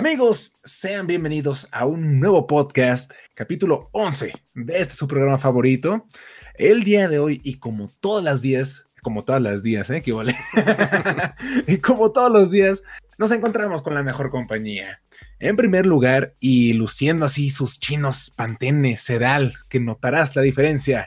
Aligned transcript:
Amigos, 0.00 0.58
sean 0.64 1.06
bienvenidos 1.06 1.68
a 1.72 1.84
un 1.84 2.20
nuevo 2.20 2.46
podcast, 2.46 3.12
capítulo 3.34 3.90
11 3.92 4.32
de 4.54 4.80
este 4.80 4.94
su 4.94 5.06
programa 5.06 5.36
favorito. 5.36 6.06
El 6.54 6.84
día 6.84 7.06
de 7.06 7.18
hoy, 7.18 7.42
y 7.44 7.58
como 7.58 7.90
todas 8.00 8.24
las 8.24 8.40
días, 8.40 8.88
como 9.02 9.24
todas 9.24 9.42
las 9.42 9.62
días, 9.62 9.90
¿eh? 9.90 10.00
Que 10.00 10.14
vale. 10.14 10.34
y 11.66 11.76
como 11.76 12.12
todos 12.12 12.32
los 12.32 12.50
días, 12.50 12.82
nos 13.18 13.30
encontramos 13.30 13.82
con 13.82 13.94
la 13.94 14.02
mejor 14.02 14.30
compañía. 14.30 15.02
En 15.38 15.56
primer 15.56 15.84
lugar, 15.84 16.34
y 16.40 16.72
luciendo 16.72 17.26
así 17.26 17.50
sus 17.50 17.78
chinos 17.78 18.32
Pantene 18.34 18.96
Sedal, 18.96 19.52
que 19.68 19.80
notarás 19.80 20.34
la 20.34 20.40
diferencia, 20.40 21.04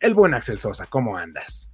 el 0.00 0.12
buen 0.12 0.34
Axel 0.34 0.58
Sosa, 0.58 0.84
¿cómo 0.84 1.16
andas? 1.16 1.73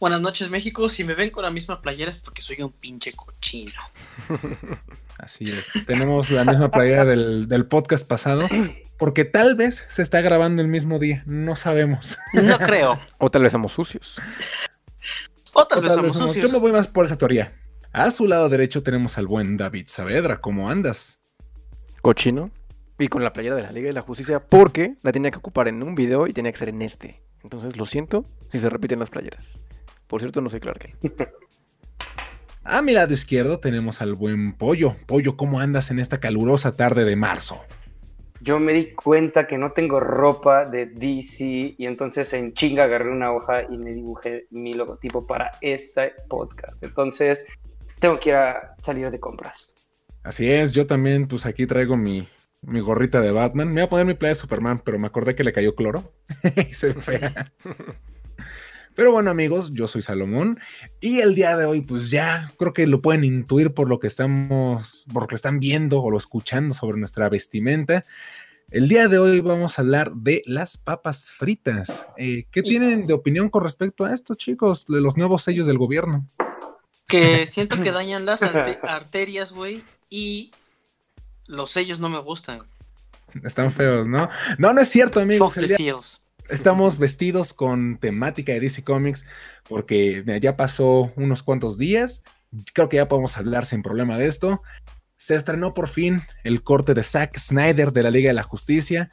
Buenas 0.00 0.20
noches, 0.20 0.48
México. 0.48 0.88
Si 0.88 1.02
me 1.02 1.14
ven 1.14 1.30
con 1.30 1.42
la 1.42 1.50
misma 1.50 1.82
playera 1.82 2.10
es 2.10 2.18
porque 2.18 2.40
soy 2.40 2.62
un 2.62 2.70
pinche 2.70 3.12
cochino. 3.14 3.80
Así 5.18 5.50
es. 5.50 5.72
Tenemos 5.86 6.30
la 6.30 6.44
misma 6.44 6.70
playera 6.70 7.04
del, 7.04 7.66
podcast 7.66 8.06
pasado, 8.06 8.46
porque 8.96 9.24
tal 9.24 9.56
vez 9.56 9.84
se 9.88 10.02
está 10.02 10.20
grabando 10.20 10.62
el 10.62 10.68
mismo 10.68 11.00
día. 11.00 11.24
No 11.26 11.56
sabemos. 11.56 12.16
No 12.32 12.58
creo. 12.58 12.98
o 13.18 13.28
tal 13.28 13.42
vez 13.42 13.50
somos 13.50 13.72
sucios. 13.72 14.20
O 15.52 15.66
tal, 15.66 15.82
vez, 15.82 15.92
somos 15.92 16.12
sucios. 16.12 16.46
Yo 16.46 16.52
me 16.52 16.60
voy 16.60 16.70
más 16.70 16.86
por 16.86 17.04
esa 17.04 17.18
teoría. 17.18 17.52
A 17.92 18.12
su 18.12 18.28
lado 18.28 18.48
derecho 18.48 18.84
tenemos 18.84 19.18
al 19.18 19.26
buen 19.26 19.56
David 19.56 19.86
Saavedra. 19.88 20.40
¿Cómo 20.40 20.70
andas? 20.70 21.18
Cochino. 22.02 22.52
Y 23.00 23.08
con 23.08 23.24
la 23.24 23.32
playera 23.32 23.56
de 23.56 23.62
la 23.62 23.72
Liga 23.72 23.88
de 23.88 23.94
la 23.94 24.02
Justicia, 24.02 24.40
porque 24.40 24.94
la 25.02 25.10
tenía 25.10 25.32
que 25.32 25.38
ocupar 25.38 25.66
en 25.66 25.82
un 25.82 25.96
video 25.96 26.28
y 26.28 26.32
tenía 26.32 26.52
que 26.52 26.58
ser 26.58 26.68
en 26.68 26.82
este. 26.82 27.20
Entonces 27.42 27.76
lo 27.76 27.86
siento 27.86 28.24
si 28.50 28.60
se 28.60 28.68
repiten 28.68 29.00
las 29.00 29.10
playeras. 29.10 29.60
Por 30.08 30.20
cierto, 30.20 30.40
no 30.40 30.50
soy 30.50 30.60
Clark. 30.60 30.96
A 32.64 32.82
mi 32.82 32.92
lado 32.92 33.14
izquierdo 33.14 33.60
tenemos 33.60 34.02
al 34.02 34.14
buen 34.14 34.52
Pollo. 34.52 34.94
Pollo, 35.06 35.38
¿cómo 35.38 35.58
andas 35.60 35.90
en 35.90 35.98
esta 35.98 36.20
calurosa 36.20 36.76
tarde 36.76 37.06
de 37.06 37.16
marzo? 37.16 37.64
Yo 38.42 38.58
me 38.58 38.74
di 38.74 38.92
cuenta 38.92 39.46
que 39.46 39.56
no 39.56 39.72
tengo 39.72 40.00
ropa 40.00 40.66
de 40.66 40.84
DC 40.84 41.76
y 41.78 41.86
entonces 41.86 42.30
en 42.34 42.52
chinga 42.52 42.84
agarré 42.84 43.10
una 43.10 43.32
hoja 43.32 43.62
y 43.62 43.78
me 43.78 43.94
dibujé 43.94 44.48
mi 44.50 44.74
logotipo 44.74 45.26
para 45.26 45.50
este 45.62 46.12
podcast. 46.28 46.82
Entonces 46.82 47.46
tengo 48.00 48.20
que 48.20 48.30
ir 48.30 48.36
a 48.36 48.74
salir 48.78 49.10
de 49.10 49.18
compras. 49.18 49.74
Así 50.22 50.52
es, 50.52 50.72
yo 50.72 50.86
también 50.86 51.26
pues 51.26 51.46
aquí 51.46 51.66
traigo 51.66 51.96
mi, 51.96 52.28
mi 52.60 52.80
gorrita 52.80 53.22
de 53.22 53.32
Batman. 53.32 53.68
Me 53.68 53.80
voy 53.80 53.86
a 53.86 53.88
poner 53.88 54.06
mi 54.06 54.12
playa 54.12 54.34
de 54.34 54.40
Superman, 54.40 54.82
pero 54.84 54.98
me 54.98 55.06
acordé 55.06 55.34
que 55.34 55.42
le 55.42 55.54
cayó 55.54 55.74
cloro 55.74 56.12
y 56.68 56.74
se 56.74 56.92
fea. 56.92 57.50
Pero 58.98 59.12
bueno 59.12 59.30
amigos, 59.30 59.70
yo 59.74 59.86
soy 59.86 60.02
Salomón 60.02 60.58
y 61.00 61.20
el 61.20 61.36
día 61.36 61.56
de 61.56 61.66
hoy 61.66 61.82
pues 61.82 62.10
ya 62.10 62.50
creo 62.58 62.72
que 62.72 62.84
lo 62.88 63.00
pueden 63.00 63.22
intuir 63.22 63.72
por 63.72 63.88
lo 63.88 64.00
que 64.00 64.08
estamos, 64.08 65.04
por 65.12 65.22
lo 65.22 65.28
que 65.28 65.36
están 65.36 65.60
viendo 65.60 66.02
o 66.02 66.10
lo 66.10 66.18
escuchando 66.18 66.74
sobre 66.74 66.98
nuestra 66.98 67.28
vestimenta. 67.28 68.04
El 68.72 68.88
día 68.88 69.06
de 69.06 69.20
hoy 69.20 69.38
vamos 69.38 69.78
a 69.78 69.82
hablar 69.82 70.14
de 70.14 70.42
las 70.46 70.78
papas 70.78 71.30
fritas. 71.30 72.06
Eh, 72.16 72.46
¿Qué 72.50 72.60
tienen 72.64 73.06
de 73.06 73.14
opinión 73.14 73.50
con 73.50 73.62
respecto 73.62 74.04
a 74.04 74.12
esto, 74.12 74.34
chicos, 74.34 74.84
de 74.88 75.00
los 75.00 75.16
nuevos 75.16 75.44
sellos 75.44 75.68
del 75.68 75.78
gobierno? 75.78 76.26
Que 77.06 77.46
siento 77.46 77.80
que 77.80 77.92
dañan 77.92 78.26
las 78.26 78.42
arterias, 78.82 79.52
güey, 79.52 79.84
y 80.10 80.50
los 81.46 81.70
sellos 81.70 82.00
no 82.00 82.08
me 82.08 82.18
gustan. 82.18 82.62
Están 83.44 83.70
feos, 83.70 84.08
¿no? 84.08 84.28
No, 84.58 84.72
no 84.72 84.80
es 84.80 84.88
cierto, 84.88 85.20
amigos. 85.20 85.56
El 85.56 85.68
día, 85.68 85.94
estamos 86.48 86.98
vestidos 86.98 87.52
con 87.52 87.98
temática 87.98 88.52
de 88.52 88.60
DC 88.60 88.82
Comics 88.82 89.24
porque 89.68 90.24
ya 90.40 90.56
pasó 90.56 91.12
unos 91.16 91.42
cuantos 91.42 91.78
días. 91.78 92.22
Creo 92.72 92.88
que 92.88 92.96
ya 92.96 93.08
podemos 93.08 93.36
hablar 93.36 93.66
sin 93.66 93.82
problema 93.82 94.18
de 94.18 94.26
esto. 94.26 94.62
Se 95.16 95.34
estrenó 95.34 95.74
por 95.74 95.88
fin 95.88 96.22
el 96.44 96.62
corte 96.62 96.94
de 96.94 97.02
Zack 97.02 97.38
Snyder 97.38 97.92
de 97.92 98.02
la 98.02 98.10
Liga 98.10 98.28
de 98.28 98.34
la 98.34 98.42
Justicia. 98.42 99.10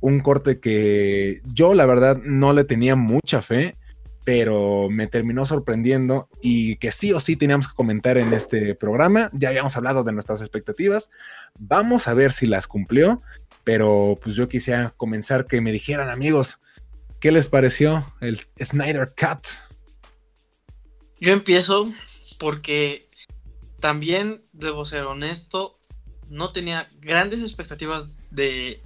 Un 0.00 0.20
corte 0.20 0.60
que 0.60 1.42
yo, 1.46 1.74
la 1.74 1.86
verdad, 1.86 2.18
no 2.22 2.52
le 2.52 2.64
tenía 2.64 2.94
mucha 2.94 3.42
fe, 3.42 3.76
pero 4.24 4.88
me 4.90 5.06
terminó 5.06 5.46
sorprendiendo 5.46 6.28
y 6.42 6.76
que 6.76 6.92
sí 6.92 7.12
o 7.12 7.20
sí 7.20 7.36
teníamos 7.36 7.68
que 7.68 7.74
comentar 7.74 8.18
en 8.18 8.32
este 8.32 8.74
programa. 8.74 9.30
Ya 9.32 9.48
habíamos 9.48 9.76
hablado 9.76 10.04
de 10.04 10.12
nuestras 10.12 10.40
expectativas. 10.40 11.10
Vamos 11.58 12.06
a 12.06 12.14
ver 12.14 12.32
si 12.32 12.46
las 12.46 12.68
cumplió, 12.68 13.22
pero 13.64 14.18
pues 14.22 14.36
yo 14.36 14.48
quisiera 14.48 14.94
comenzar 14.96 15.46
que 15.46 15.60
me 15.60 15.72
dijeran, 15.72 16.10
amigos, 16.10 16.60
¿Qué 17.26 17.32
les 17.32 17.48
pareció 17.48 18.06
el 18.20 18.40
Snyder 18.64 19.12
Cut? 19.18 19.48
Yo 21.18 21.32
empiezo 21.32 21.92
porque 22.38 23.10
también 23.80 24.44
debo 24.52 24.84
ser 24.84 25.02
honesto, 25.02 25.76
no 26.28 26.52
tenía 26.52 26.86
grandes 27.00 27.40
expectativas 27.40 28.16
de, 28.30 28.80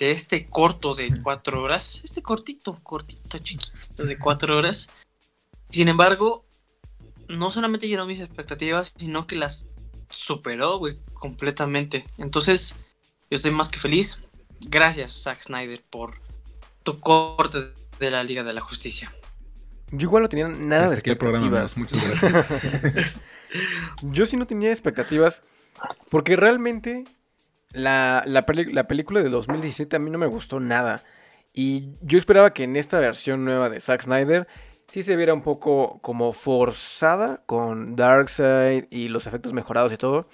este 0.00 0.48
corto 0.48 0.94
de 0.94 1.20
cuatro 1.22 1.62
horas, 1.62 2.00
este 2.02 2.22
cortito, 2.22 2.72
cortito, 2.82 3.40
chiquito 3.40 4.04
de 4.04 4.18
cuatro 4.18 4.56
horas. 4.56 4.88
Sin 5.68 5.88
embargo, 5.88 6.46
no 7.28 7.50
solamente 7.50 7.88
llenó 7.88 8.06
mis 8.06 8.20
expectativas, 8.20 8.94
sino 8.96 9.26
que 9.26 9.36
las 9.36 9.68
superó, 10.08 10.78
güey, 10.78 10.96
completamente. 11.12 12.06
Entonces, 12.16 12.76
yo 13.30 13.34
estoy 13.34 13.50
más 13.50 13.68
que 13.68 13.78
feliz. 13.78 14.22
Gracias, 14.60 15.24
Zack 15.24 15.42
Snyder, 15.42 15.84
por 15.90 16.24
corte 17.00 17.72
de 17.98 18.10
la 18.10 18.22
Liga 18.24 18.42
de 18.44 18.52
la 18.52 18.60
Justicia. 18.60 19.12
Yo 19.90 20.06
igual 20.06 20.24
no 20.24 20.28
tenía 20.28 20.48
nada 20.48 20.88
de 20.88 20.94
expectativas. 20.94 21.76
Muchas 21.76 22.20
gracias. 22.20 23.14
Yo 24.02 24.26
sí 24.26 24.36
no 24.36 24.46
tenía 24.46 24.70
expectativas 24.70 25.42
porque 26.10 26.36
realmente 26.36 27.04
la, 27.72 28.22
la, 28.26 28.44
película 28.46 29.22
de 29.22 29.28
2017 29.28 29.96
a 29.96 29.98
mí 29.98 30.10
no 30.10 30.18
me 30.18 30.26
gustó 30.26 30.60
nada. 30.60 31.02
Y 31.52 31.90
yo 32.02 32.18
esperaba 32.18 32.52
que 32.52 32.64
en 32.64 32.76
esta 32.76 32.98
versión 32.98 33.44
nueva 33.44 33.70
de 33.70 33.80
Zack 33.80 34.02
Snyder 34.02 34.46
sí 34.88 35.02
se 35.02 35.16
viera 35.16 35.32
un 35.32 35.42
poco 35.42 36.00
como 36.02 36.32
forzada 36.32 37.42
con 37.46 37.96
Darkseid 37.96 38.86
y 38.90 39.08
los 39.08 39.26
efectos 39.26 39.52
mejorados 39.52 39.92
y 39.92 39.96
todo. 39.96 40.28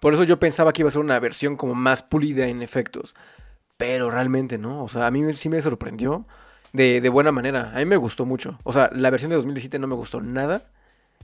Por 0.00 0.14
eso 0.14 0.24
yo 0.24 0.40
pensaba 0.40 0.72
que 0.72 0.82
iba 0.82 0.88
a 0.88 0.92
ser 0.92 1.02
una 1.02 1.20
versión 1.20 1.56
como 1.56 1.74
más 1.74 2.02
pulida 2.02 2.46
en 2.48 2.62
efectos 2.62 3.14
pero 3.80 4.10
realmente 4.10 4.58
no. 4.58 4.84
O 4.84 4.88
sea, 4.88 5.06
a 5.06 5.10
mí 5.10 5.32
sí 5.32 5.48
me 5.48 5.62
sorprendió 5.62 6.26
de, 6.74 7.08
buena 7.08 7.32
manera. 7.32 7.72
A 7.74 7.78
mí 7.78 7.86
me 7.86 7.96
gustó 7.96 8.26
mucho. 8.26 8.58
O 8.62 8.74
sea, 8.74 8.90
la 8.92 9.08
versión 9.08 9.30
de 9.30 9.36
2017 9.36 9.78
no 9.78 9.86
me 9.86 9.94
gustó 9.94 10.20
nada. 10.20 10.64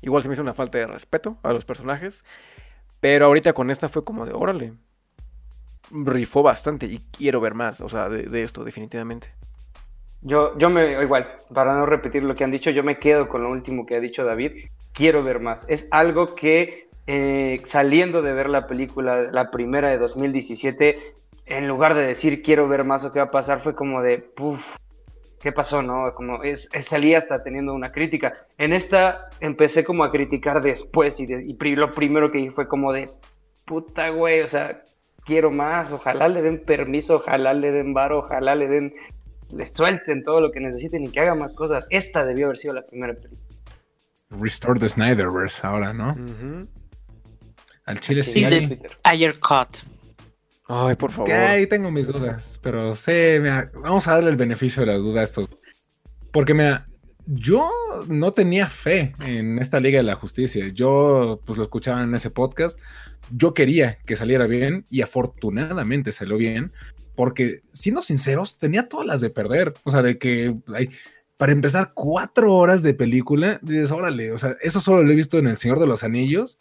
Igual 0.01 0.23
se 0.23 0.31
me 0.31 0.33
hizo 0.33 0.43
una 0.43 0.55
falta 0.55 0.79
de 0.79 0.87
respeto 0.87 1.37
a 1.43 1.53
los 1.53 1.67
personajes. 1.67 2.25
Pero 2.99 3.27
ahorita 3.27 3.53
con 3.53 3.71
esta 3.71 3.91
fue 3.91 4.05
como 4.05 4.25
de, 4.25 4.33
órale. 4.33 4.73
Rifó 5.91 6.43
bastante 6.43 6.87
y 6.87 7.03
quiero 7.13 7.43
ver 7.43 7.53
más, 7.53 7.83
o 7.83 7.91
sea, 7.91 8.09
de, 8.09 8.43
esto, 8.43 8.65
definitivamente. 8.65 9.29
Yo, 10.23 10.57
yo 10.57 10.71
me, 10.71 11.03
igual, 11.03 11.37
para 11.53 11.75
no 11.75 11.85
repetir 11.85 12.25
lo 12.25 12.35
que 12.35 12.43
han 12.43 12.51
dicho, 12.51 12.71
yo 12.71 12.83
me 12.83 12.99
quedo 12.99 13.29
con 13.29 13.43
lo 13.43 13.51
último 13.51 13.85
que 13.85 13.97
ha 13.97 14.01
dicho 14.01 14.25
David. 14.25 14.53
Quiero 14.95 15.23
ver 15.23 15.41
más. 15.41 15.67
Es 15.69 15.89
algo 15.91 16.35
que 16.35 16.89
eh, 17.07 17.61
saliendo 17.67 18.23
de 18.23 18.33
ver 18.33 18.49
la 18.49 18.67
película, 18.67 19.31
la 19.31 19.51
primera 19.51 19.91
de 19.91 19.99
2017, 19.99 21.15
en 21.47 21.69
lugar 21.69 21.95
de 21.95 22.07
decir 22.07 22.43
quiero 22.43 22.69
ver 22.69 22.85
más 22.85 23.05
o 23.05 23.13
qué 23.13 23.21
va 23.21 23.27
a 23.27 23.31
pasar, 23.31 23.61
fue 23.61 23.75
como 23.75 24.03
de, 24.03 24.19
puff, 24.19 24.77
¿qué 25.41 25.53
pasó? 25.53 25.81
No, 25.81 26.13
como 26.15 26.43
es, 26.43 26.69
salí 26.81 27.15
hasta 27.15 27.43
teniendo 27.43 27.73
una 27.73 27.93
crítica. 27.93 28.35
En 28.59 28.73
esta 28.73 29.29
empecé 29.41 29.85
como 29.85 30.05
a 30.05 30.11
criticar 30.11 30.61
después 30.61 31.19
y, 31.21 31.27
lo 31.77 31.91
primero 31.93 32.31
que 32.31 32.39
dije 32.39 32.51
fue 32.51 32.69
como 32.69 32.93
de, 32.93 33.11
puta 33.65 34.11
güey, 34.11 34.41
o 34.41 34.47
sea, 34.47 34.83
quiero 35.25 35.51
más, 35.51 35.93
ojalá 35.93 36.29
le 36.29 36.43
den 36.43 36.65
permiso, 36.65 37.17
ojalá 37.17 37.55
le 37.55 37.71
den 37.71 37.95
varo, 37.95 38.19
ojalá 38.19 38.57
le 38.57 38.67
den, 38.67 38.93
le 39.51 39.67
suelten 39.67 40.25
todo 40.25 40.41
lo 40.41 40.51
que 40.51 40.61
necesiten 40.61 41.05
y 41.05 41.11
que 41.11 41.21
haga 41.21 41.37
más 41.37 41.55
cosas. 41.55 41.87
Esta 41.91 42.27
debió 42.27 42.47
haber 42.47 42.59
sido 42.59 42.75
la 42.75 42.85
primera 42.85 43.15
película. 43.15 43.41
Restore 44.31 44.81
the 44.81 44.89
Snyderverse 44.89 45.65
ahora, 45.65 45.93
¿no? 45.93 46.17
Al 47.85 48.01
chile 48.01 48.25
sí. 48.25 48.45
Ayer 49.05 49.39
cut. 49.39 49.96
Ay, 50.69 50.97
por 50.97 51.13
favor. 51.13 51.31
ahí 51.31 51.67
tengo 51.67 51.91
mis 51.91 52.09
dudas, 52.09 52.59
pero 52.63 52.95
sé, 52.97 53.41
vamos 53.75 54.09
a 54.09 54.15
darle 54.15 54.31
el 54.31 54.37
beneficio 54.37 54.81
de 54.81 54.87
la 54.87 54.97
duda 54.97 55.21
a 55.21 55.25
esto. 55.25 55.49
Porque 56.33 56.55
mira, 56.55 56.89
yo 57.27 57.71
no 58.09 58.33
tenía 58.33 58.69
fe 58.69 59.15
en 59.21 59.59
esta 59.59 59.81
Liga 59.81 59.99
de 59.99 60.03
la 60.03 60.17
Justicia. 60.17 60.69
Yo, 60.69 61.41
pues 61.45 61.57
lo 61.57 61.65
escuchaba 61.65 62.03
en 62.03 62.15
ese 62.15 62.31
podcast. 62.31 62.81
Yo 63.31 63.55
quería 63.55 63.99
que 64.07 64.17
saliera 64.17 64.47
bien 64.47 64.87
y 64.91 65.03
afortunadamente 65.03 66.13
salió 66.13 66.37
bien. 66.37 66.73
Porque, 67.15 67.63
siendo 67.71 68.03
sinceros, 68.03 68.59
tenía 68.59 68.89
todas 68.89 69.07
las 69.07 69.21
de 69.21 69.31
perder. 69.31 69.73
O 69.85 69.91
sea, 69.91 70.03
de 70.03 70.19
que 70.19 70.55
para 71.37 71.53
empezar, 71.53 71.93
cuatro 71.95 72.55
horas 72.55 72.83
de 72.83 72.95
película, 72.95 73.59
dices, 73.63 73.93
órale, 73.93 74.33
o 74.33 74.39
sea, 74.39 74.55
eso 74.63 74.81
solo 74.81 75.03
lo 75.03 75.13
he 75.13 75.17
visto 75.17 75.39
en 75.39 75.47
El 75.47 75.57
Señor 75.57 75.79
de 75.79 75.87
los 75.87 76.03
Anillos 76.03 76.59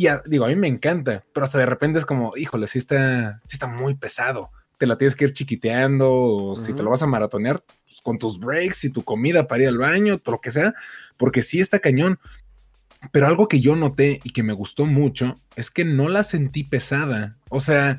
y 0.00 0.08
digo, 0.26 0.46
a 0.46 0.48
mí 0.48 0.56
me 0.56 0.68
encanta, 0.68 1.24
pero 1.34 1.44
hasta 1.44 1.58
de 1.58 1.66
repente 1.66 1.98
es 1.98 2.06
como, 2.06 2.36
híjole, 2.36 2.66
sí 2.66 2.78
está, 2.78 3.38
sí 3.44 3.54
está 3.54 3.66
muy 3.66 3.94
pesado. 3.94 4.50
Te 4.78 4.86
la 4.86 4.96
tienes 4.96 5.14
que 5.14 5.24
ir 5.24 5.34
chiquiteando, 5.34 6.10
o 6.10 6.56
si 6.56 6.72
te 6.72 6.82
lo 6.82 6.88
vas 6.88 7.02
a 7.02 7.06
maratonear 7.06 7.62
pues, 7.84 8.00
con 8.02 8.16
tus 8.16 8.40
breaks 8.40 8.84
y 8.84 8.90
tu 8.90 9.02
comida 9.02 9.46
para 9.46 9.64
ir 9.64 9.68
al 9.68 9.76
baño, 9.76 10.18
todo 10.18 10.36
lo 10.36 10.40
que 10.40 10.52
sea, 10.52 10.74
porque 11.18 11.42
sí 11.42 11.60
está 11.60 11.80
cañón. 11.80 12.18
Pero 13.12 13.26
algo 13.26 13.46
que 13.46 13.60
yo 13.60 13.76
noté 13.76 14.20
y 14.24 14.30
que 14.30 14.42
me 14.42 14.54
gustó 14.54 14.86
mucho 14.86 15.36
es 15.54 15.70
que 15.70 15.84
no 15.84 16.08
la 16.08 16.24
sentí 16.24 16.64
pesada. 16.64 17.36
O 17.50 17.60
sea, 17.60 17.98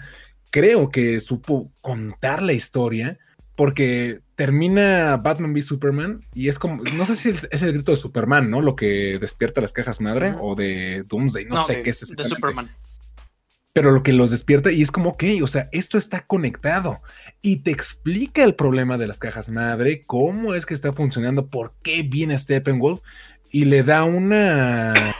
creo 0.50 0.89
que 0.89 1.19
supo 1.19 1.71
contar 1.81 2.42
la 2.42 2.53
historia 2.53 3.19
porque 3.56 4.21
termina 4.36 5.18
Batman 5.18 5.53
v 5.53 5.62
Superman 5.62 6.25
y 6.33 6.50
es 6.50 6.57
como, 6.57 6.83
no 6.83 7.06
sé 7.06 7.15
si 7.15 7.30
es 7.30 7.62
el 7.62 7.74
grito 7.74 7.92
de 7.92 7.98
Superman, 7.98 8.50
¿no? 8.50 8.62
Lo 8.62 8.75
que 8.75 9.19
despierta 9.19 9.62
las 9.62 9.74
cajas 9.74 10.01
madre 10.01 10.36
o 10.39 10.56
de 10.56 11.03
Doomsday, 11.07 11.45
no, 11.45 11.65
sé 11.65 11.83
qué 11.83 11.92
es 11.92 12.15
De 12.15 12.24
Superman. 12.24 12.69
Pero 13.74 13.92
lo 13.92 14.03
que 14.03 14.12
los 14.12 14.31
despierta 14.31 14.71
y 14.71 14.81
es 14.81 14.92
como, 14.92 15.12
ok, 15.12 15.24
o 15.44 15.48
sea, 15.48 15.69
esto 15.71 15.98
está 15.98 16.25
conectado 16.25 17.01
y 17.42 17.57
te 17.57 17.71
explica 17.71 18.44
el 18.44 18.56
problema 18.56 18.98
de 18.98 19.07
las 19.07 19.19
cajas 19.19 19.50
madre, 19.50 20.03
cómo 20.06 20.56
es 20.56 20.65
que 20.65 20.74
está 20.74 20.92
funcionando, 20.92 21.48
por 21.48 21.74
qué 21.81 22.03
viene 22.03 22.38
Steppenwolf 22.38 23.01
y 23.51 23.65
le 23.65 23.83
da 23.83 24.03
una, 24.06 25.15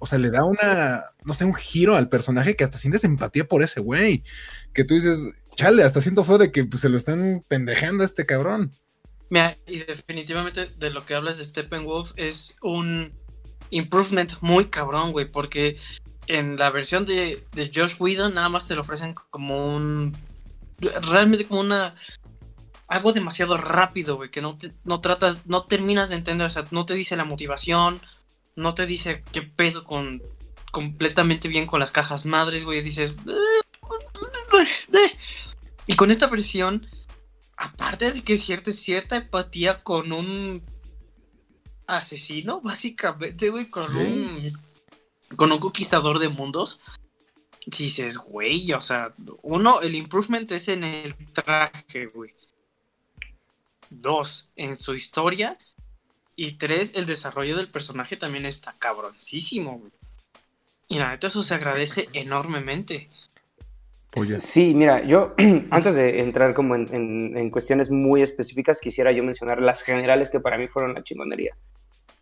o 0.00 0.06
sea, 0.06 0.18
le 0.18 0.30
da 0.30 0.44
una, 0.44 1.04
no 1.24 1.34
sé, 1.34 1.44
un 1.44 1.54
giro 1.54 1.96
al 1.96 2.08
personaje 2.08 2.56
que 2.56 2.64
hasta 2.64 2.78
sientes 2.78 3.04
empatía 3.04 3.46
por 3.46 3.62
ese 3.62 3.80
güey, 3.80 4.24
que 4.72 4.84
tú 4.84 4.94
dices, 4.94 5.30
chale, 5.56 5.82
hasta 5.82 6.00
siento 6.00 6.22
feo 6.22 6.38
de 6.38 6.52
que 6.52 6.64
pues, 6.64 6.82
se 6.82 6.88
lo 6.88 6.96
están 6.96 7.44
pendejando 7.48 8.02
a 8.02 8.06
este 8.06 8.26
cabrón. 8.26 8.70
Mira, 9.28 9.58
y 9.66 9.78
definitivamente 9.78 10.66
de 10.66 10.90
lo 10.90 11.04
que 11.04 11.14
hablas 11.14 11.38
de 11.38 11.44
Steppenwolf 11.44 12.12
es 12.16 12.56
un 12.62 13.12
improvement 13.70 14.32
muy 14.40 14.66
cabrón, 14.66 15.10
güey, 15.10 15.28
porque 15.28 15.76
en 16.28 16.56
la 16.56 16.70
versión 16.70 17.06
de, 17.06 17.44
de 17.52 17.70
Josh 17.74 17.96
Whedon 17.98 18.34
nada 18.34 18.48
más 18.48 18.68
te 18.68 18.76
lo 18.76 18.82
ofrecen 18.82 19.14
como 19.30 19.74
un... 19.74 20.16
Realmente 20.78 21.46
como 21.46 21.60
una... 21.60 21.96
Algo 22.86 23.12
demasiado 23.12 23.56
rápido, 23.56 24.14
güey, 24.14 24.30
que 24.30 24.40
no, 24.40 24.56
no 24.84 25.00
tratas, 25.00 25.44
no 25.46 25.64
terminas 25.64 26.10
de 26.10 26.16
entender, 26.16 26.46
o 26.46 26.50
sea, 26.50 26.64
no 26.70 26.86
te 26.86 26.94
dice 26.94 27.16
la 27.16 27.24
motivación, 27.24 28.00
no 28.54 28.74
te 28.74 28.86
dice 28.86 29.24
qué 29.32 29.42
pedo 29.42 29.82
con 29.82 30.22
completamente 30.70 31.48
bien 31.48 31.66
con 31.66 31.80
las 31.80 31.90
cajas 31.90 32.26
madres, 32.26 32.64
güey, 32.64 32.82
dices... 32.82 33.16
Y 35.86 35.94
con 35.96 36.10
esta 36.10 36.26
versión, 36.26 36.86
aparte 37.56 38.12
de 38.12 38.22
que 38.22 38.38
cierta, 38.38 38.72
cierta 38.72 39.16
empatía 39.16 39.82
con 39.82 40.12
un 40.12 40.62
asesino, 41.86 42.60
básicamente, 42.62 43.50
güey, 43.50 43.70
con 43.70 43.96
un 43.96 44.66
con 45.34 45.50
un 45.50 45.58
conquistador 45.58 46.20
de 46.20 46.28
mundos, 46.28 46.80
si 47.70 47.84
dices, 47.84 48.16
güey, 48.16 48.72
o 48.72 48.80
sea, 48.80 49.12
uno, 49.42 49.80
el 49.80 49.96
improvement 49.96 50.50
es 50.52 50.68
en 50.68 50.84
el 50.84 51.14
traje, 51.32 52.06
güey. 52.06 52.32
Dos, 53.90 54.50
en 54.54 54.76
su 54.76 54.94
historia. 54.94 55.58
Y 56.36 56.52
tres, 56.52 56.92
el 56.94 57.06
desarrollo 57.06 57.56
del 57.56 57.70
personaje 57.70 58.16
también 58.16 58.46
está 58.46 58.74
cabroncísimo, 58.78 59.78
güey. 59.78 59.92
Y 60.88 60.98
la 60.98 61.10
neta, 61.10 61.26
eso 61.26 61.42
se 61.42 61.54
agradece 61.54 62.08
enormemente. 62.12 63.10
Sí, 64.40 64.74
mira, 64.74 65.02
yo 65.04 65.34
antes 65.70 65.94
de 65.94 66.20
entrar 66.20 66.54
como 66.54 66.74
en, 66.74 67.50
cuestiones 67.50 67.90
muy 67.90 68.22
específicas, 68.22 68.80
quisiera 68.80 69.12
yo 69.12 69.22
mencionar 69.22 69.60
las 69.60 69.82
generales 69.82 70.30
que 70.30 70.40
para 70.40 70.56
mí 70.56 70.68
fueron 70.68 70.94
la 70.94 71.02
chingonería 71.02 71.54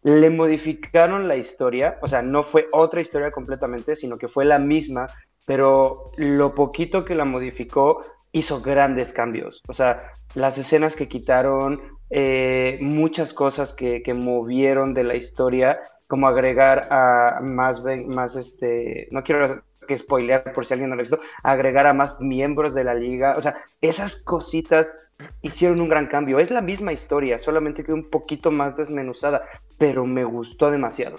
le 0.05 0.29
modificaron 0.29 1.29
la 1.29 1.37
historia, 1.37 1.99
o 2.03 2.07
sea, 2.07 2.21
no 2.21 2.43
fue 2.43 2.69
otra 2.73 3.01
historia 3.01 3.31
completamente, 3.31 3.97
sino 3.97 4.19
que 4.19 4.29
fue 4.29 4.45
la 4.45 4.59
misma, 4.59 5.07
pero 5.47 6.13
lo 6.17 6.55
poquito 6.55 7.07
que 7.07 7.15
la 7.15 7.25
modificó 7.25 8.05
hizo 8.31 8.61
grandes 8.61 9.15
cambios. 9.15 9.63
O 9.67 9.73
sea, 9.73 10.13
las 10.35 10.59
escenas 10.59 10.95
que 10.95 11.09
quitaron, 11.09 11.81
eh, 12.11 12.79
muchas 12.83 13.33
cosas 13.33 13.73
que, 13.73 14.03
que, 14.03 14.13
movieron 14.13 14.93
de 14.93 15.05
la 15.05 15.15
historia, 15.15 15.81
como 16.07 16.29
agregar 16.29 16.87
a 16.91 17.41
más, 17.43 17.83
más 18.07 18.37
este, 18.37 19.09
no 19.11 19.23
quiero 19.23 19.63
que 19.87 19.99
spoilear 19.99 20.53
por 20.53 20.67
si 20.67 20.75
alguien 20.75 20.91
no 20.91 20.97
lo 20.97 21.01
ha 21.01 21.05
visto, 21.05 21.21
agregar 21.43 21.87
a 21.87 21.95
más 21.95 22.21
miembros 22.21 22.75
de 22.75 22.85
la 22.85 22.95
liga, 22.95 23.35
o 23.37 23.41
sea, 23.41 23.57
esas 23.81 24.17
cositas 24.17 24.97
hicieron 25.43 25.81
un 25.81 25.89
gran 25.89 26.07
cambio. 26.07 26.39
Es 26.39 26.51
la 26.51 26.61
misma 26.61 26.93
historia, 26.93 27.39
solamente 27.39 27.85
que 27.85 27.93
un 27.93 28.11
poquito 28.11 28.51
más 28.51 28.77
desmenuzada, 28.77 29.45
pero 29.79 30.07
me 30.07 30.25
gustó 30.25 30.71
demasiado. 30.71 31.17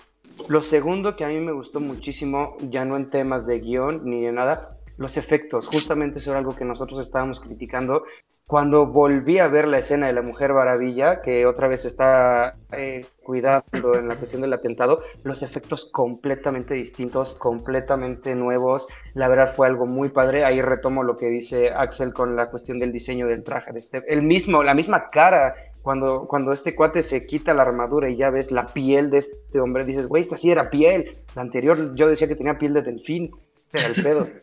Lo 0.47 0.61
segundo 0.61 1.15
que 1.15 1.23
a 1.23 1.29
mí 1.29 1.39
me 1.39 1.53
gustó 1.53 1.79
muchísimo, 1.79 2.57
ya 2.69 2.83
no 2.85 2.97
en 2.97 3.09
temas 3.09 3.45
de 3.47 3.59
guion 3.59 4.01
ni 4.03 4.21
de 4.21 4.31
nada, 4.31 4.77
los 4.97 5.17
efectos. 5.17 5.67
Justamente 5.67 6.19
eso 6.19 6.31
era 6.31 6.39
algo 6.39 6.55
que 6.55 6.65
nosotros 6.65 6.99
estábamos 6.99 7.39
criticando 7.39 8.03
cuando 8.47 8.85
volví 8.85 9.39
a 9.39 9.47
ver 9.47 9.67
la 9.67 9.79
escena 9.79 10.05
de 10.05 10.13
la 10.13 10.21
Mujer 10.21 10.53
Maravilla, 10.53 11.21
que 11.21 11.47
otra 11.47 11.67
vez 11.67 11.83
está 11.83 12.55
eh, 12.71 13.03
cuidando 13.23 13.95
en 13.95 14.07
la 14.07 14.15
cuestión 14.15 14.43
del 14.43 14.53
atentado, 14.53 15.01
los 15.23 15.41
efectos 15.41 15.85
completamente 15.85 16.75
distintos, 16.75 17.33
completamente 17.33 18.35
nuevos. 18.35 18.87
La 19.15 19.27
verdad 19.27 19.51
fue 19.55 19.65
algo 19.65 19.87
muy 19.87 20.09
padre. 20.09 20.45
Ahí 20.45 20.61
retomo 20.61 21.01
lo 21.01 21.17
que 21.17 21.27
dice 21.27 21.71
Axel 21.71 22.13
con 22.13 22.35
la 22.35 22.51
cuestión 22.51 22.77
del 22.77 22.91
diseño 22.91 23.25
del 23.27 23.43
traje 23.43 23.73
de 23.73 23.79
este. 23.79 24.03
El 24.07 24.21
mismo, 24.21 24.61
la 24.61 24.75
misma 24.75 25.09
cara. 25.09 25.55
Cuando, 25.81 26.27
cuando 26.27 26.51
este 26.51 26.73
cuate 26.73 27.03
se 27.03 27.27
quita 27.27 27.53
la 27.53 27.61
armadura 27.61 28.09
y 28.09 28.15
ya 28.15 28.31
ves 28.31 28.51
la 28.51 28.65
piel 28.65 29.11
de 29.11 29.19
este 29.19 29.59
hombre, 29.59 29.85
dices, 29.85 30.07
güey, 30.07 30.21
esta 30.21 30.35
sí 30.35 30.49
era 30.49 30.71
piel. 30.71 31.17
La 31.35 31.43
anterior 31.43 31.93
yo 31.95 32.07
decía 32.07 32.27
que 32.27 32.35
tenía 32.35 32.57
piel 32.57 32.73
de 32.73 32.81
delfín. 32.81 33.31
Era 33.73 33.87
el 33.87 34.03
pedo. 34.03 34.27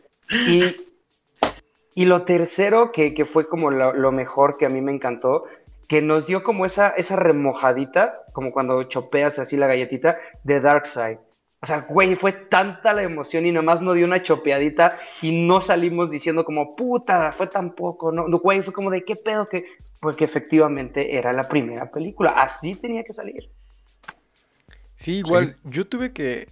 Y 0.47 0.61
y 1.95 2.05
lo 2.05 2.23
tercero, 2.23 2.91
que, 2.91 3.13
que 3.13 3.25
fue 3.25 3.47
como 3.47 3.69
lo, 3.71 4.11
mejor 4.11 4.57
que 4.57 4.65
a 4.65 4.69
mí 4.69 4.81
me 4.81 4.91
encantó, 4.91 5.45
que 5.87 6.01
nos 6.01 6.27
dio 6.27 6.43
como 6.43 6.65
esa, 6.65 6.89
esa 6.89 7.15
remojadita, 7.15 8.23
como 8.33 8.51
cuando 8.51 8.83
chopeas 8.83 9.37
así 9.39 9.57
la 9.57 9.67
galletita, 9.67 10.17
de 10.43 10.59
Darkseid. 10.59 11.17
O 11.61 11.65
sea, 11.65 11.81
güey, 11.81 12.15
fue 12.15 12.33
tanta 12.33 12.91
la 12.93 13.03
emoción 13.03 13.45
y 13.45 13.51
nomás 13.51 13.81
nos 13.81 13.95
dio 13.95 14.05
una 14.05 14.21
chopeadita 14.21 14.99
y 15.21 15.45
no 15.45 15.61
salimos 15.61 16.09
diciendo 16.09 16.43
como, 16.43 16.75
puta, 16.75 17.31
fue 17.31 17.47
tan 17.47 17.73
poco, 17.73 18.11
no, 18.11 18.25
güey, 18.39 18.61
fue 18.61 18.73
como 18.73 18.89
de 18.89 19.05
qué 19.05 19.15
pedo 19.15 19.47
que, 19.47 19.65
porque 20.01 20.25
efectivamente 20.25 21.15
era 21.15 21.31
la 21.31 21.47
primera 21.47 21.89
película, 21.89 22.31
así 22.31 22.75
tenía 22.75 23.03
que 23.03 23.13
salir. 23.13 23.49
Sí, 24.95 25.19
igual, 25.19 25.55
yo 25.63 25.87
tuve 25.87 26.11
que, 26.11 26.49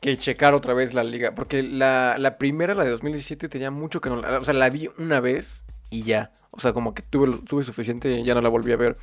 que 0.00 0.16
checar 0.16 0.54
otra 0.54 0.74
vez 0.74 0.94
la 0.94 1.04
liga. 1.04 1.34
Porque 1.34 1.62
la, 1.62 2.16
la, 2.18 2.38
primera, 2.38 2.74
la 2.74 2.84
de 2.84 2.90
2017, 2.90 3.48
tenía 3.48 3.70
mucho 3.70 4.00
que 4.00 4.10
no. 4.10 4.20
O 4.20 4.44
sea, 4.44 4.54
la 4.54 4.70
vi 4.70 4.90
una 4.98 5.20
vez 5.20 5.64
y 5.90 6.02
ya. 6.02 6.32
O 6.50 6.60
sea, 6.60 6.72
como 6.72 6.94
que 6.94 7.02
tuve, 7.02 7.38
tuve 7.46 7.64
suficiente 7.64 8.22
ya 8.22 8.34
no 8.34 8.40
la 8.40 8.48
volví 8.48 8.72
a 8.72 8.76
ver. 8.76 8.96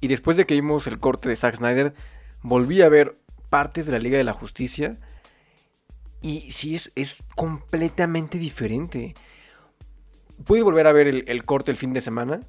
Y 0.00 0.08
después 0.08 0.36
de 0.36 0.46
que 0.46 0.54
vimos 0.54 0.86
el 0.86 0.98
corte 0.98 1.28
de 1.28 1.36
Zack 1.36 1.56
Snyder, 1.56 1.94
volví 2.42 2.82
a 2.82 2.88
ver 2.88 3.18
partes 3.50 3.86
de 3.86 3.92
la 3.92 3.98
Liga 3.98 4.18
de 4.18 4.24
la 4.24 4.32
Justicia. 4.32 4.98
Y 6.20 6.52
sí, 6.52 6.74
es, 6.74 6.92
es 6.94 7.22
completamente 7.34 8.38
diferente. 8.38 9.14
Pude 10.44 10.62
volver 10.62 10.86
a 10.86 10.92
ver 10.92 11.08
el, 11.08 11.44
corte 11.44 11.70
el 11.70 11.76
fin 11.76 11.92
de 11.92 12.00
semana. 12.00 12.40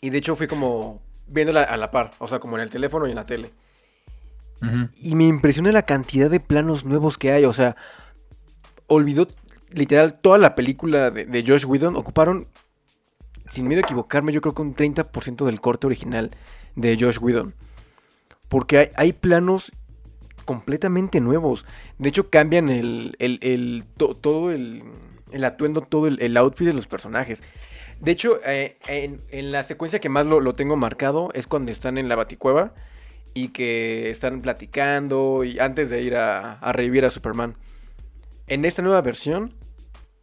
Y 0.00 0.10
de 0.10 0.18
hecho 0.18 0.34
fui 0.34 0.46
como 0.46 1.00
viéndola 1.28 1.62
a 1.62 1.76
la 1.76 1.90
par. 1.90 2.10
O 2.18 2.26
sea, 2.26 2.40
como 2.40 2.56
en 2.56 2.62
el 2.62 2.70
teléfono 2.70 3.06
y 3.06 3.10
en 3.10 3.16
la 3.16 3.26
tele. 3.26 3.52
Y 4.96 5.14
me 5.14 5.26
impresiona 5.26 5.72
la 5.72 5.82
cantidad 5.82 6.30
de 6.30 6.40
planos 6.40 6.84
nuevos 6.84 7.18
que 7.18 7.32
hay. 7.32 7.44
O 7.44 7.52
sea, 7.52 7.76
olvidó 8.86 9.26
literal 9.70 10.14
toda 10.20 10.38
la 10.38 10.54
película 10.54 11.10
de, 11.10 11.44
Josh 11.46 11.64
Whedon. 11.66 11.96
Ocuparon, 11.96 12.46
sin 13.48 13.66
miedo 13.66 13.80
a 13.80 13.84
equivocarme, 13.84 14.32
yo 14.32 14.40
creo 14.40 14.54
que 14.54 14.62
un 14.62 14.74
30% 14.74 15.44
del 15.44 15.60
corte 15.60 15.86
original 15.86 16.30
de 16.76 16.96
Josh 16.98 17.18
Whedon. 17.20 17.54
Porque 18.48 18.92
hay, 18.94 19.12
planos 19.12 19.72
completamente 20.44 21.20
nuevos. 21.20 21.64
De 21.98 22.08
hecho, 22.08 22.30
cambian 22.30 22.68
el, 22.68 23.16
el, 23.18 23.84
todo 23.96 24.50
el, 24.50 24.84
el, 25.32 25.44
atuendo, 25.44 25.80
todo 25.80 26.06
el, 26.06 26.36
outfit 26.36 26.66
de 26.66 26.74
los 26.74 26.86
personajes. 26.86 27.42
De 28.00 28.10
hecho, 28.12 28.38
eh, 28.44 28.76
en, 28.86 29.52
la 29.52 29.62
secuencia 29.62 30.00
que 30.00 30.08
más 30.08 30.26
lo, 30.26 30.40
lo, 30.40 30.52
tengo 30.52 30.76
marcado 30.76 31.30
es 31.34 31.46
cuando 31.46 31.72
están 31.72 31.98
en 31.98 32.08
la 32.08 32.16
baticueva 32.16 32.74
y 33.34 33.48
que 33.48 34.10
están 34.10 34.40
platicando 34.42 35.44
y 35.44 35.58
antes 35.58 35.90
de 35.90 36.02
ir 36.02 36.16
a, 36.16 36.58
revivir 36.72 37.04
a 37.04 37.10
Superman. 37.10 37.54
En 38.46 38.64
esta 38.64 38.82
nueva 38.82 39.00
versión, 39.02 39.54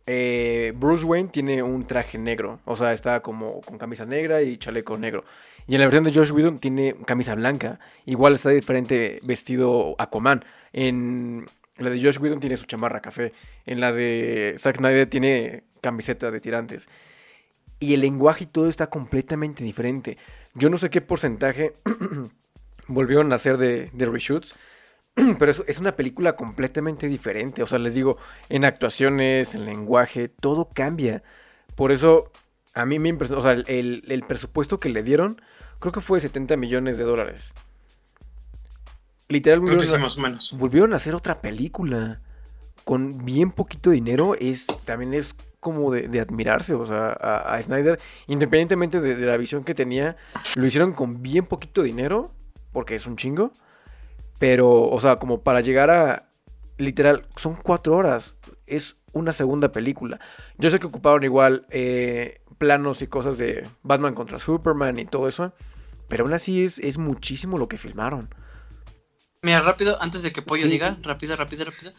eh, 0.05 0.73
Bruce 0.75 1.05
Wayne 1.05 1.29
tiene 1.29 1.63
un 1.63 1.85
traje 1.87 2.17
negro, 2.17 2.59
o 2.65 2.75
sea, 2.75 2.93
está 2.93 3.21
como 3.21 3.61
con 3.61 3.77
camisa 3.77 4.05
negra 4.05 4.41
y 4.41 4.57
chaleco 4.57 4.97
negro. 4.97 5.23
Y 5.67 5.75
en 5.75 5.81
la 5.81 5.85
versión 5.85 6.03
de 6.03 6.13
Josh 6.13 6.31
Whedon 6.31 6.59
tiene 6.59 6.95
camisa 7.05 7.35
blanca, 7.35 7.79
igual 8.05 8.33
está 8.33 8.49
diferente 8.49 9.19
vestido 9.23 9.95
Aquaman. 9.99 10.43
En 10.73 11.45
la 11.77 11.89
de 11.91 12.01
Josh 12.01 12.19
Whedon 12.19 12.39
tiene 12.39 12.57
su 12.57 12.65
chamarra 12.65 13.01
café, 13.01 13.33
en 13.65 13.79
la 13.79 13.91
de 13.91 14.55
Zack 14.57 14.77
Snyder 14.77 15.07
tiene 15.07 15.63
camiseta 15.81 16.31
de 16.31 16.39
tirantes. 16.39 16.89
Y 17.79 17.93
el 17.93 18.01
lenguaje 18.01 18.45
y 18.45 18.47
todo 18.47 18.67
está 18.67 18.87
completamente 18.87 19.63
diferente. 19.63 20.17
Yo 20.53 20.69
no 20.69 20.77
sé 20.77 20.89
qué 20.89 21.01
porcentaje 21.01 21.75
volvieron 22.89 23.31
a 23.31 23.35
hacer 23.35 23.57
de, 23.57 23.89
de 23.93 24.05
reshoots. 24.05 24.55
Pero 25.39 25.51
es, 25.51 25.63
es, 25.67 25.79
una 25.79 25.95
película 25.95 26.35
completamente 26.35 27.07
diferente. 27.07 27.63
O 27.63 27.65
sea, 27.65 27.79
les 27.79 27.95
digo, 27.95 28.17
en 28.49 28.65
actuaciones, 28.65 29.55
en 29.55 29.65
lenguaje, 29.65 30.27
todo 30.27 30.69
cambia. 30.73 31.23
Por 31.75 31.93
eso, 31.93 32.29
a 32.73 32.85
mí 32.85 32.99
me 32.99 33.09
impresionó. 33.09 33.39
O 33.39 33.43
sea, 33.43 33.53
el, 33.53 34.03
el, 34.07 34.23
presupuesto 34.23 34.79
que 34.79 34.89
le 34.89 35.03
dieron, 35.03 35.41
creo 35.79 35.91
que 35.91 36.01
fue 36.01 36.17
de 36.17 36.21
70 36.21 36.57
millones 36.57 36.97
de 36.97 37.03
dólares. 37.03 37.53
literal 39.27 39.59
volvieron, 39.61 40.93
a 40.93 40.97
hacer 40.97 41.15
otra 41.15 41.41
película 41.41 42.21
con 42.83 43.23
bien 43.25 43.51
poquito 43.51 43.91
dinero. 43.91 44.35
Es, 44.39 44.67
también 44.85 45.13
es 45.13 45.35
como 45.59 45.91
de, 45.91 46.19
admirarse, 46.19 46.73
o 46.73 46.85
sea, 46.85 47.11
a, 47.11 47.61
Snyder, 47.61 47.99
independientemente 48.27 49.01
de, 49.01 49.15
la 49.17 49.35
visión 49.37 49.63
que 49.63 49.75
tenía, 49.75 50.15
lo 50.55 50.65
hicieron 50.65 50.93
con 50.93 51.21
bien 51.21 51.45
poquito 51.45 51.83
dinero, 51.83 52.31
porque 52.71 52.95
es 52.95 53.05
un 53.05 53.17
chingo. 53.17 53.51
Pero, 54.39 54.89
o 54.89 54.99
sea, 54.99 55.17
como 55.17 55.41
para 55.41 55.61
llegar 55.61 55.89
a, 55.89 56.29
literal, 56.77 57.27
son 57.35 57.55
cuatro 57.55 57.95
horas. 57.95 58.35
Es 58.67 58.95
una 59.11 59.33
segunda 59.33 59.71
película. 59.71 60.19
Yo 60.57 60.69
sé 60.69 60.79
que 60.79 60.87
ocuparon 60.87 61.23
igual 61.23 61.65
eh, 61.69 62.41
planos 62.57 63.01
y 63.01 63.07
cosas 63.07 63.37
de 63.37 63.67
Batman 63.83 64.13
contra 64.13 64.39
Superman 64.39 64.97
y 64.99 65.05
todo 65.05 65.27
eso. 65.27 65.53
Pero 66.07 66.23
aún 66.23 66.33
así 66.33 66.63
es, 66.63 66.79
es 66.79 66.97
muchísimo 66.97 67.57
lo 67.57 67.67
que 67.67 67.77
filmaron. 67.77 68.33
Mira, 69.41 69.61
rápido, 69.61 69.97
antes 70.01 70.21
de 70.21 70.33
que 70.33 70.41
Pollo 70.41 70.67
diga, 70.67 70.97
rápido, 71.01 71.37
rápido, 71.37 71.63
rápido. 71.63 71.93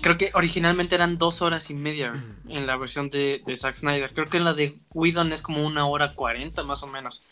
Creo 0.00 0.16
que 0.16 0.30
originalmente 0.32 0.94
eran 0.94 1.18
dos 1.18 1.42
horas 1.42 1.68
y 1.68 1.74
media 1.74 2.14
en 2.48 2.66
la 2.66 2.76
versión 2.76 3.10
de, 3.10 3.42
de 3.44 3.56
Zack 3.56 3.76
Snyder. 3.76 4.14
Creo 4.14 4.26
que 4.26 4.38
en 4.38 4.44
la 4.44 4.54
de 4.54 4.78
Whedon 4.94 5.32
es 5.32 5.42
como 5.42 5.66
una 5.66 5.86
hora 5.86 6.14
cuarenta 6.14 6.62
más 6.62 6.82
o 6.82 6.86
menos. 6.86 7.22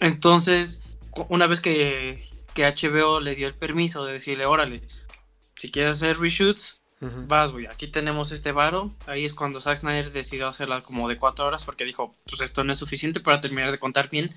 Entonces, 0.00 0.82
una 1.28 1.46
vez 1.46 1.60
que, 1.60 2.22
que 2.54 2.64
HBO 2.64 3.20
le 3.20 3.34
dio 3.34 3.48
el 3.48 3.54
permiso 3.54 4.04
de 4.04 4.14
decirle, 4.14 4.46
órale, 4.46 4.82
si 5.54 5.70
quieres 5.70 5.92
hacer 5.92 6.18
reshoots, 6.18 6.80
vas, 7.00 7.52
güey, 7.52 7.66
aquí 7.66 7.88
tenemos 7.88 8.32
este 8.32 8.52
varo. 8.52 8.90
Ahí 9.06 9.24
es 9.24 9.34
cuando 9.34 9.60
Zack 9.60 9.78
Snyder 9.78 10.10
decidió 10.10 10.48
hacerla 10.48 10.82
como 10.82 11.08
de 11.08 11.18
cuatro 11.18 11.46
horas 11.46 11.64
porque 11.64 11.84
dijo, 11.84 12.14
pues 12.28 12.40
esto 12.42 12.64
no 12.64 12.72
es 12.72 12.78
suficiente 12.78 13.20
para 13.20 13.40
terminar 13.40 13.70
de 13.70 13.78
contar 13.78 14.08
bien 14.08 14.30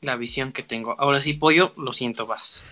la 0.00 0.16
visión 0.16 0.52
que 0.52 0.62
tengo. 0.62 0.94
Ahora 0.98 1.20
sí, 1.20 1.34
pollo, 1.34 1.72
lo 1.76 1.92
siento, 1.92 2.26
vas. 2.26 2.64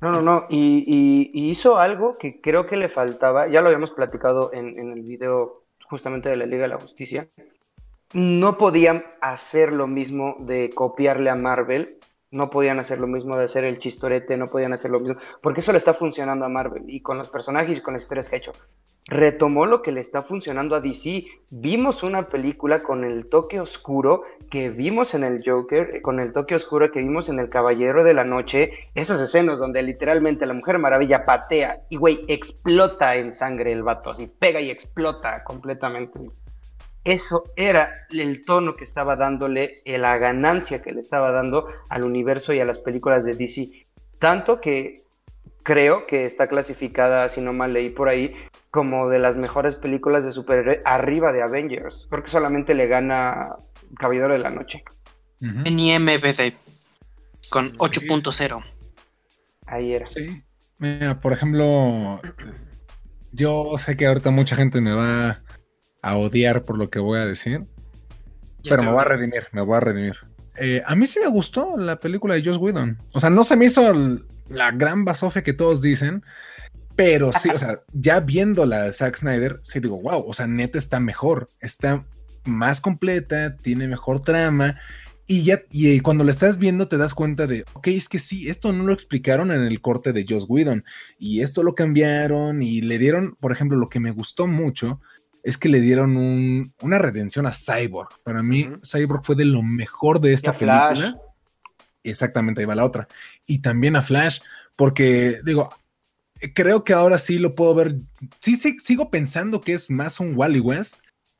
No, 0.00 0.10
no, 0.10 0.20
no, 0.20 0.46
y, 0.50 1.30
hizo 1.32 1.78
algo 1.78 2.18
que 2.18 2.40
creo 2.40 2.66
que 2.66 2.76
le 2.76 2.88
faltaba, 2.88 3.46
ya 3.46 3.60
lo 3.60 3.68
habíamos 3.68 3.92
platicado 3.92 4.50
en, 4.52 4.78
en 4.78 4.92
el 4.92 5.02
video 5.02 5.62
justamente 5.84 6.28
de 6.28 6.36
la 6.36 6.46
Liga 6.46 6.62
de 6.62 6.68
la 6.68 6.80
Justicia, 6.80 7.28
no 8.12 8.58
podían 8.58 9.04
hacer 9.20 9.72
lo 9.72 9.86
mismo 9.86 10.36
de 10.40 10.70
copiarle 10.70 11.30
a 11.30 11.36
Marvel 11.36 11.98
no 12.32 12.50
podían 12.50 12.80
hacer 12.80 12.98
lo 12.98 13.06
mismo 13.06 13.36
de 13.36 13.44
hacer 13.44 13.64
el 13.64 13.78
chistorete, 13.78 14.36
no 14.36 14.48
podían 14.48 14.72
hacer 14.72 14.90
lo 14.90 14.98
mismo, 14.98 15.16
porque 15.40 15.60
eso 15.60 15.70
le 15.70 15.78
está 15.78 15.94
funcionando 15.94 16.44
a 16.44 16.48
Marvel 16.48 16.84
y 16.88 17.00
con 17.00 17.18
los 17.18 17.28
personajes 17.28 17.78
y 17.78 17.82
con 17.82 17.92
las 17.92 18.02
historias 18.02 18.28
que 18.28 18.36
hecho. 18.36 18.52
Retomó 19.08 19.66
lo 19.66 19.82
que 19.82 19.90
le 19.90 20.00
está 20.00 20.22
funcionando 20.22 20.76
a 20.76 20.80
DC. 20.80 21.26
Vimos 21.50 22.04
una 22.04 22.28
película 22.28 22.84
con 22.84 23.02
el 23.02 23.28
toque 23.28 23.58
oscuro 23.58 24.22
que 24.48 24.70
vimos 24.70 25.14
en 25.14 25.24
el 25.24 25.42
Joker, 25.44 26.00
con 26.02 26.20
el 26.20 26.32
toque 26.32 26.54
oscuro 26.54 26.90
que 26.92 27.00
vimos 27.00 27.28
en 27.28 27.40
El 27.40 27.50
Caballero 27.50 28.04
de 28.04 28.14
la 28.14 28.24
Noche, 28.24 28.70
esas 28.94 29.20
escenas 29.20 29.58
donde 29.58 29.82
literalmente 29.82 30.46
la 30.46 30.54
Mujer 30.54 30.78
Maravilla 30.78 31.24
patea 31.24 31.82
y, 31.90 31.96
güey, 31.96 32.24
explota 32.28 33.16
en 33.16 33.32
sangre 33.32 33.72
el 33.72 33.82
vato, 33.82 34.10
así 34.10 34.32
pega 34.38 34.60
y 34.60 34.70
explota 34.70 35.42
completamente 35.42 36.20
eso 37.04 37.50
era 37.56 38.06
el 38.10 38.44
tono 38.44 38.76
que 38.76 38.84
estaba 38.84 39.16
dándole, 39.16 39.82
eh, 39.84 39.98
la 39.98 40.18
ganancia 40.18 40.82
que 40.82 40.92
le 40.92 41.00
estaba 41.00 41.32
dando 41.32 41.66
al 41.88 42.04
universo 42.04 42.52
y 42.52 42.60
a 42.60 42.64
las 42.64 42.78
películas 42.78 43.24
de 43.24 43.34
DC. 43.34 43.86
Tanto 44.18 44.60
que 44.60 45.02
creo 45.62 46.06
que 46.06 46.26
está 46.26 46.46
clasificada, 46.46 47.28
si 47.28 47.40
no 47.40 47.52
mal 47.52 47.72
leí 47.72 47.90
por 47.90 48.08
ahí, 48.08 48.34
como 48.70 49.08
de 49.08 49.18
las 49.18 49.36
mejores 49.36 49.74
películas 49.74 50.24
de 50.24 50.30
superhéroe 50.30 50.80
arriba 50.84 51.32
de 51.32 51.42
Avengers, 51.42 52.06
porque 52.08 52.30
solamente 52.30 52.74
le 52.74 52.86
gana 52.86 53.56
Caballero 53.98 54.32
de 54.32 54.38
la 54.38 54.50
Noche. 54.50 54.84
En 55.40 55.78
IMBD, 55.78 56.54
con 57.50 57.72
8.0. 57.78 58.64
Ahí 59.66 59.92
era. 59.92 60.06
Sí. 60.06 60.42
Mira, 60.78 61.20
por 61.20 61.32
ejemplo, 61.32 62.20
yo 63.32 63.76
sé 63.76 63.96
que 63.96 64.06
ahorita 64.06 64.30
mucha 64.30 64.54
gente 64.54 64.80
me 64.80 64.92
va 64.92 65.42
a 66.02 66.16
odiar 66.16 66.64
por 66.64 66.76
lo 66.76 66.90
que 66.90 66.98
voy 66.98 67.18
a 67.18 67.26
decir. 67.26 67.64
pero 68.68 68.82
me 68.82 68.90
voy 68.90 69.00
a 69.00 69.04
redimir, 69.04 69.44
me 69.52 69.62
voy 69.62 69.76
a 69.76 69.80
redimir. 69.80 70.16
Eh, 70.56 70.82
a 70.84 70.94
mí 70.94 71.06
sí 71.06 71.18
me 71.20 71.28
gustó 71.28 71.76
la 71.78 71.98
película 71.98 72.34
de 72.34 72.44
Joss 72.44 72.58
Whedon. 72.58 72.98
O 73.14 73.20
sea, 73.20 73.30
no 73.30 73.44
se 73.44 73.56
me 73.56 73.64
hizo 73.64 73.82
la 74.48 74.70
gran 74.72 75.04
basofia 75.04 75.42
que 75.42 75.54
todos 75.54 75.80
dicen, 75.80 76.24
pero 76.96 77.32
sí, 77.32 77.48
o 77.48 77.58
sea, 77.58 77.82
ya 77.92 78.20
viendo 78.20 78.66
la 78.66 78.82
de 78.82 78.92
Zack 78.92 79.16
Snyder, 79.16 79.60
sí 79.62 79.80
digo, 79.80 80.00
wow, 80.00 80.24
o 80.26 80.34
sea, 80.34 80.46
neta 80.46 80.78
está 80.78 81.00
mejor, 81.00 81.48
está 81.60 82.04
más 82.44 82.80
completa, 82.80 83.56
tiene 83.56 83.88
mejor 83.88 84.20
trama. 84.20 84.78
Y 85.26 85.44
ya, 85.44 85.62
y 85.70 86.00
cuando 86.00 86.24
la 86.24 86.32
estás 86.32 86.58
viendo 86.58 86.88
te 86.88 86.98
das 86.98 87.14
cuenta 87.14 87.46
de, 87.46 87.64
ok, 87.72 87.86
es 87.86 88.08
que 88.08 88.18
sí, 88.18 88.50
esto 88.50 88.72
no 88.72 88.84
lo 88.84 88.92
explicaron 88.92 89.50
en 89.52 89.62
el 89.62 89.80
corte 89.80 90.12
de 90.12 90.26
Joss 90.28 90.46
Whedon 90.48 90.84
y 91.18 91.40
esto 91.40 91.62
lo 91.62 91.74
cambiaron 91.74 92.62
y 92.62 92.82
le 92.82 92.98
dieron, 92.98 93.36
por 93.40 93.52
ejemplo, 93.52 93.78
lo 93.78 93.88
que 93.88 94.00
me 94.00 94.10
gustó 94.10 94.46
mucho 94.48 95.00
es 95.42 95.58
que 95.58 95.68
le 95.68 95.80
dieron 95.80 96.72
una 96.80 96.98
redención 96.98 97.46
a 97.46 97.52
Cyborg. 97.52 98.08
Para 98.22 98.42
mí, 98.42 98.68
Cyborg 98.84 99.24
fue 99.24 99.34
de 99.34 99.44
lo 99.44 99.62
mejor 99.62 100.20
de 100.20 100.32
esta 100.32 100.52
película. 100.52 101.16
Exactamente, 102.04 102.60
ahí 102.60 102.66
va 102.66 102.74
la 102.74 102.84
otra. 102.84 103.08
Y 103.46 103.60
también 103.60 103.96
a 103.96 104.02
Flash, 104.02 104.40
porque 104.76 105.40
digo, 105.44 105.70
creo 106.54 106.84
que 106.84 106.92
ahora 106.92 107.18
sí 107.18 107.38
lo 107.38 107.54
puedo 107.54 107.74
ver. 107.74 107.96
Sí, 108.40 108.56
sí, 108.56 108.76
sigo 108.78 109.10
pensando 109.10 109.60
que 109.60 109.72
es 109.72 109.90
más 109.90 110.20
un 110.20 110.36
Wally 110.36 110.60
West, 110.60 110.96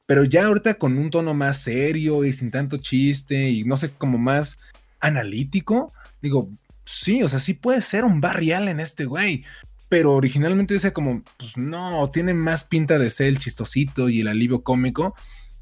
pero 0.06 0.25
ya 0.25 0.47
ahorita 0.47 0.75
con 0.75 0.99
un 0.99 1.11
tono 1.11 1.35
más 1.35 1.59
serio 1.59 2.25
y 2.25 2.32
sin 2.32 2.50
tanto 2.50 2.78
chiste 2.78 3.50
y 3.50 3.64
no 3.64 3.76
sé, 3.76 3.90
como 3.90 4.18
más 4.18 4.59
analítico. 5.00 5.92
Digo, 6.21 6.49
sí, 6.85 7.23
o 7.23 7.28
sea, 7.28 7.38
sí 7.38 7.54
puede 7.54 7.80
ser 7.80 8.04
un 8.04 8.21
barrial 8.21 8.68
en 8.68 8.80
este 8.80 9.04
güey 9.04 9.44
pero 9.93 10.15
originalmente 10.15 10.73
dice 10.73 10.95
como, 10.95 11.23
pues 11.37 11.59
no, 11.59 12.09
tiene 12.11 12.33
más 12.33 12.65
pinta 12.65 12.99
de 12.99 13.11
ser 13.11 13.27
el 13.27 13.37
chistosito 13.37 14.09
y 14.09 14.23
el 14.23 14.29
alivio 14.29 14.63
cómico, 14.63 15.15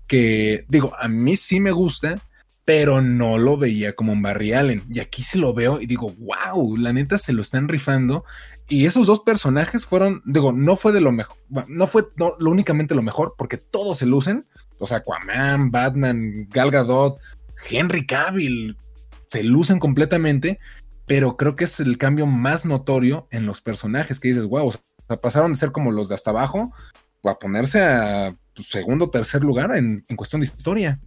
que 0.07 0.67
digo, 0.69 0.93
a 1.01 1.09
mí 1.09 1.35
sí 1.35 1.59
me 1.59 1.73
gusta, 1.73 2.23
pero 2.65 3.03
no 3.03 3.39
lo 3.39 3.57
veía 3.57 3.97
como 3.97 4.13
un 4.13 4.23
Barry 4.23 4.53
Allen. 4.53 4.85
Y 4.89 5.01
aquí 5.01 5.25
sí 5.25 5.37
lo 5.37 5.53
veo 5.53 5.81
y 5.81 5.87
digo, 5.87 6.15
wow, 6.17 6.77
la 6.77 6.93
neta 6.93 7.19
se 7.19 7.33
lo 7.33 7.43
están 7.43 7.67
rifando. 7.67 8.25
Y 8.69 8.87
esos 8.87 9.09
dos 9.09 9.19
personajes 9.19 9.85
fueron, 9.85 10.23
digo, 10.25 10.53
no 10.53 10.77
fue 10.77 10.93
de 10.93 11.01
lo 11.01 11.11
mejor, 11.11 11.37
no 11.67 11.89
fue 11.89 12.05
lo 12.17 12.37
únicamente 12.39 12.95
lo 12.95 13.03
mejor, 13.03 13.35
porque 13.37 13.57
todos 13.57 13.99
se 13.99 14.07
lucen. 14.07 14.47
O 14.79 14.87
sea, 14.87 14.99
Aquaman, 14.99 15.73
Batman, 15.73 16.47
Gal 16.51 16.71
Gadot, 16.71 17.19
Henry 17.69 18.07
Cavill, 18.07 18.77
se 19.29 19.43
lucen 19.43 19.81
completamente 19.81 20.61
pero 21.11 21.37
creo 21.37 21.57
que 21.57 21.64
es 21.64 21.81
el 21.81 21.99
cambio 21.99 22.25
más 22.25 22.64
notorio 22.64 23.26
en 23.33 23.45
los 23.45 23.61
personajes 23.61 24.21
que 24.21 24.29
dices, 24.29 24.47
wow, 24.47 24.69
o 24.69 24.71
sea, 24.71 25.21
pasaron 25.21 25.50
de 25.50 25.59
ser 25.59 25.73
como 25.73 25.90
los 25.90 26.09
de 26.09 26.14
hasta 26.14 26.31
abajo 26.31 26.73
a 27.25 27.37
ponerse 27.37 27.83
a 27.83 28.37
pues, 28.55 28.69
segundo 28.69 29.07
o 29.07 29.11
tercer 29.11 29.43
lugar 29.43 29.75
en, 29.75 30.05
cuestión 30.14 30.40
de 30.40 30.45
historia. 30.45 31.00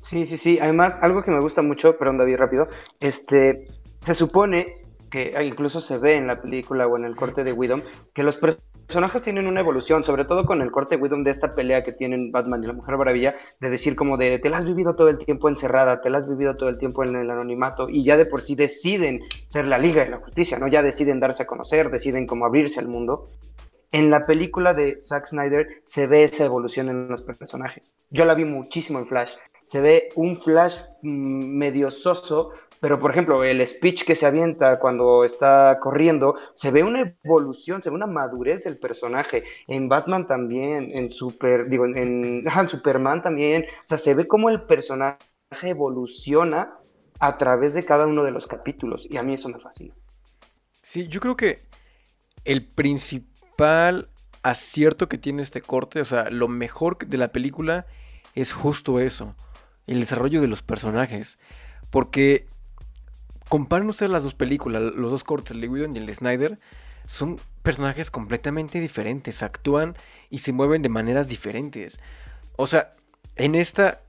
Sí, 0.00 0.24
sí, 0.24 0.38
sí. 0.38 0.58
Además, 0.58 0.96
algo 1.02 1.22
que 1.22 1.30
me 1.30 1.40
gusta 1.42 1.60
mucho, 1.60 1.98
perdón 1.98 2.16
David, 2.16 2.36
rápido, 2.36 2.66
este, 2.98 3.66
se 4.00 4.14
supone 4.14 4.83
que 5.14 5.32
incluso 5.44 5.80
se 5.80 5.96
ve 5.96 6.16
en 6.16 6.26
la 6.26 6.42
película 6.42 6.88
o 6.88 6.96
en 6.96 7.04
el 7.04 7.14
corte 7.14 7.44
de 7.44 7.52
Widom, 7.52 7.82
que 8.12 8.24
los 8.24 8.36
personajes 8.36 9.22
tienen 9.22 9.46
una 9.46 9.60
evolución, 9.60 10.02
sobre 10.02 10.24
todo 10.24 10.44
con 10.44 10.60
el 10.60 10.72
corte 10.72 10.96
Widom 10.96 11.22
de 11.22 11.30
esta 11.30 11.54
pelea 11.54 11.84
que 11.84 11.92
tienen 11.92 12.32
Batman 12.32 12.64
y 12.64 12.66
la 12.66 12.72
Mujer 12.72 12.96
Maravilla, 12.96 13.36
de 13.60 13.70
decir 13.70 13.94
como 13.94 14.16
de, 14.16 14.40
te 14.40 14.50
la 14.50 14.58
has 14.58 14.64
vivido 14.64 14.96
todo 14.96 15.08
el 15.10 15.18
tiempo 15.18 15.48
encerrada, 15.48 16.00
te 16.00 16.10
la 16.10 16.18
has 16.18 16.28
vivido 16.28 16.56
todo 16.56 16.68
el 16.68 16.78
tiempo 16.78 17.04
en 17.04 17.14
el 17.14 17.30
anonimato, 17.30 17.88
y 17.88 18.02
ya 18.02 18.16
de 18.16 18.26
por 18.26 18.40
sí 18.40 18.56
deciden 18.56 19.20
ser 19.46 19.68
la 19.68 19.78
Liga 19.78 20.02
de 20.02 20.10
la 20.10 20.18
Justicia, 20.18 20.58
¿no? 20.58 20.66
Ya 20.66 20.82
deciden 20.82 21.20
darse 21.20 21.44
a 21.44 21.46
conocer, 21.46 21.92
deciden 21.92 22.26
como 22.26 22.44
abrirse 22.44 22.80
al 22.80 22.88
mundo. 22.88 23.28
En 23.92 24.10
la 24.10 24.26
película 24.26 24.74
de 24.74 25.00
Zack 25.00 25.28
Snyder 25.28 25.68
se 25.84 26.08
ve 26.08 26.24
esa 26.24 26.44
evolución 26.44 26.88
en 26.88 27.06
los 27.06 27.22
personajes. 27.22 27.94
Yo 28.10 28.24
la 28.24 28.34
vi 28.34 28.44
muchísimo 28.44 28.98
en 28.98 29.06
Flash. 29.06 29.30
Se 29.64 29.80
ve 29.80 30.08
un 30.16 30.40
Flash 30.40 30.76
mm, 31.02 31.56
medio 31.56 31.92
soso, 31.92 32.50
pero, 32.84 33.00
por 33.00 33.12
ejemplo, 33.12 33.42
el 33.44 33.66
speech 33.66 34.04
que 34.04 34.14
se 34.14 34.26
avienta 34.26 34.78
cuando 34.78 35.24
está 35.24 35.78
corriendo, 35.80 36.36
se 36.52 36.70
ve 36.70 36.82
una 36.82 37.16
evolución, 37.24 37.82
se 37.82 37.88
ve 37.88 37.96
una 37.96 38.06
madurez 38.06 38.62
del 38.62 38.76
personaje. 38.76 39.42
En 39.66 39.88
Batman 39.88 40.26
también, 40.26 40.90
en 40.92 41.10
Super, 41.10 41.70
digo, 41.70 41.86
en, 41.86 42.44
Superman 42.68 43.22
también. 43.22 43.62
O 43.62 43.86
sea, 43.86 43.96
se 43.96 44.12
ve 44.12 44.28
cómo 44.28 44.50
el 44.50 44.64
personaje 44.64 45.16
evoluciona 45.62 46.74
a 47.20 47.38
través 47.38 47.72
de 47.72 47.86
cada 47.86 48.06
uno 48.06 48.22
de 48.22 48.32
los 48.32 48.46
capítulos. 48.46 49.08
Y 49.10 49.16
a 49.16 49.22
mí 49.22 49.32
eso 49.32 49.48
me 49.48 49.58
fascina. 49.58 49.94
Sí, 50.82 51.08
yo 51.08 51.20
creo 51.20 51.38
que 51.38 51.62
el 52.44 52.66
principal 52.66 54.10
acierto 54.42 55.08
que 55.08 55.16
tiene 55.16 55.40
este 55.40 55.62
corte, 55.62 56.02
o 56.02 56.04
sea, 56.04 56.28
lo 56.28 56.48
mejor 56.48 56.98
de 56.98 57.16
la 57.16 57.28
película 57.28 57.86
es 58.34 58.52
justo 58.52 59.00
eso, 59.00 59.34
el 59.86 60.00
desarrollo 60.00 60.42
de 60.42 60.48
los 60.48 60.60
personajes. 60.60 61.38
Porque 61.88 62.52
comparen 63.48 63.88
ustedes 63.88 64.10
las 64.10 64.22
dos 64.22 64.34
películas, 64.34 64.82
los 64.82 65.10
dos 65.10 65.24
cortes, 65.24 65.52
el 65.52 65.60
de 65.60 65.68
Whedon 65.68 65.96
y 65.96 65.98
el 65.98 66.06
de 66.06 66.14
Snyder, 66.14 66.58
son 67.06 67.38
personajes 67.62 68.10
completamente 68.10 68.80
diferentes, 68.80 69.42
actúan 69.42 69.94
y 70.30 70.38
se 70.38 70.52
mueven 70.52 70.82
de 70.82 70.88
maneras 70.88 71.28
diferentes. 71.28 71.98
O 72.56 72.66
sea, 72.66 72.94
en 73.36 73.54
esta, 73.54 74.02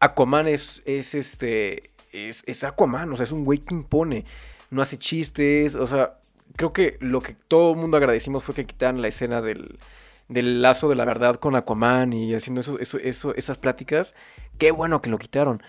Aquaman 0.00 0.48
es, 0.48 0.82
es 0.84 1.14
este, 1.14 1.90
es, 2.12 2.64
Aquaman, 2.64 3.12
o 3.12 3.16
sea, 3.16 3.24
es 3.24 3.32
un 3.32 3.44
güey 3.44 3.58
que 3.60 3.74
impone. 3.74 4.24
no 4.70 4.82
hace 4.82 4.98
chistes, 4.98 5.74
o 5.74 5.86
sea, 5.86 6.18
creo 6.56 6.72
que 6.72 6.96
lo 7.00 7.20
que 7.20 7.34
todo 7.34 7.72
el 7.72 7.78
mundo 7.78 7.96
agradecimos 7.96 8.44
fue 8.44 8.54
que 8.54 8.66
quitaran 8.66 9.02
la 9.02 9.08
escena 9.08 9.40
del, 9.40 9.78
lazo 10.28 10.88
de 10.88 10.94
la 10.94 11.04
verdad 11.04 11.36
con 11.36 11.56
Aquaman 11.56 12.12
y 12.12 12.34
haciendo 12.34 12.60
eso, 12.60 13.34
esas 13.34 13.58
pláticas. 13.58 14.14
Qué 14.58 14.70
bueno 14.70 15.02
que 15.02 15.10
lo 15.10 15.18
quitaron. 15.18 15.62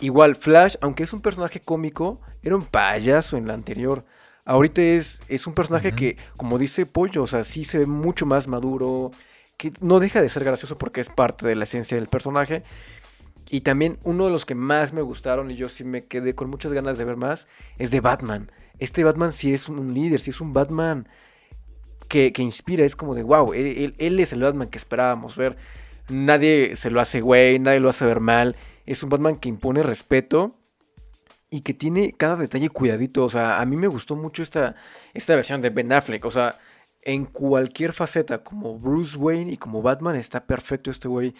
Igual, 0.00 0.36
Flash, 0.36 0.76
aunque 0.80 1.04
es 1.04 1.12
un 1.12 1.22
personaje 1.22 1.60
cómico, 1.60 2.20
era 2.42 2.56
un 2.56 2.64
payaso 2.64 3.36
en 3.36 3.46
la 3.46 3.54
anterior. 3.54 4.04
Ahorita 4.44 4.82
es, 4.82 5.22
es 5.28 5.46
un 5.46 5.54
personaje 5.54 5.92
que, 5.92 6.16
como 6.36 6.58
dice 6.58 6.86
Pollo, 6.86 7.22
o 7.22 7.26
sea, 7.26 7.44
sí 7.44 7.64
se 7.64 7.78
ve 7.78 7.86
mucho 7.86 8.26
más 8.26 8.48
maduro, 8.48 9.10
que 9.58 9.72
no 9.80 9.98
deja 10.00 10.22
de 10.22 10.28
ser 10.28 10.44
gracioso 10.44 10.78
porque 10.78 11.00
es 11.00 11.10
parte 11.10 11.46
de 11.46 11.56
la 11.56 11.64
esencia 11.64 11.96
del 11.96 12.06
personaje. 12.06 12.62
Y 13.50 13.62
también 13.62 13.98
uno 14.04 14.26
de 14.26 14.30
los 14.30 14.46
que 14.46 14.54
más 14.54 14.92
me 14.92 15.02
gustaron 15.02 15.50
y 15.50 15.56
yo 15.56 15.68
sí 15.68 15.84
me 15.84 16.04
quedé 16.04 16.34
con 16.34 16.48
muchas 16.48 16.72
ganas 16.72 16.96
de 16.96 17.04
ver 17.04 17.16
más 17.16 17.48
es 17.78 17.90
de 17.90 18.00
Batman. 18.00 18.52
Este 18.78 19.04
Batman 19.04 19.32
sí 19.32 19.52
es 19.52 19.68
un 19.68 19.94
líder, 19.94 20.20
sí 20.20 20.30
es 20.30 20.40
un 20.40 20.52
Batman 20.52 21.08
que, 22.08 22.32
inspira, 22.38 22.84
es 22.84 22.96
como 22.96 23.14
de 23.14 23.22
wow, 23.22 23.52
él, 23.52 23.94
es 23.98 24.32
el 24.32 24.42
Batman 24.42 24.68
que 24.68 24.78
esperábamos 24.78 25.36
ver. 25.36 25.56
Nadie 26.08 26.76
se 26.76 26.90
lo 26.90 27.00
hace 27.00 27.20
güey, 27.20 27.58
nadie 27.58 27.80
lo 27.80 27.88
hace 27.88 28.04
ver 28.04 28.20
mal. 28.20 28.56
Es 28.86 29.02
un 29.02 29.10
Batman 29.10 29.36
que 29.36 29.48
impone 29.48 29.82
respeto 29.82 30.56
y 31.50 31.60
que 31.62 31.74
tiene 31.74 32.12
cada 32.12 32.36
detalle 32.36 32.70
cuidadito. 32.70 33.24
O 33.24 33.30
sea, 33.30 33.60
a 33.60 33.66
mí 33.66 33.76
me 33.76 33.88
gustó 33.88 34.16
mucho 34.16 34.42
esta, 34.42 34.76
esta 35.14 35.34
versión 35.34 35.60
de 35.60 35.70
Ben 35.70 35.92
Affleck. 35.92 36.24
O 36.24 36.30
sea, 36.30 36.54
en 37.02 37.26
cualquier 37.26 37.92
faceta, 37.92 38.42
como 38.42 38.78
Bruce 38.78 39.16
Wayne 39.16 39.52
y 39.52 39.56
como 39.56 39.82
Batman, 39.82 40.16
está 40.16 40.46
perfecto 40.46 40.90
este 40.90 41.08
güey 41.08 41.34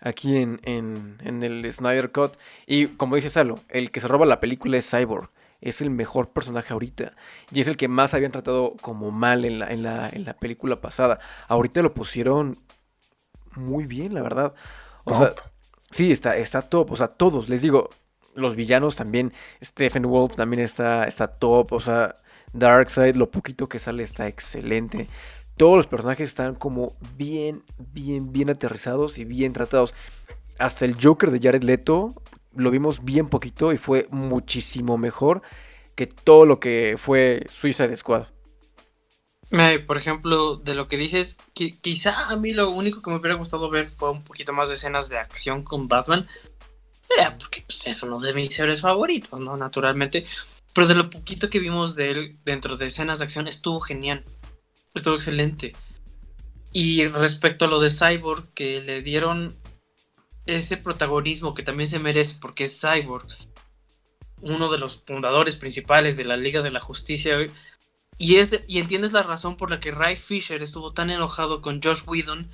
aquí 0.00 0.36
en, 0.36 0.60
en, 0.64 1.18
en 1.24 1.42
el 1.42 1.72
Snyder 1.72 2.12
Cut. 2.12 2.32
Y 2.66 2.88
como 2.88 3.16
dice 3.16 3.30
Salo, 3.30 3.56
el 3.68 3.90
que 3.90 4.00
se 4.00 4.08
roba 4.08 4.26
la 4.26 4.40
película 4.40 4.78
es 4.78 4.88
Cyborg 4.88 5.30
es 5.62 5.80
el 5.80 5.90
mejor 5.90 6.30
personaje 6.30 6.72
ahorita. 6.72 7.14
Y 7.52 7.60
es 7.60 7.68
el 7.68 7.76
que 7.76 7.88
más 7.88 8.12
habían 8.12 8.32
tratado 8.32 8.74
como 8.82 9.10
mal 9.10 9.44
en 9.44 9.60
la, 9.60 9.70
en 9.70 9.82
la, 9.82 10.10
en 10.10 10.24
la 10.24 10.34
película 10.34 10.80
pasada. 10.80 11.20
Ahorita 11.48 11.80
lo 11.82 11.94
pusieron 11.94 12.58
muy 13.56 13.86
bien, 13.86 14.14
la 14.14 14.22
verdad. 14.22 14.54
O 15.04 15.16
sea, 15.16 15.32
sí, 15.90 16.12
está, 16.12 16.36
está 16.36 16.62
top. 16.62 16.92
O 16.92 16.96
sea, 16.96 17.08
todos, 17.08 17.48
les 17.48 17.62
digo, 17.62 17.90
los 18.34 18.54
villanos 18.54 18.96
también. 18.96 19.32
Stephen 19.62 20.04
Wolf 20.04 20.36
también 20.36 20.62
está, 20.62 21.04
está 21.04 21.28
top. 21.28 21.72
O 21.72 21.80
sea, 21.80 22.16
Darkseid, 22.52 23.16
lo 23.16 23.30
poquito 23.30 23.68
que 23.68 23.78
sale 23.78 24.02
está 24.02 24.28
excelente. 24.28 25.08
Todos 25.56 25.76
los 25.76 25.86
personajes 25.86 26.28
están 26.28 26.54
como 26.54 26.94
bien, 27.16 27.62
bien, 27.78 28.32
bien 28.32 28.50
aterrizados 28.50 29.18
y 29.18 29.24
bien 29.24 29.52
tratados. 29.52 29.94
Hasta 30.58 30.84
el 30.84 30.96
Joker 31.00 31.30
de 31.30 31.40
Jared 31.40 31.62
Leto, 31.62 32.14
lo 32.54 32.70
vimos 32.70 33.04
bien 33.04 33.28
poquito 33.28 33.72
y 33.72 33.78
fue 33.78 34.06
muchísimo 34.10 34.98
mejor 34.98 35.42
que 35.94 36.06
todo 36.06 36.46
lo 36.46 36.60
que 36.60 36.96
fue 36.98 37.44
Suiza 37.48 37.86
de 37.86 37.94
Por 39.86 39.98
ejemplo, 39.98 40.56
de 40.56 40.74
lo 40.74 40.88
que 40.88 40.96
dices, 40.96 41.36
quizá 41.52 42.28
a 42.28 42.36
mí 42.36 42.54
lo 42.54 42.70
único 42.70 43.02
que 43.02 43.10
me 43.10 43.16
hubiera 43.16 43.34
gustado 43.36 43.68
ver 43.68 43.90
fue 43.90 44.10
un 44.10 44.24
poquito 44.24 44.54
más 44.54 44.70
de 44.70 44.76
escenas 44.76 45.10
de 45.10 45.18
acción 45.18 45.62
con 45.62 45.88
Batman. 45.88 46.26
Eh, 47.18 47.28
porque 47.38 47.62
pues, 47.66 47.86
es 47.86 48.02
uno 48.02 48.18
de 48.18 48.32
mis 48.32 48.58
héroes 48.58 48.80
favoritos, 48.80 49.38
¿no? 49.38 49.58
Naturalmente. 49.58 50.24
Pero 50.72 50.86
de 50.86 50.94
lo 50.94 51.10
poquito 51.10 51.50
que 51.50 51.58
vimos 51.58 51.94
de 51.94 52.10
él 52.10 52.38
dentro 52.46 52.78
de 52.78 52.86
escenas 52.86 53.18
de 53.18 53.26
acción 53.26 53.46
estuvo 53.46 53.80
genial. 53.80 54.24
Estuvo 54.94 55.16
excelente. 55.16 55.74
Y 56.72 57.06
respecto 57.08 57.66
a 57.66 57.68
lo 57.68 57.78
de 57.78 57.90
Cyborg, 57.90 58.46
que 58.54 58.80
le 58.80 59.02
dieron 59.02 59.54
ese 60.46 60.78
protagonismo 60.78 61.52
que 61.52 61.62
también 61.62 61.88
se 61.88 61.98
merece 61.98 62.36
porque 62.40 62.64
es 62.64 62.80
Cyborg, 62.80 63.26
uno 64.40 64.70
de 64.70 64.78
los 64.78 65.02
fundadores 65.02 65.56
principales 65.56 66.16
de 66.16 66.24
la 66.24 66.38
Liga 66.38 66.62
de 66.62 66.70
la 66.70 66.80
Justicia. 66.80 67.36
Y, 68.22 68.36
es, 68.36 68.62
y 68.68 68.78
entiendes 68.78 69.10
la 69.10 69.24
razón 69.24 69.56
por 69.56 69.68
la 69.68 69.80
que 69.80 69.90
Ray 69.90 70.14
Fisher 70.14 70.62
estuvo 70.62 70.92
tan 70.92 71.10
enojado 71.10 71.60
con 71.60 71.82
Josh 71.82 72.02
Whedon 72.06 72.48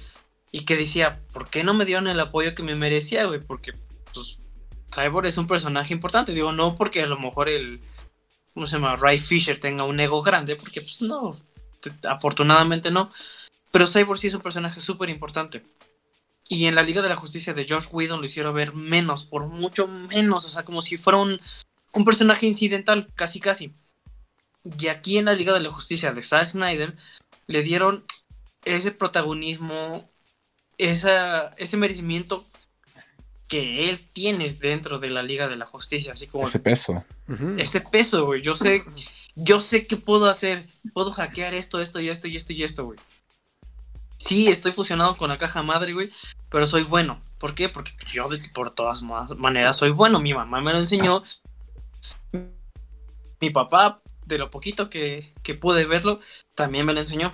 y 0.50 0.64
que 0.64 0.78
decía, 0.78 1.20
¿por 1.30 1.50
qué 1.50 1.62
no 1.62 1.74
me 1.74 1.84
dieron 1.84 2.08
el 2.08 2.18
apoyo 2.20 2.54
que 2.54 2.62
me 2.62 2.74
merecía, 2.74 3.26
güey? 3.26 3.40
Porque 3.40 3.74
pues, 4.14 4.38
Cyborg 4.90 5.26
es 5.26 5.36
un 5.36 5.46
personaje 5.46 5.92
importante. 5.92 6.32
Digo, 6.32 6.52
no 6.52 6.74
porque 6.74 7.02
a 7.02 7.06
lo 7.06 7.18
mejor 7.18 7.50
el, 7.50 7.82
¿cómo 8.54 8.66
se 8.66 8.76
llama? 8.76 8.96
Ray 8.96 9.18
Fisher 9.18 9.60
tenga 9.60 9.84
un 9.84 10.00
ego 10.00 10.22
grande, 10.22 10.56
porque 10.56 10.80
pues 10.80 11.02
no, 11.02 11.36
afortunadamente 12.04 12.90
no. 12.90 13.12
Pero 13.70 13.86
Cyborg 13.86 14.18
sí 14.18 14.28
es 14.28 14.34
un 14.34 14.40
personaje 14.40 14.80
súper 14.80 15.10
importante. 15.10 15.62
Y 16.48 16.64
en 16.64 16.76
la 16.76 16.82
Liga 16.82 17.02
de 17.02 17.10
la 17.10 17.16
Justicia 17.16 17.52
de 17.52 17.66
Josh 17.68 17.88
Whedon 17.92 18.20
lo 18.20 18.24
hicieron 18.24 18.54
ver 18.54 18.72
menos, 18.72 19.24
por 19.24 19.46
mucho 19.46 19.86
menos, 19.86 20.46
o 20.46 20.48
sea, 20.48 20.64
como 20.64 20.80
si 20.80 20.96
fuera 20.96 21.18
un, 21.18 21.38
personaje 22.06 22.46
incidental, 22.46 23.12
casi 23.14 23.38
casi. 23.38 23.74
Y 24.64 24.88
aquí 24.88 25.18
en 25.18 25.26
la 25.26 25.34
Liga 25.34 25.54
de 25.54 25.60
la 25.60 25.70
Justicia 25.70 26.12
de 26.12 26.22
Zack 26.22 26.46
Snyder 26.46 26.96
le 27.46 27.62
dieron 27.62 28.04
ese 28.64 28.92
protagonismo, 28.92 30.10
esa, 30.76 31.54
ese 31.56 31.76
merecimiento 31.76 32.46
que 33.48 33.88
él 33.88 34.06
tiene 34.12 34.52
dentro 34.52 34.98
de 34.98 35.10
la 35.10 35.22
Liga 35.22 35.48
de 35.48 35.56
la 35.56 35.66
Justicia, 35.66 36.12
así 36.12 36.26
como 36.26 36.44
ese 36.44 36.58
peso. 36.58 37.04
Ese 37.56 37.80
peso, 37.80 38.26
güey. 38.26 38.42
Yo 38.42 38.54
sé, 38.54 38.84
yo 39.34 39.60
sé 39.60 39.86
que 39.86 39.96
puedo 39.96 40.28
hacer, 40.28 40.68
puedo 40.92 41.12
hackear 41.12 41.54
esto, 41.54 41.80
esto 41.80 41.98
y 42.00 42.10
esto 42.10 42.28
y 42.28 42.36
esto 42.36 42.52
y 42.52 42.62
esto, 42.62 42.84
güey. 42.84 42.98
Sí, 44.18 44.48
estoy 44.48 44.72
fusionado 44.72 45.16
con 45.16 45.30
la 45.30 45.38
caja 45.38 45.62
madre, 45.62 45.94
güey, 45.94 46.10
pero 46.50 46.66
soy 46.66 46.82
bueno. 46.82 47.22
¿Por 47.38 47.54
qué? 47.54 47.68
Porque 47.68 47.92
yo 48.12 48.28
por 48.52 48.72
todas 48.72 49.02
maneras 49.02 49.76
soy 49.76 49.90
bueno. 49.90 50.18
Mi 50.18 50.34
mamá 50.34 50.60
me 50.60 50.72
lo 50.72 50.78
enseñó. 50.78 51.22
Mi 53.40 53.50
papá, 53.50 54.02
de 54.28 54.38
lo 54.38 54.50
poquito 54.50 54.90
que, 54.90 55.32
pude 55.60 55.86
verlo, 55.86 56.20
también 56.54 56.86
me 56.86 56.92
lo 56.92 57.00
enseñó. 57.00 57.32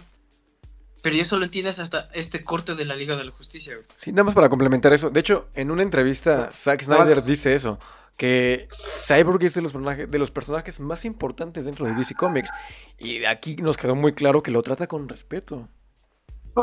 Pero 1.02 1.16
eso 1.16 1.38
lo 1.38 1.44
entiendes 1.44 1.80
hasta 1.80 2.08
este 2.14 2.44
corte 2.44 2.74
de 2.74 2.86
la 2.86 2.96
Liga 2.96 3.16
de 3.16 3.24
la 3.24 3.32
Justicia, 3.32 3.74
güey. 3.74 3.86
Sí, 3.98 4.12
nada 4.12 4.24
más 4.24 4.34
para 4.34 4.48
complementar 4.48 4.92
eso. 4.94 5.10
De 5.10 5.20
hecho, 5.20 5.48
en 5.54 5.70
una 5.70 5.82
entrevista, 5.82 6.48
Zack 6.50 6.82
Snyder 6.82 7.22
dice 7.22 7.52
eso. 7.54 7.78
Que 8.16 8.68
Cyborg 8.96 9.42
es 9.42 9.54
de 9.54 9.60
los, 9.60 9.72
personajes, 9.72 10.08
de 10.08 10.18
los 10.20 10.30
personajes 10.30 10.78
más 10.78 11.04
importantes 11.04 11.64
dentro 11.64 11.84
de 11.84 11.94
DC 11.94 12.14
Comics. 12.14 12.48
Y 12.96 13.24
aquí 13.24 13.56
nos 13.56 13.76
quedó 13.76 13.96
muy 13.96 14.12
claro 14.12 14.42
que 14.42 14.52
lo 14.52 14.62
trata 14.62 14.86
con 14.86 15.08
respeto. 15.08 15.68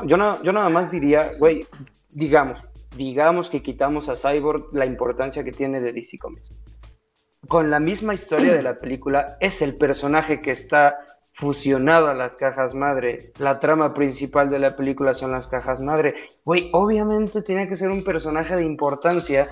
yo, 0.05 0.17
no, 0.17 0.41
yo 0.43 0.53
nada 0.53 0.69
más 0.69 0.89
diría, 0.89 1.33
güey, 1.37 1.67
digamos, 2.09 2.61
digamos 2.95 3.49
que 3.49 3.61
quitamos 3.61 4.07
a 4.07 4.15
Cyborg 4.15 4.73
la 4.73 4.85
importancia 4.85 5.43
que 5.43 5.51
tiene 5.51 5.81
de 5.81 5.91
DC 5.91 6.17
Comics. 6.17 6.53
Con 7.47 7.69
la 7.69 7.79
misma 7.79 8.13
historia 8.13 8.53
de 8.53 8.61
la 8.61 8.79
película, 8.79 9.37
es 9.39 9.61
el 9.61 9.75
personaje 9.75 10.41
que 10.41 10.51
está 10.51 10.99
fusionado 11.33 12.07
a 12.07 12.13
las 12.13 12.35
cajas 12.35 12.73
madre. 12.73 13.31
La 13.39 13.59
trama 13.59 13.93
principal 13.93 14.49
de 14.49 14.59
la 14.59 14.75
película 14.75 15.13
son 15.13 15.31
las 15.31 15.47
cajas 15.47 15.81
madre. 15.81 16.13
Güey, 16.45 16.69
obviamente 16.73 17.41
tiene 17.41 17.67
que 17.67 17.75
ser 17.75 17.89
un 17.89 18.03
personaje 18.03 18.55
de 18.55 18.63
importancia 18.63 19.49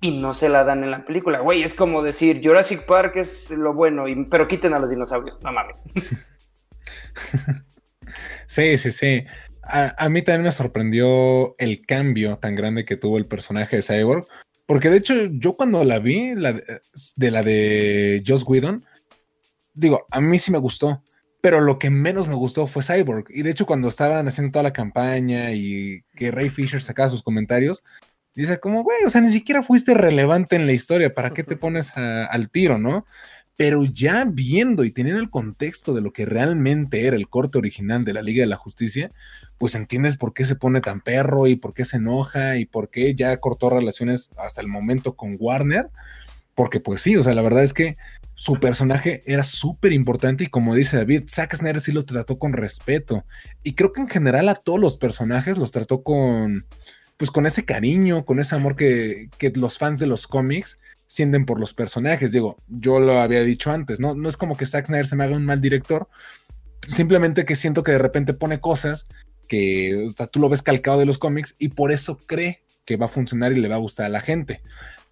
y 0.00 0.18
no 0.20 0.34
se 0.34 0.48
la 0.48 0.64
dan 0.64 0.84
en 0.84 0.90
la 0.90 1.04
película. 1.04 1.40
Güey, 1.40 1.62
es 1.62 1.74
como 1.74 2.02
decir 2.02 2.40
Jurassic 2.44 2.84
Park 2.84 3.16
es 3.16 3.50
lo 3.50 3.74
bueno, 3.74 4.04
pero 4.30 4.48
quiten 4.48 4.74
a 4.74 4.78
los 4.78 4.90
dinosaurios. 4.90 5.40
No 5.42 5.52
mames. 5.52 5.84
Sí, 8.46 8.78
sí, 8.78 8.90
sí 8.90 9.26
a, 9.68 10.08
mí 10.08 10.22
también 10.22 10.44
me 10.44 10.52
sorprendió 10.52 11.54
el 11.58 11.84
cambio 11.84 12.38
tan 12.38 12.54
grande 12.54 12.84
que 12.84 12.96
tuvo 12.96 13.18
el 13.18 13.26
personaje 13.26 13.76
de 13.76 13.82
Cyborg. 13.82 14.26
Porque 14.68 14.90
de 14.90 14.98
hecho, 14.98 15.14
yo 15.30 15.56
cuando 15.56 15.82
la 15.82 15.98
vi, 15.98 16.34
la 16.34 16.52
de, 16.52 17.30
la 17.30 17.42
de 17.42 18.22
Joss 18.26 18.44
Whedon, 18.46 18.84
digo, 19.72 20.06
a 20.10 20.20
mí 20.20 20.38
sí 20.38 20.50
me 20.50 20.58
gustó. 20.58 21.02
Pero 21.40 21.62
lo 21.62 21.78
que 21.78 21.88
menos 21.88 22.28
me 22.28 22.34
gustó 22.34 22.66
fue 22.66 22.82
Cyborg. 22.82 23.24
Y 23.30 23.44
de 23.44 23.50
hecho, 23.50 23.64
cuando 23.64 23.88
estaban 23.88 24.28
haciendo 24.28 24.52
toda 24.52 24.64
la 24.64 24.74
campaña 24.74 25.52
y 25.52 26.02
que 26.14 26.30
Ray 26.30 26.50
Fisher 26.50 26.82
sacaba 26.82 27.08
sus 27.08 27.22
comentarios, 27.22 27.82
dice 28.34 28.60
como, 28.60 28.82
güey, 28.82 28.98
o 29.06 29.10
sea, 29.10 29.22
ni 29.22 29.30
siquiera 29.30 29.62
fuiste 29.62 29.94
relevante 29.94 30.56
en 30.56 30.66
la 30.66 30.74
historia. 30.74 31.14
¿Para 31.14 31.30
qué 31.30 31.44
te 31.44 31.56
pones 31.56 31.96
al 31.96 32.50
tiro, 32.50 32.76
no? 32.76 33.06
Pero 33.56 33.86
ya 33.86 34.26
viendo 34.30 34.84
y 34.84 34.90
teniendo 34.90 35.22
el 35.22 35.30
contexto 35.30 35.94
de 35.94 36.02
lo 36.02 36.12
que 36.12 36.26
realmente 36.26 37.06
era 37.06 37.16
el 37.16 37.30
corte 37.30 37.56
original 37.56 38.04
de 38.04 38.12
la 38.12 38.20
Liga 38.20 38.42
de 38.42 38.48
la 38.48 38.56
Justicia, 38.56 39.12
pues 39.58 39.74
entiendes 39.74 40.16
por 40.16 40.32
qué 40.32 40.44
se 40.44 40.56
pone 40.56 40.80
tan 40.80 41.00
perro 41.00 41.46
y 41.46 41.56
por 41.56 41.74
qué 41.74 41.84
se 41.84 41.96
enoja 41.96 42.56
y 42.56 42.64
por 42.64 42.90
qué 42.90 43.14
ya 43.14 43.36
cortó 43.38 43.68
relaciones 43.68 44.30
hasta 44.38 44.60
el 44.60 44.68
momento 44.68 45.16
con 45.16 45.36
Warner. 45.38 45.90
Porque 46.54 46.80
pues 46.80 47.02
sí, 47.02 47.16
o 47.16 47.22
sea, 47.22 47.34
la 47.34 47.42
verdad 47.42 47.64
es 47.64 47.74
que 47.74 47.96
su 48.34 48.60
personaje 48.60 49.22
era 49.26 49.42
súper 49.42 49.92
importante 49.92 50.44
y 50.44 50.46
como 50.46 50.74
dice 50.74 50.96
David, 50.96 51.24
Zack 51.28 51.56
Snyder 51.56 51.80
sí 51.80 51.90
lo 51.90 52.04
trató 52.04 52.38
con 52.38 52.52
respeto. 52.52 53.24
Y 53.64 53.74
creo 53.74 53.92
que 53.92 54.00
en 54.00 54.08
general 54.08 54.48
a 54.48 54.54
todos 54.54 54.78
los 54.78 54.96
personajes 54.96 55.58
los 55.58 55.72
trató 55.72 56.04
con, 56.04 56.66
pues 57.16 57.32
con 57.32 57.46
ese 57.46 57.64
cariño, 57.64 58.24
con 58.24 58.38
ese 58.38 58.54
amor 58.54 58.76
que, 58.76 59.28
que 59.38 59.50
los 59.50 59.76
fans 59.76 59.98
de 59.98 60.06
los 60.06 60.28
cómics 60.28 60.78
sienten 61.08 61.46
por 61.46 61.58
los 61.58 61.74
personajes. 61.74 62.30
Digo, 62.30 62.58
yo 62.68 63.00
lo 63.00 63.18
había 63.18 63.42
dicho 63.42 63.72
antes, 63.72 63.98
¿no? 63.98 64.14
No 64.14 64.28
es 64.28 64.36
como 64.36 64.56
que 64.56 64.66
Zack 64.66 64.86
Snyder 64.86 65.06
se 65.06 65.16
me 65.16 65.24
haga 65.24 65.36
un 65.36 65.44
mal 65.44 65.60
director, 65.60 66.08
simplemente 66.86 67.44
que 67.44 67.56
siento 67.56 67.82
que 67.82 67.92
de 67.92 67.98
repente 67.98 68.34
pone 68.34 68.60
cosas 68.60 69.08
que 69.48 70.12
tú 70.30 70.40
lo 70.40 70.48
ves 70.48 70.62
calcado 70.62 70.98
de 70.98 71.06
los 71.06 71.18
cómics 71.18 71.56
y 71.58 71.68
por 71.68 71.90
eso 71.92 72.18
cree 72.18 72.62
que 72.84 72.96
va 72.96 73.06
a 73.06 73.10
funcionar 73.10 73.52
y 73.52 73.60
le 73.60 73.68
va 73.68 73.76
a 73.76 73.78
gustar 73.78 74.06
a 74.06 74.10
la 74.10 74.20
gente. 74.20 74.60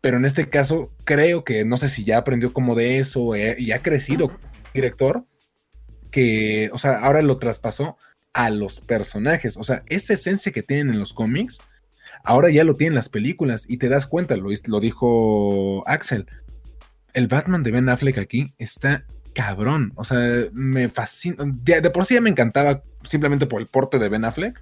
pero 0.00 0.18
en 0.18 0.24
este 0.24 0.48
caso 0.48 0.92
creo 1.04 1.42
que 1.42 1.64
no 1.64 1.76
sé 1.76 1.88
si 1.88 2.04
ya 2.04 2.18
aprendió 2.18 2.52
como 2.52 2.74
de 2.74 2.98
eso 2.98 3.34
eh, 3.34 3.56
y 3.58 3.72
ha 3.72 3.82
crecido 3.82 4.30
director, 4.72 5.24
que, 6.10 6.70
o 6.72 6.78
sea, 6.78 7.00
ahora 7.00 7.22
lo 7.22 7.36
traspasó 7.38 7.96
a 8.32 8.50
los 8.50 8.80
personajes, 8.80 9.56
o 9.56 9.64
sea, 9.64 9.82
esa 9.86 10.12
esencia 10.12 10.52
que 10.52 10.62
tienen 10.62 10.90
en 10.90 10.98
los 10.98 11.12
cómics, 11.12 11.60
ahora 12.22 12.50
ya 12.50 12.64
lo 12.64 12.76
tienen 12.76 12.94
las 12.94 13.08
películas 13.08 13.64
y 13.68 13.78
te 13.78 13.88
das 13.88 14.06
cuenta, 14.06 14.36
lo, 14.36 14.50
lo 14.66 14.80
dijo 14.80 15.82
Axel, 15.88 16.26
el 17.14 17.28
Batman 17.28 17.62
de 17.62 17.72
Ben 17.72 17.88
Affleck 17.88 18.18
aquí 18.18 18.54
está 18.58 19.06
cabrón. 19.36 19.92
O 19.96 20.04
sea, 20.04 20.18
me 20.52 20.88
fascina. 20.88 21.36
De, 21.38 21.90
por 21.90 22.06
sí 22.06 22.14
ya 22.14 22.20
me 22.22 22.30
encantaba 22.30 22.82
simplemente 23.04 23.46
por 23.46 23.60
el 23.60 23.66
porte 23.66 23.98
de 23.98 24.08
Ben 24.08 24.24
Affleck. 24.24 24.60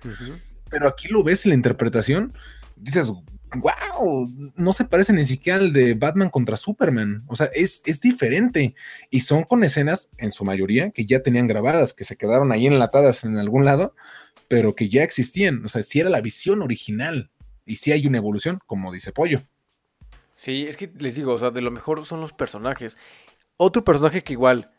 Pero 0.69 0.89
aquí 0.89 1.07
lo 1.09 1.23
ves 1.23 1.47
en 1.47 1.51
la 1.51 1.55
interpretación. 1.55 2.35
Dices, 2.75 3.07
wow, 3.07 4.53
no 4.57 4.73
se 4.73 4.85
parece 4.85 5.13
ni 5.13 5.25
siquiera 5.25 5.61
al 5.61 5.73
de 5.73 5.95
Batman 5.95 6.29
contra 6.29 6.57
Superman. 6.57 7.23
O 7.29 7.37
sea, 7.37 7.49
es, 7.55 7.83
es 7.87 8.01
diferente. 8.01 8.75
Y 9.11 9.21
son 9.21 9.45
con 9.45 9.63
escenas, 9.63 10.11
en 10.19 10.33
su 10.33 10.45
mayoría, 10.45 10.91
que 10.91 11.07
ya 11.07 11.23
tenían 11.23 11.47
grabadas, 11.47 11.93
que 11.93 12.03
se 12.03 12.17
quedaron 12.17 12.51
ahí 12.51 12.67
enlatadas 12.67 13.23
en 13.23 13.39
algún 13.39 13.65
lado, 13.65 13.95
pero 14.49 14.75
que 14.75 14.89
ya 14.89 15.05
existían. 15.05 15.65
O 15.65 15.69
sea, 15.69 15.83
si 15.83 16.01
era 16.01 16.11
la 16.11 16.21
visión 16.21 16.63
original. 16.63 17.31
Y 17.65 17.77
si 17.77 17.93
hay 17.93 18.09
una 18.09 18.19
evolución, 18.19 18.59
como 18.67 18.93
dice 18.93 19.13
Pollo. 19.13 19.41
Sí, 20.35 20.67
es 20.69 20.77
que 20.77 20.91
les 20.99 21.15
digo, 21.15 21.33
o 21.33 21.39
sea, 21.39 21.51
de 21.51 21.61
lo 21.61 21.71
mejor 21.71 22.05
son 22.07 22.21
los 22.21 22.33
personajes. 22.33 22.99
Otro 23.57 23.85
personaje 23.85 24.23
que 24.23 24.33
igual 24.33 24.71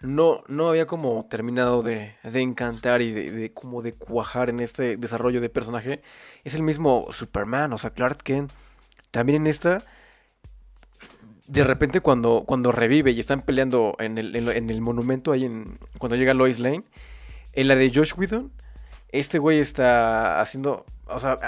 no, 0.00 0.42
no 0.48 0.68
había 0.68 0.86
como 0.86 1.26
terminado 1.30 1.82
de, 1.82 2.16
encantar 2.24 3.02
y 3.02 3.12
de, 3.12 3.52
como 3.52 3.82
de 3.82 3.94
cuajar 3.94 4.50
en 4.50 4.60
este 4.60 4.96
desarrollo 4.96 5.40
de 5.40 5.48
personaje 5.48 6.02
es 6.44 6.54
el 6.54 6.62
mismo 6.62 7.06
Superman, 7.10 7.72
o 7.72 7.78
sea, 7.78 7.90
Clark 7.90 8.18
Kent. 8.22 8.50
También 9.10 9.42
en 9.42 9.46
esta, 9.46 9.82
de 11.46 11.64
repente 11.64 12.00
cuando, 12.00 12.44
cuando 12.46 12.72
revive 12.72 13.12
y 13.12 13.20
están 13.20 13.42
peleando 13.42 13.94
en 13.98 14.18
el, 14.18 14.34
en, 14.34 14.70
el 14.70 14.80
monumento 14.80 15.32
ahí 15.32 15.44
en, 15.44 15.78
cuando 15.98 16.16
llega 16.16 16.34
Lois 16.34 16.58
Lane, 16.58 16.84
en 17.52 17.68
la 17.68 17.76
de 17.76 17.92
Josh 17.94 18.14
Whedon, 18.16 18.50
este 19.10 19.38
güey 19.38 19.60
está 19.60 20.40
haciendo, 20.40 20.86
o 21.06 21.20
sea, 21.20 21.38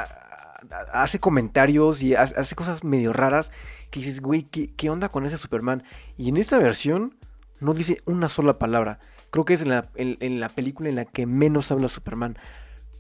hace 0.93 1.19
comentarios 1.21 2.03
y 2.03 2.15
hace 2.15 2.55
cosas 2.55 2.85
medio 2.85 3.13
raras 3.13 3.51
que 3.91 4.01
dices, 4.01 4.21
güey, 4.21 4.43
¿qué, 4.43 4.91
onda 4.91 5.09
con 5.09 5.27
ese 5.27 5.37
Superman? 5.37 5.85
Y 6.17 6.29
en 6.29 6.37
esta 6.37 6.59
versión 6.59 7.17
no 7.61 7.75
dice 7.75 8.03
una 8.07 8.29
sola 8.29 8.59
palabra. 8.59 8.99
Creo 9.31 9.45
que 9.45 9.55
es 9.55 9.63
en 9.63 9.69
la, 9.69 9.89
en, 9.95 10.41
la 10.41 10.49
película 10.49 10.89
en 10.89 10.97
la 10.97 11.05
que 11.05 11.27
menos 11.27 11.71
habla 11.71 11.89
Superman. 11.89 12.37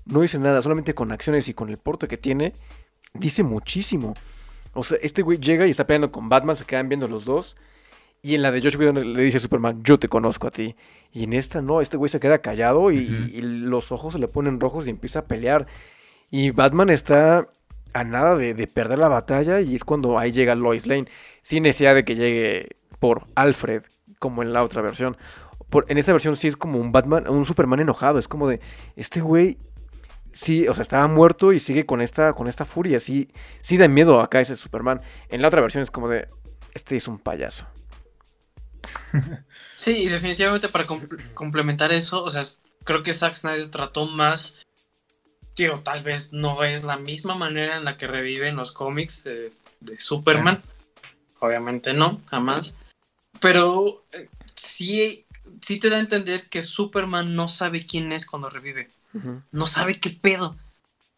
No 0.04 0.20
dice 0.20 0.38
nada, 0.38 0.62
solamente 0.62 0.94
con 0.94 1.12
acciones 1.12 1.48
y 1.48 1.54
con 1.54 1.68
el 1.68 1.78
porte 1.78 2.08
que 2.08 2.18
tiene, 2.18 2.54
dice 3.12 3.42
muchísimo. 3.42 4.14
O 4.72 4.82
sea, 4.82 4.98
este 5.02 5.22
güey 5.22 5.38
llega 5.38 5.66
y 5.66 5.70
está 5.70 5.86
peleando 5.86 6.12
con 6.12 6.28
Batman, 6.28 6.56
se 6.56 6.64
quedan 6.64 6.88
viendo 6.88 7.08
los 7.08 7.24
dos. 7.24 7.56
Y 8.22 8.34
en 8.34 8.42
la 8.42 8.50
de 8.50 8.62
Josh 8.62 8.76
Whedon 8.76 9.14
le 9.14 9.22
dice 9.22 9.36
a 9.36 9.40
Superman, 9.40 9.82
yo 9.82 9.98
te 9.98 10.08
conozco 10.08 10.46
a 10.46 10.50
ti. 10.50 10.76
Y 11.12 11.24
en 11.24 11.32
esta 11.32 11.60
no, 11.60 11.80
este 11.80 11.96
güey 11.96 12.08
se 12.08 12.20
queda 12.20 12.38
callado 12.38 12.90
y, 12.90 12.98
y, 12.98 13.42
los 13.42 13.92
ojos 13.92 14.14
se 14.14 14.18
le 14.18 14.28
ponen 14.28 14.60
rojos 14.60 14.86
y 14.86 14.90
empieza 14.90 15.18
a 15.20 15.24
pelear. 15.26 15.66
Y 16.30 16.50
Batman 16.50 16.90
está 16.90 17.48
a 17.94 18.04
nada 18.04 18.36
de, 18.36 18.66
perder 18.66 18.98
la 18.98 19.08
batalla 19.08 19.60
y 19.60 19.74
es 19.76 19.84
cuando 19.84 20.18
ahí 20.18 20.32
llega 20.32 20.54
Lois 20.54 20.86
Lane, 20.86 21.06
sin 21.42 21.62
necesidad 21.62 21.94
de 21.94 22.04
que 22.04 22.16
llegue 22.16 22.76
por 22.98 23.26
Alfred, 23.36 23.82
como 24.18 24.42
en 24.42 24.52
la 24.52 24.64
otra 24.64 24.82
versión. 24.82 25.16
Por, 25.70 25.86
en 25.88 25.98
esta 25.98 26.12
versión 26.12 26.36
sí 26.36 26.48
es 26.48 26.56
como 26.56 26.78
un 26.78 26.92
Batman, 26.92 27.28
un 27.28 27.46
Superman 27.46 27.80
enojado, 27.80 28.18
es 28.18 28.28
como 28.28 28.48
de, 28.48 28.60
este 28.96 29.20
güey, 29.20 29.58
sí, 30.32 30.66
o 30.66 30.74
sea, 30.74 30.82
estaba 30.82 31.06
muerto 31.06 31.52
y 31.52 31.60
sigue 31.60 31.86
con 31.86 32.00
esta, 32.00 32.32
con 32.32 32.48
esta 32.48 32.64
furia, 32.64 32.98
sí, 32.98 33.30
sí 33.60 33.76
da 33.76 33.86
miedo 33.86 34.20
acá 34.20 34.40
ese 34.40 34.56
Superman. 34.56 35.00
En 35.28 35.40
la 35.40 35.48
otra 35.48 35.60
versión 35.60 35.82
es 35.82 35.90
como 35.90 36.08
de, 36.08 36.28
este 36.74 36.96
es 36.96 37.08
un 37.08 37.18
payaso. 37.18 37.66
Sí, 39.76 40.04
y 40.04 40.08
definitivamente 40.08 40.68
para 40.68 40.84
complementar 41.34 41.92
eso, 41.92 42.22
o 42.22 42.30
sea, 42.30 42.42
creo 42.84 43.02
que 43.02 43.12
Zack 43.12 43.34
Snyder 43.34 43.68
trató 43.68 44.06
más 44.06 44.64
digo, 45.56 45.80
tal 45.80 46.02
vez 46.02 46.32
no 46.32 46.64
es 46.64 46.84
la 46.84 46.96
misma 46.96 47.34
manera 47.34 47.76
en 47.76 47.84
la 47.84 47.96
que 47.96 48.06
reviven 48.06 48.56
los 48.56 48.72
cómics 48.72 49.24
de, 49.24 49.52
Superman. 49.98 50.62
Obviamente 51.40 51.92
no, 51.92 52.20
jamás. 52.26 52.76
Pero 53.40 54.04
eh, 54.12 54.28
sí, 54.54 55.26
sí 55.60 55.78
te 55.78 55.90
da 55.90 55.96
a 55.96 56.00
entender 56.00 56.48
que 56.48 56.62
Superman 56.62 57.34
no 57.34 57.48
sabe 57.48 57.86
quién 57.86 58.12
es 58.12 58.26
cuando 58.26 58.50
revive. 58.50 58.88
No 59.52 59.68
sabe 59.68 60.00
qué 60.00 60.10
pedo. 60.10 60.56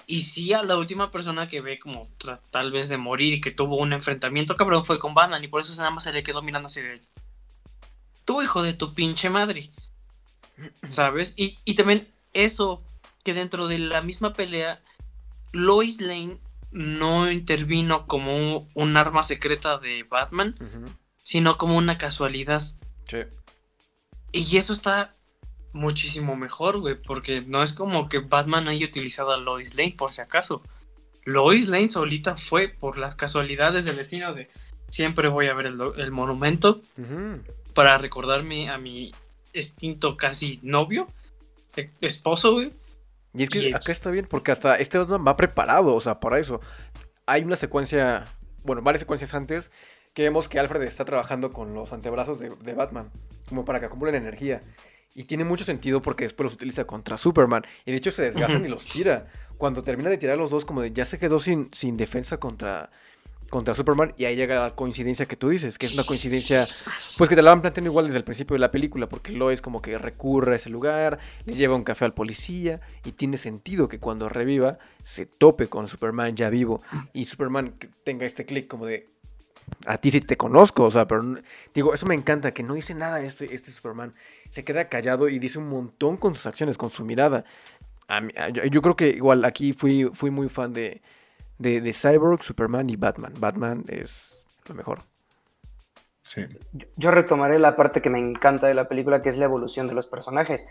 Y 0.06 0.20
sí, 0.20 0.52
a 0.52 0.62
la 0.62 0.76
última 0.76 1.10
persona 1.10 1.48
que 1.48 1.60
ve 1.60 1.78
como 1.78 2.08
tal 2.50 2.70
vez 2.70 2.88
de 2.88 2.96
morir 2.96 3.34
y 3.34 3.40
que 3.40 3.50
tuvo 3.50 3.78
un 3.78 3.92
enfrentamiento 3.92 4.54
cabrón 4.54 4.84
fue 4.84 4.98
con 4.98 5.14
Batman 5.14 5.42
y 5.42 5.48
por 5.48 5.62
eso 5.62 5.74
nada 5.78 5.90
más 5.90 6.04
se 6.04 6.12
le 6.12 6.22
quedó 6.22 6.42
mirando 6.42 6.66
así 6.66 6.80
de... 6.80 7.00
Tu 8.24 8.42
hijo 8.42 8.62
de 8.62 8.74
tu 8.74 8.92
pinche 8.92 9.30
madre. 9.30 9.70
¿Sabes? 10.88 11.34
Y, 11.36 11.58
y 11.64 11.74
también 11.74 12.06
eso 12.32 12.82
que 13.26 13.34
dentro 13.34 13.66
de 13.66 13.80
la 13.80 14.02
misma 14.02 14.32
pelea, 14.34 14.80
Lois 15.50 16.00
Lane 16.00 16.38
no 16.70 17.28
intervino 17.28 18.06
como 18.06 18.68
un, 18.72 18.96
arma 18.96 19.24
secreta 19.24 19.78
de 19.78 20.04
Batman, 20.04 20.54
sino 21.24 21.58
como 21.58 21.76
una 21.76 21.98
casualidad. 21.98 22.62
Sí. 23.08 23.18
Y 24.30 24.58
eso 24.58 24.72
está 24.72 25.16
muchísimo 25.72 26.36
mejor, 26.36 26.78
güey, 26.78 26.94
porque 26.94 27.40
no 27.40 27.64
es 27.64 27.72
como 27.72 28.08
que 28.08 28.20
Batman 28.20 28.68
haya 28.68 28.86
utilizado 28.86 29.32
a 29.32 29.38
Lois 29.38 29.74
Lane 29.74 29.96
por 29.98 30.12
si 30.12 30.20
acaso. 30.20 30.62
Lois 31.24 31.66
Lane 31.66 31.88
solita 31.88 32.36
fue 32.36 32.68
por 32.68 32.96
las 32.96 33.16
casualidades 33.16 33.86
del 33.86 33.96
destino 33.96 34.34
de 34.34 34.48
siempre 34.88 35.26
voy 35.26 35.48
a 35.48 35.54
ver 35.54 35.66
el, 35.66 36.12
monumento 36.12 36.80
para 37.74 37.98
recordarme 37.98 38.70
a 38.70 38.78
mi 38.78 39.10
extinto 39.52 40.16
casi 40.16 40.60
novio, 40.62 41.08
e, 41.76 41.90
esposo, 42.00 42.52
güey. 42.52 42.72
Y 43.36 43.42
es 43.44 43.50
que 43.50 43.74
acá 43.74 43.92
está 43.92 44.10
bien, 44.10 44.26
porque 44.28 44.52
hasta 44.52 44.76
este 44.76 44.98
Batman 44.98 45.24
va 45.26 45.36
preparado, 45.36 45.94
o 45.94 46.00
sea, 46.00 46.20
para 46.20 46.38
eso. 46.38 46.60
Hay 47.26 47.42
una 47.42 47.56
secuencia, 47.56 48.24
bueno, 48.64 48.82
varias 48.82 49.00
secuencias 49.00 49.34
antes, 49.34 49.70
que 50.14 50.22
vemos 50.22 50.48
que 50.48 50.58
Alfred 50.58 50.82
está 50.82 51.04
trabajando 51.04 51.52
con 51.52 51.74
los 51.74 51.92
antebrazos 51.92 52.38
de, 52.38 52.74
Batman, 52.74 53.10
como 53.48 53.64
para 53.64 53.80
que 53.80 53.86
acumulen 53.86 54.14
energía. 54.14 54.62
Y 55.14 55.24
tiene 55.24 55.44
mucho 55.44 55.64
sentido 55.64 56.02
porque 56.02 56.24
después 56.24 56.44
los 56.44 56.54
utiliza 56.54 56.84
contra 56.86 57.16
Superman. 57.16 57.64
Y 57.84 57.90
de 57.90 57.96
hecho 57.98 58.10
se 58.10 58.22
desgastan 58.22 58.64
y 58.64 58.68
los 58.68 58.88
tira. 58.88 59.26
Cuando 59.56 59.82
termina 59.82 60.10
de 60.10 60.18
tirar 60.18 60.36
los 60.36 60.50
dos, 60.50 60.64
como 60.64 60.82
de 60.82 60.92
ya 60.92 61.06
se 61.06 61.18
quedó 61.18 61.40
sin, 61.40 61.70
sin 61.72 61.96
defensa 61.96 62.38
contra, 62.38 62.90
contra 63.50 63.74
Superman 63.74 64.14
y 64.16 64.24
ahí 64.24 64.36
llega 64.36 64.58
la 64.58 64.74
coincidencia 64.74 65.26
que 65.26 65.36
tú 65.36 65.48
dices, 65.48 65.78
que 65.78 65.86
es 65.86 65.94
una 65.94 66.04
coincidencia 66.04 66.66
pues 67.16 67.28
que 67.28 67.36
te 67.36 67.42
la 67.42 67.50
van 67.50 67.60
planteando 67.60 67.90
igual 67.90 68.06
desde 68.06 68.18
el 68.18 68.24
principio 68.24 68.54
de 68.54 68.60
la 68.60 68.70
película, 68.70 69.08
porque 69.08 69.32
Lois 69.32 69.60
como 69.62 69.82
que 69.82 69.98
recurre 69.98 70.54
a 70.54 70.56
ese 70.56 70.70
lugar, 70.70 71.18
le 71.44 71.54
lleva 71.54 71.76
un 71.76 71.84
café 71.84 72.04
al 72.04 72.14
policía 72.14 72.80
y 73.04 73.12
tiene 73.12 73.36
sentido 73.36 73.88
que 73.88 73.98
cuando 73.98 74.28
reviva 74.28 74.78
se 75.02 75.26
tope 75.26 75.68
con 75.68 75.88
Superman 75.88 76.36
ya 76.36 76.50
vivo 76.50 76.82
y 77.12 77.26
Superman 77.26 77.74
tenga 78.04 78.26
este 78.26 78.44
clic 78.44 78.66
como 78.68 78.86
de 78.86 79.08
a 79.86 79.98
ti 79.98 80.10
sí 80.10 80.20
te 80.20 80.36
conozco, 80.36 80.84
o 80.84 80.90
sea, 80.90 81.06
pero 81.08 81.22
digo, 81.74 81.92
eso 81.92 82.06
me 82.06 82.14
encanta, 82.14 82.52
que 82.52 82.62
no 82.62 82.74
dice 82.74 82.94
nada 82.94 83.20
este, 83.20 83.52
este 83.52 83.70
Superman, 83.70 84.14
se 84.50 84.64
queda 84.64 84.88
callado 84.88 85.28
y 85.28 85.38
dice 85.38 85.58
un 85.58 85.68
montón 85.68 86.16
con 86.16 86.34
sus 86.34 86.46
acciones, 86.46 86.78
con 86.78 86.90
su 86.90 87.04
mirada. 87.04 87.44
yo, 88.52 88.64
yo, 88.64 88.82
creo 88.82 88.96
que 88.96 89.08
igual 89.08 89.44
aquí 89.44 89.72
fui, 89.72 90.08
fui 90.12 90.30
muy 90.30 90.48
fan 90.48 90.72
de, 90.72 91.02
de, 91.58 91.92
Cyborg, 91.92 92.42
Superman 92.42 92.90
y 92.90 92.96
Batman. 92.96 93.32
Batman 93.38 93.84
es 93.88 94.46
lo 94.68 94.74
mejor. 94.74 95.00
Sí. 96.22 96.44
Yo 96.96 97.10
retomaré 97.10 97.58
la 97.58 97.76
parte 97.76 98.02
que 98.02 98.10
me 98.10 98.18
encanta 98.18 98.66
de 98.66 98.74
la 98.74 98.88
película, 98.88 99.22
que 99.22 99.28
es 99.28 99.38
la 99.38 99.44
evolución 99.44 99.86
de 99.86 99.94
los 99.94 100.06
personajes. 100.06 100.66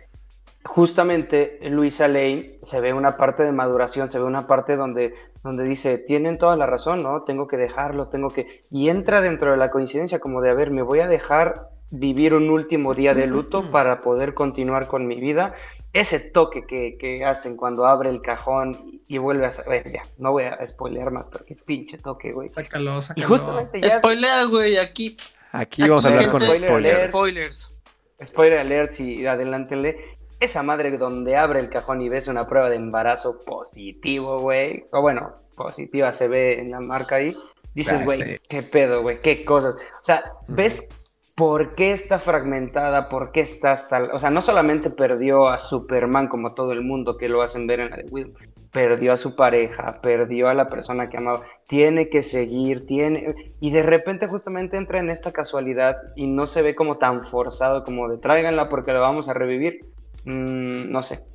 Justamente 0.65 1.59
Luisa 1.69 2.07
Lane 2.07 2.57
se 2.61 2.81
ve 2.81 2.93
una 2.93 3.17
parte 3.17 3.43
de 3.43 3.51
maduración, 3.51 4.09
se 4.09 4.19
ve 4.19 4.25
una 4.25 4.47
parte 4.47 4.75
donde, 4.75 5.13
donde 5.43 5.63
dice, 5.63 5.97
tienen 5.97 6.37
toda 6.37 6.57
la 6.57 6.65
razón, 6.65 7.03
¿no? 7.03 7.23
Tengo 7.23 7.47
que 7.47 7.57
dejarlo, 7.57 8.07
tengo 8.07 8.29
que... 8.29 8.63
Y 8.69 8.89
entra 8.89 9.21
dentro 9.21 9.51
de 9.51 9.57
la 9.57 9.71
coincidencia 9.71 10.19
como 10.19 10.41
de, 10.41 10.49
a 10.49 10.53
ver, 10.53 10.71
me 10.71 10.81
voy 10.81 10.99
a 10.99 11.07
dejar 11.07 11.69
vivir 11.91 12.33
un 12.33 12.49
último 12.49 12.93
día 12.93 13.13
de 13.13 13.27
luto 13.27 13.63
para 13.71 14.01
poder 14.01 14.33
continuar 14.33 14.87
con 14.87 15.07
mi 15.07 15.19
vida 15.19 15.53
ese 15.95 16.19
toque 16.19 16.65
que, 16.67 17.23
hacen 17.23 17.55
cuando 17.55 17.85
abre 17.85 18.09
el 18.09 18.21
cajón 18.21 19.01
y 19.07 19.17
vuelve 19.17 19.45
a 19.45 19.69
ver, 19.69 19.89
ya, 19.93 20.01
no 20.17 20.33
voy 20.33 20.43
a 20.43 20.67
spoilear 20.67 21.09
más 21.09 21.27
porque 21.27 21.55
pinche 21.55 21.97
toque, 21.97 22.33
güey. 22.33 22.51
Sácalo, 22.51 23.01
sácalo. 23.01 23.25
Y 23.25 23.29
justamente 23.29 23.81
ya... 23.81 23.89
Spoilea, 23.99 24.43
güey, 24.43 24.77
aquí. 24.77 25.15
Aquí 25.53 25.83
vamos 25.83 26.03
a 26.03 26.09
hablar 26.09 26.31
con 26.31 26.41
spoilers. 26.41 27.09
spoilers. 27.09 27.77
Spoiler 28.21 28.59
alert 28.59 28.99
y 28.99 29.25
adelántenle. 29.25 30.17
Esa 30.41 30.63
madre 30.63 30.97
donde 30.97 31.37
abre 31.37 31.61
el 31.61 31.69
cajón 31.69 32.01
y 32.01 32.09
ves 32.09 32.27
una 32.27 32.45
prueba 32.45 32.69
de 32.69 32.75
embarazo 32.75 33.39
positivo, 33.39 34.39
güey. 34.39 34.85
O 34.91 35.01
bueno, 35.01 35.33
positiva 35.55 36.11
se 36.11 36.27
ve 36.27 36.59
en 36.59 36.71
la 36.71 36.81
marca 36.81 37.15
ahí. 37.15 37.37
Dices, 37.73 38.03
güey, 38.03 38.37
qué 38.49 38.63
pedo, 38.63 39.01
güey, 39.01 39.21
qué 39.21 39.45
cosas. 39.45 39.75
O 39.75 40.03
sea, 40.03 40.33
ves 40.49 40.89
por 41.35 41.75
qué 41.75 41.91
está 41.91 42.19
fragmentada, 42.19 43.09
por 43.09 43.33
qué 43.33 43.41
está 43.41 43.73
hasta... 43.73 44.05
O 44.13 44.19
sea, 44.19 44.29
no 44.29 44.41
solamente 44.41 44.89
perdió 44.89 45.49
a 45.49 45.57
Superman 45.57 46.29
como 46.29 46.53
todo 46.53 46.71
el 46.71 46.81
mundo 46.81 47.17
que 47.17 47.27
lo 47.27 47.41
hacen 47.41 47.67
ver 47.67 47.81
en 47.81 47.89
la 47.89 47.97
de 47.97 48.05
Widow, 48.05 48.33
perdió 48.71 49.11
a 49.11 49.17
su 49.17 49.35
pareja, 49.35 49.99
perdió 50.01 50.47
a 50.47 50.53
la 50.53 50.69
persona 50.69 51.09
que 51.09 51.17
amaba, 51.17 51.41
tiene 51.67 52.09
que 52.09 52.23
seguir, 52.23 52.85
tiene... 52.85 53.53
Y 53.59 53.71
de 53.71 53.83
repente 53.83 54.27
justamente 54.27 54.77
entra 54.77 54.99
en 54.99 55.09
esta 55.09 55.33
casualidad 55.33 55.97
y 56.15 56.27
no 56.27 56.45
se 56.45 56.61
ve 56.61 56.73
como 56.73 56.97
tan 56.97 57.21
forzado 57.25 57.83
como 57.83 58.07
de 58.07 58.17
tráiganla 58.17 58.69
porque 58.69 58.93
la 58.93 58.99
vamos 58.99 59.27
a 59.27 59.33
revivir. 59.33 59.85
Mm, 60.23 60.89
no 60.89 61.01
sé. 61.01 61.25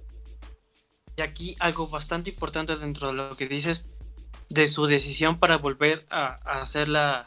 Y 1.16 1.20
aquí 1.20 1.56
algo 1.60 1.88
bastante 1.88 2.30
importante 2.30 2.74
dentro 2.76 3.08
de 3.08 3.12
lo 3.12 3.36
que 3.36 3.48
dices 3.48 3.90
de 4.48 4.66
su 4.66 4.86
decisión 4.86 5.38
para 5.38 5.58
volver 5.58 6.06
a, 6.08 6.40
a 6.42 6.62
hacer 6.62 6.88
la 6.88 7.26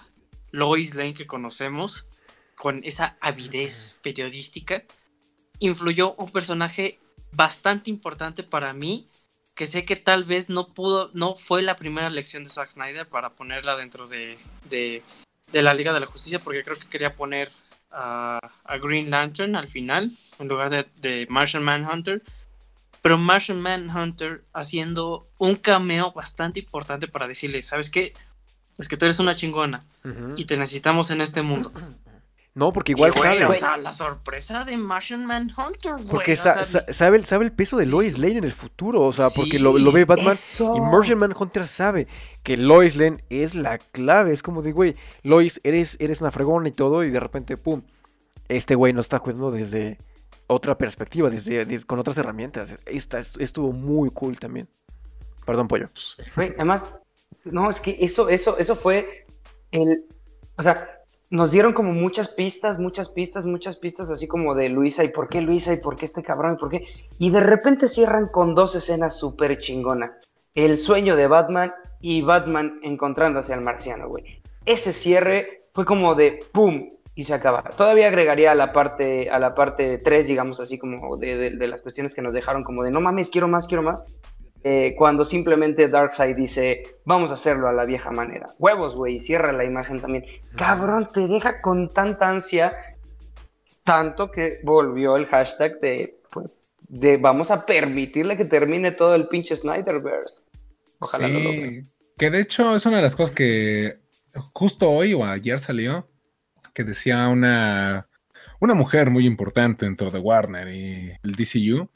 Lois 0.49 0.95
Lane 0.95 1.13
que 1.13 1.27
conocemos, 1.27 2.07
con 2.55 2.81
esa 2.83 3.17
avidez 3.21 3.99
periodística, 4.01 4.83
influyó 5.59 6.13
un 6.15 6.29
personaje 6.29 6.99
bastante 7.31 7.89
importante 7.89 8.43
para 8.43 8.73
mí, 8.73 9.07
que 9.55 9.65
sé 9.65 9.85
que 9.85 9.95
tal 9.95 10.23
vez 10.23 10.49
no 10.49 10.67
pudo, 10.67 11.11
no 11.13 11.35
fue 11.35 11.61
la 11.61 11.75
primera 11.75 12.07
elección 12.07 12.43
de 12.43 12.49
Zack 12.49 12.71
Snyder 12.71 13.07
para 13.07 13.31
ponerla 13.31 13.75
dentro 13.75 14.07
de, 14.07 14.37
de, 14.69 15.01
la 15.51 15.73
Liga 15.73 15.93
de 15.93 15.99
la 15.99 16.07
Justicia, 16.07 16.39
porque 16.39 16.63
creo 16.63 16.77
que 16.79 16.87
quería 16.87 17.15
poner 17.15 17.51
a, 17.91 18.39
Green 18.81 19.09
Lantern 19.09 19.55
al 19.55 19.69
final, 19.69 20.11
en 20.39 20.47
lugar 20.47 20.69
de, 20.69 20.87
de 20.95 21.27
Martian 21.29 21.63
Manhunter. 21.63 22.23
Pero 23.01 23.17
Martian 23.17 23.59
Manhunter 23.59 24.43
haciendo 24.53 25.27
un 25.37 25.55
cameo 25.55 26.11
bastante 26.13 26.61
importante 26.61 27.07
para 27.07 27.27
decirle, 27.27 27.61
¿sabes 27.61 27.89
qué? 27.89 28.13
Es 28.77 28.87
que 28.87 28.97
tú 28.97 29.05
eres 29.05 29.19
una 29.19 29.35
chingona 29.35 29.83
y 30.35 30.45
te 30.45 30.57
necesitamos 30.57 31.11
en 31.11 31.21
este 31.21 31.41
mundo. 31.41 31.71
No, 32.55 32.71
porque 32.71 32.91
igual 32.91 33.13
sabe. 33.13 33.45
O 33.45 33.53
sea, 33.53 33.77
la 33.77 33.93
sorpresa 33.93 34.63
de 34.63 34.77
Martian 34.77 35.25
Manhunter, 35.25 35.93
güey. 35.93 36.07
Porque 36.07 36.35
sabe, 36.35 37.17
el, 37.17 37.25
sabe 37.25 37.45
el 37.45 37.51
peso 37.51 37.77
de 37.77 37.87
Lois 37.87 38.19
Lane 38.19 38.37
en 38.37 38.43
el 38.43 38.51
futuro. 38.51 39.01
O 39.01 39.11
sea, 39.11 39.29
porque 39.35 39.57
lo, 39.57 39.73
ve 39.91 40.05
Batman. 40.05 40.37
Y 40.59 40.81
Martian 40.81 41.17
Manhunter 41.17 41.65
sabe 41.65 42.07
que 42.43 42.55
Lois 42.55 42.95
Lane 42.95 43.23
es 43.29 43.55
la 43.55 43.79
clave. 43.79 44.33
Es 44.33 44.43
como 44.43 44.61
de, 44.61 44.71
güey, 44.71 44.95
Lois, 45.23 45.59
eres, 45.63 45.97
eres 45.99 46.21
una 46.21 46.31
fregona 46.31 46.67
y 46.67 46.73
todo. 46.73 47.03
Y 47.03 47.09
de 47.09 47.19
repente, 47.19 47.57
pum. 47.57 47.81
Este 48.49 48.75
güey 48.75 48.93
no 48.93 49.01
está 49.01 49.19
jugando 49.19 49.49
desde 49.49 49.97
otra 50.47 50.77
perspectiva, 50.77 51.29
desde, 51.29 51.83
con 51.85 51.97
otras 51.97 52.17
herramientas. 52.17 52.75
Esta 52.85 53.19
estuvo 53.19 53.71
muy 53.71 54.11
cool 54.11 54.39
también. 54.39 54.69
Perdón, 55.45 55.67
pollo. 55.67 55.89
además, 56.37 56.95
no, 57.45 57.69
es 57.71 57.81
que 57.81 57.97
eso, 57.99 58.29
eso, 58.29 58.57
eso 58.57 58.75
fue 58.75 59.25
el. 59.71 60.05
O 60.57 60.63
sea, 60.63 61.02
nos 61.33 61.49
dieron 61.49 61.73
como 61.73 61.93
muchas 61.93 62.29
pistas, 62.29 62.77
muchas 62.77 63.09
pistas, 63.09 63.47
muchas 63.47 63.75
pistas, 63.77 64.11
así 64.11 64.27
como 64.27 64.53
de 64.53 64.69
Luisa, 64.69 65.03
¿y 65.03 65.07
por 65.07 65.29
qué 65.29 65.41
Luisa? 65.41 65.73
¿Y 65.73 65.77
por 65.77 65.95
qué 65.95 66.05
este 66.05 66.21
cabrón? 66.21 66.53
¿Y 66.53 66.57
por 66.59 66.69
qué? 66.69 66.85
Y 67.17 67.31
de 67.31 67.39
repente 67.39 67.87
cierran 67.87 68.27
con 68.27 68.53
dos 68.53 68.75
escenas 68.75 69.17
súper 69.17 69.57
chingonas. 69.57 70.11
El 70.53 70.77
sueño 70.77 71.15
de 71.15 71.25
Batman 71.25 71.73
y 72.01 72.21
Batman 72.21 72.79
encontrándose 72.83 73.51
al 73.51 73.61
marciano, 73.61 74.09
güey. 74.09 74.43
Ese 74.67 74.93
cierre 74.93 75.63
fue 75.71 75.85
como 75.85 76.13
de 76.13 76.37
¡pum! 76.51 76.89
y 77.15 77.23
se 77.23 77.33
acaba. 77.33 77.63
Todavía 77.63 78.09
agregaría 78.09 78.51
a 78.51 78.55
la 78.55 78.71
parte, 78.71 79.31
a 79.31 79.39
la 79.39 79.55
parte 79.55 79.97
3, 79.97 80.27
digamos 80.27 80.59
así, 80.59 80.77
como 80.77 81.17
de, 81.17 81.49
de 81.49 81.67
las 81.67 81.81
cuestiones 81.81 82.13
que 82.13 82.21
nos 82.21 82.35
dejaron, 82.35 82.63
como 82.63 82.83
de 82.83 82.91
no 82.91 83.01
mames, 83.01 83.31
quiero 83.31 83.47
más, 83.47 83.65
quiero 83.65 83.81
más. 83.81 84.05
Eh, 84.65 84.95
cuando 84.97 85.25
simplemente 85.25 85.89
Darkseid 85.89 86.37
dice, 86.37 86.83
vamos 87.03 87.31
a 87.31 87.33
hacerlo 87.33 87.67
a 87.67 87.73
la 87.73 87.83
vieja 87.83 88.11
manera. 88.11 88.47
Huevos, 88.59 88.95
güey, 88.95 89.19
cierra 89.19 89.51
la 89.51 89.65
imagen 89.65 89.99
también. 89.99 90.25
Cabrón, 90.55 91.09
te 91.13 91.27
deja 91.27 91.59
con 91.59 91.93
tanta 91.93 92.29
ansia, 92.29 92.73
tanto 93.83 94.31
que 94.31 94.59
volvió 94.63 95.17
el 95.17 95.25
hashtag 95.25 95.81
de, 95.81 96.17
pues, 96.31 96.63
de 96.87 97.17
vamos 97.17 97.51
a 97.51 97.65
permitirle 97.65 98.37
que 98.37 98.45
termine 98.45 98.91
todo 98.91 99.15
el 99.15 99.27
pinche 99.27 99.53
Snyderverse. 99.55 100.43
Ojalá 100.99 101.27
sí, 101.27 101.33
lo 101.33 101.87
Que 102.17 102.29
de 102.29 102.39
hecho 102.39 102.73
es 102.73 102.85
una 102.85 102.97
de 102.97 103.03
las 103.03 103.17
cosas 103.17 103.35
que 103.35 103.99
justo 104.53 104.89
hoy 104.89 105.13
o 105.13 105.25
ayer 105.25 105.59
salió, 105.59 106.07
que 106.73 106.85
decía 106.85 107.27
una, 107.27 108.07
una 108.61 108.73
mujer 108.75 109.09
muy 109.09 109.25
importante 109.25 109.85
dentro 109.85 110.09
de 110.09 110.19
Warner 110.19 110.69
y 110.69 111.11
el 111.21 111.35
DCU, 111.35 111.89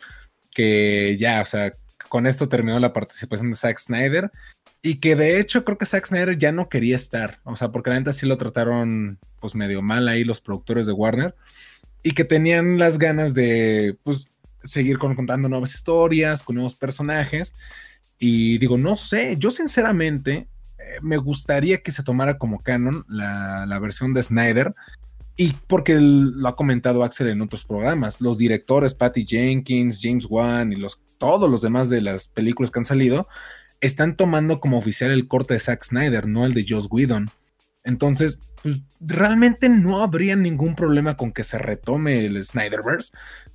que 0.53 1.15
ya, 1.17 1.41
o 1.41 1.45
sea, 1.45 1.73
con 2.09 2.27
esto 2.27 2.49
terminó 2.49 2.79
la 2.79 2.93
participación 2.93 3.51
de 3.51 3.57
Zack 3.57 3.79
Snyder 3.79 4.31
y 4.81 4.99
que 4.99 5.15
de 5.15 5.39
hecho 5.39 5.63
creo 5.63 5.77
que 5.77 5.85
Zack 5.85 6.07
Snyder 6.07 6.37
ya 6.37 6.51
no 6.51 6.69
quería 6.69 6.95
estar, 6.95 7.39
o 7.43 7.55
sea, 7.55 7.71
porque 7.71 7.89
la 7.89 7.99
neta 7.99 8.13
sí 8.13 8.25
lo 8.25 8.37
trataron 8.37 9.19
pues 9.39 9.55
medio 9.55 9.81
mal 9.81 10.07
ahí 10.07 10.23
los 10.23 10.41
productores 10.41 10.87
de 10.87 10.93
Warner 10.93 11.35
y 12.03 12.11
que 12.11 12.23
tenían 12.23 12.77
las 12.77 12.97
ganas 12.97 13.33
de 13.33 13.97
pues 14.03 14.27
seguir 14.63 14.97
contando 14.97 15.49
nuevas 15.49 15.75
historias, 15.75 16.43
con 16.43 16.55
nuevos 16.55 16.75
personajes 16.75 17.53
y 18.19 18.57
digo, 18.57 18.77
no 18.77 18.95
sé, 18.95 19.35
yo 19.37 19.51
sinceramente 19.51 20.47
eh, 20.79 20.83
me 21.01 21.17
gustaría 21.17 21.81
que 21.81 21.91
se 21.91 22.03
tomara 22.03 22.37
como 22.37 22.61
canon 22.61 23.05
la, 23.07 23.65
la 23.65 23.79
versión 23.79 24.13
de 24.13 24.23
Snyder 24.23 24.73
y 25.35 25.53
porque 25.67 25.97
lo 25.99 26.47
ha 26.47 26.55
comentado 26.55 27.03
Axel 27.03 27.27
en 27.27 27.41
otros 27.41 27.63
programas, 27.63 28.19
los 28.21 28.39
directores 28.39 28.95
Patty 28.95 29.25
Jenkins, 29.25 29.99
James 30.01 30.25
Wan 30.27 30.73
y 30.73 30.77
los, 30.77 30.99
todos 31.17 31.49
los 31.49 31.61
demás 31.61 31.89
de 31.89 32.01
las 32.01 32.27
películas 32.29 32.71
que 32.71 32.79
han 32.79 32.85
salido 32.85 33.27
están 33.79 34.15
tomando 34.15 34.59
como 34.59 34.77
oficial 34.77 35.11
el 35.11 35.27
corte 35.27 35.53
de 35.53 35.59
Zack 35.59 35.83
Snyder, 35.83 36.27
no 36.27 36.45
el 36.45 36.53
de 36.53 36.65
Joss 36.67 36.87
Whedon. 36.89 37.29
Entonces, 37.83 38.39
pues, 38.63 38.77
realmente 38.99 39.69
no 39.69 40.01
habría 40.01 40.35
ningún 40.35 40.75
problema 40.75 41.15
con 41.15 41.31
que 41.31 41.43
se 41.43 41.57
retome 41.57 42.25
el 42.25 42.43
Snyderverse, 42.43 43.11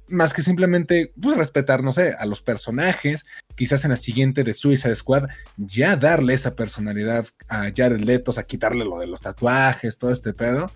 más 0.08 0.32
que 0.32 0.42
simplemente 0.42 1.12
pues, 1.20 1.36
respetar, 1.36 1.82
no 1.82 1.92
sé, 1.92 2.14
a 2.18 2.26
los 2.26 2.40
personajes, 2.40 3.26
quizás 3.54 3.84
en 3.84 3.90
la 3.90 3.96
siguiente 3.96 4.44
de 4.44 4.54
Suicide 4.54 4.94
Squad, 4.94 5.28
ya 5.56 5.96
darle 5.96 6.34
esa 6.34 6.54
personalidad 6.54 7.26
a 7.48 7.70
Jared 7.74 8.00
Leto, 8.00 8.32
a 8.36 8.42
quitarle 8.44 8.84
lo 8.84 8.98
de 8.98 9.06
los 9.06 9.20
tatuajes, 9.20 9.98
todo 9.98 10.12
este 10.12 10.32
pedo 10.32 10.70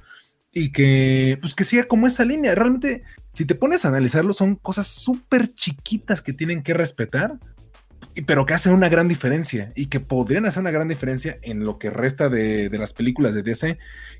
y 0.58 0.72
que, 0.72 1.36
pues 1.38 1.54
que 1.54 1.64
siga 1.64 1.84
como 1.84 2.06
esa 2.06 2.24
línea. 2.24 2.54
Realmente, 2.54 3.02
si 3.30 3.44
te 3.44 3.54
pones 3.54 3.84
a 3.84 3.88
analizarlo, 3.88 4.32
son 4.32 4.56
cosas 4.56 4.86
súper 4.86 5.52
chiquitas 5.52 6.22
que 6.22 6.32
tienen 6.32 6.62
que 6.62 6.72
respetar, 6.72 7.38
pero 8.26 8.46
que 8.46 8.54
hacen 8.54 8.72
una 8.72 8.88
gran 8.88 9.06
diferencia 9.06 9.74
y 9.76 9.88
que 9.88 10.00
podrían 10.00 10.46
hacer 10.46 10.62
una 10.62 10.70
gran 10.70 10.88
diferencia 10.88 11.38
en 11.42 11.62
lo 11.62 11.78
que 11.78 11.90
resta 11.90 12.30
de, 12.30 12.70
las 12.72 12.94
películas 12.94 13.34
de 13.34 13.42
DC, 13.42 13.76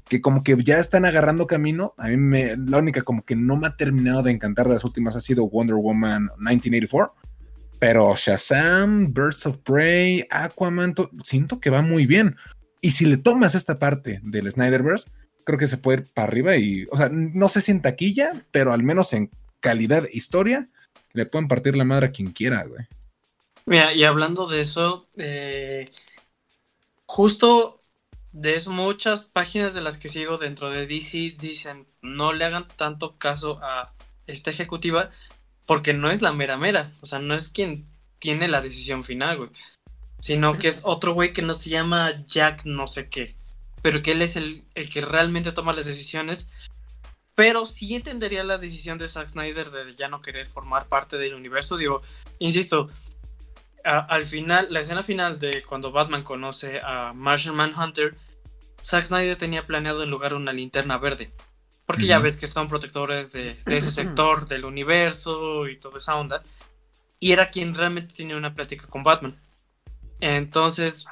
que 0.07 0.21
como 0.21 0.45
que 0.45 0.63
ya 0.63 0.79
están 0.79 1.07
agarrando 1.07 1.47
camino. 1.47 1.95
A 1.97 2.09
mí 2.09 2.19
me, 2.19 2.55
la 2.59 2.77
única 2.77 3.01
como 3.01 3.25
que 3.25 3.35
no 3.35 3.57
me 3.57 3.69
ha 3.69 3.77
terminado 3.77 4.23
de 4.23 4.33
encantar 4.33 4.69
de 4.69 4.75
las 4.75 4.85
últimas 4.85 5.17
ha 5.17 5.23
sido 5.23 5.49
Wonder 5.49 5.77
Woman 5.77 6.25
1984. 6.37 7.15
Pero 7.79 8.15
Shazam, 8.15 9.15
Birds 9.15 9.47
of 9.47 9.57
Prey, 9.65 10.27
Aquaman, 10.31 10.95
siento 11.25 11.61
que 11.61 11.71
va 11.71 11.81
muy 11.81 12.05
bien. 12.05 12.37
Y 12.83 12.91
si 12.91 13.07
le 13.07 13.17
tomas 13.17 13.55
esta 13.55 13.79
parte 13.79 14.21
del 14.23 14.51
Snyderverse, 14.51 15.11
creo 15.47 15.59
que 15.61 15.69
se 15.69 15.79
puede 15.79 16.01
ir 16.01 16.07
para 16.13 16.27
arriba 16.27 16.57
y, 16.57 16.87
o 16.91 16.97
sea, 16.97 17.09
no 17.09 17.49
sé 17.49 17.61
si 17.61 17.71
en 17.71 17.81
taquilla, 17.81 18.33
pero 18.51 18.73
al 18.73 18.83
menos 18.83 19.13
en 19.13 19.31
calidad 19.61 20.05
historia, 20.13 20.69
le 21.13 21.25
pueden 21.25 21.47
partir 21.47 21.77
la 21.77 21.85
madre 21.85 22.07
a 22.07 22.13
quien 22.13 22.33
quiera, 22.33 22.65
güey. 22.65 22.85
Mira, 23.65 23.95
y 23.95 24.03
hablando 24.05 24.47
de 24.47 24.61
eso, 24.61 25.07
eh, 25.17 25.89
justo 27.07 27.81
de 28.33 28.61
muchas 28.67 29.25
páginas 29.25 29.73
de 29.73 29.83
las 29.83 29.99
que 29.99 30.09
sigo 30.09 30.37
dentro 30.37 30.71
de 30.71 30.87
DC 30.87 31.37
dicen 31.41 31.87
no 32.03 32.33
le 32.33 32.45
hagan 32.45 32.67
tanto 32.77 33.17
caso 33.17 33.61
a 33.63 33.93
esta 34.27 34.51
ejecutiva 34.51 35.11
porque 35.65 35.95
no 35.95 36.11
es 36.11 36.23
la 36.23 36.33
mera 36.33 36.57
mera, 36.57 36.91
o 37.01 37.07
sea, 37.07 37.21
no 37.21 37.35
es 37.35 37.49
quien 37.49 37.87
tiene 38.19 38.49
la 38.49 38.61
decisión 38.61 39.05
final, 39.05 39.39
güey, 39.39 39.51
sino 40.19 40.59
que 40.59 40.69
es 40.69 40.83
otro 40.85 41.15
güey 41.15 41.33
que 41.33 41.43
no 41.43 41.55
se 41.55 41.71
llama 41.71 42.25
Jack 42.27 42.65
no 42.65 42.89
sé 42.89 43.09
qué 43.09 43.37
pero 43.83 44.03
que 44.03 44.13
él 44.13 44.23
es 44.23 44.37
el, 44.37 44.65
que 44.93 45.01
realmente 45.01 45.53
toma 45.53 45.73
las 45.73 45.87
decisiones. 45.87 46.51
Pero 47.35 47.67
sí 47.67 47.95
entendería 47.95 48.45
la 48.45 48.59
decisión 48.59 48.99
de 48.99 49.09
Zack 49.09 49.29
Snyder 49.29 49.71
de 49.71 49.95
ya 49.95 50.09
no 50.09 50.23
querer 50.23 50.47
formar 50.47 50.87
parte 50.87 51.19
del 51.19 51.35
universo. 51.35 51.77
Digo, 51.77 52.03
insisto, 52.39 52.89
al 53.85 54.25
final, 54.25 54.69
la 54.71 54.81
escena 54.81 55.03
final 55.03 55.39
de 55.39 55.63
cuando 55.63 55.93
Batman 55.93 56.23
conoce 56.23 56.81
a 56.83 57.13
Martian 57.15 57.55
Manhunter, 57.55 58.17
Zack 58.83 59.05
Snyder 59.05 59.37
tenía 59.37 59.67
planeado 59.67 60.03
en 60.03 60.11
lugar 60.11 60.35
una 60.35 60.53
linterna 60.53 60.99
verde. 60.99 61.31
Porque 61.85 62.07
ya 62.07 62.19
ves 62.19 62.37
que 62.37 62.49
son 62.49 62.69
protectores 62.69 63.31
de, 63.31 63.55
de, 63.65 63.77
ese 63.77 63.93
sector 63.93 64.49
del 64.49 64.65
universo 64.65 65.69
y 65.69 65.79
toda 65.79 65.99
esa 65.99 66.17
onda. 66.17 66.43
Y 67.21 67.33
era 67.33 67.51
quien 67.51 67.75
realmente 67.75 68.15
tenía 68.15 68.37
una 68.37 68.55
plática 68.55 68.89
con 68.89 69.05
Batman. 69.05 69.39
Entonces, 70.21 71.07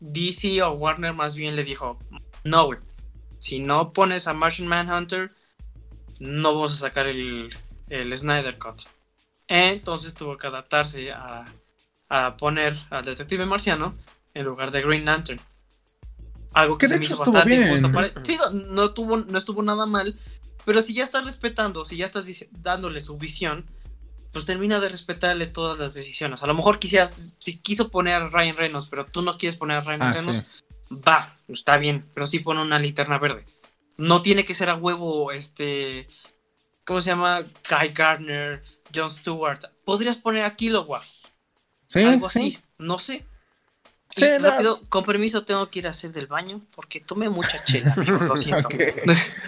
DC 0.00 0.62
o 0.62 0.72
Warner 0.72 1.14
más 1.14 1.36
bien 1.36 1.56
le 1.56 1.64
dijo, 1.64 1.98
no, 2.44 2.70
si 3.38 3.60
no 3.60 3.92
pones 3.92 4.26
a 4.26 4.34
Martian 4.34 4.68
Manhunter, 4.68 5.32
no 6.18 6.54
vamos 6.54 6.72
a 6.72 6.76
sacar 6.76 7.06
el, 7.06 7.54
el 7.88 8.16
Snyder 8.16 8.58
Cut. 8.58 8.82
Entonces 9.48 10.14
tuvo 10.14 10.36
que 10.36 10.46
adaptarse 10.46 11.12
a, 11.12 11.44
a, 12.08 12.36
poner 12.36 12.74
al 12.90 13.04
detective 13.04 13.46
marciano 13.46 13.94
en 14.34 14.44
lugar 14.44 14.70
de 14.70 14.82
Green 14.82 15.04
Lantern. 15.04 15.40
Algo 16.52 16.78
que, 16.78 16.88
se 16.88 16.98
me 16.98 17.04
hizo 17.04 17.16
bastante 17.16 17.54
injusto. 17.54 17.90
Sí, 18.22 18.38
no, 18.52 18.92
tuvo, 18.92 19.18
no 19.18 19.38
estuvo 19.38 19.62
nada 19.62 19.86
mal, 19.86 20.18
pero 20.64 20.80
si 20.82 20.94
ya 20.94 21.04
estás 21.04 21.24
respetando, 21.24 21.84
si 21.84 21.98
ya 21.98 22.06
estás 22.06 22.26
dándole 22.50 23.00
su 23.00 23.18
visión, 23.18 23.66
pues 24.36 24.44
termina 24.44 24.80
de 24.80 24.90
respetarle 24.90 25.46
todas 25.46 25.78
las 25.78 25.94
decisiones. 25.94 26.42
A 26.42 26.46
lo 26.46 26.52
mejor 26.52 26.78
quisieras, 26.78 27.34
si 27.38 27.56
quiso 27.56 27.90
poner 27.90 28.16
a 28.16 28.28
Ryan 28.28 28.58
Reynolds, 28.58 28.86
pero 28.86 29.06
tú 29.06 29.22
no 29.22 29.38
quieres 29.38 29.56
poner 29.56 29.78
a 29.78 29.80
Ryan 29.80 30.02
ah, 30.02 30.12
Reynolds, 30.12 30.44
va, 30.92 31.38
está 31.48 31.78
bien, 31.78 32.04
pero 32.12 32.26
sí 32.26 32.40
pone 32.40 32.60
una 32.60 32.78
linterna 32.78 33.18
verde. 33.18 33.46
No 33.96 34.20
tiene 34.20 34.44
que 34.44 34.52
ser 34.52 34.68
a 34.68 34.74
huevo, 34.74 35.32
este, 35.32 36.06
¿cómo 36.84 37.00
se 37.00 37.12
llama? 37.12 37.40
Guy 37.40 37.88
Gardner, 37.94 38.62
John 38.94 39.08
Stewart. 39.08 39.64
Podrías 39.86 40.18
poner 40.18 40.44
a 40.44 40.54
Kilowatt. 40.54 41.04
Sí, 41.86 42.04
Algo 42.04 42.26
así, 42.26 42.58
no 42.76 42.98
sé. 42.98 43.24
Y 44.16 44.36
rápido, 44.36 44.82
con 44.90 45.02
permiso, 45.02 45.46
tengo 45.46 45.70
que 45.70 45.78
ir 45.78 45.86
a 45.86 45.92
hacer 45.92 46.12
del 46.12 46.26
baño 46.26 46.60
porque 46.74 47.00
tomé 47.00 47.30
mucha 47.30 47.64
chela, 47.64 47.94
lo 47.96 48.36
siento. 48.36 48.68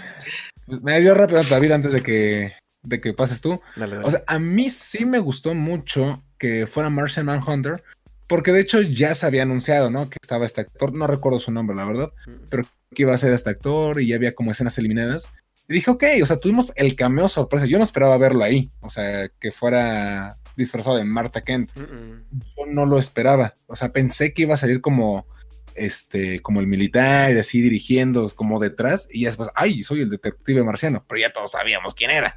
me 0.67 0.99
dio 0.99 1.13
rápido 1.13 1.43
David 1.43 1.73
antes 1.73 1.93
de 1.93 2.03
que, 2.03 2.55
de 2.89 3.01
que 3.01 3.13
pases 3.13 3.41
tú. 3.41 3.61
O 4.03 4.11
sea, 4.11 4.23
a 4.27 4.39
mí 4.39 4.71
sí 4.71 5.05
me 5.05 5.19
gustó 5.19 5.55
mucho 5.55 6.23
que 6.39 6.67
fuera 6.67 6.91
Martian 6.91 7.27
Manhunter, 7.27 7.83
porque 8.27 8.53
de 8.53 8.61
hecho 8.61 8.81
ya 8.81 9.15
se 9.15 9.27
había 9.27 9.43
anunciado, 9.43 9.91
¿no? 9.91 10.09
Que 10.09 10.17
estaba 10.21 10.47
este 10.47 10.63
actor, 10.63 10.93
no 10.93 11.07
recuerdo 11.07 11.39
su 11.39 11.51
nombre, 11.51 11.77
la 11.77 11.85
verdad, 11.85 12.13
mm. 12.27 12.49
pero 12.49 12.65
que 12.95 13.03
iba 13.03 13.15
a 13.15 13.19
ser 13.19 13.33
este 13.33 13.51
actor 13.51 14.01
y 14.01 14.09
ya 14.09 14.17
había 14.17 14.35
como 14.35 14.51
escenas 14.51 14.79
eliminadas. 14.79 15.29
Y 15.69 15.75
dije, 15.75 15.91
ok, 15.91 16.05
o 16.23 16.27
sea, 16.27 16.39
tuvimos 16.39 16.73
el 16.77 16.97
cameo 16.97 17.29
sorpresa. 17.29 17.67
Yo 17.67 17.79
no 17.79 17.85
esperaba 17.85 18.17
verlo 18.17 18.43
ahí, 18.43 18.71
o 18.81 18.89
sea, 18.89 19.29
que 19.29 19.53
fuera 19.53 20.39
disfrazado 20.57 20.97
de 20.97 21.05
Marta 21.05 21.43
Kent. 21.43 21.73
Yo 21.77 22.67
no 22.67 22.87
lo 22.87 22.99
esperaba. 22.99 23.55
O 23.67 23.77
sea, 23.77 23.93
pensé 23.93 24.33
que 24.33 24.43
iba 24.43 24.55
a 24.55 24.59
salir 24.59 24.81
como 24.81 25.27
este, 25.75 26.41
como 26.41 26.61
el 26.61 26.67
militar, 26.67 27.33
y 27.33 27.39
así 27.39 27.61
dirigiendo, 27.61 28.29
como 28.35 28.59
detrás, 28.59 29.09
y 29.11 29.25
después, 29.25 29.51
ay, 29.55 29.83
soy 29.83 30.03
el 30.03 30.11
detective 30.11 30.65
marciano, 30.65 31.05
pero 31.09 31.21
ya 31.21 31.33
todos 31.33 31.53
sabíamos 31.53 31.95
quién 31.95 32.11
era. 32.11 32.37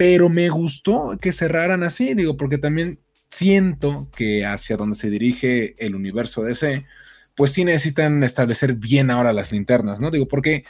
Pero 0.00 0.30
me 0.30 0.48
gustó 0.48 1.18
que 1.20 1.30
cerraran 1.30 1.82
así, 1.82 2.14
digo, 2.14 2.34
porque 2.38 2.56
también 2.56 3.00
siento 3.28 4.08
que 4.16 4.46
hacia 4.46 4.78
donde 4.78 4.96
se 4.96 5.10
dirige 5.10 5.74
el 5.76 5.94
universo 5.94 6.42
DC, 6.42 6.86
pues 7.36 7.52
sí 7.52 7.66
necesitan 7.66 8.22
establecer 8.24 8.72
bien 8.72 9.10
ahora 9.10 9.34
las 9.34 9.52
linternas, 9.52 10.00
¿no? 10.00 10.10
Digo, 10.10 10.26
porque 10.26 10.64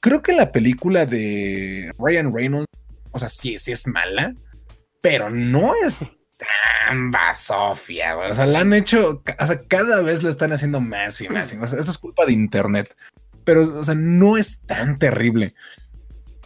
creo 0.00 0.20
que 0.20 0.32
la 0.32 0.50
película 0.50 1.06
de 1.06 1.92
Ryan 1.96 2.34
Reynolds, 2.34 2.66
o 3.12 3.20
sea, 3.20 3.28
sí, 3.28 3.56
sí 3.60 3.70
es 3.70 3.86
mala, 3.86 4.34
pero 5.00 5.30
no 5.30 5.74
es 5.76 6.00
tan 6.00 7.12
basofia. 7.12 8.18
O 8.18 8.34
sea, 8.34 8.46
la 8.46 8.62
han 8.62 8.72
hecho, 8.72 9.22
o 9.38 9.46
sea, 9.46 9.62
cada 9.68 10.02
vez 10.02 10.24
la 10.24 10.30
están 10.30 10.52
haciendo 10.52 10.80
más 10.80 11.20
y 11.20 11.28
más. 11.28 11.52
eso 11.52 11.78
es 11.88 11.98
culpa 11.98 12.26
de 12.26 12.32
internet. 12.32 12.96
Pero, 13.44 13.78
o 13.78 13.84
sea, 13.84 13.94
no 13.94 14.36
es 14.36 14.62
tan 14.62 14.98
terrible. 14.98 15.54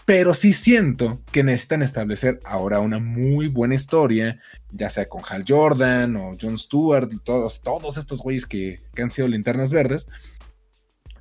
Pero 0.07 0.33
sí 0.33 0.55
siento 0.55 1.21
que 1.31 1.45
necesitan 1.45 1.83
establecer 1.83 2.41
ahora 2.45 2.81
una 2.81 2.99
muy 2.99 3.49
buena 3.49 3.75
historia, 3.75 4.41
ya 4.71 4.89
sea 4.89 5.09
con 5.09 5.23
Hal 5.29 5.45
Jordan 5.47 6.17
o 6.17 6.37
John 6.41 6.59
Stewart, 6.59 7.11
todos, 7.25 7.61
todos 7.61 7.99
estos 7.99 8.23
güeyes 8.23 8.47
que, 8.47 8.81
que 8.95 9.03
han 9.03 9.11
sido 9.11 9.29
linternas 9.29 9.71
verdes 9.71 10.07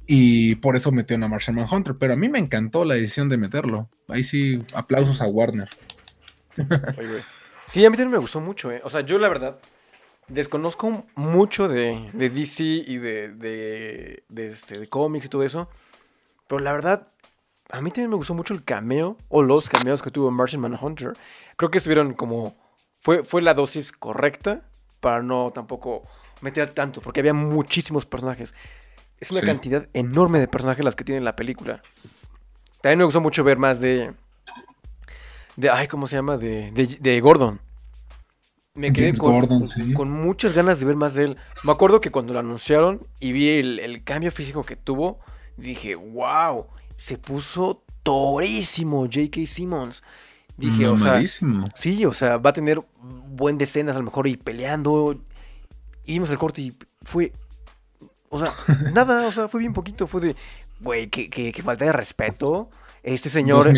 y 0.07 0.55
por 0.55 0.75
eso 0.75 0.91
metió 0.91 1.15
a 1.15 1.27
Martian 1.27 1.55
Manhunter. 1.55 1.95
Pero 1.97 2.13
a 2.13 2.15
mí 2.15 2.29
me 2.29 2.39
encantó 2.39 2.85
la 2.85 2.95
decisión 2.95 3.29
de 3.29 3.37
meterlo. 3.37 3.89
Ahí 4.07 4.23
sí, 4.23 4.63
aplausos 4.73 5.21
a 5.21 5.27
Warner. 5.27 5.69
sí, 7.67 7.85
a 7.85 7.89
mí 7.89 7.97
también 7.97 8.11
me 8.11 8.17
gustó 8.17 8.39
mucho. 8.39 8.71
¿eh? 8.71 8.81
O 8.83 8.89
sea, 8.89 9.01
yo 9.01 9.17
la 9.17 9.29
verdad 9.29 9.59
desconozco 10.27 11.05
mucho 11.15 11.67
de, 11.67 12.09
DC 12.13 12.63
y 12.63 12.97
de, 12.97 13.29
de, 13.29 14.23
de, 14.29 14.47
este, 14.47 14.79
de 14.79 14.87
cómics 14.87 15.25
y 15.25 15.29
todo 15.29 15.43
eso. 15.43 15.69
Pero 16.47 16.59
la 16.59 16.73
verdad, 16.73 17.11
a 17.69 17.81
mí 17.81 17.89
también 17.89 18.09
me 18.09 18.15
gustó 18.15 18.33
mucho 18.33 18.53
el 18.53 18.63
cameo 18.63 19.17
o 19.29 19.41
los 19.41 19.69
cameos 19.69 20.01
que 20.01 20.11
tuvo 20.11 20.31
Martian 20.31 20.61
Manhunter. 20.61 21.13
Creo 21.57 21.71
que 21.71 21.79
estuvieron 21.79 22.13
como. 22.13 22.55
Fue, 22.99 23.23
fue 23.23 23.41
la 23.41 23.53
dosis 23.53 23.91
correcta 23.91 24.63
para 24.99 25.21
no 25.21 25.51
tampoco 25.51 26.03
meter 26.41 26.73
tanto, 26.73 27.01
porque 27.01 27.19
había 27.19 27.33
muchísimos 27.33 28.05
personajes. 28.05 28.53
Es 29.19 29.31
una 29.31 29.41
cantidad 29.41 29.87
enorme 29.93 30.39
de 30.39 30.47
personajes 30.47 30.83
las 30.83 30.95
que 30.95 31.03
tiene 31.03 31.21
la 31.21 31.35
película. 31.35 31.81
También 32.81 32.99
me 32.99 33.05
gustó 33.05 33.21
mucho 33.21 33.43
ver 33.43 33.57
más 33.57 33.79
de. 33.79 34.13
de 35.55 35.69
ay, 35.69 35.87
¿cómo 35.87 36.07
se 36.07 36.17
llama? 36.17 36.37
De, 36.37 36.71
de, 36.71 37.21
Gordon. 37.21 37.59
Me 38.73 38.91
quedé 38.91 39.13
con, 39.15 40.11
muchas 40.11 40.53
ganas 40.53 40.79
de 40.79 40.85
ver 40.85 40.95
más 40.95 41.13
de 41.13 41.23
él. 41.23 41.37
Me 41.63 41.71
acuerdo 41.71 42.01
que 42.01 42.11
cuando 42.11 42.33
lo 42.33 42.39
anunciaron 42.39 43.07
y 43.19 43.31
vi 43.31 43.49
el, 43.57 44.03
cambio 44.03 44.31
físico 44.31 44.63
que 44.63 44.75
tuvo, 44.75 45.19
dije, 45.55 45.95
wow, 45.95 46.67
se 46.97 47.17
puso 47.17 47.83
torísimo 48.03 49.01
J.K. 49.03 49.45
Simmons. 49.47 50.03
Dije, 50.57 50.87
o 50.87 50.97
sea, 50.97 51.21
sí, 51.75 52.05
o 52.05 52.13
sea, 52.13 52.37
va 52.37 52.51
a 52.51 52.53
tener 52.53 52.81
buen 53.01 53.57
de 53.57 53.65
escenas 53.65 53.95
a 53.95 53.99
lo 53.99 54.05
mejor 54.05 54.27
y 54.27 54.37
peleando. 54.37 55.19
Y 56.05 56.13
vimos 56.13 56.29
el 56.29 56.37
corte 56.37 56.61
y 56.61 56.73
fue 57.01 57.33
o 58.29 58.39
sea, 58.39 58.53
nada, 58.93 59.27
o 59.27 59.31
sea, 59.31 59.47
fue 59.47 59.59
bien 59.61 59.73
poquito. 59.73 60.07
Fue 60.07 60.21
de, 60.21 60.35
güey, 60.79 61.07
que, 61.07 61.61
falta 61.63 61.85
de 61.85 61.91
respeto. 61.91 62.69
Este 63.03 63.29
señor 63.29 63.71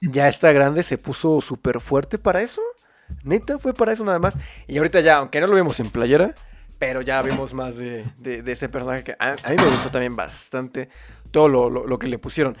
ya 0.00 0.28
está 0.28 0.52
grande, 0.52 0.84
se 0.84 0.96
puso 0.96 1.40
súper 1.40 1.80
fuerte 1.80 2.18
para 2.18 2.40
eso. 2.40 2.62
Neta, 3.24 3.58
fue 3.58 3.74
para 3.74 3.92
eso 3.92 4.04
nada 4.04 4.20
más. 4.20 4.34
Y 4.68 4.78
ahorita 4.78 5.00
ya, 5.00 5.16
aunque 5.16 5.40
no 5.40 5.48
lo 5.48 5.54
vemos 5.54 5.80
en 5.80 5.90
playera, 5.90 6.34
pero 6.78 7.02
ya 7.02 7.20
vemos 7.20 7.52
más 7.52 7.76
de, 7.76 8.04
ese 8.46 8.68
personaje 8.68 9.02
que 9.02 9.16
a, 9.18 9.32
mí 9.32 9.56
me 9.56 9.70
gustó 9.70 9.90
también 9.90 10.14
bastante 10.14 10.88
todo 11.30 11.48
lo, 11.48 11.98
que 11.98 12.08
le 12.08 12.18
pusieron. 12.18 12.56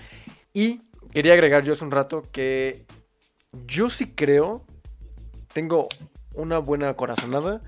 Y 0.52 0.82
quería 1.12 1.32
agregar 1.32 1.64
yo 1.64 1.72
hace 1.72 1.84
un 1.84 1.90
rato 1.90 2.24
que 2.32 2.84
yo 3.66 3.90
sí 3.90 4.12
creo, 4.14 4.64
tengo 5.52 5.88
una 6.34 6.58
buena 6.58 6.94
corazonada 6.94 7.62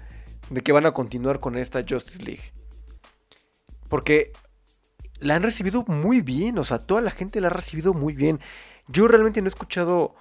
de 0.50 0.60
que 0.60 0.72
van 0.72 0.86
a 0.86 0.92
continuar 0.92 1.40
con 1.40 1.56
esta 1.56 1.84
Justice 1.88 2.22
League. 2.22 2.52
Porque 3.88 4.32
la 5.18 5.36
han 5.36 5.42
recibido 5.42 5.84
muy 5.86 6.20
bien, 6.20 6.58
o 6.58 6.64
sea, 6.64 6.78
toda 6.78 7.00
la 7.00 7.10
gente 7.10 7.40
la 7.40 7.48
ha 7.48 7.50
recibido 7.50 7.94
muy 7.94 8.14
bien. 8.14 8.40
Yo 8.88 9.08
realmente 9.08 9.40
no 9.40 9.46
he 9.46 9.48
escuchado 9.48 10.14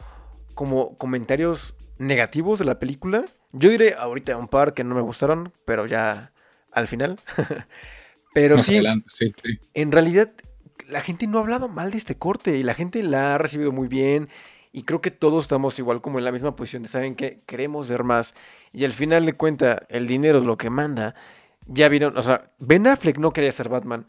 como 0.54 0.98
comentarios 0.98 1.76
negativos 1.98 2.60
de 2.60 2.66
la 2.66 2.80
película. 2.80 3.26
Yo 3.52 3.70
diré 3.70 3.96
ahorita 3.98 4.38
un 4.38 4.48
par 4.48 4.74
que 4.74 4.84
no 4.84 4.96
me 4.96 5.02
gustaron, 5.02 5.54
pero 5.66 5.86
ya 5.86 6.34
al 6.72 6.88
final. 6.88 7.20
pero 8.34 8.58
sí, 8.58 8.82
en 9.74 9.92
realidad 9.92 10.32
la 10.92 11.02
gente 11.02 11.26
no 11.28 11.40
hablaba 11.40 11.68
mal 11.68 11.92
de 11.92 11.98
este 11.98 12.16
corte 12.16 12.58
y 12.58 12.64
la 12.64 12.74
gente 12.74 13.02
la 13.02 13.36
ha 13.36 13.38
recibido 13.38 13.72
muy 13.72 13.88
bien. 13.88 14.30
Y 14.74 14.84
creo 14.84 15.02
que 15.02 15.12
todos 15.12 15.44
estamos 15.44 15.78
igual 15.80 16.02
como 16.02 16.20
en 16.20 16.26
la 16.26 16.32
misma 16.32 16.56
posición 16.56 16.84
de, 16.84 16.90
¿saben 16.90 17.16
que 17.16 17.40
Queremos 17.46 17.88
ver 17.88 18.04
más. 18.04 18.36
Y 18.72 18.86
al 18.86 18.94
final 18.94 19.26
de 19.26 19.34
cuenta, 19.34 19.84
el 19.90 20.08
dinero 20.08 20.40
es 20.40 20.46
lo 20.46 20.58
que 20.58 20.70
manda 20.70 21.16
ya 21.68 21.90
vieron, 21.90 22.18
o 22.18 22.24
sea, 22.24 22.52
Ben 22.60 22.88
Affleck 22.88 23.18
no 23.18 23.32
quería 23.32 23.52
ser 23.52 23.70
Batman 23.70 24.06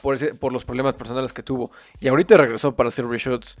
por, 0.00 0.52
los 0.52 0.64
problemas 0.64 0.94
personales 0.94 1.32
que 1.32 1.42
tuvo. 1.42 1.70
Y 2.00 2.08
ahorita 2.08 2.36
regresó 2.36 2.74
para 2.74 2.88
hacer 2.88 3.06
reshoots. 3.06 3.56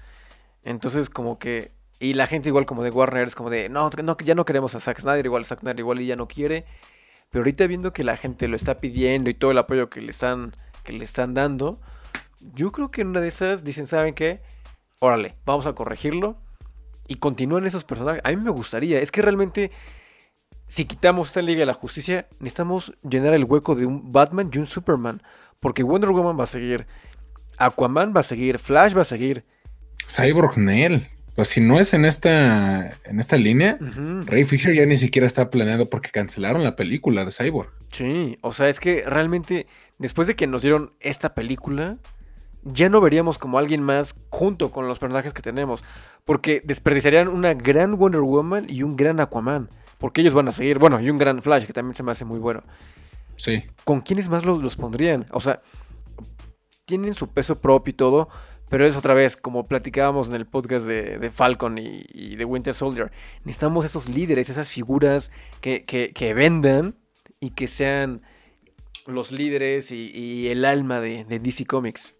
Entonces, 0.64 1.08
como 1.08 1.38
que. 1.38 1.72
Y 2.00 2.14
la 2.14 2.26
gente, 2.26 2.48
igual 2.48 2.66
como 2.66 2.82
de 2.82 2.90
Warner, 2.90 3.28
es 3.28 3.34
como 3.34 3.50
de. 3.50 3.68
No, 3.68 3.90
no 4.02 4.16
ya 4.18 4.34
no 4.34 4.44
queremos 4.44 4.74
a 4.74 4.80
Zack 4.80 5.00
Snyder. 5.00 5.24
Igual 5.24 5.44
Zack 5.44 5.60
Snyder, 5.60 5.78
igual 5.78 6.00
y 6.00 6.06
ya 6.06 6.16
no 6.16 6.26
quiere. 6.26 6.64
Pero 7.30 7.42
ahorita 7.42 7.66
viendo 7.66 7.92
que 7.92 8.02
la 8.02 8.16
gente 8.16 8.48
lo 8.48 8.56
está 8.56 8.78
pidiendo 8.78 9.30
y 9.30 9.34
todo 9.34 9.52
el 9.52 9.58
apoyo 9.58 9.88
que 9.88 10.00
le 10.00 10.10
están, 10.10 10.56
que 10.82 10.92
le 10.92 11.04
están 11.04 11.32
dando. 11.34 11.80
Yo 12.54 12.72
creo 12.72 12.90
que 12.90 13.02
en 13.02 13.08
una 13.08 13.20
de 13.20 13.28
esas 13.28 13.64
dicen, 13.64 13.86
¿saben 13.86 14.14
qué? 14.14 14.40
Órale, 14.98 15.36
vamos 15.44 15.66
a 15.66 15.74
corregirlo. 15.74 16.36
Y 17.08 17.16
continúan 17.16 17.66
esos 17.66 17.84
personajes. 17.84 18.22
A 18.24 18.30
mí 18.30 18.36
me 18.36 18.50
gustaría. 18.50 19.00
Es 19.00 19.10
que 19.10 19.22
realmente 19.22 19.70
si 20.72 20.86
quitamos 20.86 21.28
esta 21.28 21.42
Liga 21.42 21.60
de 21.60 21.66
la 21.66 21.74
Justicia, 21.74 22.28
necesitamos 22.40 22.94
llenar 23.02 23.34
el 23.34 23.44
hueco 23.44 23.74
de 23.74 23.84
un 23.84 24.10
Batman 24.10 24.50
y 24.50 24.56
un 24.56 24.64
Superman. 24.64 25.22
Porque 25.60 25.82
Wonder 25.82 26.10
Woman 26.10 26.38
va 26.38 26.44
a 26.44 26.46
seguir, 26.46 26.86
Aquaman 27.58 28.14
va 28.16 28.20
a 28.20 28.22
seguir, 28.22 28.58
Flash 28.58 28.96
va 28.96 29.02
a 29.02 29.04
seguir. 29.04 29.44
Cyborg 30.08 30.56
Nell. 30.56 31.08
Pues 31.34 31.48
si 31.48 31.60
no 31.60 31.78
es 31.78 31.92
en 31.92 32.06
esta, 32.06 32.90
en 33.04 33.20
esta 33.20 33.36
línea, 33.36 33.78
Ray 34.26 34.44
Fisher 34.44 34.74
ya 34.74 34.86
ni 34.86 34.96
siquiera 34.96 35.26
está 35.26 35.50
planeado 35.50 35.90
porque 35.90 36.10
cancelaron 36.10 36.62
la 36.62 36.74
película 36.74 37.26
de 37.26 37.32
Cyborg. 37.32 37.70
Sí, 37.92 38.38
o 38.40 38.54
sea, 38.54 38.70
es 38.70 38.80
que 38.80 39.04
realmente 39.06 39.66
después 39.98 40.26
de 40.26 40.36
que 40.36 40.46
nos 40.46 40.62
dieron 40.62 40.92
esta 41.00 41.34
película, 41.34 41.98
ya 42.64 42.88
no 42.88 43.00
veríamos 43.00 43.38
como 43.38 43.58
alguien 43.58 43.82
más 43.82 44.14
junto 44.30 44.70
con 44.70 44.86
los 44.86 44.98
personajes 44.98 45.32
que 45.32 45.42
tenemos. 45.42 45.82
Porque 46.24 46.62
desperdiciarían 46.64 47.28
una 47.28 47.54
gran 47.54 47.96
Wonder 47.96 48.20
Woman 48.20 48.66
y 48.68 48.82
un 48.82 48.96
gran 48.96 49.20
Aquaman. 49.20 49.68
Porque 49.98 50.20
ellos 50.20 50.34
van 50.34 50.48
a 50.48 50.52
seguir. 50.52 50.78
Bueno, 50.78 51.00
y 51.00 51.10
un 51.10 51.18
gran 51.18 51.42
Flash 51.42 51.64
que 51.64 51.72
también 51.72 51.96
se 51.96 52.02
me 52.02 52.12
hace 52.12 52.24
muy 52.24 52.38
bueno. 52.38 52.62
Sí. 53.36 53.64
¿Con 53.84 54.00
quiénes 54.00 54.28
más 54.28 54.44
los, 54.44 54.76
pondrían? 54.76 55.26
O 55.32 55.40
sea, 55.40 55.60
tienen 56.84 57.14
su 57.14 57.28
peso 57.28 57.60
propio 57.60 57.90
y 57.90 57.94
todo. 57.94 58.28
Pero 58.68 58.86
es 58.86 58.96
otra 58.96 59.12
vez, 59.12 59.36
como 59.36 59.66
platicábamos 59.66 60.28
en 60.28 60.34
el 60.34 60.46
podcast 60.46 60.86
de, 60.86 61.30
Falcon 61.34 61.76
y, 61.76 62.36
de 62.36 62.44
Winter 62.46 62.72
Soldier. 62.72 63.12
Necesitamos 63.44 63.84
esos 63.84 64.08
líderes, 64.08 64.48
esas 64.48 64.70
figuras 64.70 65.30
que, 65.60 65.84
que, 65.84 66.34
vendan 66.34 66.96
y 67.38 67.50
que 67.50 67.68
sean 67.68 68.22
los 69.06 69.30
líderes 69.30 69.90
y, 69.90 70.48
el 70.48 70.64
alma 70.64 71.00
de, 71.00 71.24
de 71.24 71.38
DC 71.38 71.66
Comics. 71.66 72.16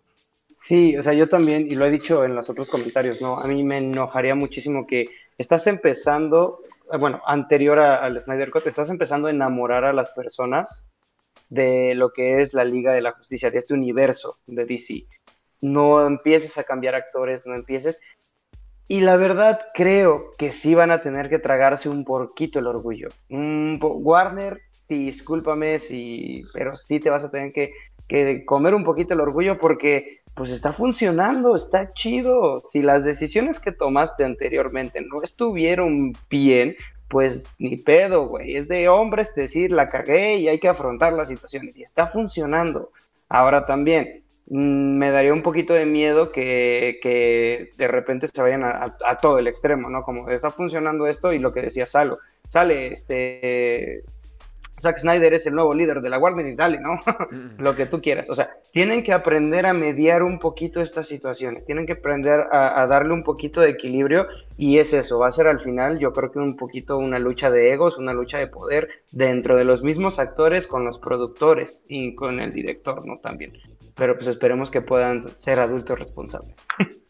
Sí, 0.64 0.96
o 0.96 1.02
sea, 1.02 1.12
yo 1.12 1.28
también, 1.28 1.66
y 1.66 1.74
lo 1.74 1.84
he 1.84 1.90
dicho 1.90 2.24
en 2.24 2.36
los 2.36 2.48
otros 2.48 2.70
comentarios, 2.70 3.20
¿no? 3.20 3.36
A 3.40 3.48
mí 3.48 3.64
me 3.64 3.78
enojaría 3.78 4.36
muchísimo 4.36 4.86
que 4.86 5.06
estás 5.36 5.66
empezando, 5.66 6.60
eh, 6.92 6.98
bueno, 6.98 7.20
anterior 7.26 7.80
al 7.80 8.20
Snyder 8.20 8.52
Cut, 8.52 8.68
estás 8.68 8.88
empezando 8.88 9.26
a 9.26 9.32
enamorar 9.32 9.84
a 9.84 9.92
las 9.92 10.12
personas 10.12 10.86
de 11.48 11.96
lo 11.96 12.12
que 12.12 12.40
es 12.40 12.54
la 12.54 12.62
Liga 12.62 12.92
de 12.92 13.02
la 13.02 13.10
Justicia, 13.10 13.50
de 13.50 13.58
este 13.58 13.74
universo 13.74 14.38
de 14.46 14.64
DC. 14.64 15.04
No 15.60 16.06
empieces 16.06 16.56
a 16.58 16.64
cambiar 16.64 16.94
actores, 16.94 17.44
no 17.44 17.56
empieces. 17.56 18.00
Y 18.86 19.00
la 19.00 19.16
verdad 19.16 19.66
creo 19.74 20.30
que 20.38 20.52
sí 20.52 20.76
van 20.76 20.92
a 20.92 21.00
tener 21.00 21.28
que 21.28 21.40
tragarse 21.40 21.88
un 21.88 22.04
poquito 22.04 22.60
el 22.60 22.68
orgullo. 22.68 23.08
Warner, 23.30 24.60
discúlpame, 24.88 25.80
si, 25.80 26.44
pero 26.52 26.76
sí 26.76 27.00
te 27.00 27.10
vas 27.10 27.24
a 27.24 27.30
tener 27.30 27.52
que, 27.52 27.72
que 28.08 28.44
comer 28.44 28.74
un 28.74 28.84
poquito 28.84 29.14
el 29.14 29.20
orgullo 29.20 29.58
porque 29.58 30.22
pues 30.34 30.50
está 30.50 30.72
funcionando, 30.72 31.56
está 31.56 31.92
chido. 31.92 32.62
Si 32.70 32.82
las 32.82 33.04
decisiones 33.04 33.60
que 33.60 33.72
tomaste 33.72 34.24
anteriormente 34.24 35.00
no 35.02 35.22
estuvieron 35.22 36.12
bien, 36.30 36.76
pues 37.08 37.44
ni 37.58 37.76
pedo, 37.76 38.26
güey. 38.26 38.56
Es 38.56 38.68
de 38.68 38.88
hombres 38.88 39.34
decir, 39.34 39.70
la 39.70 39.90
cagué 39.90 40.36
y 40.36 40.48
hay 40.48 40.58
que 40.58 40.68
afrontar 40.68 41.12
las 41.12 41.28
situaciones. 41.28 41.76
Y 41.76 41.82
está 41.82 42.06
funcionando. 42.06 42.90
Ahora 43.28 43.66
también, 43.66 44.22
mm, 44.46 44.96
me 44.96 45.10
daría 45.10 45.34
un 45.34 45.42
poquito 45.42 45.74
de 45.74 45.84
miedo 45.84 46.32
que, 46.32 46.98
que 47.02 47.70
de 47.76 47.88
repente 47.88 48.28
se 48.28 48.40
vayan 48.40 48.64
a, 48.64 48.96
a, 49.04 49.16
todo 49.18 49.38
el 49.38 49.46
extremo, 49.46 49.90
¿no? 49.90 50.02
Como 50.02 50.30
está 50.30 50.50
funcionando 50.50 51.06
esto 51.06 51.32
y 51.32 51.38
lo 51.38 51.52
que 51.52 51.62
decía 51.62 51.86
Salo. 51.86 52.18
Sale 52.48 52.88
este 52.88 54.02
Zack 54.80 54.98
Snyder 54.98 55.34
es 55.34 55.46
el 55.46 55.54
nuevo 55.54 55.74
líder 55.74 56.00
de 56.00 56.08
la 56.08 56.16
Guardia 56.16 56.48
y 56.48 56.54
dale, 56.54 56.80
¿no? 56.80 56.98
Lo 57.58 57.76
que 57.76 57.86
tú 57.86 58.00
quieras. 58.00 58.30
O 58.30 58.34
sea, 58.34 58.50
tienen 58.72 59.02
que 59.02 59.12
aprender 59.12 59.66
a 59.66 59.72
mediar 59.72 60.22
un 60.22 60.38
poquito 60.38 60.80
estas 60.80 61.06
situaciones, 61.06 61.64
tienen 61.64 61.86
que 61.86 61.92
aprender 61.92 62.46
a, 62.50 62.86
darle 62.86 63.12
un 63.12 63.22
poquito 63.22 63.60
de 63.60 63.70
equilibrio 63.70 64.26
y 64.56 64.78
es 64.78 64.92
eso, 64.92 65.18
va 65.18 65.28
a 65.28 65.32
ser 65.32 65.46
al 65.46 65.60
final 65.60 65.98
yo 65.98 66.12
creo 66.12 66.30
que 66.32 66.38
un 66.38 66.56
poquito 66.56 66.98
una 66.98 67.18
lucha 67.18 67.50
de 67.50 67.72
egos, 67.72 67.98
una 67.98 68.12
lucha 68.12 68.38
de 68.38 68.46
poder 68.46 68.88
dentro 69.10 69.56
de 69.56 69.64
los 69.64 69.82
mismos 69.82 70.18
actores 70.18 70.66
con 70.66 70.84
los 70.84 70.98
productores 70.98 71.84
y 71.88 72.14
con 72.14 72.40
el 72.40 72.52
director, 72.52 73.06
¿no? 73.06 73.18
También. 73.18 73.52
Pero 73.94 74.16
pues 74.16 74.26
esperemos 74.26 74.70
que 74.70 74.80
puedan 74.80 75.22
ser 75.38 75.60
adultos 75.60 75.98
responsables. 75.98 76.66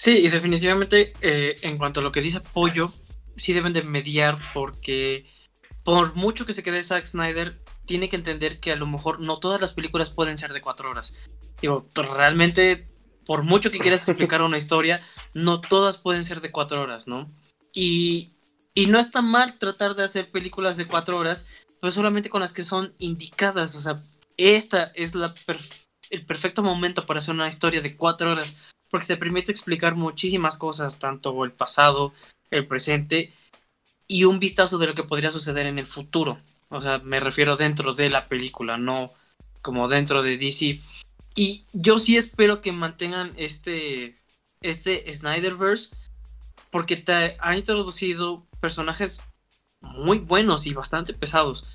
Sí, 0.00 0.18
y 0.24 0.28
definitivamente 0.28 1.12
eh, 1.22 1.56
en 1.62 1.76
cuanto 1.76 1.98
a 1.98 2.02
lo 2.04 2.12
que 2.12 2.20
dice 2.20 2.40
Pollo, 2.54 2.88
sí 3.34 3.52
deben 3.52 3.72
de 3.72 3.82
mediar 3.82 4.38
porque 4.54 5.26
por 5.88 6.14
mucho 6.16 6.44
que 6.44 6.52
se 6.52 6.62
quede 6.62 6.82
Zack 6.82 7.06
Snyder, 7.06 7.62
tiene 7.86 8.10
que 8.10 8.16
entender 8.16 8.60
que 8.60 8.72
a 8.72 8.76
lo 8.76 8.86
mejor 8.86 9.20
no 9.20 9.38
todas 9.38 9.58
las 9.58 9.72
películas 9.72 10.10
pueden 10.10 10.36
ser 10.36 10.52
de 10.52 10.60
cuatro 10.60 10.90
horas. 10.90 11.14
Digo, 11.62 11.88
realmente, 11.94 12.90
por 13.24 13.42
mucho 13.42 13.70
que 13.70 13.78
quieras 13.78 14.06
explicar 14.06 14.42
una 14.42 14.58
historia, 14.58 15.00
no 15.32 15.62
todas 15.62 15.96
pueden 15.96 16.24
ser 16.24 16.42
de 16.42 16.50
cuatro 16.50 16.82
horas, 16.82 17.08
¿no? 17.08 17.32
Y, 17.72 18.34
y 18.74 18.84
no 18.84 18.98
está 18.98 19.22
mal 19.22 19.54
tratar 19.54 19.94
de 19.94 20.04
hacer 20.04 20.30
películas 20.30 20.76
de 20.76 20.86
cuatro 20.86 21.16
horas, 21.16 21.46
pero 21.80 21.90
solamente 21.90 22.28
con 22.28 22.42
las 22.42 22.52
que 22.52 22.64
son 22.64 22.92
indicadas. 22.98 23.74
O 23.74 23.80
sea, 23.80 24.02
esta 24.36 24.92
es 24.94 25.14
la 25.14 25.32
el 26.10 26.26
perfecto 26.26 26.62
momento 26.62 27.06
para 27.06 27.20
hacer 27.20 27.34
una 27.34 27.48
historia 27.48 27.80
de 27.80 27.96
cuatro 27.96 28.32
horas, 28.32 28.58
porque 28.90 29.06
te 29.06 29.16
permite 29.16 29.52
explicar 29.52 29.94
muchísimas 29.94 30.58
cosas, 30.58 30.98
tanto 30.98 31.46
el 31.46 31.52
pasado, 31.52 32.12
el 32.50 32.66
presente 32.66 33.32
y 34.08 34.24
un 34.24 34.40
vistazo 34.40 34.78
de 34.78 34.86
lo 34.86 34.94
que 34.94 35.04
podría 35.04 35.30
suceder 35.30 35.66
en 35.66 35.78
el 35.78 35.86
futuro. 35.86 36.40
O 36.70 36.80
sea, 36.80 36.98
me 36.98 37.20
refiero 37.20 37.56
dentro 37.56 37.92
de 37.92 38.08
la 38.08 38.26
película, 38.26 38.78
no 38.78 39.12
como 39.62 39.88
dentro 39.88 40.22
de 40.22 40.38
DC. 40.38 40.80
Y 41.34 41.64
yo 41.72 41.98
sí 41.98 42.16
espero 42.16 42.62
que 42.62 42.72
mantengan 42.72 43.32
este, 43.36 44.16
este 44.62 45.10
Snyderverse, 45.12 45.90
porque 46.70 46.96
te 46.96 47.36
ha 47.38 47.56
introducido 47.56 48.44
personajes 48.60 49.22
muy 49.80 50.18
buenos 50.18 50.66
y 50.66 50.74
bastante 50.74 51.12
pesados. 51.12 51.66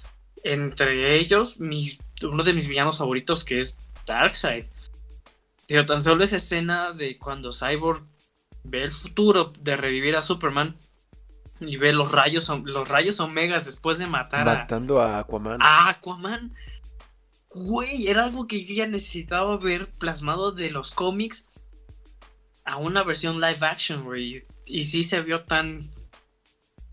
Entre 0.44 1.18
ellos, 1.18 1.58
uno 1.60 2.44
de 2.44 2.54
mis 2.54 2.68
villanos 2.68 2.98
favoritos, 2.98 3.44
que 3.44 3.60
es 3.60 3.80
Darkseid. 4.06 4.66
Pero 5.68 5.86
tan 5.86 6.04
solo 6.04 6.24
esa 6.24 6.38
escena 6.38 6.92
de 6.92 7.18
cuando 7.18 7.52
Cyborg 7.54 8.04
ve 8.64 8.84
el 8.84 8.92
futuro 8.92 9.54
de 9.62 9.78
revivir 9.78 10.16
a 10.16 10.22
Superman 10.22 10.76
y 11.68 11.78
ve 11.78 11.94
los 11.94 12.12
rayos, 12.12 12.50
los 12.64 12.88
rayos 12.88 13.20
omegas 13.20 13.66
después 13.66 14.00
de 14.00 14.08
matar 14.08 14.46
Matando 14.46 15.02
a, 15.02 15.20
Aquaman. 15.20 15.62
A 15.62 15.90
Aquaman. 15.90 16.54
Güey, 17.50 18.08
era 18.08 18.26
algo 18.26 18.48
que 18.48 18.66
yo 18.66 18.74
ya 18.74 18.88
necesitaba 18.88 19.58
ver 19.58 19.88
plasmado 19.88 20.52
de 20.52 20.72
los 20.72 20.92
cómics 20.92 21.50
a 22.66 22.78
una 22.78 23.04
versión 23.04 23.40
live 23.40 23.60
action, 23.62 24.04
güey. 24.04 24.44
Y 24.66 24.84
sí 24.86 25.04
se 25.04 25.22
vio 25.22 25.44
tan 25.44 25.92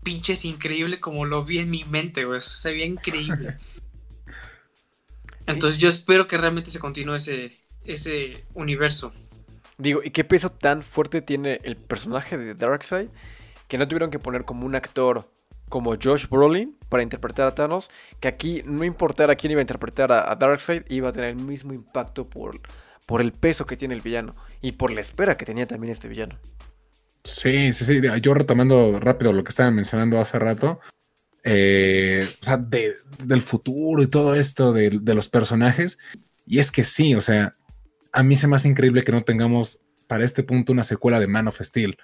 pinches 0.03 0.45
increíble 0.45 0.99
como 0.99 1.25
lo 1.25 1.43
vi 1.43 1.59
en 1.59 1.69
mi 1.69 1.83
mente, 1.85 2.25
güey. 2.25 2.41
Se 2.41 2.71
veía 2.71 2.85
increíble. 2.85 3.57
Entonces 5.47 5.79
yo 5.79 5.87
espero 5.87 6.27
que 6.27 6.37
realmente 6.37 6.69
se 6.69 6.79
continúe 6.79 7.15
ese, 7.15 7.57
ese 7.83 8.45
universo. 8.53 9.13
Digo, 9.77 10.01
¿y 10.03 10.11
qué 10.11 10.23
peso 10.23 10.51
tan 10.51 10.83
fuerte 10.83 11.21
tiene 11.21 11.59
el 11.63 11.75
personaje 11.75 12.37
de 12.37 12.53
Darkseid? 12.53 13.09
Que 13.71 13.77
no 13.77 13.87
tuvieron 13.87 14.11
que 14.11 14.19
poner 14.19 14.43
como 14.43 14.65
un 14.65 14.75
actor 14.75 15.31
como 15.69 15.95
Josh 15.95 16.27
Brolin 16.27 16.77
para 16.89 17.03
interpretar 17.03 17.47
a 17.47 17.55
Thanos, 17.55 17.89
que 18.19 18.27
aquí 18.27 18.61
no 18.65 18.83
importara 18.83 19.37
quién 19.37 19.51
iba 19.51 19.59
a 19.59 19.61
interpretar 19.61 20.11
a, 20.11 20.35
Darkseid, 20.35 20.83
iba 20.89 21.07
a 21.07 21.13
tener 21.13 21.29
el 21.29 21.37
mismo 21.37 21.71
impacto 21.71 22.29
por, 22.29 22.59
por 23.05 23.21
el 23.21 23.31
peso 23.31 23.65
que 23.65 23.77
tiene 23.77 23.93
el 23.93 24.01
villano 24.01 24.35
y 24.61 24.73
por 24.73 24.91
la 24.91 24.99
espera 24.99 25.37
que 25.37 25.45
tenía 25.45 25.67
también 25.67 25.93
este 25.93 26.09
villano. 26.09 26.37
Sí, 27.23 27.71
sí, 27.71 27.85
sí. 27.85 28.01
Yo 28.21 28.33
retomando 28.33 28.99
rápido 28.99 29.31
lo 29.31 29.45
que 29.45 29.51
estaban 29.51 29.73
mencionando 29.73 30.19
hace 30.19 30.37
rato, 30.37 30.81
eh, 31.45 32.19
o 32.41 32.43
sea, 32.43 32.57
del 32.57 33.41
futuro 33.41 34.03
y 34.03 34.07
todo 34.07 34.35
esto 34.35 34.73
de, 34.73 34.99
de, 35.01 35.15
los 35.15 35.29
personajes. 35.29 35.97
Y 36.45 36.59
es 36.59 36.73
que 36.73 36.83
sí, 36.83 37.15
o 37.15 37.21
sea, 37.21 37.53
a 38.11 38.21
mí 38.21 38.35
se 38.35 38.49
me 38.49 38.57
hace 38.57 38.67
increíble 38.67 39.05
que 39.05 39.13
no 39.13 39.23
tengamos 39.23 39.81
para 40.07 40.25
este 40.25 40.43
punto 40.43 40.73
una 40.73 40.83
secuela 40.83 41.21
de 41.21 41.27
Man 41.27 41.47
of 41.47 41.61
Steel 41.61 41.97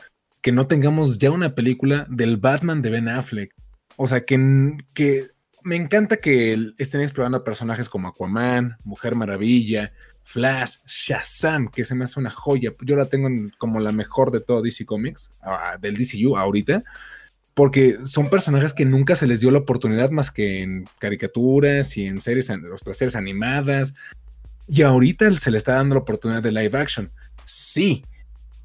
que 0.48 0.54
no 0.54 0.66
tengamos 0.66 1.18
ya 1.18 1.30
una 1.30 1.56
película 1.56 2.08
del 2.10 2.38
Batman 2.38 2.82
de 2.82 2.90
Ben 2.90 3.10
Affleck. 3.10 3.54
O 3.98 4.08
sea, 4.08 4.24
que, 4.24 4.78
que 4.94 5.28
me 5.62 5.76
encanta 5.76 6.22
que 6.22 6.58
estén 6.78 7.02
explorando 7.02 7.44
personajes 7.44 7.90
como 7.90 8.08
Aquaman, 8.08 8.78
Mujer 8.86 9.16
Maravilla, 9.16 9.92
Flash, 10.24 10.78
Shazam, 10.86 11.68
que 11.68 11.84
se 11.84 11.96
me 11.96 12.06
hace 12.06 12.18
una 12.18 12.30
joya. 12.30 12.74
Yo 12.80 12.96
la 12.96 13.08
tengo 13.08 13.28
como 13.58 13.82
la 13.82 13.92
mejor 13.92 14.32
de 14.32 14.40
todo 14.40 14.62
DC 14.62 14.86
Comics, 14.86 15.34
ah, 15.42 15.78
del 15.82 15.98
DCU 15.98 16.38
ahorita, 16.38 16.82
porque 17.54 17.98
son 18.06 18.30
personajes 18.30 18.72
que 18.72 18.86
nunca 18.86 19.16
se 19.16 19.28
les 19.28 19.42
dio 19.42 19.52
la 19.52 19.60
oportunidad 19.60 20.12
más 20.12 20.32
que 20.32 20.62
en 20.62 20.86
caricaturas 21.00 21.98
y 21.98 22.06
en 22.06 22.22
series, 22.22 22.48
las 22.48 22.98
series 22.98 23.18
animadas. 23.18 23.96
Y 24.70 24.84
ahorita 24.84 25.30
se 25.40 25.52
le 25.52 25.58
está 25.58 25.74
dando 25.74 25.96
la 25.96 26.02
oportunidad 26.04 26.42
de 26.42 26.54
live 26.54 26.78
action. 26.78 27.12
Sí, 27.44 28.06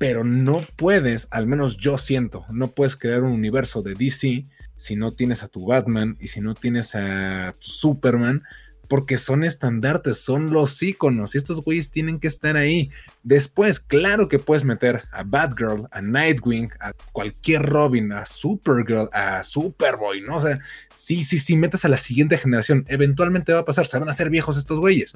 pero 0.03 0.25
no 0.25 0.67
puedes, 0.75 1.29
al 1.31 1.47
menos 1.47 1.77
yo 1.77 1.97
siento, 1.97 2.45
no 2.51 2.73
puedes 2.73 2.97
crear 2.97 3.23
un 3.23 3.31
universo 3.31 3.83
de 3.83 3.95
DC 3.95 4.45
si 4.75 4.97
no 4.97 5.13
tienes 5.13 5.45
a 5.45 5.47
tu 5.47 5.65
Batman 5.65 6.17
y 6.19 6.27
si 6.27 6.41
no 6.41 6.57
tienes 6.57 6.97
a 6.97 7.55
tu 7.61 7.69
Superman, 7.69 8.43
porque 8.89 9.17
son 9.17 9.45
estandartes, 9.45 10.19
son 10.19 10.53
los 10.53 10.83
iconos 10.83 11.37
y 11.37 11.39
estos 11.39 11.63
güeyes 11.63 11.93
tienen 11.93 12.19
que 12.19 12.27
estar 12.27 12.57
ahí. 12.57 12.91
Después, 13.23 13.79
claro 13.79 14.29
que 14.29 14.41
puedes 14.41 14.65
meter 14.65 15.05
a 15.13 15.23
Batgirl, 15.23 15.87
a 15.93 16.03
Nightwing, 16.03 16.73
a 16.81 16.95
cualquier 17.13 17.63
Robin, 17.63 18.11
a 18.11 18.27
Supergirl, 18.27 19.09
a 19.13 19.45
Superboy, 19.45 20.21
¿no? 20.23 20.39
O 20.39 20.41
sea, 20.41 20.59
sí, 20.93 21.23
sí, 21.23 21.39
sí, 21.39 21.57
metes 21.57 21.85
a 21.85 21.89
la 21.89 21.97
siguiente 21.97 22.39
generación. 22.39 22.85
Eventualmente 22.89 23.53
va 23.53 23.61
a 23.61 23.65
pasar, 23.65 23.87
se 23.87 24.01
van 24.01 24.09
a 24.09 24.11
hacer 24.11 24.31
viejos 24.31 24.59
estos 24.59 24.81
güeyes. 24.81 25.15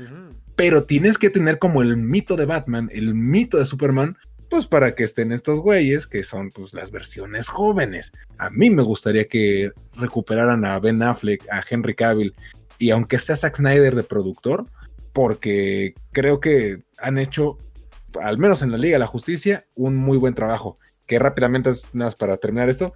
Pero 0.54 0.84
tienes 0.84 1.18
que 1.18 1.28
tener 1.28 1.58
como 1.58 1.82
el 1.82 1.96
mito 1.96 2.36
de 2.36 2.46
Batman, 2.46 2.88
el 2.92 3.14
mito 3.14 3.58
de 3.58 3.64
Superman, 3.64 4.16
pues 4.48 4.66
para 4.66 4.94
que 4.94 5.04
estén 5.04 5.32
estos 5.32 5.60
güeyes, 5.60 6.06
que 6.06 6.22
son 6.22 6.50
pues 6.50 6.74
las 6.74 6.90
versiones 6.90 7.48
jóvenes. 7.48 8.12
A 8.38 8.50
mí 8.50 8.70
me 8.70 8.82
gustaría 8.82 9.26
que 9.28 9.72
recuperaran 9.94 10.64
a 10.64 10.78
Ben 10.78 11.02
Affleck, 11.02 11.46
a 11.50 11.62
Henry 11.68 11.94
Cavill, 11.94 12.34
y 12.78 12.90
aunque 12.90 13.18
sea 13.18 13.36
Zack 13.36 13.56
Snyder 13.56 13.94
de 13.94 14.02
productor, 14.02 14.66
porque 15.12 15.94
creo 16.12 16.40
que 16.40 16.82
han 16.98 17.18
hecho, 17.18 17.58
al 18.20 18.38
menos 18.38 18.62
en 18.62 18.70
la 18.70 18.78
Liga 18.78 18.96
de 18.96 19.00
la 19.00 19.06
Justicia, 19.06 19.66
un 19.74 19.96
muy 19.96 20.18
buen 20.18 20.34
trabajo. 20.34 20.78
Que 21.06 21.18
rápidamente, 21.18 21.70
nada 21.92 22.08
más 22.08 22.14
para 22.14 22.36
terminar 22.36 22.68
esto, 22.68 22.92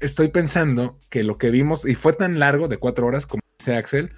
estoy 0.00 0.28
pensando 0.28 0.98
que 1.08 1.24
lo 1.24 1.38
que 1.38 1.50
vimos, 1.50 1.86
y 1.86 1.94
fue 1.94 2.12
tan 2.12 2.38
largo, 2.38 2.68
de 2.68 2.78
cuatro 2.78 3.06
horas, 3.06 3.26
como 3.26 3.42
dice 3.58 3.76
Axel, 3.76 4.12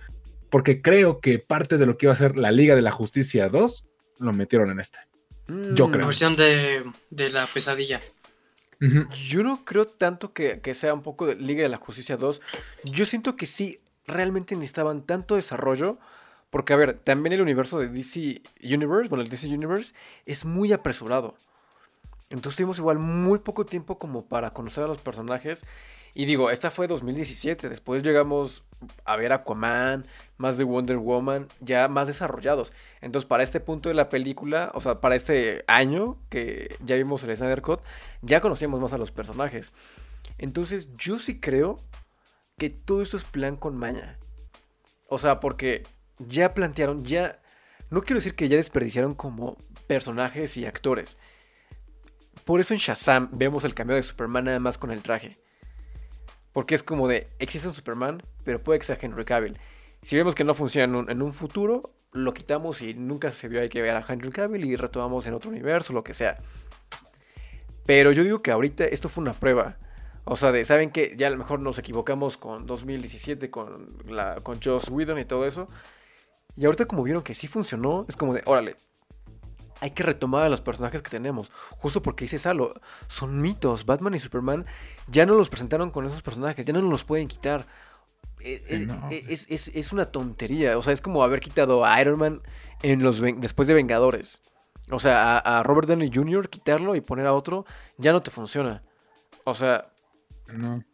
porque 0.50 0.82
creo 0.82 1.20
que 1.20 1.38
parte 1.38 1.78
de 1.78 1.86
lo 1.86 1.96
que 1.96 2.07
iba 2.07 2.12
a 2.12 2.16
ser 2.16 2.36
la 2.36 2.50
Liga 2.50 2.74
de 2.74 2.82
la 2.82 2.90
Justicia 2.90 3.48
2, 3.48 3.90
lo 4.18 4.32
metieron 4.32 4.70
en 4.70 4.80
esta. 4.80 5.07
Yo 5.49 5.88
creo. 5.88 6.01
La 6.01 6.07
versión 6.07 6.36
de, 6.36 6.84
la 7.30 7.47
pesadilla. 7.47 8.01
Yo 9.28 9.45
no 9.45 9.64
creo 9.64 9.84
tanto 9.84 10.32
que, 10.32 10.61
sea 10.74 10.93
un 10.93 11.03
poco 11.03 11.26
de 11.26 11.36
Liga 11.36 11.62
de 11.62 11.68
la 11.68 11.76
Justicia 11.76 12.16
2. 12.16 12.40
Yo 12.84 13.05
siento 13.05 13.36
que 13.36 13.47
sí, 13.47 13.80
realmente 14.07 14.57
necesitaban 14.57 15.03
tanto 15.03 15.36
desarrollo 15.36 15.99
Porque, 16.51 16.72
a 16.72 16.76
ver, 16.76 16.99
también 16.99 17.32
el 17.32 17.40
universo 17.40 17.78
de 17.78 17.88
DC 17.88 18.43
Universe, 18.62 19.09
bueno, 19.09 19.22
el 19.22 19.30
DC 19.30 19.47
Universe, 19.47 19.95
es 20.26 20.45
muy 20.45 20.72
apresurado. 20.72 21.36
Entonces 22.28 22.57
tuvimos 22.57 22.78
igual 22.78 22.99
muy 22.99 23.38
poco 23.38 23.64
tiempo 23.66 23.99
como 23.99 24.24
para 24.26 24.53
conocer 24.53 24.84
a 24.84 24.86
los 24.86 25.01
personajes. 25.01 25.64
Y 26.15 26.27
digo, 26.27 26.51
esta 26.51 26.71
fue 26.71 26.87
2017. 26.87 27.69
Después 27.69 28.03
llegamos 28.03 28.65
a 29.05 29.17
ver 29.17 29.33
Aquaman, 29.33 30.07
más 30.37 30.59
de 30.59 30.65
Wonder 30.65 30.99
Woman, 30.99 31.49
ya 31.61 31.89
más 31.89 32.07
desarrollados. 32.07 32.73
Entonces, 33.01 33.27
para 33.27 33.43
este 33.43 33.61
punto 33.61 33.89
de 33.89 33.95
la 33.95 34.09
película, 34.09 34.71
o 34.75 34.81
sea, 34.81 35.01
para 35.01 35.15
este 35.15 35.65
año 35.67 36.19
que 36.29 36.77
ya 36.85 36.97
vimos 36.97 37.25
el 37.25 37.37
Snyder 37.37 37.63
Cut, 37.63 37.81
ya 38.21 38.41
conocíamos 38.41 38.81
más 38.81 38.93
a 38.93 38.99
los 38.99 39.11
personajes. 39.11 39.73
Entonces, 40.39 40.89
yo 40.97 41.19
sí 41.19 41.41
creo 41.41 41.79
que 42.59 42.69
todo 42.71 43.03
esto 43.03 43.17
es 43.17 43.25
plan 43.25 43.57
con 43.57 43.77
maña. 43.77 44.19
O 45.09 45.19
sea, 45.19 45.41
porque 45.41 45.83
ya 46.19 46.55
plantearon, 46.55 47.05
ya... 47.05 47.39
No 47.91 48.03
quiero 48.03 48.19
decir 48.19 48.35
que 48.35 48.49
ya 48.49 48.57
desperdiciaron 48.57 49.15
como 49.15 49.59
personajes 49.87 50.57
y 50.57 50.65
actores. 50.65 51.19
Por 52.45 52.61
eso 52.61 52.73
en 52.73 52.81
Shazam 52.81 53.29
vemos 53.33 53.65
el 53.65 53.75
cambio 53.75 53.97
de 53.97 54.03
Superman 54.03 54.47
nada 54.47 54.59
más 54.59 54.79
con 54.79 54.91
el 54.91 55.03
traje. 55.03 55.39
Porque 56.53 56.74
es 56.74 56.82
como 56.82 57.09
de, 57.09 57.28
existe 57.38 57.68
un 57.68 57.74
Superman, 57.74 58.22
pero 58.44 58.62
puede 58.62 58.78
que 58.78 58.86
sea 58.86 58.98
Henry 59.00 59.24
Cavill. 59.24 59.59
Si 60.03 60.16
vemos 60.16 60.34
que 60.34 60.44
no 60.44 60.55
funciona 60.55 61.05
en 61.09 61.22
un, 61.22 61.32
futuro, 61.32 61.94
lo 62.12 62.34
quitamos 62.34 62.82
y 62.82 62.94
nunca 62.94 63.30
se 63.30 63.48
vio 63.48 63.61
hay 63.61 63.68
que 63.68 63.80
ver 63.80 63.96
a 63.96 64.05
Henry 64.07 64.30
Cavill 64.30 64.64
y 64.64 64.76
retomamos 64.76 65.26
en 65.26 65.34
otro 65.34 65.50
universo, 65.50 65.92
lo 65.92 66.03
que 66.05 66.12
sea. 66.12 66.38
Pero 67.86 68.12
yo 68.12 68.24
digo 68.24 68.42
que 68.42 68.50
ahorita 68.50 68.84
esto 68.84 69.09
fue 69.09 69.22
una 69.22 69.32
prueba. 69.32 69.76
O 70.24 70.36
sea, 70.36 70.53
de, 70.53 70.64
¿saben 70.64 70.90
que 70.90 71.14
Ya 71.16 71.28
a 71.28 71.30
lo 71.30 71.38
mejor 71.38 71.61
nos 71.61 71.78
equivocamos 71.78 72.36
con 72.36 72.66
2017, 72.66 73.50
con, 73.50 73.96
la, 74.07 74.40
con 74.42 74.61
Joss 74.61 74.88
Whedon 74.88 75.18
y 75.18 75.24
todo 75.24 75.46
eso. 75.46 75.68
Y 76.57 76.66
ahorita 76.66 76.86
como 76.86 77.03
vieron 77.03 77.22
que 77.22 77.34
sí 77.34 77.48
funcionó, 77.48 78.05
es 78.09 78.16
como 78.16 78.34
de, 78.34 78.42
órale, 78.44 78.76
hay 79.83 79.91
que 79.91 80.05
retomar 80.05 80.45
a 80.45 80.49
los 80.49 80.61
personajes 80.61 81.03
que 81.03 81.11
tenemos. 81.11 81.51
Justo 81.70 82.01
porque 82.03 82.26
dice 82.26 82.39
Salo, 82.39 82.72
son 83.09 83.41
mitos. 83.41 83.85
Batman 83.85 84.14
y 84.14 84.20
Superman 84.20 84.64
ya 85.09 85.26
no 85.26 85.35
los 85.35 85.49
presentaron 85.49 85.91
con 85.91 86.07
esos 86.07 86.22
personajes, 86.22 86.64
ya 86.64 86.72
no 86.72 86.83
nos 86.83 86.91
los 86.91 87.05
pueden 87.05 87.26
quitar. 87.26 87.66
Eh, 88.39 88.62
eh, 88.68 88.87
eh, 89.11 89.70
es, 89.74 89.93
una 89.93 90.07
tontería. 90.07 90.78
O 90.78 90.83
sea, 90.83 90.93
es 90.93 91.01
como 91.01 91.24
haber 91.24 91.41
quitado 91.41 91.85
a 91.85 92.01
Iron 92.01 92.16
Man 92.16 92.43
en 92.85 93.03
los 93.03 93.20
después 93.39 93.66
de 93.66 93.74
Vengadores. 93.74 94.41
O 94.93 95.01
sea, 95.01 95.39
a, 95.39 95.64
Robert 95.64 95.89
Downey 95.89 96.12
Jr. 96.14 96.49
quitarlo 96.49 96.95
y 96.95 97.01
poner 97.01 97.26
a 97.26 97.35
otro, 97.35 97.66
ya 97.99 98.12
no 98.12 98.20
te 98.20 98.30
funciona. 98.30 98.85
O 99.43 99.55
sea, 99.55 99.89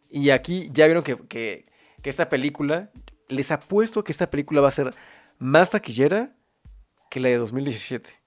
y 0.09 0.31
aquí 0.31 0.71
ya 0.73 0.87
vieron 0.87 1.03
que, 1.03 1.15
que, 1.27 1.65
esta 2.03 2.27
película, 2.27 2.89
les 3.27 3.51
apuesto 3.51 4.03
que 4.03 4.11
esta 4.11 4.31
película 4.31 4.61
va 4.61 4.69
a 4.69 4.71
ser 4.71 4.95
más 5.37 5.69
taquillera 5.69 6.35
que 7.11 7.19
la 7.19 7.29
de 7.29 7.37
2017. 7.37 8.18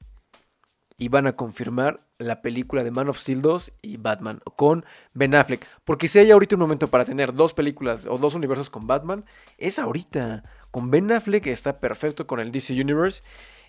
Y 0.99 1.09
van 1.09 1.26
a 1.26 1.36
confirmar 1.36 2.01
la 2.18 2.43
película 2.43 2.84
de 2.84 2.90
Man 2.90 3.09
of 3.09 3.18
Steel 3.18 3.43
2 3.43 3.72
y 3.82 3.97
Batman 3.97 4.40
con 4.57 4.84
Ben 5.14 5.34
Affleck. 5.34 5.66
Porque 5.84 6.09
si 6.09 6.18
hay 6.18 6.30
ahorita 6.30 6.57
un 6.57 6.61
momento 6.61 6.86
para 6.88 7.05
tener 7.05 7.32
dos 7.34 7.55
películas 7.55 8.07
o 8.07 8.18
dos 8.18 8.34
universos 8.34 8.70
con 8.70 8.86
Batman, 8.86 9.24
es 9.59 9.78
ahorita. 9.78 10.45
Con 10.70 10.90
Ben 10.90 11.11
Affleck 11.11 11.47
está 11.47 11.80
perfecto 11.80 12.26
con 12.26 12.40
el 12.40 12.53
DC 12.53 12.80
Universe. 12.80 13.22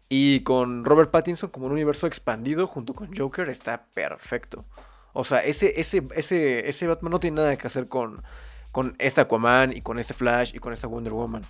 Y 0.10 0.42
con 0.42 0.86
Robert 0.86 1.12
Pattinson 1.12 1.50
como 1.50 1.66
un 1.66 1.72
universo 1.72 2.08
expandido 2.08 2.68
junto 2.68 2.94
con 2.94 3.16
Joker 3.16 3.50
está 3.50 3.86
perfecto. 3.94 4.66
O 5.14 5.24
sea, 5.24 5.44
ese, 5.44 5.80
ese, 5.80 6.08
ese, 6.16 6.68
ese 6.68 6.88
Batman 6.88 7.12
no 7.12 7.20
tiene 7.20 7.42
nada 7.42 7.56
que 7.56 7.68
hacer 7.68 7.88
con, 7.88 8.24
con 8.72 8.96
este 9.00 9.22
Aquaman 9.22 9.76
y 9.76 9.82
con 9.82 10.00
este 10.00 10.14
Flash 10.14 10.54
y 10.56 10.60
con 10.60 10.74
esta 10.74 10.88
Wonder 10.88 11.14
Woman. 11.14 11.44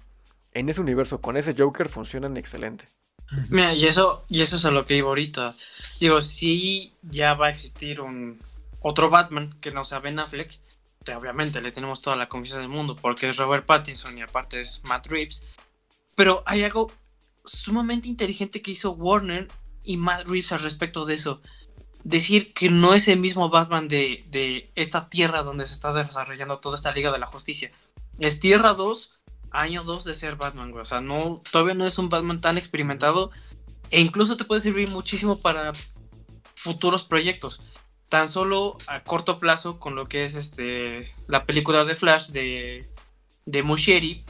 En 0.53 0.69
ese 0.69 0.81
universo, 0.81 1.19
con 1.19 1.37
ese 1.37 1.55
Joker, 1.57 1.89
funcionan 1.89 2.37
excelente. 2.37 2.85
Mira, 3.49 3.73
y 3.73 3.85
eso, 3.85 4.25
y 4.29 4.41
eso 4.41 4.57
es 4.57 4.65
a 4.65 4.71
lo 4.71 4.85
que 4.85 4.97
iba 4.97 5.07
ahorita. 5.07 5.55
Digo, 5.99 6.21
si 6.21 6.93
ya 7.01 7.33
va 7.33 7.47
a 7.47 7.49
existir 7.49 8.01
un 8.01 8.39
otro 8.81 9.09
Batman 9.09 9.49
que 9.61 9.71
no 9.71 9.85
sea 9.85 9.99
Ben 9.99 10.19
Affleck, 10.19 10.59
obviamente 11.15 11.61
le 11.61 11.71
tenemos 11.71 12.01
toda 12.01 12.15
la 12.15 12.29
confianza 12.29 12.59
del 12.59 12.69
mundo 12.69 12.95
porque 12.95 13.29
es 13.29 13.37
Robert 13.37 13.65
Pattinson 13.65 14.17
y 14.17 14.21
aparte 14.21 14.59
es 14.59 14.81
Matt 14.85 15.07
Reeves. 15.07 15.43
Pero 16.15 16.43
hay 16.45 16.63
algo 16.63 16.91
sumamente 17.43 18.07
inteligente 18.07 18.61
que 18.61 18.71
hizo 18.71 18.91
Warner 18.91 19.47
y 19.83 19.97
Matt 19.97 20.27
Reeves 20.27 20.51
al 20.51 20.61
respecto 20.61 21.05
de 21.05 21.15
eso 21.15 21.41
decir 22.03 22.53
que 22.53 22.69
no 22.69 22.93
es 22.93 23.07
el 23.07 23.19
mismo 23.19 23.49
Batman 23.49 23.87
de, 23.87 24.69
esta 24.75 25.09
tierra 25.09 25.43
donde 25.43 25.65
se 25.65 25.73
está 25.73 25.93
desarrollando 25.93 26.59
toda 26.59 26.75
esta 26.75 26.91
Liga 26.91 27.11
de 27.11 27.19
la 27.19 27.27
Justicia. 27.27 27.71
Es 28.19 28.39
Tierra 28.39 28.73
2, 28.73 29.11
año 29.53 29.83
2 29.83 30.03
de 30.03 30.15
ser 30.15 30.35
Batman, 30.35 30.71
güey. 30.71 30.81
O 30.81 30.85
sea, 30.85 30.99
no, 30.99 31.41
todavía 31.51 31.75
no 31.75 31.85
es 31.85 31.97
un 31.97 32.09
Batman 32.09 32.41
tan 32.41 32.57
experimentado. 32.57 33.31
E 33.91 34.01
incluso 34.01 34.35
te 34.35 34.43
puede 34.43 34.61
servir 34.61 34.89
muchísimo 34.89 35.39
para 35.39 35.71
futuros 36.55 37.03
proyectos. 37.03 37.61
Tan 38.09 38.27
solo 38.29 38.77
a 38.87 39.03
corto 39.03 39.39
plazo 39.39 39.79
con 39.79 39.95
lo 39.95 40.07
que 40.07 40.25
es 40.25 40.35
este 40.35 41.13
la 41.27 41.45
película 41.45 41.85
de 41.85 41.95
Flash 41.95 42.29
de, 42.29 42.89
de 43.45 43.63
Musheri, 43.63 44.25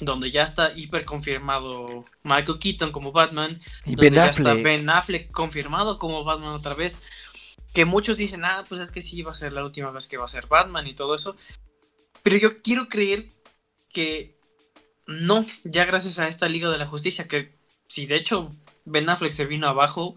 donde 0.00 0.30
ya 0.30 0.42
está 0.42 0.72
hiper 0.74 1.04
confirmado 1.04 2.04
Michael 2.22 2.58
Keaton 2.58 2.92
como 2.92 3.12
Batman, 3.12 3.60
y 3.84 3.96
ben 3.96 4.14
ya 4.14 4.26
está 4.26 4.54
Ben 4.54 4.88
Affleck 4.88 5.30
confirmado 5.30 5.98
como 5.98 6.24
Batman 6.24 6.54
otra 6.54 6.74
vez, 6.74 7.02
que 7.74 7.84
muchos 7.84 8.16
dicen, 8.16 8.44
ah, 8.44 8.64
pues 8.68 8.80
es 8.80 8.90
que 8.90 9.02
sí 9.02 9.22
va 9.22 9.32
a 9.32 9.34
ser 9.34 9.52
la 9.52 9.64
última 9.64 9.90
vez 9.90 10.06
que 10.06 10.16
va 10.16 10.24
a 10.24 10.28
ser 10.28 10.46
Batman 10.46 10.86
y 10.86 10.94
todo 10.94 11.14
eso, 11.14 11.36
pero 12.22 12.36
yo 12.36 12.62
quiero 12.62 12.88
creer 12.88 13.28
que 13.96 14.36
no, 15.06 15.46
ya 15.64 15.86
gracias 15.86 16.18
a 16.18 16.28
esta 16.28 16.50
Liga 16.50 16.68
de 16.68 16.76
la 16.76 16.86
Justicia, 16.86 17.26
que 17.26 17.56
si 17.88 18.04
de 18.04 18.16
hecho 18.16 18.54
Ben 18.84 19.08
Affleck 19.08 19.32
se 19.32 19.46
vino 19.46 19.68
abajo, 19.68 20.14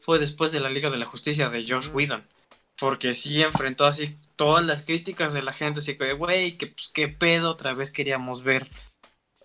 fue 0.00 0.18
después 0.18 0.50
de 0.50 0.58
la 0.58 0.68
Liga 0.68 0.90
de 0.90 0.96
la 0.96 1.06
Justicia 1.06 1.48
de 1.48 1.64
Josh 1.64 1.90
Whedon. 1.92 2.26
Porque 2.76 3.14
sí 3.14 3.40
enfrentó 3.40 3.86
así 3.86 4.18
todas 4.34 4.66
las 4.66 4.82
críticas 4.82 5.32
de 5.32 5.42
la 5.44 5.52
gente, 5.52 5.78
así 5.78 5.96
que, 5.96 6.12
güey, 6.14 6.58
que 6.58 6.66
pues 6.66 6.90
qué 6.92 7.06
pedo, 7.06 7.52
otra 7.52 7.72
vez 7.72 7.92
queríamos 7.92 8.42
ver 8.42 8.68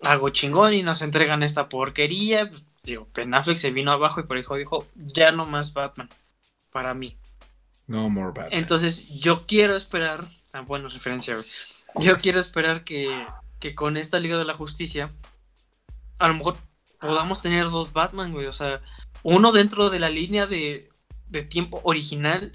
algo 0.01 0.29
chingón 0.29 0.73
y 0.73 0.81
nos 0.81 1.03
entregan 1.03 1.43
esta 1.43 1.69
porquería. 1.69 2.51
Digo, 2.81 3.07
Ben 3.13 3.35
Affleck 3.35 3.57
se 3.57 3.69
vino 3.69 3.91
abajo 3.91 4.19
y 4.19 4.23
por 4.23 4.39
eso 4.39 4.55
dijo, 4.55 4.87
ya 4.95 5.31
no 5.31 5.45
más 5.45 5.73
Batman 5.73 6.09
para 6.71 6.95
mí. 6.95 7.15
No 7.85 8.09
more 8.09 8.31
Batman. 8.31 8.49
Entonces 8.51 9.09
yo 9.19 9.45
quiero 9.45 9.75
esperar, 9.75 10.27
ah, 10.53 10.61
bueno, 10.61 10.89
referencia, 10.89 11.37
yo 11.99 12.17
quiero 12.17 12.39
esperar 12.39 12.83
que, 12.83 13.27
que 13.59 13.75
con 13.75 13.97
esta 13.97 14.19
Liga 14.19 14.37
de 14.37 14.45
la 14.45 14.53
Justicia, 14.53 15.11
a 16.17 16.27
lo 16.27 16.33
mejor 16.35 16.57
podamos 16.99 17.41
tener 17.41 17.65
dos 17.65 17.93
Batman, 17.93 18.31
güey, 18.31 18.47
o 18.47 18.53
sea, 18.53 18.81
uno 19.23 19.51
dentro 19.51 19.89
de 19.89 19.99
la 19.99 20.09
línea 20.09 20.47
de, 20.47 20.89
de 21.27 21.43
tiempo 21.43 21.81
original 21.83 22.51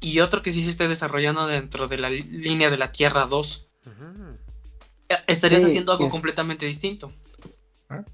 y 0.00 0.20
otro 0.20 0.42
que 0.42 0.50
sí 0.50 0.62
se 0.62 0.70
esté 0.70 0.88
desarrollando 0.88 1.46
dentro 1.46 1.88
de 1.88 1.98
la 1.98 2.10
línea 2.10 2.70
de 2.70 2.76
la 2.76 2.92
Tierra 2.92 3.26
2 3.26 3.68
estarías 5.26 5.64
haciendo 5.64 5.92
algo 5.92 6.08
completamente 6.08 6.66
distinto. 6.66 7.12
¿Ah? 7.88 8.04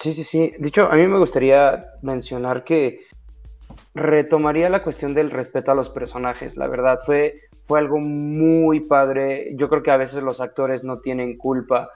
Sí, 0.00 0.12
sí, 0.12 0.24
sí. 0.24 0.52
De 0.58 0.68
hecho, 0.68 0.90
a 0.90 0.96
mí 0.96 1.06
me 1.06 1.18
gustaría 1.18 1.86
mencionar 2.02 2.64
que 2.64 3.05
retomaría 3.94 4.68
la 4.68 4.82
cuestión 4.82 5.14
del 5.14 5.30
respeto 5.30 5.72
a 5.72 5.74
los 5.74 5.88
personajes. 5.88 6.56
La 6.56 6.68
verdad, 6.68 6.98
fue, 7.04 7.40
fue 7.66 7.78
algo 7.78 7.98
muy 7.98 8.80
padre. 8.80 9.54
Yo 9.56 9.68
creo 9.68 9.82
que 9.82 9.90
a 9.90 9.96
veces 9.96 10.22
los 10.22 10.40
actores 10.40 10.84
no 10.84 11.00
tienen 11.00 11.36
culpa, 11.36 11.90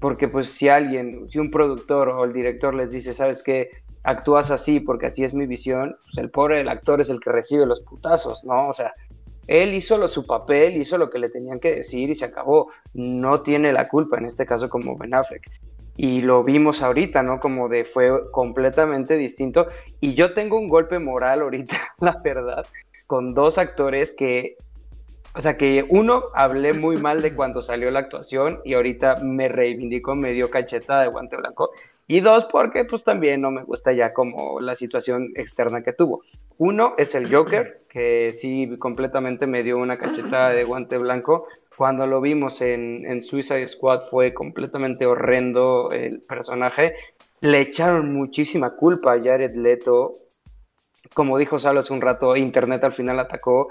porque 0.00 0.28
pues 0.28 0.48
si 0.48 0.68
alguien, 0.68 1.28
si 1.28 1.38
un 1.38 1.50
productor 1.50 2.08
o 2.08 2.24
el 2.24 2.32
director 2.32 2.74
les 2.74 2.90
dice, 2.90 3.14
sabes 3.14 3.42
que 3.42 3.70
actúas 4.04 4.50
así 4.50 4.80
porque 4.80 5.06
así 5.06 5.24
es 5.24 5.32
mi 5.32 5.46
visión, 5.46 5.96
pues 6.02 6.18
el 6.18 6.30
pobre 6.30 6.58
del 6.58 6.68
actor 6.68 7.00
es 7.00 7.08
el 7.08 7.20
que 7.20 7.30
recibe 7.30 7.66
los 7.66 7.80
putazos, 7.82 8.42
¿no? 8.44 8.68
O 8.68 8.72
sea, 8.72 8.92
él 9.46 9.74
hizo 9.74 9.98
lo, 9.98 10.08
su 10.08 10.24
papel, 10.26 10.76
hizo 10.76 10.98
lo 10.98 11.10
que 11.10 11.18
le 11.18 11.28
tenían 11.28 11.60
que 11.60 11.74
decir 11.74 12.10
y 12.10 12.14
se 12.14 12.24
acabó. 12.24 12.70
No 12.94 13.42
tiene 13.42 13.72
la 13.72 13.88
culpa, 13.88 14.18
en 14.18 14.26
este 14.26 14.46
caso 14.46 14.68
como 14.68 14.96
Ben 14.96 15.14
Affleck. 15.14 15.50
Y 15.96 16.22
lo 16.22 16.42
vimos 16.42 16.82
ahorita, 16.82 17.22
¿no? 17.22 17.38
Como 17.40 17.68
de 17.68 17.84
fue 17.84 18.30
completamente 18.30 19.16
distinto. 19.16 19.68
Y 20.00 20.14
yo 20.14 20.32
tengo 20.34 20.58
un 20.58 20.68
golpe 20.68 20.98
moral 20.98 21.42
ahorita, 21.42 21.78
la 22.00 22.20
verdad, 22.22 22.66
con 23.06 23.34
dos 23.34 23.58
actores 23.58 24.12
que, 24.12 24.56
o 25.34 25.40
sea, 25.40 25.56
que 25.56 25.84
uno 25.88 26.24
hablé 26.34 26.72
muy 26.72 26.96
mal 26.96 27.20
de 27.22 27.34
cuando 27.34 27.62
salió 27.62 27.90
la 27.90 28.00
actuación 28.00 28.60
y 28.64 28.74
ahorita 28.74 29.16
me 29.22 29.48
reivindico, 29.48 30.14
me 30.14 30.32
dio 30.32 30.50
cacheta 30.50 31.02
de 31.02 31.08
guante 31.08 31.36
blanco. 31.36 31.70
Y 32.08 32.20
dos, 32.20 32.44
porque 32.44 32.84
pues 32.84 33.04
también 33.04 33.40
no 33.40 33.50
me 33.50 33.62
gusta 33.62 33.92
ya 33.92 34.12
como 34.12 34.60
la 34.60 34.76
situación 34.76 35.32
externa 35.34 35.82
que 35.82 35.92
tuvo. 35.92 36.22
Uno 36.58 36.94
es 36.98 37.14
el 37.14 37.32
Joker, 37.32 37.84
que 37.88 38.30
sí 38.38 38.76
completamente 38.78 39.46
me 39.46 39.62
dio 39.62 39.78
una 39.78 39.98
cachetada 39.98 40.50
de 40.50 40.64
guante 40.64 40.98
blanco. 40.98 41.46
Cuando 41.82 42.06
lo 42.06 42.20
vimos 42.20 42.60
en, 42.60 43.04
en 43.06 43.24
Suicide 43.24 43.66
Squad 43.66 44.02
fue 44.02 44.32
completamente 44.32 45.04
horrendo 45.04 45.90
el 45.90 46.20
personaje. 46.20 46.94
Le 47.40 47.60
echaron 47.60 48.14
muchísima 48.14 48.76
culpa 48.76 49.14
a 49.14 49.20
Jared 49.20 49.56
Leto. 49.56 50.14
Como 51.12 51.38
dijo 51.38 51.58
Salo 51.58 51.80
hace 51.80 51.92
un 51.92 52.00
rato, 52.00 52.36
Internet 52.36 52.84
al 52.84 52.92
final 52.92 53.18
atacó. 53.18 53.68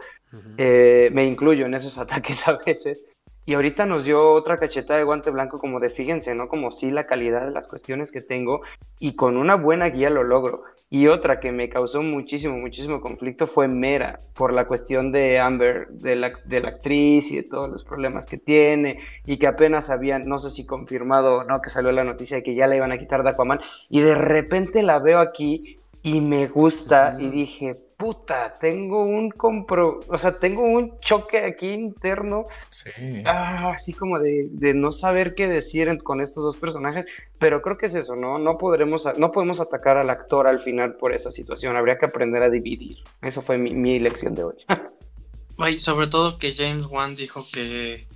Eh, 0.57 1.09
me 1.13 1.25
incluyo 1.25 1.65
en 1.67 1.73
esos 1.73 1.97
ataques 1.97 2.45
a 2.49 2.57
veces. 2.57 3.05
Y 3.45 3.55
ahorita 3.55 3.85
nos 3.85 4.05
dio 4.05 4.31
otra 4.33 4.59
cacheta 4.59 4.95
de 4.95 5.03
guante 5.03 5.31
blanco 5.31 5.57
como 5.57 5.79
de 5.79 5.89
fíjense, 5.89 6.35
¿no? 6.35 6.47
Como 6.47 6.71
sí 6.71 6.91
la 6.91 7.05
calidad 7.05 7.45
de 7.45 7.51
las 7.51 7.67
cuestiones 7.67 8.11
que 8.11 8.21
tengo 8.21 8.61
y 8.99 9.15
con 9.15 9.37
una 9.37 9.55
buena 9.55 9.89
guía 9.89 10.09
lo 10.09 10.23
logro. 10.23 10.63
Y 10.93 11.07
otra 11.07 11.39
que 11.39 11.53
me 11.53 11.69
causó 11.69 12.03
muchísimo, 12.03 12.57
muchísimo 12.57 12.99
conflicto 12.99 13.47
fue 13.47 13.69
Mera, 13.69 14.19
por 14.33 14.51
la 14.51 14.67
cuestión 14.67 15.13
de 15.13 15.39
Amber, 15.39 15.87
de 15.87 16.17
la, 16.17 16.33
de 16.43 16.59
la 16.59 16.67
actriz 16.67 17.31
y 17.31 17.37
de 17.37 17.43
todos 17.43 17.69
los 17.69 17.85
problemas 17.85 18.25
que 18.25 18.37
tiene, 18.37 18.99
y 19.25 19.37
que 19.37 19.47
apenas 19.47 19.89
habían, 19.89 20.27
no 20.27 20.37
sé 20.37 20.51
si 20.51 20.65
confirmado 20.65 21.45
no, 21.45 21.61
que 21.61 21.69
salió 21.69 21.93
la 21.93 22.03
noticia 22.03 22.37
de 22.37 22.43
que 22.43 22.55
ya 22.55 22.67
la 22.67 22.75
iban 22.75 22.91
a 22.91 22.97
quitar 22.97 23.23
de 23.23 23.29
Aquaman, 23.29 23.61
y 23.89 24.01
de 24.01 24.15
repente 24.15 24.83
la 24.83 24.99
veo 24.99 25.19
aquí 25.19 25.77
y 26.03 26.19
me 26.19 26.47
gusta, 26.47 27.15
y 27.17 27.29
dije, 27.29 27.77
puta, 28.01 28.57
tengo 28.59 29.03
un 29.03 29.29
compro, 29.29 29.99
o 30.07 30.17
sea, 30.17 30.39
tengo 30.39 30.63
un 30.63 30.99
choque 31.01 31.45
aquí 31.45 31.69
interno, 31.69 32.47
sí. 32.71 32.89
ah, 33.25 33.73
así 33.75 33.93
como 33.93 34.17
de, 34.17 34.49
no 34.73 34.91
saber 34.91 35.35
qué 35.35 35.47
decir 35.47 35.95
con 35.99 36.19
estos 36.19 36.43
dos 36.43 36.57
personajes, 36.57 37.05
pero 37.37 37.61
creo 37.61 37.77
que 37.77 37.85
es 37.85 37.93
eso, 37.93 38.15
¿no? 38.15 38.39
No 38.39 38.57
podremos, 38.57 39.07
no 39.19 39.31
podemos 39.31 39.59
atacar 39.59 39.97
al 39.97 40.09
actor 40.09 40.47
al 40.47 40.57
final 40.57 40.95
por 40.95 41.13
esa 41.13 41.29
situación, 41.29 41.77
habría 41.77 41.99
que 41.99 42.07
aprender 42.07 42.41
a 42.41 42.49
dividir. 42.49 42.97
Eso 43.21 43.43
fue 43.43 43.59
mi, 43.59 43.75
mi 43.75 43.99
lección 43.99 44.33
de 44.33 44.45
hoy. 44.45 44.55
Ay, 45.59 45.77
sobre 45.77 46.07
todo 46.07 46.39
que 46.39 46.55
James 46.55 46.87
Wan 46.87 47.15
dijo 47.15 47.45
que 47.53 48.07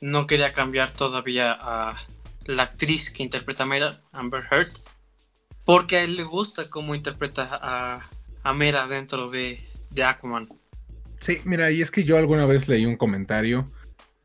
no 0.00 0.26
quería 0.26 0.52
cambiar 0.52 0.92
todavía 0.92 1.56
a 1.60 1.94
la 2.44 2.64
actriz 2.64 3.12
que 3.12 3.22
interpreta 3.22 3.62
a 3.62 3.66
Mera, 3.66 4.00
Amber 4.10 4.42
Heard, 4.50 4.72
porque 5.64 5.98
a 5.98 6.02
él 6.02 6.16
le 6.16 6.24
gusta 6.24 6.68
cómo 6.68 6.96
interpreta 6.96 7.48
a 7.52 8.00
a 8.42 8.52
Mera 8.52 8.86
dentro 8.86 9.28
de, 9.30 9.60
de 9.90 10.04
Aquaman. 10.04 10.48
Sí, 11.20 11.40
mira, 11.44 11.70
y 11.70 11.82
es 11.82 11.90
que 11.90 12.04
yo 12.04 12.16
alguna 12.16 12.46
vez 12.46 12.68
leí 12.68 12.86
un 12.86 12.96
comentario 12.96 13.70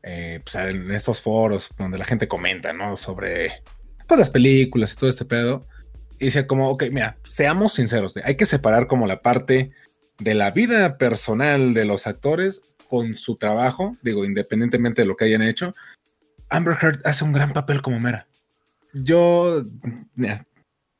eh, 0.02 0.40
pues, 0.44 0.54
en 0.54 0.90
estos 0.92 1.20
foros 1.20 1.70
donde 1.78 1.98
la 1.98 2.04
gente 2.04 2.28
comenta, 2.28 2.72
¿no? 2.72 2.96
Sobre 2.96 3.62
pues, 4.06 4.18
las 4.18 4.30
películas 4.30 4.92
y 4.92 4.96
todo 4.96 5.10
este 5.10 5.24
pedo. 5.24 5.66
Y 6.18 6.26
decía 6.26 6.46
como, 6.46 6.70
ok, 6.70 6.84
mira, 6.92 7.16
seamos 7.24 7.74
sinceros, 7.74 8.16
hay 8.22 8.36
que 8.36 8.46
separar 8.46 8.86
como 8.86 9.06
la 9.06 9.22
parte 9.22 9.72
de 10.18 10.34
la 10.34 10.52
vida 10.52 10.96
personal 10.96 11.74
de 11.74 11.84
los 11.84 12.06
actores 12.06 12.62
con 12.88 13.16
su 13.16 13.36
trabajo, 13.36 13.96
digo, 14.02 14.24
independientemente 14.24 15.02
de 15.02 15.08
lo 15.08 15.16
que 15.16 15.24
hayan 15.24 15.42
hecho. 15.42 15.74
Amber 16.50 16.76
Heard 16.80 17.00
hace 17.04 17.24
un 17.24 17.32
gran 17.32 17.52
papel 17.52 17.82
como 17.82 17.98
Mera. 17.98 18.28
Yo, 18.92 19.64
mira, 20.14 20.46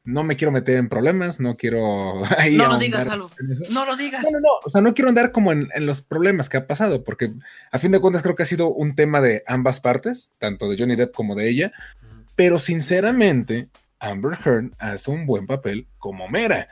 no 0.04 0.22
me 0.22 0.36
quiero 0.36 0.52
meter 0.52 0.76
en 0.76 0.88
problemas, 0.88 1.40
no 1.40 1.56
quiero... 1.56 2.14
no 2.52 2.68
lo 2.68 2.78
digas, 2.78 3.04
Salo. 3.04 3.30
No 3.70 3.86
lo 3.86 3.96
digas. 3.96 4.22
No, 4.24 4.30
no, 4.32 4.40
no. 4.40 4.48
O 4.64 4.70
sea, 4.70 4.82
no 4.82 4.92
quiero 4.92 5.08
andar 5.08 5.32
como 5.32 5.50
en, 5.50 5.68
los 5.80 6.02
problemas 6.02 6.50
que 6.50 6.58
ha 6.58 6.66
pasado, 6.66 7.04
porque 7.04 7.32
a 7.72 7.78
fin 7.78 7.90
de 7.90 8.00
cuentas 8.00 8.22
creo 8.22 8.36
que 8.36 8.42
ha 8.42 8.46
sido 8.46 8.68
un 8.68 8.94
tema 8.94 9.22
de 9.22 9.42
ambas 9.46 9.80
partes, 9.80 10.32
tanto 10.38 10.68
de 10.68 10.76
Johnny 10.78 10.96
Depp 10.96 11.14
como 11.14 11.34
de 11.34 11.48
ella. 11.48 11.72
Pero 12.36 12.58
sinceramente, 12.58 13.68
Amber 13.98 14.38
Heard 14.44 14.72
hace 14.78 15.10
un 15.10 15.24
buen 15.24 15.46
papel 15.46 15.88
como 15.98 16.28
Mera. 16.28 16.68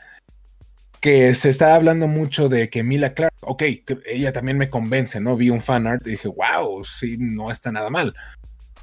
Que 1.01 1.35
se 1.35 1.49
está 1.49 1.75
hablando 1.75 2.07
mucho 2.07 2.49
de 2.49 2.71
que 2.71 2.85
Mila 2.85 3.13
Clark, 3.15 3.33
ok, 3.41 3.63
ella 4.07 4.31
también 4.31 4.57
me 4.57 4.71
convence, 4.71 5.21
¿no? 5.21 5.37
Vi 5.37 5.51
un 5.51 5.61
fan 5.61 5.87
art 5.89 6.07
y 6.07 6.11
dije, 6.11 6.29
wow, 6.29 6.85
sí, 6.85 7.17
no 7.19 7.51
está 7.51 7.73
nada 7.73 7.91
mal. 7.91 8.15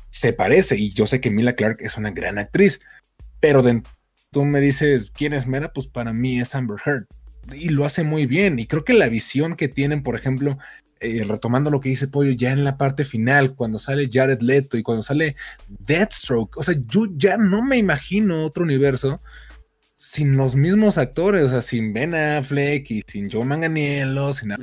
Se 0.10 0.34
parece, 0.34 0.76
y 0.76 0.92
yo 0.92 1.08
sé 1.08 1.22
que 1.22 1.30
Mila 1.30 1.54
Clark 1.54 1.78
es 1.80 1.96
una 1.96 2.12
gran 2.12 2.38
actriz, 2.38 2.82
pero 3.40 3.62
de, 3.62 3.84
tú 4.32 4.46
me 4.46 4.60
dices, 4.60 5.12
¿quién 5.14 5.34
es 5.34 5.48
Mera? 5.48 5.74
Pues 5.74 5.88
para 5.88 6.14
mí 6.14 6.40
es 6.40 6.56
Amber 6.56 6.80
Heard. 6.86 7.06
Y 7.54 7.70
lo 7.70 7.86
hace 7.86 8.04
muy 8.04 8.26
bien. 8.26 8.60
Y 8.60 8.68
creo 8.68 8.84
que 8.84 8.94
la 8.94 9.10
visión 9.10 9.56
que 9.56 9.68
tienen, 9.68 10.04
por 10.04 10.16
ejemplo, 10.16 10.58
eh, 11.00 11.24
retomando 11.26 11.72
lo 11.72 11.80
que 11.80 11.90
dice 11.90 12.08
Pollo, 12.08 12.32
ya 12.32 12.52
en 12.52 12.64
la 12.64 12.78
parte 12.78 13.06
final, 13.06 13.56
cuando 13.56 13.80
sale 13.80 14.10
Jared 14.12 14.42
Leto 14.42 14.78
y 14.78 14.84
cuando 14.84 15.02
sale 15.02 15.36
Deathstroke, 15.68 16.58
o 16.58 16.64
sea, 16.64 16.76
yo 16.88 17.08
ya 17.16 17.38
no 17.38 17.64
me 17.64 17.78
imagino 17.78 18.46
otro 18.46 18.64
universo 18.64 19.22
sin 19.96 20.38
los 20.38 20.56
mismos 20.56 20.98
actores, 20.98 21.44
o 21.44 21.50
sea, 21.50 21.62
sin 21.62 21.94
Ben 21.94 22.16
Affleck 22.16 22.90
y 22.92 23.02
sin 23.06 23.30
Joe 23.30 23.44
Manganiello, 23.44 24.32
sin, 24.34 24.54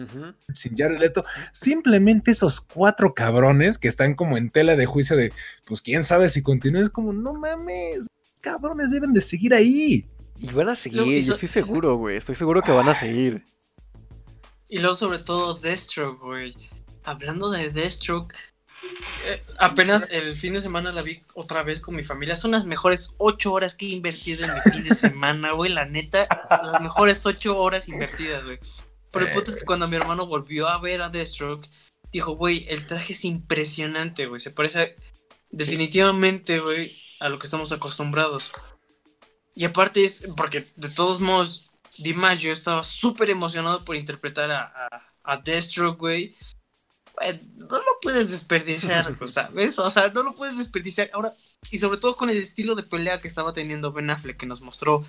sin 0.54 0.76
Jared 0.76 0.98
Leto, 0.98 1.24
simplemente 1.52 2.30
esos 2.30 2.60
cuatro 2.60 3.12
cabrones 3.12 3.76
que 3.76 3.88
están 3.88 4.14
como 4.14 4.38
en 4.38 4.50
tela 4.50 4.76
de 4.76 4.86
juicio 4.86 5.14
de, 5.14 5.32
pues 5.66 5.82
quién 5.82 6.04
sabe 6.04 6.30
si 6.30 6.42
continúes 6.42 6.88
como, 6.88 7.12
no 7.12 7.34
mames, 7.34 8.06
cabrones 8.40 8.90
deben 8.90 9.12
de 9.12 9.20
seguir 9.20 9.54
ahí. 9.54 10.06
Y 10.38 10.50
van 10.50 10.68
a 10.68 10.76
seguir, 10.76 11.22
yo 11.22 11.34
estoy 11.34 11.48
seguro, 11.48 11.96
güey. 11.96 12.16
Estoy 12.16 12.34
seguro 12.34 12.62
que 12.62 12.72
van 12.72 12.88
a 12.88 12.94
seguir. 12.94 13.44
Y 14.68 14.78
luego, 14.78 14.96
sobre 14.96 15.20
todo, 15.20 15.54
Deathstroke, 15.54 16.20
güey. 16.20 16.56
Hablando 17.04 17.50
de 17.50 17.70
Deathstroke, 17.70 18.34
eh, 19.24 19.42
apenas 19.58 20.08
el 20.10 20.34
fin 20.34 20.54
de 20.54 20.60
semana 20.60 20.90
la 20.90 21.02
vi 21.02 21.20
otra 21.34 21.62
vez 21.62 21.80
con 21.80 21.94
mi 21.94 22.02
familia. 22.02 22.34
Son 22.34 22.50
las 22.50 22.66
mejores 22.66 23.10
ocho 23.18 23.52
horas 23.52 23.76
que 23.76 23.86
he 23.86 23.90
invertido 23.90 24.44
en 24.44 24.52
mi 24.52 24.60
fin 24.72 24.82
de 24.82 24.92
semana, 24.92 25.52
güey. 25.52 25.72
La 25.72 25.84
neta, 25.84 26.26
las 26.50 26.80
mejores 26.80 27.24
ocho 27.26 27.56
horas 27.56 27.88
invertidas, 27.88 28.44
güey. 28.44 28.58
Pero 29.12 29.26
el 29.26 29.32
punto 29.32 29.50
es 29.50 29.56
que 29.56 29.64
cuando 29.64 29.86
mi 29.86 29.96
hermano 29.96 30.26
volvió 30.26 30.68
a 30.68 30.78
ver 30.80 31.00
a 31.00 31.10
Deathstroke, 31.10 31.68
dijo, 32.12 32.32
güey, 32.32 32.66
el 32.68 32.86
traje 32.86 33.12
es 33.12 33.24
impresionante, 33.24 34.26
güey. 34.26 34.40
Se 34.40 34.50
parece 34.50 34.94
definitivamente, 35.50 36.58
güey, 36.58 36.96
a 37.20 37.28
lo 37.28 37.38
que 37.38 37.46
estamos 37.46 37.72
acostumbrados. 37.72 38.52
Y 39.54 39.64
aparte 39.64 40.04
es 40.04 40.24
porque 40.36 40.70
de 40.76 40.90
todos 40.90 41.20
modos, 41.20 41.70
DiMaggio 41.98 42.52
estaba 42.52 42.84
súper 42.84 43.30
emocionado 43.30 43.84
por 43.84 43.96
interpretar 43.96 44.50
a, 44.50 44.62
a, 44.64 45.02
a 45.24 45.36
Deathstroke, 45.38 45.98
güey. 45.98 46.36
No 47.56 47.78
lo 47.78 48.00
puedes 48.02 48.30
desperdiciar, 48.30 49.16
¿sabes? 49.28 49.78
O 49.78 49.90
sea, 49.90 50.08
no 50.08 50.22
lo 50.22 50.34
puedes 50.34 50.58
desperdiciar. 50.58 51.10
Ahora, 51.14 51.32
y 51.70 51.78
sobre 51.78 51.98
todo 51.98 52.16
con 52.16 52.28
el 52.28 52.36
estilo 52.36 52.74
de 52.74 52.82
pelea 52.82 53.20
que 53.20 53.28
estaba 53.28 53.54
teniendo 53.54 53.92
Ben 53.92 54.10
Affleck, 54.10 54.36
que 54.36 54.46
nos 54.46 54.60
mostró 54.60 55.04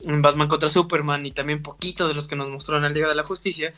en 0.00 0.20
Batman 0.20 0.48
contra 0.48 0.68
Superman 0.68 1.24
y 1.26 1.32
también 1.32 1.62
poquito 1.62 2.08
de 2.08 2.14
los 2.14 2.26
que 2.26 2.36
nos 2.36 2.48
mostró 2.48 2.76
en 2.76 2.82
la 2.82 2.88
Liga 2.88 3.08
de 3.08 3.14
la 3.14 3.24
Justicia, 3.24 3.72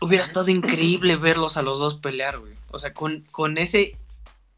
hubiera 0.00 0.24
estado 0.24 0.48
increíble 0.50 1.16
verlos 1.16 1.56
a 1.56 1.62
los 1.62 1.78
dos 1.78 1.96
pelear, 1.96 2.38
güey. 2.38 2.54
O 2.70 2.78
sea, 2.78 2.92
con, 2.92 3.20
con 3.30 3.58
ese 3.58 3.96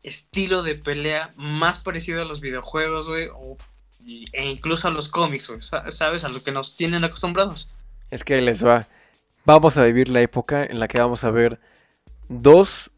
estilo 0.02 0.62
de 0.62 0.74
pelea 0.74 1.30
más 1.36 1.78
parecido 1.78 2.22
a 2.22 2.24
los 2.24 2.40
videojuegos, 2.40 3.08
güey, 3.08 3.28
e 4.32 4.46
incluso 4.46 4.88
a 4.88 4.90
los 4.90 5.08
cómics, 5.08 5.48
güey, 5.48 5.60
¿sabes? 5.62 6.24
A 6.24 6.28
lo 6.28 6.42
que 6.42 6.52
nos 6.52 6.76
tienen 6.76 7.04
acostumbrados. 7.04 7.68
Es 8.10 8.24
que 8.24 8.40
les 8.40 8.64
va. 8.64 8.86
Vamos 9.44 9.76
a 9.76 9.84
vivir 9.84 10.08
la 10.08 10.20
época 10.20 10.64
en 10.64 10.78
la 10.78 10.88
que 10.88 11.00
vamos 11.00 11.24
a 11.24 11.30
ver 11.30 11.60
dos 12.28 12.90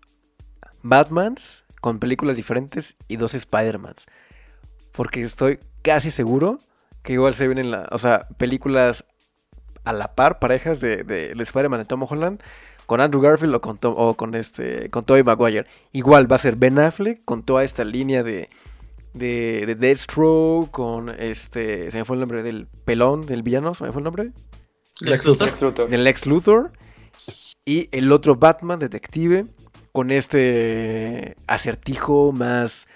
Batmans 0.83 1.65
con 1.81 1.99
películas 1.99 2.37
diferentes 2.37 2.97
y 3.09 3.17
dos 3.17 3.35
Spider-Mans. 3.35 4.07
Porque 4.93 5.23
estoy 5.23 5.59
casi 5.83 6.11
seguro 6.11 6.59
que 7.03 7.15
igual 7.15 7.35
se 7.35 7.47
vienen, 7.47 7.75
o 7.91 7.99
sea, 7.99 8.29
películas 8.39 9.05
a 9.85 9.93
la 9.93 10.15
par, 10.15 10.39
parejas 10.39 10.81
de, 10.81 11.05
de, 11.05 11.35
Spider-Man 11.43 11.81
de 11.81 11.85
Tom 11.85 12.07
Holland 12.09 12.43
con 12.87 13.01
Andrew 13.01 13.23
Garfield 13.23 13.55
o 13.55 13.61
con, 13.61 13.79
o 13.83 14.15
con, 14.15 14.35
este, 14.35 14.91
con 14.91 15.05
Tobey 15.05 15.23
Maguire. 15.23 15.67
Igual 15.93 16.31
va 16.31 16.37
a 16.37 16.41
ser 16.41 16.57
Ben 16.57 16.79
Affleck 16.79 17.25
con 17.25 17.43
toda 17.43 17.65
esta 17.65 17.85
línea 17.85 18.23
de, 18.23 18.49
de, 19.15 19.65
de 19.67 19.75
Deathstroke, 19.75 20.71
con 20.71 21.09
este, 21.09 21.91
se 21.91 21.99
me 21.99 22.05
fue 22.05 22.17
el 22.17 22.21
nombre 22.21 22.43
del 22.43 22.67
pelón, 22.85 23.27
del 23.27 23.43
villano, 23.43 23.75
se 23.75 23.85
me 23.85 23.93
fue 23.93 24.01
el 24.01 24.05
nombre. 24.05 24.33
Lex 25.01 25.27
Luthor. 25.27 25.89
Del 25.89 26.05
Lex 26.05 26.27
Luthor. 26.27 26.73
Y 27.65 27.89
el 27.93 28.13
otro 28.13 28.37
Batman, 28.37 28.79
detective, 28.79 29.47
con 29.93 30.11
este 30.11 31.37
acertijo 31.47 32.33
más, 32.33 32.87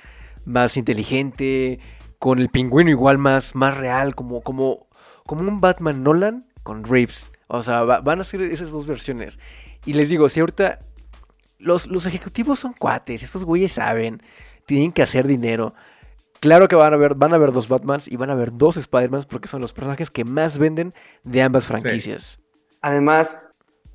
más 0.45 0.77
inteligente, 0.77 1.81
con 2.19 2.39
el 2.39 2.51
pingüino 2.51 2.91
igual 2.91 3.19
más, 3.19 3.55
más 3.55 3.77
real, 3.77 4.15
como, 4.15 4.43
como, 4.43 4.89
como 5.25 5.41
un 5.41 5.61
Batman 5.61 6.03
Nolan 6.03 6.47
con 6.63 6.85
Reeves. 6.85 7.33
O 7.47 7.63
sea, 7.63 7.83
van 7.83 8.21
a 8.21 8.25
ser 8.25 8.43
esas 8.43 8.71
dos 8.71 8.87
versiones. 8.87 9.39
Y 9.89 9.95
les 9.95 10.11
digo, 10.11 10.29
si 10.29 10.41
ahorita 10.41 10.81
los, 11.59 11.87
los 11.87 12.05
ejecutivos 12.05 12.59
son 12.59 12.75
cuates, 12.75 13.23
estos 13.23 13.43
güeyes 13.43 13.73
saben, 13.73 14.23
tienen 14.67 14.93
que 14.93 15.01
hacer 15.01 15.27
dinero. 15.27 15.73
Claro 16.41 16.69
que 16.69 16.77
van 16.77 16.93
a 16.93 16.97
haber, 16.97 17.15
van 17.15 17.33
a 17.33 17.37
haber 17.37 17.53
dos 17.53 17.69
Batmans 17.69 18.07
y 18.07 18.17
van 18.17 18.29
a 18.29 18.35
haber 18.35 18.53
dos 18.53 18.77
Spider-Mans 18.77 19.25
porque 19.25 19.49
son 19.49 19.63
los 19.63 19.73
personajes 19.73 20.11
que 20.11 20.27
más 20.27 20.59
venden 20.59 20.93
de 21.25 21.41
ambas 21.41 21.65
franquicias. 21.65 22.39
Además, 22.83 23.41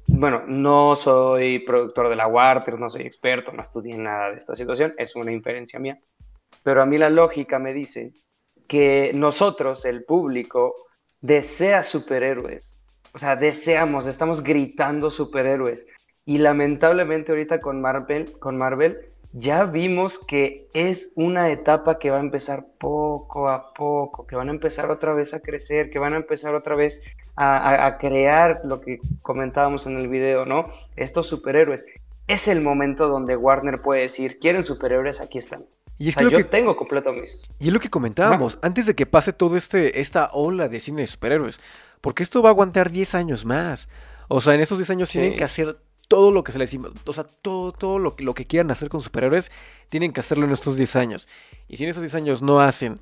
bueno, 0.07 0.41
no 0.47 0.95
soy 0.95 1.59
productor 1.59 2.09
de 2.09 2.15
la 2.15 2.25
Warner, 2.25 2.79
no 2.79 2.89
soy 2.89 3.03
experto, 3.03 3.51
no 3.51 3.61
estudié 3.61 3.95
nada 3.95 4.31
de 4.31 4.37
esta 4.37 4.55
situación, 4.55 4.95
es 4.97 5.15
una 5.15 5.31
inferencia 5.31 5.79
mía. 5.79 5.99
Pero 6.63 6.81
a 6.81 6.87
mí 6.87 6.97
la 6.97 7.11
lógica 7.11 7.59
me 7.59 7.71
dice 7.71 8.13
que 8.67 9.11
nosotros, 9.13 9.85
el 9.85 10.05
público, 10.05 10.73
desea 11.21 11.83
superhéroes 11.83 12.79
o 13.13 13.17
sea, 13.17 13.35
deseamos, 13.35 14.07
estamos 14.07 14.43
gritando 14.43 15.09
superhéroes. 15.09 15.85
Y 16.25 16.37
lamentablemente 16.37 17.31
ahorita 17.31 17.59
con 17.59 17.81
Marvel, 17.81 18.31
con 18.39 18.57
Marvel 18.57 19.13
ya 19.33 19.65
vimos 19.65 20.19
que 20.19 20.67
es 20.73 21.11
una 21.15 21.49
etapa 21.49 21.97
que 21.97 22.11
va 22.11 22.17
a 22.17 22.21
empezar 22.21 22.67
poco 22.79 23.49
a 23.49 23.73
poco, 23.73 24.27
que 24.27 24.35
van 24.35 24.47
a 24.49 24.51
empezar 24.51 24.91
otra 24.91 25.13
vez 25.13 25.33
a 25.33 25.39
crecer, 25.39 25.89
que 25.89 25.97
van 25.97 26.13
a 26.13 26.17
empezar 26.17 26.53
otra 26.53 26.75
vez 26.75 27.01
a, 27.35 27.97
crear 27.99 28.61
lo 28.63 28.79
que 28.79 28.99
comentábamos 29.23 29.87
en 29.87 29.97
el 29.97 30.07
video, 30.07 30.45
¿no? 30.45 30.67
Estos 30.95 31.27
superhéroes. 31.27 31.85
es 32.27 32.47
el 32.47 32.61
momento 32.61 33.07
donde 33.07 33.35
Warner 33.35 33.81
puede 33.81 34.01
decir, 34.01 34.37
quieren 34.39 34.61
superhéroes, 34.61 35.19
aquí 35.19 35.39
están. 35.39 35.65
Y 35.97 36.09
es 36.09 36.15
que 36.15 36.29
yo 36.29 36.45
tengo 36.47 36.75
completo 36.75 37.11
mis... 37.11 37.43
Y 37.59 37.67
es 37.67 37.73
lo 37.73 37.79
que 37.79 37.89
comentábamos, 37.89 38.59
antes 38.61 38.85
de 38.85 38.95
que 38.95 39.05
pase 39.05 39.33
todo 39.33 39.57
este, 39.57 39.99
esta 39.99 40.29
ola 40.31 40.67
de 40.67 40.79
cine 40.79 41.01
de 41.01 41.07
superhéroes, 41.07 41.59
porque 42.03 42.21
esto 42.21 42.41
va 42.41 42.49
a 42.49 42.51
aguantar 42.51 42.91
10 42.91 43.15
años 43.15 43.45
más. 43.45 43.87
O 44.27 44.41
sea, 44.41 44.53
en 44.53 44.59
esos 44.59 44.77
10 44.77 44.89
años 44.89 45.09
tienen 45.09 45.37
que 45.37 45.45
hacer 45.45 45.77
todo 46.09 46.31
lo 46.31 46.43
que 46.43 46.51
se 46.51 46.59
les... 46.59 46.77
O 47.05 47.13
sea, 47.13 47.23
todo, 47.23 47.71
todo 47.71 47.97
lo, 47.97 48.13
lo 48.19 48.33
que 48.33 48.45
quieran 48.45 48.71
hacer 48.71 48.89
con 48.89 48.99
superhéroes, 48.99 49.49
tienen 49.87 50.11
que 50.11 50.19
hacerlo 50.19 50.43
en 50.43 50.51
estos 50.51 50.75
10 50.75 50.97
años. 50.97 51.29
Y 51.69 51.77
si 51.77 51.85
en 51.85 51.91
esos 51.91 52.01
10 52.01 52.15
años 52.15 52.41
no 52.41 52.59
hacen 52.59 52.99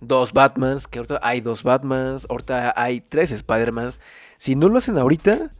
dos 0.00 0.34
Batmans, 0.34 0.86
que 0.86 0.98
ahorita 0.98 1.18
hay 1.22 1.40
dos 1.40 1.62
Batmans, 1.62 2.26
ahorita 2.28 2.74
hay 2.76 3.00
tres 3.00 3.32
Spider-Mans, 3.32 4.00
si 4.36 4.54
no 4.54 4.68
lo 4.68 4.76
hacen 4.76 4.98
ahorita, 4.98 5.50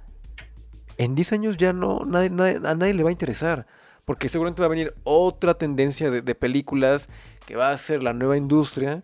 en 0.99 1.15
10 1.15 1.33
años 1.33 1.57
ya 1.57 1.73
no, 1.73 2.05
nadie, 2.05 2.29
a 2.29 2.75
nadie 2.75 2.93
le 2.93 3.05
va 3.05 3.09
a 3.09 3.13
interesar. 3.13 3.67
Porque 4.05 4.29
seguramente 4.29 4.61
va 4.61 4.67
a 4.67 4.69
venir 4.69 4.93
otra 5.05 5.55
tendencia 5.55 6.11
de, 6.11 6.35
películas 6.35 7.09
que 7.47 7.57
va 7.57 7.71
a 7.71 7.77
ser 7.79 8.03
la 8.03 8.13
nueva 8.13 8.37
industria 8.37 9.03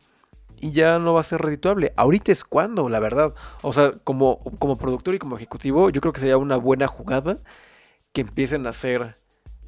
y 0.61 0.72
ya 0.72 0.98
no 0.98 1.14
va 1.14 1.20
a 1.20 1.24
ser 1.24 1.40
redituable. 1.40 1.92
Ahorita 1.96 2.32
es 2.32 2.44
cuando, 2.44 2.88
la 2.88 3.00
verdad. 3.00 3.34
O 3.62 3.72
sea, 3.72 3.92
como, 4.04 4.40
como 4.59 4.78
productor 4.78 5.14
y 5.14 5.18
como 5.18 5.36
ejecutivo, 5.36 5.90
yo 5.90 6.00
creo 6.00 6.12
que 6.12 6.20
sería 6.20 6.38
una 6.38 6.56
buena 6.56 6.86
jugada 6.86 7.38
que 8.12 8.22
empiecen 8.22 8.66
a 8.66 8.70
hacer 8.70 9.16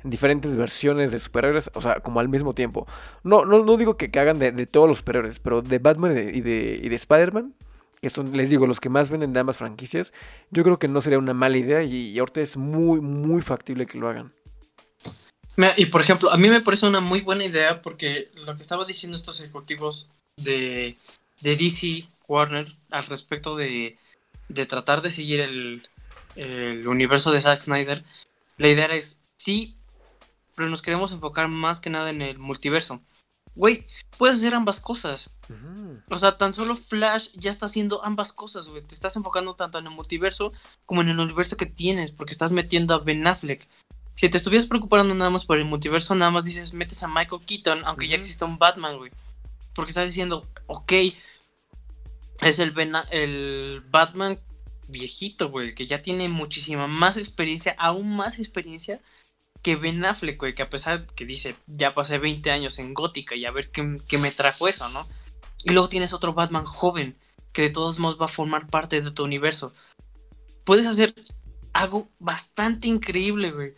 diferentes 0.02 0.56
versiones 0.56 1.12
de 1.12 1.18
superhéroes, 1.18 1.70
o 1.74 1.80
sea, 1.80 2.00
como 2.00 2.20
al 2.20 2.28
mismo 2.28 2.54
tiempo. 2.54 2.86
No, 3.22 3.44
no, 3.44 3.64
no 3.64 3.76
digo 3.76 3.96
que, 3.96 4.10
hagan 4.18 4.38
de, 4.38 4.66
todos 4.66 4.88
los 4.88 4.98
superhéroes, 4.98 5.38
pero 5.38 5.62
de 5.62 5.78
Batman 5.78 6.12
y 6.12 6.40
de, 6.40 6.80
y 6.82 6.88
de 6.88 6.96
Spider-Man, 6.96 7.54
que 8.00 8.10
son, 8.10 8.36
les 8.36 8.50
digo, 8.50 8.66
los 8.66 8.80
que 8.80 8.88
más 8.88 9.10
venden 9.10 9.32
de 9.32 9.40
ambas 9.40 9.58
franquicias, 9.58 10.12
yo 10.50 10.62
creo 10.64 10.78
que 10.78 10.88
no 10.88 11.02
sería 11.02 11.18
una 11.18 11.34
mala 11.34 11.58
idea 11.58 11.82
y, 11.82 12.18
ahorita 12.18 12.40
es 12.40 12.56
muy, 12.56 13.00
muy 13.00 13.42
factible 13.42 13.86
que 13.86 13.98
lo 13.98 14.08
hagan. 14.08 14.32
Y 15.76 15.86
por 15.86 16.00
ejemplo, 16.00 16.30
a 16.30 16.38
mí 16.38 16.48
me 16.48 16.62
parece 16.62 16.86
una 16.86 17.00
muy 17.00 17.20
buena 17.20 17.44
idea 17.44 17.82
porque 17.82 18.30
lo 18.34 18.56
que 18.56 18.62
estaba 18.62 18.86
diciendo 18.86 19.16
estos 19.16 19.40
ejecutivos 19.40 20.08
de, 20.36 20.96
de 21.40 21.56
DC, 21.56 22.08
Warner, 22.28 22.72
al 22.90 23.06
respecto 23.06 23.56
de, 23.56 23.98
de 24.48 24.66
tratar 24.66 25.02
de 25.02 25.10
seguir 25.10 25.40
el, 25.40 25.88
el 26.36 26.86
universo 26.86 27.30
de 27.30 27.40
Zack 27.40 27.60
Snyder, 27.60 28.04
la 28.56 28.68
idea 28.68 28.86
es, 28.86 29.22
sí, 29.36 29.76
pero 30.54 30.68
nos 30.68 30.82
queremos 30.82 31.12
enfocar 31.12 31.48
más 31.48 31.80
que 31.80 31.90
nada 31.90 32.10
en 32.10 32.22
el 32.22 32.38
multiverso. 32.38 33.00
Güey, 33.56 33.86
puedes 34.16 34.36
hacer 34.36 34.54
ambas 34.54 34.80
cosas. 34.80 35.30
O 36.08 36.18
sea, 36.18 36.36
tan 36.36 36.52
solo 36.52 36.76
Flash 36.76 37.30
ya 37.34 37.50
está 37.50 37.66
haciendo 37.66 38.04
ambas 38.04 38.32
cosas, 38.32 38.68
güey. 38.68 38.82
Te 38.82 38.94
estás 38.94 39.16
enfocando 39.16 39.54
tanto 39.54 39.78
en 39.78 39.86
el 39.86 39.92
multiverso 39.92 40.52
como 40.86 41.00
en 41.00 41.08
el 41.08 41.18
universo 41.18 41.56
que 41.56 41.66
tienes, 41.66 42.12
porque 42.12 42.32
estás 42.32 42.52
metiendo 42.52 42.94
a 42.94 42.98
Ben 42.98 43.26
Affleck. 43.26 43.66
Si 44.14 44.28
te 44.28 44.36
estuvieras 44.36 44.68
preocupando 44.68 45.14
nada 45.14 45.30
más 45.30 45.46
por 45.46 45.58
el 45.58 45.64
multiverso, 45.64 46.14
nada 46.14 46.30
más 46.30 46.44
dices, 46.44 46.74
metes 46.74 47.02
a 47.02 47.08
Michael 47.08 47.42
Keaton, 47.44 47.82
aunque 47.86 48.06
ya 48.06 48.16
exista 48.16 48.44
un 48.44 48.58
Batman, 48.58 48.98
güey. 48.98 49.10
Porque 49.80 49.92
estás 49.92 50.08
diciendo, 50.08 50.46
ok, 50.66 50.92
es 52.42 52.58
el, 52.58 52.74
el 53.12 53.82
Batman 53.90 54.38
viejito, 54.88 55.48
güey, 55.48 55.74
que 55.74 55.86
ya 55.86 56.02
tiene 56.02 56.28
muchísima 56.28 56.86
más 56.86 57.16
experiencia, 57.16 57.74
aún 57.78 58.14
más 58.14 58.38
experiencia 58.38 59.00
que 59.62 59.76
Ben 59.76 60.04
Affleck, 60.04 60.38
güey, 60.38 60.54
que 60.54 60.60
a 60.60 60.68
pesar 60.68 61.06
que 61.06 61.24
dice, 61.24 61.56
ya 61.66 61.94
pasé 61.94 62.18
20 62.18 62.50
años 62.50 62.78
en 62.78 62.92
Gótica 62.92 63.36
y 63.36 63.46
a 63.46 63.52
ver 63.52 63.70
qué, 63.70 64.18
me 64.18 64.30
trajo 64.32 64.68
eso, 64.68 64.86
¿no? 64.90 65.08
Y 65.64 65.70
luego 65.70 65.88
tienes 65.88 66.12
otro 66.12 66.34
Batman 66.34 66.66
joven, 66.66 67.16
que 67.54 67.62
de 67.62 67.70
todos 67.70 67.98
modos 67.98 68.20
va 68.20 68.26
a 68.26 68.28
formar 68.28 68.68
parte 68.68 69.00
de 69.00 69.10
tu 69.12 69.24
universo. 69.24 69.72
Puedes 70.64 70.86
hacer 70.86 71.14
algo 71.72 72.06
bastante 72.18 72.86
increíble, 72.86 73.50
güey. 73.50 73.72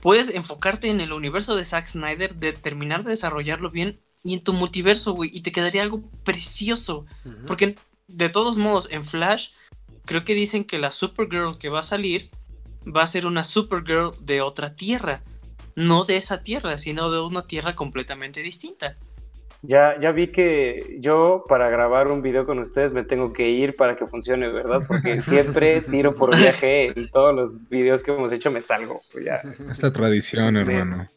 Puedes 0.00 0.32
enfocarte 0.32 0.90
en 0.90 1.00
el 1.00 1.12
universo 1.12 1.56
de 1.56 1.64
Zack 1.64 1.88
Snyder, 1.88 2.36
de 2.36 2.52
terminar 2.52 3.02
de 3.02 3.10
desarrollarlo 3.10 3.72
bien 3.72 4.00
y 4.22 4.34
en 4.34 4.40
tu 4.42 4.52
multiverso, 4.52 5.12
güey, 5.14 5.30
y 5.32 5.42
te 5.42 5.52
quedaría 5.52 5.82
algo 5.82 6.02
precioso. 6.24 7.06
Porque 7.46 7.76
de 8.08 8.28
todos 8.28 8.56
modos, 8.56 8.88
en 8.90 9.04
Flash, 9.04 9.50
creo 10.04 10.24
que 10.24 10.34
dicen 10.34 10.64
que 10.64 10.78
la 10.78 10.90
Supergirl 10.90 11.58
que 11.58 11.68
va 11.68 11.80
a 11.80 11.84
salir 11.84 12.30
va 12.84 13.02
a 13.02 13.06
ser 13.06 13.26
una 13.26 13.44
Supergirl 13.44 14.12
de 14.20 14.40
otra 14.40 14.74
tierra. 14.74 15.22
No 15.76 16.02
de 16.04 16.16
esa 16.16 16.42
tierra, 16.42 16.76
sino 16.78 17.10
de 17.10 17.20
una 17.20 17.46
tierra 17.46 17.76
completamente 17.76 18.40
distinta. 18.40 18.96
Ya, 19.62 19.98
ya 20.00 20.12
vi 20.12 20.28
que 20.28 20.98
yo 21.00 21.44
para 21.48 21.68
grabar 21.68 22.08
un 22.08 22.22
video 22.22 22.46
con 22.46 22.60
ustedes 22.60 22.92
me 22.92 23.02
tengo 23.02 23.32
que 23.32 23.48
ir 23.48 23.74
para 23.74 23.96
que 23.96 24.06
funcione, 24.06 24.48
¿verdad? 24.48 24.82
Porque 24.86 25.20
siempre 25.22 25.80
tiro 25.82 26.14
por 26.14 26.36
viaje 26.36 26.92
en 26.96 27.10
todos 27.10 27.34
los 27.34 27.68
videos 27.68 28.02
que 28.02 28.12
hemos 28.12 28.32
hecho 28.32 28.50
me 28.52 28.60
salgo. 28.60 29.00
Pues 29.12 29.24
ya. 29.24 29.42
Es 29.70 29.82
la 29.82 29.92
tradición, 29.92 30.56
hermano. 30.56 31.08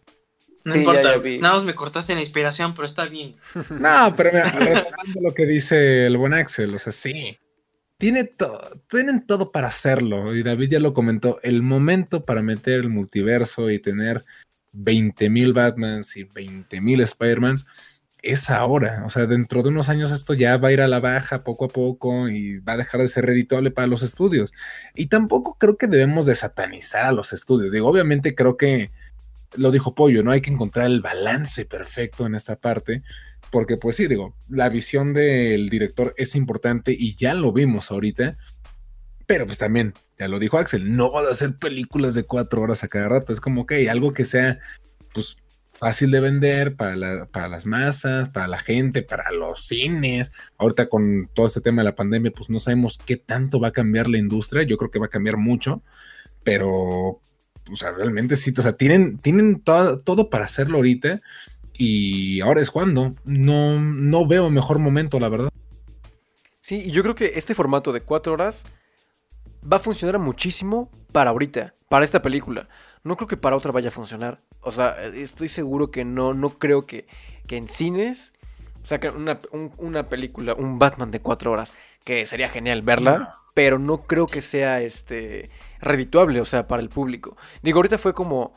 No 0.63 0.75
importa, 0.75 1.17
nada 1.17 1.53
más 1.55 1.63
me 1.63 1.75
cortaste 1.75 2.13
la 2.13 2.19
inspiración, 2.19 2.73
pero 2.73 2.85
está 2.85 3.05
bien. 3.05 3.35
No, 3.69 4.13
pero 4.15 4.31
mira, 4.31 4.45
retomando 4.51 5.21
lo 5.21 5.33
que 5.33 5.45
dice 5.45 6.05
el 6.05 6.17
buen 6.17 6.33
Axel, 6.33 6.75
o 6.75 6.79
sea, 6.79 6.91
sí, 6.91 7.37
tiene 7.97 8.31
tienen 8.87 9.25
todo 9.25 9.51
para 9.51 9.67
hacerlo. 9.67 10.35
Y 10.35 10.43
David 10.43 10.71
ya 10.71 10.79
lo 10.79 10.93
comentó. 10.93 11.39
El 11.43 11.61
momento 11.61 12.25
para 12.25 12.41
meter 12.41 12.79
el 12.79 12.89
multiverso 12.89 13.69
y 13.69 13.79
tener 13.79 14.25
20.000 14.73 15.53
Batmans 15.53 16.17
y 16.17 16.25
20.000 16.25 17.01
Spider-Mans 17.01 17.67
es 18.21 18.49
ahora. 18.49 19.03
O 19.05 19.09
sea, 19.09 19.25
dentro 19.25 19.63
de 19.63 19.69
unos 19.69 19.89
años 19.89 20.11
esto 20.11 20.33
ya 20.33 20.57
va 20.57 20.69
a 20.69 20.71
ir 20.71 20.81
a 20.81 20.87
la 20.87 20.99
baja 20.99 21.43
poco 21.43 21.65
a 21.65 21.69
poco 21.69 22.29
y 22.29 22.59
va 22.59 22.73
a 22.73 22.77
dejar 22.77 23.01
de 23.01 23.07
ser 23.07 23.25
redituable 23.25 23.71
para 23.71 23.87
los 23.87 24.03
estudios. 24.03 24.53
Y 24.95 25.07
tampoco 25.07 25.57
creo 25.59 25.77
que 25.77 25.87
debemos 25.87 26.25
de 26.25 26.35
satanizar 26.35 27.05
a 27.05 27.11
los 27.11 27.33
estudios. 27.33 27.71
Digo, 27.71 27.87
obviamente 27.87 28.35
creo 28.35 28.57
que 28.57 28.91
lo 29.55 29.71
dijo 29.71 29.95
Pollo, 29.95 30.23
¿no? 30.23 30.31
Hay 30.31 30.41
que 30.41 30.51
encontrar 30.51 30.87
el 30.87 31.01
balance 31.01 31.65
perfecto 31.65 32.25
en 32.25 32.35
esta 32.35 32.55
parte 32.55 33.03
porque 33.51 33.77
pues 33.77 33.97
sí, 33.97 34.07
digo, 34.07 34.35
la 34.49 34.69
visión 34.69 35.13
del 35.13 35.69
director 35.69 36.13
es 36.17 36.35
importante 36.35 36.95
y 36.97 37.15
ya 37.15 37.33
lo 37.33 37.51
vimos 37.51 37.91
ahorita, 37.91 38.37
pero 39.27 39.45
pues 39.45 39.57
también, 39.57 39.93
ya 40.17 40.27
lo 40.27 40.39
dijo 40.39 40.57
Axel, 40.57 40.95
no 40.95 41.11
va 41.11 41.21
a 41.21 41.31
hacer 41.31 41.57
películas 41.57 42.15
de 42.15 42.23
cuatro 42.23 42.61
horas 42.61 42.83
a 42.83 42.87
cada 42.87 43.09
rato, 43.09 43.33
es 43.33 43.41
como 43.41 43.65
que 43.65 43.89
algo 43.89 44.13
que 44.13 44.25
sea 44.25 44.59
pues 45.13 45.37
fácil 45.69 46.11
de 46.11 46.21
vender 46.21 46.75
para, 46.75 47.25
para 47.25 47.49
las 47.49 47.65
masas, 47.65 48.29
para 48.29 48.47
la 48.47 48.59
gente, 48.59 49.01
para 49.01 49.31
los 49.31 49.65
cines. 49.65 50.31
Ahorita 50.57 50.87
con 50.89 51.29
todo 51.33 51.45
este 51.45 51.61
tema 51.61 51.81
de 51.81 51.89
la 51.89 51.95
pandemia, 51.95 52.31
pues 52.31 52.49
no 52.49 52.59
sabemos 52.59 52.99
qué 53.05 53.17
tanto 53.17 53.59
va 53.59 53.69
a 53.69 53.73
cambiar 53.73 54.07
la 54.07 54.17
industria, 54.17 54.63
yo 54.63 54.77
creo 54.77 54.91
que 54.91 54.99
va 54.99 55.07
a 55.07 55.09
cambiar 55.09 55.37
mucho, 55.37 55.81
pero 56.43 57.21
o 57.71 57.75
sea, 57.75 57.91
realmente 57.91 58.35
sí, 58.35 58.53
o 58.57 58.61
sea, 58.61 58.73
tienen, 58.73 59.17
tienen 59.17 59.61
todo, 59.61 59.97
todo 59.97 60.29
para 60.29 60.45
hacerlo 60.45 60.77
ahorita 60.77 61.21
y 61.73 62.41
ahora 62.41 62.61
es 62.61 62.69
cuando. 62.69 63.15
No, 63.25 63.79
no 63.79 64.27
veo 64.27 64.49
mejor 64.49 64.79
momento, 64.79 65.19
la 65.19 65.29
verdad. 65.29 65.49
Sí, 66.59 66.83
y 66.85 66.91
yo 66.91 67.01
creo 67.01 67.15
que 67.15 67.33
este 67.35 67.55
formato 67.55 67.91
de 67.91 68.01
cuatro 68.01 68.33
horas 68.33 68.63
va 69.69 69.77
a 69.77 69.79
funcionar 69.79 70.19
muchísimo 70.19 70.91
para 71.11 71.31
ahorita, 71.31 71.73
para 71.89 72.05
esta 72.05 72.21
película. 72.21 72.67
No 73.03 73.17
creo 73.17 73.27
que 73.27 73.37
para 73.37 73.55
otra 73.55 73.71
vaya 73.71 73.89
a 73.89 73.91
funcionar. 73.91 74.41
O 74.61 74.71
sea, 74.71 75.03
estoy 75.05 75.49
seguro 75.49 75.89
que 75.89 76.05
no, 76.05 76.33
no 76.33 76.49
creo 76.49 76.85
que, 76.85 77.07
que 77.47 77.57
en 77.57 77.67
cines 77.67 78.33
saquen 78.83 79.15
una, 79.15 79.39
una 79.77 80.07
película, 80.07 80.53
un 80.53 80.77
Batman 80.77 81.11
de 81.11 81.19
cuatro 81.19 81.51
horas, 81.51 81.71
que 82.03 82.25
sería 82.25 82.49
genial 82.49 82.81
verla, 82.83 83.40
pero 83.53 83.79
no 83.79 84.03
creo 84.03 84.25
que 84.25 84.41
sea 84.41 84.81
este 84.81 85.49
redituable, 85.79 86.41
o 86.41 86.45
sea, 86.45 86.67
para 86.67 86.81
el 86.81 86.89
público. 86.89 87.37
Digo, 87.61 87.77
ahorita 87.77 87.97
fue 87.97 88.13
como 88.13 88.53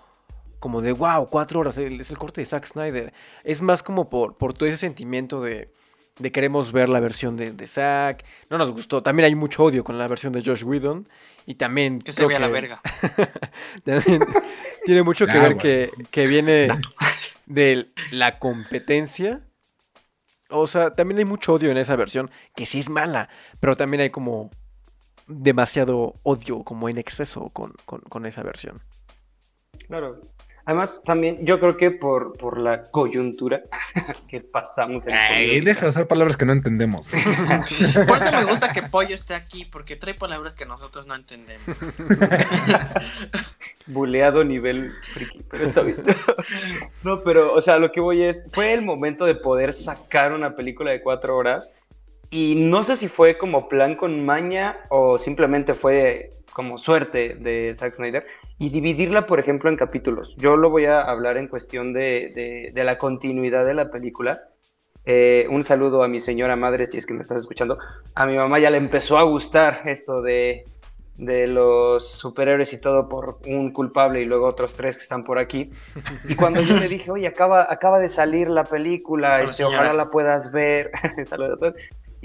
como 0.65 0.81
de 0.81 0.93
wow, 0.93 1.29
cuatro 1.29 1.61
horas, 1.61 1.77
es 1.77 2.11
el 2.11 2.17
corte 2.17 2.41
de 2.41 2.47
Zack 2.47 2.65
Snyder. 2.65 3.13
Es 3.43 3.61
más 3.61 3.83
como 3.83 4.09
por, 4.09 4.39
por 4.39 4.55
todo 4.55 4.67
ese 4.67 4.79
sentimiento 4.79 5.43
de, 5.43 5.69
de 6.19 6.33
queremos 6.33 6.73
ver 6.73 6.89
la 6.89 7.01
versión 7.01 7.37
de, 7.37 7.53
de, 7.53 7.67
Zack. 7.67 8.25
No 8.49 8.57
nos 8.57 8.71
gustó. 8.71 9.03
También 9.03 9.27
hay 9.27 9.35
mucho 9.35 9.63
odio 9.63 9.85
con 9.85 9.99
la 9.99 10.09
versión 10.09 10.33
de 10.33 10.43
Josh 10.43 10.65
Whedon. 10.65 11.07
Y 11.45 11.57
también. 11.57 12.01
Que 12.01 12.13
se 12.13 12.25
vea 12.25 12.39
la 12.39 12.49
verga. 12.49 12.81
tiene 14.87 15.03
mucho 15.03 15.27
que 15.27 15.39
ver 15.39 15.59
que, 15.59 15.91
que, 16.11 16.27
viene 16.27 16.69
de 17.47 17.89
la 18.11 18.39
competencia. 18.39 19.43
O 20.49 20.67
sea, 20.67 20.95
también 20.95 21.19
hay 21.19 21.25
mucho 21.27 21.53
odio 21.53 21.71
en 21.71 21.77
esa 21.77 21.95
versión, 21.97 22.31
que 22.57 22.65
sí 22.65 22.79
es 22.79 22.89
mala, 22.89 23.29
pero 23.61 23.77
también 23.77 24.01
hay 24.01 24.11
como 24.11 24.51
demasiado 25.27 26.15
odio, 26.23 26.65
como 26.65 26.89
en 26.89 26.99
exceso 26.99 27.51
con, 27.51 27.73
con, 27.85 28.01
con 28.01 28.27
esa 28.27 28.43
versión. 28.43 28.81
Claro, 29.87 30.21
Además, 30.67 31.03
también 31.05 31.45
yo 31.45 31.61
creo 31.61 31.77
que 31.77 31.91
por, 31.91 32.39
por 32.39 32.59
la 32.59 32.85
coyuntura 32.85 33.63
que 34.29 34.41
pasamos. 34.41 35.07
En 35.07 35.15
Ay, 35.15 35.61
deja 35.61 35.83
de 35.83 35.89
usar 35.89 36.07
palabras 36.07 36.39
que 36.39 36.47
no 36.47 36.55
entendemos. 36.55 37.07
por 38.09 38.17
eso 38.17 38.33
me 38.33 38.45
gusta 38.45 38.73
que 38.73 38.83
Pollo 38.83 39.15
esté 39.15 39.35
aquí, 39.35 39.67
porque 39.67 39.97
trae 39.97 40.15
palabras 40.15 40.55
que 40.55 40.65
nosotros 40.65 41.07
no 41.07 41.15
entendemos. 41.15 41.67
Buleado 43.87 44.43
nivel 44.43 44.93
friki, 45.13 45.43
pero 45.51 45.67
está 45.67 45.83
bien. 45.83 46.03
no, 47.03 47.23
pero, 47.23 47.53
o 47.53 47.61
sea, 47.61 47.79
lo 47.79 47.93
que 47.93 48.01
voy 48.01 48.23
es, 48.23 48.47
fue 48.53 48.73
el 48.73 48.81
momento 48.81 49.27
de 49.27 49.35
poder 49.35 49.75
sacar 49.75 50.33
una 50.33 50.57
película 50.57 50.93
de 50.93 51.03
cuatro 51.03 51.37
horas 51.37 51.73
y 52.35 52.57
no 52.57 52.83
sé 52.83 52.97
si 52.97 53.07
fue 53.07 53.39
como 53.39 53.69
plan 53.69 53.95
con 53.95 54.27
maña 54.27 54.81
o 54.89 55.19
simplemente 55.19 55.73
fue 55.73 56.33
como 56.53 56.79
suerte 56.79 57.37
de 57.37 57.73
Zack 57.77 57.95
Snyder 57.95 58.27
y 58.59 58.71
dividirla, 58.71 59.29
por 59.29 59.39
ejemplo, 59.39 59.71
en 59.71 59.77
capítulos. 59.77 60.37
Yo 60.37 60.57
lo 60.57 60.69
voy 60.69 60.87
a 60.87 61.01
hablar 61.01 61.37
en 61.37 61.47
cuestión 61.47 61.93
de, 61.93 62.73
de, 62.75 62.85
la 62.85 62.99
continuidad 62.99 63.65
de 63.65 63.75
la 63.75 63.89
película. 63.89 64.49
Eh, 65.05 65.47
un 65.49 65.63
saludo 65.63 66.03
a 66.03 66.09
mi 66.09 66.19
señora 66.19 66.57
madre, 66.57 66.89
si 66.89 66.99
es 66.99 67.07
que 67.07 67.15
me 67.15 67.23
estás 67.23 67.43
escuchando. 67.43 67.79
A 68.17 68.27
mi 68.27 68.35
mamá 68.35 68.59
ya 68.59 68.71
le 68.71 68.79
empezó 68.79 69.17
a 69.17 69.23
gustar 69.23 69.83
esto 69.85 70.21
de, 70.21 70.65
de 71.17 71.47
los 71.47 72.11
superhéroes 72.11 72.73
y 72.73 72.81
todo 72.81 73.09
por 73.09 73.39
un 73.47 73.71
culpable 73.71 74.23
y 74.23 74.25
luego 74.25 74.49
otros 74.49 74.75
tres 74.75 74.97
que 74.97 75.05
están 75.05 75.23
por 75.23 75.39
aquí. 75.39 75.71
Y 76.29 76.35
cuando 76.35 76.63
yo 76.63 76.79
le 76.79 76.89
dije, 76.89 77.13
oye, 77.13 77.29
acaba, 77.29 77.65
acaba 77.71 78.01
de 78.01 78.09
salir 78.09 78.51
la 78.51 78.65
película, 78.65 79.41
este, 79.41 79.63
ojalá 79.63 79.93
la 79.93 80.11
puedas 80.11 80.51
ver. 80.51 80.91
Saludos 81.27 81.53
a 81.53 81.61
todos. 81.61 81.75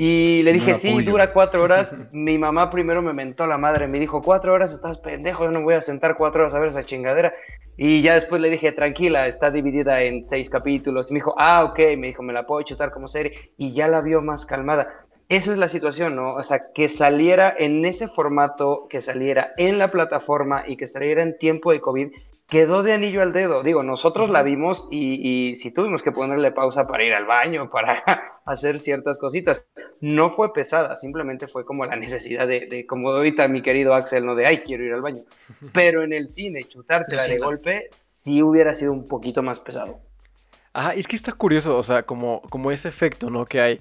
Y 0.01 0.43
le 0.43 0.53
dije, 0.53 0.75
sí, 0.75 1.03
dura 1.03 1.33
cuatro 1.33 1.61
horas. 1.61 1.91
Mi 2.13 2.37
mamá 2.37 2.71
primero 2.71 3.01
me 3.01 3.11
mentó 3.11 3.45
la 3.45 3.57
madre, 3.57 3.85
me 3.85 3.99
dijo, 3.99 4.21
cuatro 4.21 4.53
horas, 4.53 4.71
estás 4.71 4.97
pendejo, 4.97 5.43
yo 5.43 5.51
no 5.51 5.61
voy 5.61 5.73
a 5.73 5.81
sentar 5.81 6.15
cuatro 6.15 6.39
horas 6.39 6.53
a 6.53 6.59
ver 6.59 6.69
esa 6.69 6.85
chingadera. 6.85 7.33
Y 7.75 8.01
ya 8.01 8.13
después 8.13 8.41
le 8.41 8.49
dije, 8.49 8.71
tranquila, 8.71 9.27
está 9.27 9.51
dividida 9.51 10.01
en 10.01 10.25
seis 10.25 10.49
capítulos. 10.49 11.09
Y 11.09 11.15
me 11.15 11.17
dijo, 11.17 11.35
ah, 11.37 11.65
ok, 11.65 11.79
me 11.97 12.07
dijo, 12.07 12.23
me 12.23 12.31
la 12.31 12.47
puedo 12.47 12.61
chutar 12.61 12.91
como 12.91 13.09
serie. 13.09 13.51
Y 13.57 13.73
ya 13.73 13.89
la 13.89 13.99
vio 13.99 14.21
más 14.21 14.45
calmada. 14.45 14.87
Esa 15.27 15.51
es 15.51 15.57
la 15.57 15.67
situación, 15.67 16.15
¿no? 16.15 16.33
O 16.35 16.43
sea, 16.43 16.71
que 16.73 16.87
saliera 16.87 17.53
en 17.59 17.83
ese 17.83 18.07
formato, 18.07 18.87
que 18.89 19.01
saliera 19.01 19.51
en 19.57 19.79
la 19.79 19.89
plataforma 19.89 20.63
y 20.65 20.77
que 20.77 20.87
saliera 20.87 21.23
en 21.23 21.37
tiempo 21.37 21.73
de 21.73 21.81
COVID, 21.81 22.13
quedó 22.49 22.81
de 22.83 22.93
anillo 22.93 23.21
al 23.21 23.31
dedo. 23.31 23.63
Digo, 23.63 23.83
nosotros 23.83 24.29
la 24.29 24.41
vimos 24.41 24.87
y, 24.91 25.55
si 25.55 25.71
tuvimos 25.71 26.01
que 26.01 26.11
ponerle 26.11 26.51
pausa 26.51 26.87
para 26.87 27.03
ir 27.03 27.13
al 27.13 27.25
baño, 27.25 27.69
para 27.69 28.03
hacer 28.45 28.79
ciertas 28.79 29.19
cositas. 29.19 29.65
No 30.01 30.31
fue 30.31 30.51
pesada, 30.51 30.97
simplemente 30.97 31.47
fue 31.47 31.63
como 31.63 31.85
la 31.85 31.95
necesidad 31.95 32.47
de, 32.47 32.85
como 32.87 33.11
ahorita 33.11 33.47
mi 33.47 33.61
querido 33.61 33.93
Axel, 33.93 34.25
no 34.25 34.35
de, 34.35 34.47
ay, 34.47 34.59
quiero 34.59 34.83
ir 34.83 34.93
al 34.93 35.01
baño. 35.01 35.23
Pero 35.73 36.03
en 36.03 36.11
el 36.11 36.29
cine, 36.29 36.63
chutártela 36.63 37.23
de 37.23 37.37
golpe, 37.37 37.87
sí 37.91 38.41
hubiera 38.41 38.73
sido 38.73 38.91
un 38.91 39.07
poquito 39.07 39.43
más 39.43 39.59
pesado. 39.59 39.99
Ajá, 40.73 40.93
es 40.93 41.07
que 41.07 41.15
está 41.15 41.31
curioso, 41.31 41.77
o 41.77 41.83
sea, 41.83 42.03
como, 42.03 42.41
como 42.49 42.71
ese 42.71 42.89
efecto, 42.89 43.29
¿no? 43.29 43.45
Que 43.45 43.61
hay. 43.61 43.79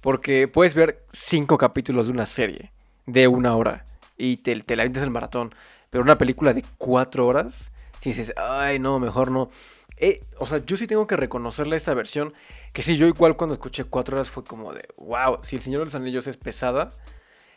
Porque 0.00 0.48
puedes 0.48 0.74
ver 0.74 1.02
cinco 1.12 1.58
capítulos 1.58 2.06
de 2.06 2.12
una 2.12 2.26
serie 2.26 2.70
de 3.06 3.26
una 3.26 3.56
hora 3.56 3.84
y 4.16 4.36
te, 4.38 4.54
te 4.60 4.76
la 4.76 4.84
vendes 4.84 5.02
el 5.02 5.10
maratón. 5.10 5.54
Pero 5.90 6.04
una 6.04 6.18
película 6.18 6.52
de 6.52 6.64
cuatro 6.78 7.26
horas 7.26 7.70
si 8.00 8.10
dices, 8.10 8.32
ay, 8.36 8.78
no, 8.78 8.98
mejor 8.98 9.30
no. 9.30 9.50
Eh, 9.96 10.24
o 10.38 10.46
sea, 10.46 10.58
yo 10.64 10.76
sí 10.76 10.86
tengo 10.86 11.06
que 11.06 11.16
reconocerle 11.16 11.76
esta 11.76 11.94
versión. 11.94 12.34
Que 12.72 12.82
sí, 12.82 12.96
yo 12.96 13.06
igual 13.06 13.36
cuando 13.36 13.54
escuché 13.54 13.84
cuatro 13.84 14.16
horas 14.16 14.30
fue 14.30 14.44
como 14.44 14.72
de, 14.72 14.86
wow, 14.96 15.38
si 15.42 15.56
El 15.56 15.62
Señor 15.62 15.80
de 15.80 15.86
los 15.86 15.94
Anillos 15.94 16.26
es 16.26 16.36
pesada, 16.36 16.92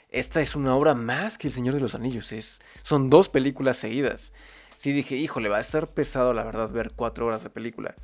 esta 0.10 0.42
es 0.42 0.56
una 0.56 0.76
obra 0.76 0.96
más 0.96 1.38
que 1.38 1.48
El 1.48 1.54
Señor 1.54 1.76
de 1.76 1.82
los 1.82 1.96
Anillos. 1.96 2.32
Es, 2.32 2.62
son 2.84 3.10
dos 3.10 3.30
películas 3.30 3.78
seguidas. 3.78 4.34
Sí 4.78 4.94
dije, 4.94 5.16
híjole, 5.16 5.50
va 5.50 5.58
a 5.58 5.62
estar 5.62 5.88
pesado 5.88 6.34
la 6.34 6.44
verdad 6.44 6.72
ver 6.72 6.94
cuatro 6.96 7.26
horas 7.26 7.44
de 7.44 7.50
película. 7.50 7.96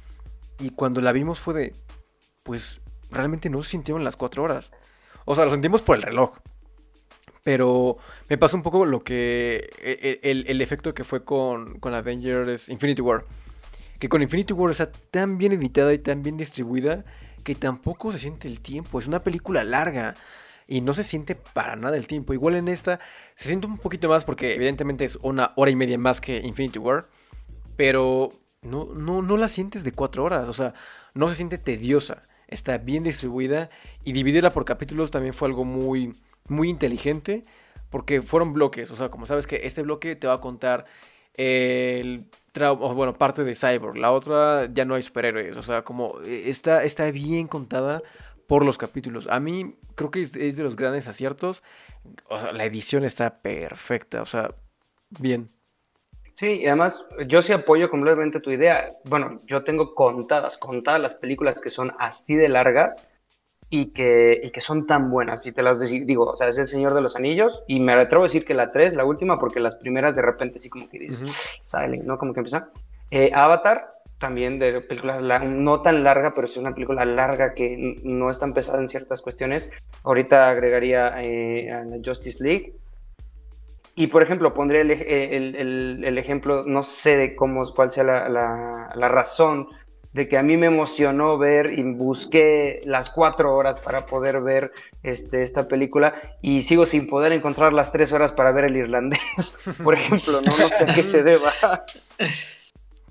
Y 0.60 0.72
cuando 0.72 1.02
la 1.02 1.14
vimos 1.14 1.40
fue 1.40 1.54
de, 1.54 1.76
pues 2.44 2.82
realmente 3.10 3.50
no 3.50 3.64
se 3.64 3.72
sintieron 3.72 4.04
las 4.04 4.18
cuatro 4.18 4.44
horas. 4.44 4.72
O 5.24 5.36
sea, 5.36 5.46
lo 5.46 5.52
sentimos 5.52 5.82
por 5.82 5.96
el 5.96 6.04
reloj. 6.04 6.38
Pero 7.46 8.00
me 8.28 8.40
pasó 8.40 8.58
un 8.58 8.64
poco 8.64 8.88
lo 8.88 9.04
que. 9.04 9.70
E, 9.80 10.20
e, 10.24 10.32
el, 10.32 10.62
efecto 10.62 10.96
que 10.96 11.04
fue 11.04 11.24
con, 11.24 11.80
con, 11.80 11.94
Avengers 11.94 12.70
Infinity 12.70 13.04
War. 13.04 13.24
Que 14.00 14.10
con 14.10 14.24
Infinity 14.24 14.52
War 14.52 14.72
está 14.72 14.92
tan 14.92 15.38
bien 15.38 15.52
editada 15.52 15.94
y 15.94 16.00
tan 16.00 16.24
bien 16.24 16.38
distribuida 16.38 17.06
que 17.44 17.54
tampoco 17.54 18.12
se 18.12 18.18
siente 18.18 18.48
el 18.48 18.62
tiempo. 18.62 18.98
Es 18.98 19.06
una 19.06 19.22
película 19.22 19.64
larga 19.64 20.16
y 20.68 20.82
no 20.82 20.96
se 20.96 21.04
siente 21.04 21.36
para 21.36 21.76
nada 21.76 21.96
el 21.98 22.08
tiempo. 22.08 22.34
Igual 22.34 22.56
en 22.56 22.68
esta 22.68 23.00
se 23.36 23.50
siente 23.50 23.68
un 23.68 23.78
poquito 23.78 24.10
más 24.10 24.26
porque 24.26 24.56
evidentemente 24.56 25.06
es 25.06 25.20
una 25.22 25.54
hora 25.56 25.70
y 25.70 25.76
media 25.76 26.00
más 26.00 26.22
que 26.22 26.38
Infinity 26.38 26.80
War. 26.80 27.06
Pero 27.78 28.32
no, 28.64 28.86
no, 28.86 29.22
no 29.22 29.38
la 29.38 29.50
sientes 29.50 29.84
de 29.84 29.92
cuatro 29.92 30.24
horas. 30.24 30.50
O 30.50 30.54
sea, 30.54 30.74
no 31.14 31.30
se 31.30 31.36
siente 31.36 31.60
tediosa. 31.60 32.24
Está 32.48 32.80
bien 32.80 33.04
distribuida 33.04 33.70
y 34.04 34.14
dividirla 34.14 34.50
por 34.50 34.66
capítulos 34.66 35.12
también 35.12 35.36
fue 35.36 35.48
algo 35.48 35.64
muy 35.64 36.12
muy 36.48 36.70
inteligente 36.70 37.44
porque 37.90 38.22
fueron 38.22 38.54
bloques. 38.54 38.92
O 38.92 38.96
sea, 38.96 39.10
como 39.10 39.26
sabes 39.26 39.48
que 39.48 39.62
este 39.64 39.82
bloque 39.82 40.16
te 40.16 40.28
va 40.28 40.34
a 40.34 40.42
contar 40.42 40.86
el 41.34 42.26
bueno, 42.78 43.14
parte 43.14 43.44
de 43.44 43.56
Cyborg, 43.56 43.98
la 43.98 44.12
otra 44.12 44.70
ya 44.74 44.86
no 44.86 44.96
hay 44.96 45.02
superhéroes, 45.02 45.58
o 45.58 45.64
sea, 45.64 45.84
como 45.84 46.22
eh, 46.26 46.44
está, 46.46 46.86
está 46.86 47.12
bien 47.12 47.48
contada 47.48 48.02
por 48.48 48.64
los 48.64 48.78
capítulos. 48.78 49.28
A 49.30 49.40
mí 49.40 49.76
creo 49.96 50.12
que 50.12 50.22
es, 50.22 50.34
de 50.34 50.64
los 50.64 50.76
grandes 50.76 51.08
aciertos. 51.08 51.64
O 52.30 52.40
sea, 52.40 52.54
la 52.54 52.66
edición 52.66 53.04
está 53.04 53.42
perfecta, 53.42 54.22
o 54.22 54.26
sea, 54.26 54.54
bien. 55.20 55.48
Sí, 56.34 56.62
y 56.62 56.68
además 56.68 57.04
yo 57.28 57.42
sí 57.42 57.54
apoyo 57.54 57.90
completamente 57.90 58.40
tu 58.40 58.52
idea. 58.52 58.92
Bueno, 59.06 59.42
yo 59.46 59.64
tengo 59.64 59.96
contadas, 59.96 60.58
contadas 60.58 61.02
las 61.02 61.14
películas 61.14 61.62
que 61.62 61.70
son 61.70 61.94
así 61.98 62.36
de 62.36 62.50
largas 62.50 63.08
y 63.70 63.88
que, 63.88 64.42
y 64.44 64.52
que 64.52 64.62
son 64.62 64.86
tan 64.86 65.10
buenas. 65.10 65.46
Y 65.46 65.52
te 65.52 65.64
las 65.64 65.80
digo, 65.80 66.26
o 66.26 66.36
sea, 66.36 66.48
es 66.48 66.58
El 66.58 66.68
Señor 66.68 66.94
de 66.94 67.02
los 67.02 67.16
Anillos. 67.16 67.64
Y 67.68 67.80
me 67.80 67.94
atrevo 67.94 68.24
a 68.24 68.28
decir 68.28 68.46
que 68.46 68.54
la 68.54 68.72
3, 68.72 68.96
la 68.96 69.06
última, 69.06 69.40
porque 69.40 69.60
las 69.60 69.76
primeras 69.76 70.16
de 70.16 70.22
repente 70.22 70.60
sí 70.60 70.70
como 70.70 70.90
que 70.90 71.00
dices, 71.00 71.26
salen, 71.64 72.06
¿no? 72.06 72.18
Como 72.18 72.34
que 72.34 72.42
empieza. 72.42 72.70
Eh, 73.12 73.32
Avatar, 73.34 73.96
también 74.20 74.60
de 74.60 74.82
películas 74.82 75.22
no 75.44 75.82
tan 75.82 76.04
larga, 76.04 76.34
pero 76.34 76.48
sí 76.48 76.60
una 76.60 76.74
película 76.74 77.06
larga 77.06 77.54
que 77.54 78.00
no 78.04 78.30
es 78.30 78.40
tan 78.40 78.54
pesada 78.54 78.80
en 78.80 78.88
ciertas 78.88 79.22
cuestiones. 79.22 79.70
Ahorita 80.04 80.50
agregaría 80.50 81.22
eh, 81.22 81.72
a 81.72 81.84
la 81.84 81.98
Justice 82.04 82.44
League. 82.44 82.76
Y 83.98 84.08
por 84.08 84.22
ejemplo, 84.22 84.54
pondré 84.54 84.82
el, 84.82 84.92
el, 84.92 86.04
el, 86.04 86.18
ejemplo, 86.18 86.66
no 86.66 86.84
sé 86.84 87.16
de 87.16 87.36
cómo, 87.36 87.64
cuál 87.74 87.92
sea 87.92 88.04
la, 88.04 88.28
la, 88.28 88.92
la 88.94 89.08
razón 89.08 89.70
de 90.16 90.30
que 90.30 90.38
a 90.38 90.44
mí 90.44 90.56
me 90.56 90.68
emocionó 90.68 91.38
ver 91.38 91.78
y 91.78 91.84
busqué 91.84 92.80
las 92.86 93.10
cuatro 93.10 93.54
horas 93.54 93.80
para 93.80 94.06
poder 94.06 94.40
ver 94.40 94.72
este, 95.04 95.44
esta 95.44 95.68
película 95.68 96.16
y 96.42 96.64
sigo 96.64 96.86
sin 96.86 97.06
poder 97.06 97.34
encontrar 97.34 97.74
las 97.74 97.92
tres 97.92 98.14
horas 98.14 98.32
para 98.32 98.54
ver 98.54 98.64
el 98.64 98.78
irlandés, 98.78 99.58
por 99.84 99.94
ejemplo, 99.94 100.40
no, 100.40 100.52
sé 100.52 100.64
a 100.74 100.86
qué 100.96 101.04
se 101.04 101.22
deba. 101.22 101.52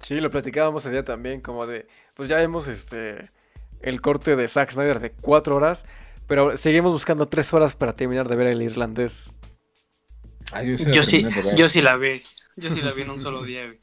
Sí, 0.00 0.18
lo 0.18 0.30
platicábamos 0.30 0.82
ese 0.86 0.92
día 0.92 1.04
también, 1.04 1.42
como 1.42 1.66
de, 1.66 1.86
pues 2.14 2.30
ya 2.30 2.36
vemos 2.36 2.68
este, 2.68 3.30
el 3.82 4.00
corte 4.00 4.34
de 4.34 4.48
Zack 4.48 4.72
Snyder 4.72 5.00
de 5.00 5.10
cuatro 5.10 5.56
horas, 5.56 5.84
pero 6.26 6.56
seguimos 6.56 6.90
buscando 6.90 7.28
tres 7.28 7.52
horas 7.52 7.76
para 7.76 7.92
terminar 7.92 8.30
de 8.30 8.36
ver 8.36 8.46
el 8.46 8.62
irlandés. 8.62 9.30
yo, 10.64 11.02
sí, 11.02 11.22
yo, 11.54 11.68
sí, 11.68 11.82
la 11.82 11.98
vi, 11.98 12.22
yo 12.56 12.70
sí 12.70 12.80
la 12.80 12.92
vi 12.92 13.02
en 13.02 13.10
un 13.10 13.18
solo 13.18 13.42
día. 13.42 13.74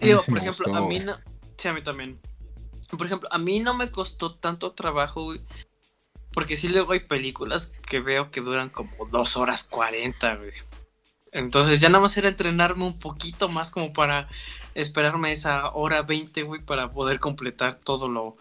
Digo, 0.00 0.20
por 0.28 0.36
ejemplo, 0.36 0.76
a 0.76 0.86
mí 0.86 1.00
no, 1.00 1.16
sí, 1.56 1.68
a 1.68 1.72
mí 1.72 1.80
también. 1.80 2.20
Por 2.96 3.06
ejemplo, 3.06 3.28
a 3.30 3.38
mí 3.38 3.60
no 3.60 3.74
me 3.74 3.90
costó 3.90 4.34
tanto 4.34 4.72
trabajo, 4.72 5.24
güey. 5.24 5.40
Porque 6.32 6.56
sí 6.56 6.68
luego 6.68 6.92
hay 6.92 7.00
películas 7.00 7.72
que 7.86 8.00
veo 8.00 8.30
que 8.30 8.40
duran 8.40 8.68
como 8.68 9.06
dos 9.06 9.36
horas 9.36 9.64
cuarenta, 9.64 10.36
güey. 10.36 10.52
Entonces 11.32 11.80
ya 11.80 11.88
nada 11.88 12.02
más 12.02 12.16
era 12.16 12.28
entrenarme 12.28 12.84
un 12.84 12.98
poquito 12.98 13.48
más 13.48 13.70
como 13.70 13.92
para 13.92 14.28
esperarme 14.74 15.32
esa 15.32 15.70
hora 15.70 16.02
veinte, 16.02 16.42
güey, 16.42 16.62
para 16.62 16.90
poder 16.92 17.18
completar 17.18 17.74
todo 17.74 18.08
lo... 18.08 18.36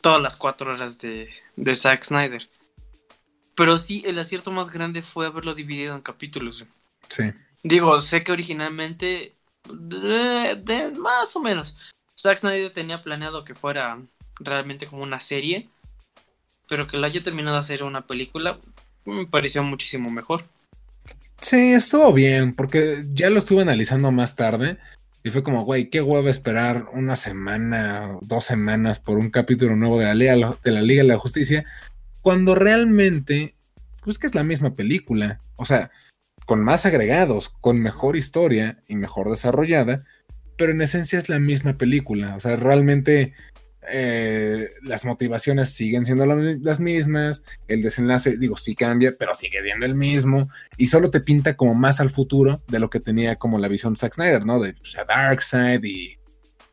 Todas 0.00 0.22
las 0.22 0.36
cuatro 0.36 0.72
horas 0.72 0.98
de, 0.98 1.30
de 1.56 1.74
Zack 1.74 2.04
Snyder. 2.04 2.48
Pero 3.54 3.78
sí, 3.78 4.02
el 4.06 4.18
acierto 4.18 4.50
más 4.50 4.70
grande 4.70 5.02
fue 5.02 5.26
haberlo 5.26 5.54
dividido 5.54 5.94
en 5.94 6.00
capítulos. 6.00 6.64
Sí. 7.08 7.32
Digo, 7.62 8.00
sé 8.00 8.24
que 8.24 8.32
originalmente... 8.32 9.34
de, 9.68 10.92
más 10.98 11.36
o 11.36 11.40
menos. 11.40 11.76
Zack 12.22 12.38
Snyder 12.38 12.70
tenía 12.70 13.00
planeado 13.00 13.44
que 13.44 13.56
fuera 13.56 14.00
realmente 14.38 14.86
como 14.86 15.02
una 15.02 15.18
serie, 15.18 15.68
pero 16.68 16.86
que 16.86 16.96
lo 16.96 17.06
haya 17.06 17.20
terminado 17.20 17.56
de 17.56 17.60
hacer 17.60 17.82
una 17.82 18.06
película 18.06 18.60
me 19.04 19.26
pareció 19.26 19.64
muchísimo 19.64 20.08
mejor. 20.08 20.44
Sí, 21.40 21.72
estuvo 21.72 22.12
bien, 22.12 22.54
porque 22.54 23.04
ya 23.12 23.28
lo 23.28 23.38
estuve 23.38 23.62
analizando 23.62 24.12
más 24.12 24.36
tarde 24.36 24.78
y 25.24 25.30
fue 25.30 25.42
como, 25.42 25.64
güey, 25.64 25.90
qué 25.90 26.00
huevo 26.00 26.28
esperar 26.28 26.84
una 26.92 27.16
semana, 27.16 28.16
dos 28.20 28.44
semanas 28.44 29.00
por 29.00 29.18
un 29.18 29.30
capítulo 29.30 29.74
nuevo 29.74 29.98
de 29.98 30.04
la 30.04 30.14
Liga 30.14 30.56
de 30.62 30.70
la, 30.70 30.82
Liga 30.82 31.02
de 31.02 31.08
la 31.08 31.18
Justicia, 31.18 31.64
cuando 32.20 32.54
realmente, 32.54 33.56
pues 34.04 34.20
que 34.20 34.28
es 34.28 34.36
la 34.36 34.44
misma 34.44 34.76
película, 34.76 35.40
o 35.56 35.64
sea, 35.64 35.90
con 36.46 36.62
más 36.62 36.86
agregados, 36.86 37.48
con 37.48 37.80
mejor 37.80 38.16
historia 38.16 38.80
y 38.86 38.94
mejor 38.94 39.28
desarrollada, 39.28 40.04
pero 40.56 40.72
en 40.72 40.80
esencia 40.80 41.18
es 41.18 41.28
la 41.28 41.38
misma 41.38 41.78
película. 41.78 42.36
O 42.36 42.40
sea, 42.40 42.56
realmente 42.56 43.32
eh, 43.90 44.68
las 44.82 45.04
motivaciones 45.04 45.70
siguen 45.70 46.04
siendo 46.04 46.24
las 46.24 46.80
mismas, 46.80 47.44
el 47.66 47.82
desenlace, 47.82 48.36
digo, 48.36 48.56
sí 48.56 48.76
cambia, 48.76 49.14
pero 49.18 49.34
sigue 49.34 49.62
siendo 49.62 49.86
el 49.86 49.96
mismo, 49.96 50.48
y 50.76 50.86
solo 50.86 51.10
te 51.10 51.20
pinta 51.20 51.56
como 51.56 51.74
más 51.74 52.00
al 52.00 52.10
futuro 52.10 52.62
de 52.68 52.78
lo 52.78 52.90
que 52.90 53.00
tenía 53.00 53.36
como 53.36 53.58
la 53.58 53.68
visión 53.68 53.96
Zack 53.96 54.14
Snyder, 54.14 54.46
¿no? 54.46 54.60
De 54.60 54.74
pues, 54.74 54.94
Darkseid 55.06 55.82
y, 55.82 56.16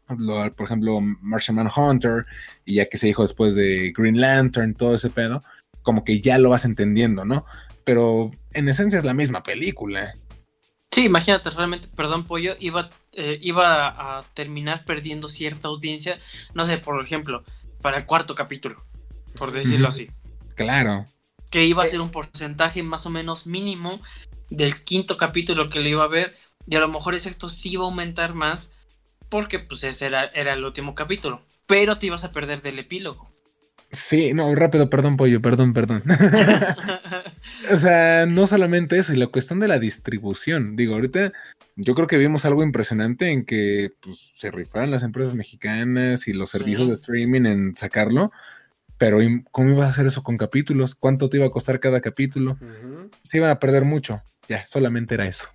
por 0.08 0.66
ejemplo, 0.66 1.00
Martian 1.02 1.68
Hunter, 1.76 2.26
y 2.64 2.76
ya 2.76 2.86
que 2.86 2.98
se 2.98 3.08
dijo 3.08 3.24
después 3.24 3.56
de 3.56 3.92
Green 3.98 4.22
Lantern, 4.22 4.76
todo 4.76 4.96
ese 4.96 5.10
pedo, 5.10 5.44
como 5.82 6.04
que 6.04 6.22
ya 6.22 6.38
lo 6.38 6.50
vas 6.50 6.66
entendiendo, 6.66 7.26
¿no? 7.26 7.46
Pero 7.86 8.30
en 8.52 8.70
esencia 8.70 9.00
es 9.00 9.06
la 9.06 9.16
misma 9.16 9.42
película. 9.42 10.14
Sí, 10.92 11.06
imagínate, 11.06 11.50
realmente, 11.52 11.88
perdón, 11.88 12.26
Pollo, 12.26 12.56
iba, 12.60 12.90
eh, 13.14 13.38
iba 13.42 14.18
a 14.18 14.24
terminar 14.34 14.86
perdiendo 14.86 15.30
cierta 15.30 15.68
audiencia, 15.68 16.20
no 16.54 16.66
sé, 16.66 16.80
por 16.80 17.04
ejemplo, 17.04 17.44
para 17.82 17.98
el 17.98 18.06
cuarto 18.06 18.34
capítulo, 18.34 18.84
por 19.36 19.52
decirlo 19.52 19.88
así. 19.88 20.10
Claro. 20.56 21.06
Que 21.52 21.66
iba 21.66 21.84
a 21.84 21.86
ser 21.86 22.02
un 22.02 22.10
porcentaje 22.10 22.82
más 22.82 23.06
o 23.06 23.10
menos 23.12 23.46
mínimo 23.46 24.02
del 24.50 24.84
quinto 24.84 25.16
capítulo 25.16 25.70
que 25.70 25.80
le 25.80 25.92
iba 25.92 26.04
a 26.04 26.08
ver, 26.08 26.36
y 26.68 26.76
a 26.76 26.80
lo 26.80 26.88
mejor 26.88 27.14
ese 27.14 27.30
esto 27.30 27.50
sí 27.50 27.72
iba 27.74 27.84
a 27.84 27.88
aumentar 27.88 28.34
más, 28.34 28.72
porque 29.30 29.60
pues 29.60 29.84
ese 29.84 30.08
era, 30.08 30.26
era 30.26 30.54
el 30.54 30.66
último 30.66 30.96
capítulo, 30.96 31.44
pero 31.68 32.00
te 32.00 32.08
ibas 32.08 32.24
a 32.24 32.32
perder 32.32 32.64
del 32.64 32.80
epílogo. 32.80 33.26
Sí, 33.92 34.34
no, 34.34 34.54
rápido, 34.54 34.90
perdón, 34.90 35.18
pollo, 35.18 35.42
perdón, 35.42 35.74
perdón. 35.74 36.04
o 37.72 37.78
sea, 37.78 38.28
no 38.28 38.46
solamente 38.46 39.00
eso, 39.00 39.14
y 39.14 39.18
la 39.18 39.28
cuestión 39.28 39.60
de 39.60 39.68
la 39.68 39.80
distribución. 39.80 40.76
Digo, 40.76 40.94
ahorita 40.94 41.34
yo 41.76 41.96
creo 41.96 42.08
que 42.08 42.18
vimos 42.18 42.46
algo 42.46 42.64
impresionante 42.64 43.32
en 43.32 43.46
que 43.46 43.92
pues, 44.02 44.34
se 44.36 44.52
rifaron 44.52 44.92
las 44.92 45.04
empresas 45.04 45.34
mexicanas 45.34 46.28
y 46.28 46.34
los 46.34 46.52
servicios 46.52 46.88
de 46.88 46.94
streaming 46.94 47.46
en 47.46 47.76
sacarlo. 47.76 48.32
Pero 49.00 49.20
¿cómo 49.52 49.70
ibas 49.70 49.88
a 49.88 49.92
hacer 49.92 50.06
eso 50.06 50.24
con 50.24 50.38
capítulos? 50.38 50.94
¿Cuánto 50.94 51.30
te 51.30 51.38
iba 51.38 51.46
a 51.46 51.52
costar 51.52 51.80
cada 51.80 52.02
capítulo? 52.02 52.58
Se 53.24 53.38
iba 53.38 53.50
a 53.50 53.60
perder 53.60 53.86
mucho. 53.86 54.22
Ya, 54.48 54.68
solamente 54.68 55.16
era 55.16 55.26
eso. 55.26 55.48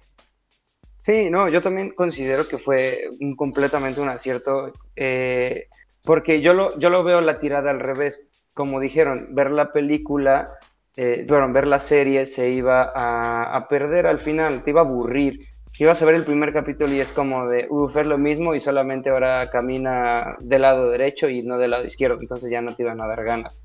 Sí, 1.02 1.28
no, 1.28 1.48
yo 1.50 1.60
también 1.60 1.90
considero 1.90 2.48
que 2.48 2.56
fue 2.56 3.10
un, 3.20 3.36
completamente 3.36 4.00
un 4.00 4.08
acierto. 4.08 4.72
Eh, 4.96 5.68
porque 6.04 6.40
yo 6.40 6.54
lo, 6.54 6.78
yo 6.78 6.90
lo 6.90 7.02
veo 7.02 7.20
la 7.20 7.38
tirada 7.38 7.70
al 7.70 7.80
revés. 7.80 8.20
Como 8.52 8.78
dijeron, 8.78 9.28
ver 9.30 9.50
la 9.50 9.72
película, 9.72 10.58
eh, 10.96 11.24
bueno, 11.28 11.52
ver 11.52 11.66
la 11.66 11.78
serie 11.78 12.26
se 12.26 12.50
iba 12.50 12.92
a, 12.94 13.66
perder 13.68 14.06
al 14.06 14.20
final, 14.20 14.62
te 14.62 14.70
iba 14.70 14.82
a 14.82 14.84
aburrir. 14.84 15.40
Ibas 15.76 16.00
a 16.02 16.04
ver 16.04 16.14
el 16.14 16.24
primer 16.24 16.52
capítulo 16.52 16.92
y 16.94 17.00
es 17.00 17.10
como 17.10 17.48
de, 17.48 17.66
uff, 17.68 17.96
es 17.96 18.06
lo 18.06 18.16
mismo 18.16 18.54
y 18.54 18.60
solamente 18.60 19.10
ahora 19.10 19.50
camina 19.50 20.36
del 20.38 20.62
lado 20.62 20.88
derecho 20.88 21.28
y 21.28 21.42
no 21.42 21.58
del 21.58 21.72
lado 21.72 21.84
izquierdo, 21.84 22.20
entonces 22.20 22.48
ya 22.48 22.60
no 22.60 22.76
te 22.76 22.84
iban 22.84 23.00
a 23.00 23.08
dar 23.08 23.24
ganas. 23.24 23.64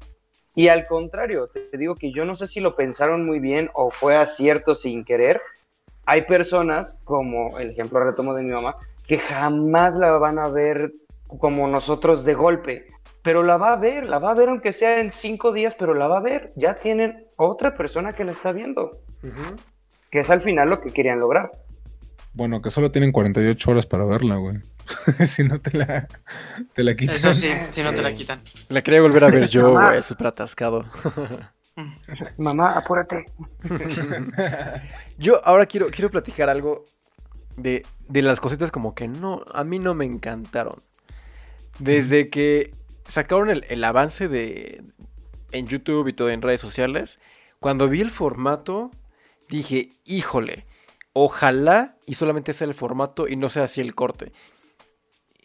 Y 0.55 0.69
al 0.69 0.87
contrario, 0.87 1.49
te 1.49 1.77
digo 1.77 1.93
que 1.93 2.11
yo 2.11 2.25
no 2.25 2.33
sé 2.33 2.47
si 2.47 2.61
lo 2.61 2.75
pensaron 2.75 3.27
muy 3.27 3.39
bien 3.39 3.69
o 3.75 3.91
fue 3.91 4.15
acierto 4.15 4.73
sin 4.73 5.05
querer. 5.05 5.39
Hay 6.07 6.23
personas, 6.23 6.99
como 7.03 7.59
el 7.59 7.69
ejemplo 7.69 7.99
retomo 7.99 8.33
de 8.33 8.41
mi 8.41 8.53
mamá, 8.53 8.75
que 9.07 9.19
jamás 9.19 9.95
la 9.95 10.17
van 10.17 10.39
a 10.39 10.49
ver 10.49 10.91
como 11.37 11.67
nosotros 11.67 12.23
de 12.23 12.33
golpe, 12.33 12.87
pero 13.21 13.43
la 13.43 13.57
va 13.57 13.73
a 13.73 13.75
ver, 13.75 14.07
la 14.07 14.19
va 14.19 14.31
a 14.31 14.35
ver 14.35 14.49
aunque 14.49 14.73
sea 14.73 14.99
en 14.99 15.13
cinco 15.13 15.51
días, 15.51 15.75
pero 15.77 15.93
la 15.93 16.07
va 16.07 16.17
a 16.17 16.21
ver. 16.21 16.53
Ya 16.55 16.79
tienen 16.79 17.27
otra 17.35 17.75
persona 17.75 18.13
que 18.13 18.23
la 18.23 18.31
está 18.31 18.51
viendo, 18.51 19.01
que 20.09 20.19
es 20.19 20.29
al 20.29 20.41
final 20.41 20.69
lo 20.69 20.81
que 20.81 20.91
querían 20.91 21.19
lograr. 21.19 21.51
Bueno, 22.33 22.61
que 22.61 22.69
solo 22.69 22.91
tienen 22.91 23.11
48 23.11 23.71
horas 23.71 23.85
para 23.85 24.05
verla, 24.05 24.35
güey. 24.35 24.57
si 25.25 25.43
no 25.43 25.59
te 25.59 25.77
la, 25.77 26.07
te 26.73 26.83
la 26.83 26.95
quitan. 26.95 27.15
Eso 27.15 27.33
sí, 27.33 27.49
si 27.71 27.83
no 27.83 27.93
te 27.93 28.01
la 28.01 28.13
quitan. 28.13 28.41
La 28.69 28.81
quería 28.81 29.01
volver 29.01 29.23
a 29.23 29.29
ver 29.29 29.47
yo, 29.47 29.71
güey, 29.71 30.01
súper 30.01 30.27
atascado. 30.27 30.85
Mamá, 32.37 32.71
apúrate. 32.71 33.25
yo 35.17 35.39
ahora 35.45 35.65
quiero, 35.65 35.87
quiero 35.89 36.09
platicar 36.09 36.49
algo 36.49 36.85
de, 37.55 37.85
de 38.07 38.21
las 38.21 38.39
cositas 38.39 38.71
como 38.71 38.93
que 38.93 39.07
no, 39.07 39.43
a 39.53 39.63
mí 39.63 39.79
no 39.79 39.93
me 39.93 40.05
encantaron. 40.05 40.81
Desde 41.79 42.29
que 42.29 42.73
sacaron 43.07 43.49
el, 43.49 43.83
avance 43.83 44.27
de 44.27 44.83
en 45.51 45.65
YouTube 45.65 46.07
y 46.07 46.13
todo 46.13 46.29
en 46.29 46.41
redes 46.41 46.61
sociales, 46.61 47.19
cuando 47.59 47.89
vi 47.89 48.01
el 48.01 48.11
formato, 48.11 48.91
dije, 49.49 49.89
híjole, 50.05 50.65
ojalá 51.13 51.97
y 52.05 52.15
solamente 52.15 52.53
sea 52.53 52.67
el 52.67 52.73
formato 52.73 53.27
y 53.27 53.35
no 53.35 53.49
sea 53.49 53.63
así 53.63 53.81
el 53.81 53.95
corte. 53.95 54.31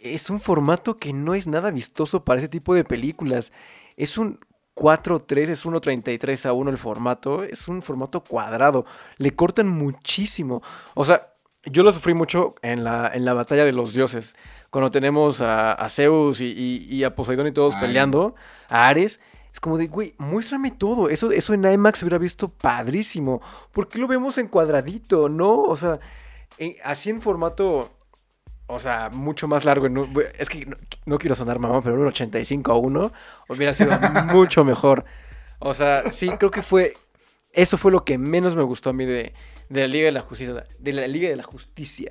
Es 0.01 0.29
un 0.29 0.41
formato 0.41 0.99
que 0.99 1.13
no 1.13 1.35
es 1.35 1.47
nada 1.47 1.71
vistoso 1.71 2.25
para 2.25 2.41
ese 2.41 2.49
tipo 2.49 2.75
de 2.75 2.85
películas. 2.85 3.53
Es 3.97 4.19
un 4.19 4.39
4-3, 4.75 5.49
es 5.49 5.65
1.33 5.65 6.47
a 6.47 6.53
1 6.53 6.71
el 6.71 6.79
formato. 6.79 7.43
Es 7.43 7.69
un 7.69 7.81
formato 7.81 8.23
cuadrado. 8.23 8.85
Le 9.17 9.35
cortan 9.35 9.69
muchísimo. 9.69 10.63
O 10.95 11.07
sea, 11.07 11.31
yo 11.65 11.83
lo 11.83 11.93
sufrí 11.93 12.13
mucho 12.13 12.55
en 12.61 12.85
la, 12.85 13.11
en 13.15 13.25
la 13.25 13.33
batalla 13.33 13.65
de 13.65 13.73
los 13.73 13.95
dioses 13.95 14.37
cuando 14.75 14.91
tenemos 14.91 15.41
a, 15.41 15.87
Zeus 15.89 16.41
y, 16.41 17.05
a 17.05 17.15
Poseidón 17.15 17.47
y 17.47 17.53
todos 17.53 17.77
peleando, 17.77 18.35
a 18.69 18.89
Ares, 18.89 19.21
es 19.53 19.61
como 19.61 19.79
de, 19.79 19.87
güey, 19.87 20.17
muéstrame 20.19 20.73
todo. 20.73 21.09
Eso, 21.09 21.31
eso 21.31 21.55
en 21.55 21.65
IMAX 21.65 22.03
hubiera 22.03 22.19
visto 22.19 22.49
padrísimo. 22.49 23.41
¿Por 23.71 23.87
qué 23.87 24.01
lo 24.01 24.09
vemos 24.09 24.37
en 24.37 24.49
cuadradito, 24.49 25.29
no? 25.29 25.63
O 25.63 25.77
sea, 25.77 26.01
así 26.83 27.09
en 27.09 27.23
formato, 27.23 27.89
o 28.67 28.81
sea, 28.81 29.11
mucho 29.11 29.47
más 29.47 29.65
largo. 29.65 29.87
es 30.37 30.49
que 30.49 30.67
no, 31.07 31.19
quiero 31.19 31.37
sonar 31.37 31.61
mamá, 31.61 31.81
pero 31.81 31.95
un 31.95 32.09
85 32.09 32.73
a 32.73 32.77
1 32.77 33.13
hubiera 33.51 33.75
sido 33.75 33.93
mucho 34.33 34.65
mejor. 34.65 35.05
O 35.61 35.73
sea, 35.73 36.11
sí, 36.11 36.31
creo 36.31 36.51
que 36.51 36.63
fue. 36.63 36.95
Eso 37.53 37.77
fue 37.77 37.93
lo 37.93 38.05
que 38.05 38.19
menos 38.19 38.57
me 38.57 38.65
gustó 38.65 38.91
a 38.91 38.93
mí 38.93 39.05
de, 39.05 39.35
de 39.69 39.81
la 39.83 39.87
Liga 39.87 40.07
de 40.07 40.13
la 40.13 40.23
Justicia. 40.23 40.67
De 40.81 40.93
la 40.93 41.07
Liga 41.07 41.29
de 41.29 41.37
la 41.37 41.45
Justicia. 41.45 42.11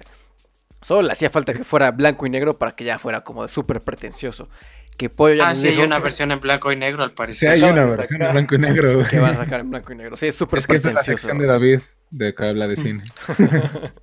Solo 0.84 1.04
le 1.04 1.14
hacía 1.14 1.30
falta 1.30 1.54
que 1.54 1.64
fuera 1.64 1.92
blanco 1.92 2.26
y 2.26 2.30
negro 2.30 2.58
para 2.58 2.74
que 2.74 2.84
ya 2.84 3.00
fuera 3.00 3.24
como 3.24 3.44
de 3.44 3.50
súper 3.50 3.82
pretencioso. 3.82 4.50
Que 4.98 5.10
Pollo 5.10 5.36
ya 5.36 5.50
Ah, 5.50 5.56
sí, 5.56 5.70
hay 5.70 5.80
una 5.80 6.00
versión 6.00 6.32
en 6.32 6.40
blanco 6.40 6.72
y 6.72 6.76
negro 6.76 7.04
al 7.04 7.14
parecer. 7.14 7.40
Sí, 7.40 7.64
hay 7.64 7.70
una 7.70 7.86
versión 7.86 8.22
en 8.22 8.32
blanco 8.32 8.56
y 8.56 8.60
negro. 8.60 9.04
Que 9.10 9.20
van 9.20 9.36
a 9.36 9.38
sacar 9.38 9.62
en 9.62 9.70
blanco 9.70 9.94
y 9.94 9.96
negro. 9.96 10.18
Sí, 10.18 10.28
es 10.28 10.36
súper 10.36 10.60
Es 10.60 10.68
que 10.68 10.76
es 10.76 10.86
la 10.86 11.04
sección 11.04 11.40
de 11.40 11.48
David, 11.48 11.80
de 12.12 12.36
que 12.36 12.46
habla 12.46 12.68
de 12.68 12.76
cine. 12.76 13.04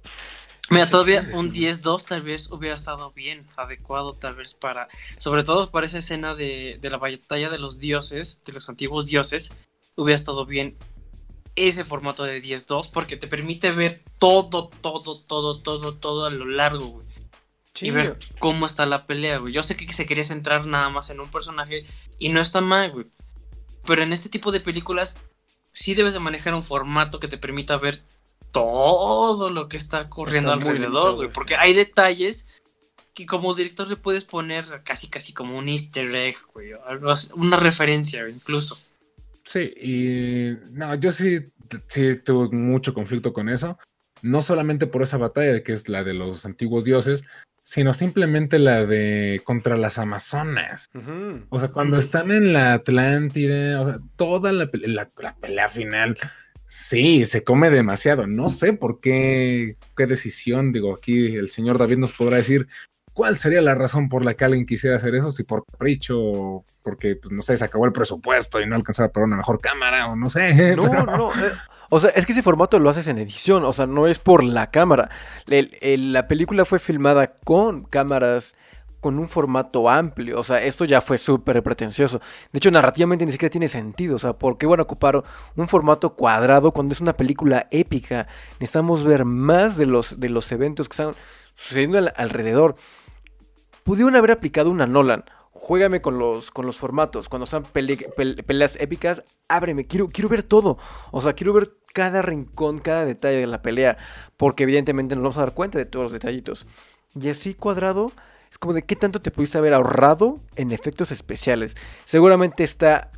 Mira, 0.71 0.89
todavía 0.89 1.29
un 1.33 1.53
10-2 1.53 2.07
tal 2.07 2.23
vez 2.23 2.51
hubiera 2.53 2.77
estado 2.77 3.11
bien, 3.11 3.45
adecuado 3.57 4.15
tal 4.15 4.37
vez 4.37 4.55
para, 4.55 4.89
sobre 5.19 5.43
todo 5.43 5.73
para 5.73 5.87
esa 5.87 5.99
escena 5.99 6.37
de, 6.37 6.79
de 6.81 6.91
la 6.91 6.97
batalla 6.97 7.51
de 7.51 7.59
los 7.59 7.81
dioses, 7.81 8.41
de 8.45 8.53
los 8.53 8.69
antiguos 8.69 9.07
dioses, 9.07 9.53
hubiera 9.97 10.15
estado 10.15 10.47
bien 10.47 10.77
ese 11.57 11.85
formato 11.85 12.25
de 12.25 12.43
10-2 12.43 12.91
porque 12.91 13.17
te 13.17 13.29
permite 13.29 13.71
ver 13.73 14.03
todo, 14.19 14.69
todo, 14.69 15.21
todo, 15.21 15.61
todo, 15.61 15.95
todo 15.97 16.27
a 16.27 16.31
lo 16.31 16.47
largo, 16.47 16.87
güey. 16.87 17.07
Y 17.83 17.91
ver 17.91 18.19
cómo 18.39 18.67
está 18.67 18.85
la 18.85 19.07
pelea, 19.07 19.39
güey. 19.39 19.55
Yo 19.55 19.63
sé 19.63 19.77
que 19.77 19.91
se 19.93 20.05
quería 20.05 20.25
centrar 20.25 20.67
nada 20.67 20.91
más 20.91 21.09
en 21.09 21.21
un 21.21 21.31
personaje 21.31 21.87
y 22.19 22.29
no 22.29 22.41
está 22.41 22.61
mal, 22.61 22.91
güey. 22.91 23.07
Pero 23.87 24.03
en 24.03 24.13
este 24.13 24.29
tipo 24.29 24.53
de 24.53 24.61
películas 24.61 25.17
sí 25.73 25.95
debes 25.95 26.13
de 26.13 26.21
manejar 26.21 26.55
un 26.55 26.65
formato 26.65 27.21
que 27.21 27.29
te 27.29 27.39
permita 27.39 27.77
ver 27.77 28.03
todo 28.51 29.51
lo 29.51 29.69
que 29.69 29.77
está 29.77 30.11
corriendo 30.11 30.53
alrededor, 30.53 31.15
güey. 31.15 31.31
Porque 31.31 31.57
hay 31.57 31.73
detalles 31.73 32.49
que 33.15 33.25
como 33.25 33.55
director 33.55 33.89
le 33.89 33.97
puedes 33.97 34.25
poner 34.25 34.83
casi 34.85 35.09
casi 35.09 35.33
como 35.33 35.57
un 35.57 35.69
easter 35.69 36.15
egg, 36.15 36.37
güey. 36.53 36.73
Una 37.35 37.57
referencia, 37.57 38.29
incluso. 38.29 38.79
Sí, 39.51 39.75
y 39.77 40.71
no, 40.71 40.95
yo 40.95 41.11
sí, 41.11 41.51
sí 41.89 42.15
tuve 42.25 42.57
mucho 42.57 42.95
conflicto 42.95 43.33
con 43.33 43.49
eso. 43.49 43.79
No 44.23 44.43
solamente 44.43 44.87
por 44.87 45.03
esa 45.03 45.17
batalla, 45.17 45.65
que 45.65 45.73
es 45.73 45.89
la 45.89 46.05
de 46.05 46.15
los 46.15 46.47
antiguos 46.47 46.85
dioses, 46.85 47.25
sino 47.65 47.93
simplemente 47.93 48.61
la 48.61 48.87
de 48.87 49.41
contra 49.43 49.77
las 49.77 49.99
Amazonas. 49.99 50.87
O 51.49 51.59
sea, 51.59 51.71
cuando 51.71 51.99
están 51.99 52.31
en 52.31 52.53
la 52.53 52.75
Atlántida, 52.75 53.81
o 53.81 53.89
sea, 53.89 53.99
toda 54.15 54.53
la, 54.53 54.71
la, 54.73 55.11
pelea 55.41 55.69
final, 55.69 56.17
sí, 56.69 57.27
se 57.27 57.43
come 57.43 57.71
demasiado. 57.71 58.29
No 58.29 58.51
sé 58.51 58.73
por 58.73 59.01
qué, 59.01 59.77
qué 59.97 60.07
decisión, 60.07 60.71
digo, 60.71 60.95
aquí 60.95 61.35
el 61.35 61.49
señor 61.49 61.77
David 61.77 61.97
nos 61.99 62.13
podrá 62.13 62.37
decir, 62.37 62.69
¿Cuál 63.13 63.39
sería 63.39 63.61
la 63.61 63.75
razón 63.75 64.09
por 64.09 64.25
la 64.25 64.35
que 64.35 64.45
alguien 64.45 64.67
quisiera 64.67 64.97
hacer 64.97 65.15
eso? 65.15 65.33
Si 65.33 65.43
por 65.43 65.65
capricho, 65.65 66.19
o 66.19 66.65
porque, 66.83 67.17
pues, 67.17 67.33
no 67.33 67.43
sé, 67.43 67.57
se 67.57 67.65
acabó 67.65 67.87
el 67.87 67.93
presupuesto 67.93 68.61
y 68.61 68.67
no 68.67 68.77
alcanzaba 68.77 69.11
para 69.11 69.27
una 69.27 69.37
mejor 69.37 69.61
cámara, 69.61 70.07
o 70.09 70.17
no 70.17 70.31
sé. 70.31 70.75
No, 70.77 70.89
no. 71.05 71.33
Eh, 71.33 71.53
o 71.91 71.99
sea, 71.99 72.11
es 72.11 72.25
que 72.25 72.33
ese 72.33 72.43
formato 72.43 72.79
lo 72.79 72.89
haces 72.89 73.09
en 73.09 73.19
edición, 73.19 73.65
o 73.65 73.73
sea, 73.73 73.87
no 73.87 74.07
es 74.07 74.19
por 74.19 74.45
la 74.45 74.71
cámara. 74.71 75.11
la 75.47 76.29
película 76.29 76.65
fue 76.65 76.79
filmada 76.79 77.35
con 77.45 77.83
cámaras 77.83 78.55
con 79.01 79.19
un 79.19 79.29
formato 79.29 79.89
amplio. 79.89 80.39
O 80.39 80.45
sea, 80.45 80.63
esto 80.63 80.85
ya 80.85 81.01
fue 81.01 81.19
súper 81.19 81.63
pretencioso. 81.63 82.21
De 82.53 82.59
hecho, 82.59 82.71
narrativamente 82.71 83.27
ni 83.27 83.33
siquiera 83.33 83.51
tiene 83.51 83.69
sentido. 83.69 84.17
O 84.17 84.19
sea, 84.19 84.35
¿por 84.35 84.59
qué 84.59 84.67
van 84.67 84.81
a 84.81 84.85
ocupar 84.85 85.23
un 85.57 85.69
formato 85.69 86.15
cuadrado 86.15 86.71
cuando 86.73 86.93
es 86.93 87.01
una 87.01 87.17
película 87.17 87.67
épica? 87.71 88.29
Necesitamos 88.61 89.03
ver 89.03 89.25
más 89.25 89.77
de 89.77 89.87
los, 89.87 90.21
de 90.21 90.29
los 90.29 90.53
eventos 90.53 90.89
que 90.89 90.93
están 90.93 91.15
sucediendo 91.55 91.99
alrededor 92.17 92.77
pudieron 93.85 94.17
haber 94.17 94.33
aplicado 94.33 94.71
una 94.71 94.87
Nolan. 94.87 95.25
Juégame 95.53 96.01
con 96.01 96.19
los, 96.19 96.51
con 96.51 96.65
los 96.65 96.79
formatos. 96.79 97.29
Cuando 97.29 97.45
están 97.45 97.65
peleas 97.65 98.77
épicas, 98.77 99.25
ábreme. 99.49 99.87
Quiero, 99.87 100.09
quiero 100.09 100.29
ver 100.29 100.43
todo. 100.43 100.79
O 101.11 101.21
sea, 101.21 101.35
quiero 101.35 101.53
ver 101.53 101.73
cada 101.93 102.23
rincón, 102.23 102.79
cada 102.79 103.05
detalle 103.05 103.39
de 103.39 103.47
la 103.47 103.63
pelea. 103.63 103.99
Porque 104.37 104.63
evidentemente 104.63 105.15
nos 105.17 105.23
vamos 105.23 105.39
a 105.39 105.43
dar 105.43 105.55
cuenta 105.55 105.79
de 105.79 105.87
todos 105.87 106.05
los 106.05 106.13
detallitos. 106.13 106.67
Y 107.21 107.29
así 107.29 107.55
cuadrado, 107.55 108.13
es 108.51 108.59
como 108.59 108.75
de 108.75 108.83
qué 108.83 108.97
tanto 108.97 109.21
te 109.21 109.31
pudiste 109.31 109.59
haber 109.59 109.75
ahorrado 109.75 110.41
en 110.57 110.73
efectos 110.73 111.13
especiales. 111.13 111.77
Seguramente 112.05 112.65
está 112.65 113.11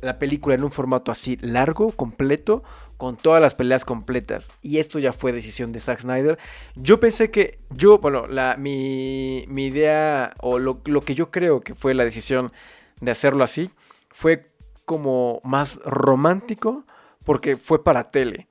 la 0.00 0.18
película 0.18 0.54
en 0.54 0.64
un 0.64 0.70
formato 0.70 1.10
así 1.10 1.36
largo, 1.40 1.90
completo, 1.92 2.62
con 2.98 3.16
todas 3.16 3.40
las 3.40 3.54
peleas 3.54 3.84
completas. 3.84 4.50
Y 4.60 4.78
esto 4.78 4.98
ya 4.98 5.12
fue 5.12 5.32
decisión 5.32 5.72
de 5.72 5.80
Zack 5.80 6.00
Snyder. 6.00 6.38
Yo 6.74 7.00
pensé 7.00 7.30
que, 7.30 7.60
yo, 7.70 7.98
bueno, 7.98 8.26
la, 8.26 8.56
mi, 8.58 9.44
mi 9.48 9.66
idea 9.66 10.34
o 10.40 10.58
lo, 10.58 10.82
lo 10.84 11.00
que 11.00 11.14
yo 11.14 11.30
creo 11.30 11.60
que 11.60 11.74
fue 11.74 11.94
la 11.94 12.04
decisión 12.04 12.52
de 13.00 13.12
hacerlo 13.12 13.44
así 13.44 13.70
fue 14.10 14.50
como 14.84 15.40
más 15.44 15.76
romántico 15.84 16.84
porque 17.24 17.56
fue 17.56 17.84
para 17.84 18.10
tele. 18.10 18.48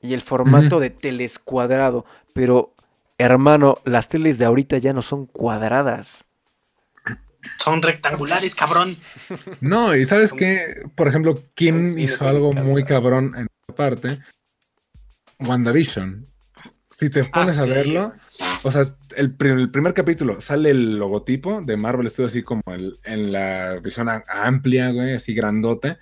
Y 0.00 0.14
el 0.14 0.20
formato 0.20 0.78
de 0.78 0.90
tele 0.90 1.24
es 1.24 1.40
cuadrado. 1.40 2.04
Pero, 2.34 2.74
hermano, 3.18 3.78
las 3.84 4.06
teles 4.06 4.38
de 4.38 4.44
ahorita 4.44 4.78
ya 4.78 4.92
no 4.92 5.02
son 5.02 5.26
cuadradas. 5.26 6.24
Son 7.56 7.82
rectangulares, 7.82 8.54
cabrón. 8.54 8.94
No, 9.60 9.96
y 9.96 10.04
sabes 10.04 10.32
que, 10.32 10.82
por 10.94 11.08
ejemplo, 11.08 11.38
¿quién 11.56 11.98
hizo 11.98 12.28
algo 12.28 12.52
muy 12.52 12.84
cabrón 12.84 13.34
en 13.36 13.48
esta 13.68 13.74
parte? 13.74 14.18
WandaVision. 15.40 16.26
Si 16.90 17.10
te 17.10 17.24
pones 17.24 17.58
a 17.58 17.62
ah, 17.62 17.66
verlo, 17.66 18.12
o 18.64 18.72
sea, 18.72 18.86
el, 19.16 19.32
primer 19.36 19.94
capítulo 19.94 20.40
sale 20.40 20.70
el 20.70 20.98
logotipo 20.98 21.62
de 21.62 21.76
Marvel 21.76 22.10
Studios 22.10 22.32
así 22.32 22.42
como 22.42 22.62
en 22.66 23.32
la 23.32 23.78
visión 23.78 24.08
amplia, 24.08 24.90
güey, 24.90 25.14
así 25.14 25.32
grandote. 25.32 25.98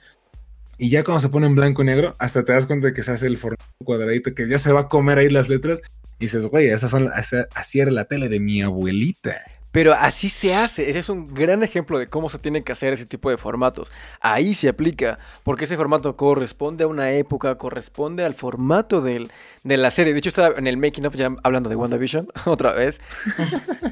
Y 0.79 0.89
ya 0.89 1.05
cuando 1.05 1.21
se 1.21 1.29
pone 1.29 1.47
en 1.47 1.55
blanco 1.55 1.83
y 1.83 1.87
negro, 1.87 2.15
hasta 2.19 2.45
te 2.45 2.53
das 2.53 2.65
cuenta 2.65 2.87
de 2.87 2.95
que 2.95 3.03
se 3.03 3.11
hace 3.11 3.27
el 3.27 3.37
formato 3.37 3.65
cuadradito, 3.85 4.35
que 4.35 4.49
ya 4.49 4.59
se 4.59 4.73
va 4.73 4.83
a 4.83 4.89
comer 4.89 5.19
ahí 5.19 5.29
las 5.29 5.51
letras. 5.51 5.83
Y 6.19 6.25
dices, 6.27 6.47
güey, 6.47 6.69
esas 6.69 6.91
son, 6.91 7.11
así 7.55 7.81
era 7.81 7.91
la 7.91 8.07
tele 8.07 8.31
de 8.31 8.41
mi 8.41 8.63
abuelita. 8.63 9.35
Pero 9.77 9.93
así 9.93 10.31
se 10.31 10.55
hace. 10.55 10.89
Ese 10.89 11.01
es 11.01 11.11
un 11.11 11.35
gran 11.35 11.63
ejemplo 11.63 11.99
de 11.99 12.09
cómo 12.09 12.31
se 12.31 12.39
tiene 12.39 12.65
que 12.65 12.73
hacer 12.73 12.95
ese 12.95 13.05
tipo 13.05 13.29
de 13.29 13.37
formatos. 13.37 13.91
Ahí 14.23 14.55
se 14.55 14.71
aplica, 14.71 15.19
porque 15.45 15.65
ese 15.65 15.77
formato 15.77 16.17
corresponde 16.17 16.85
a 16.85 16.87
una 16.87 17.11
época, 17.11 17.59
corresponde 17.59 18.25
al 18.25 18.33
formato 18.33 19.03
del, 19.03 19.31
de 19.65 19.77
la 19.77 19.91
serie. 19.91 20.15
De 20.15 20.21
hecho, 20.21 20.31
estaba 20.31 20.55
en 20.57 20.67
el 20.67 20.79
making 20.79 21.05
of 21.05 21.15
ya 21.15 21.29
hablando 21.43 21.69
de 21.69 21.77
WandaVision, 21.77 22.27
otra 22.47 22.73
vez. 22.73 23.03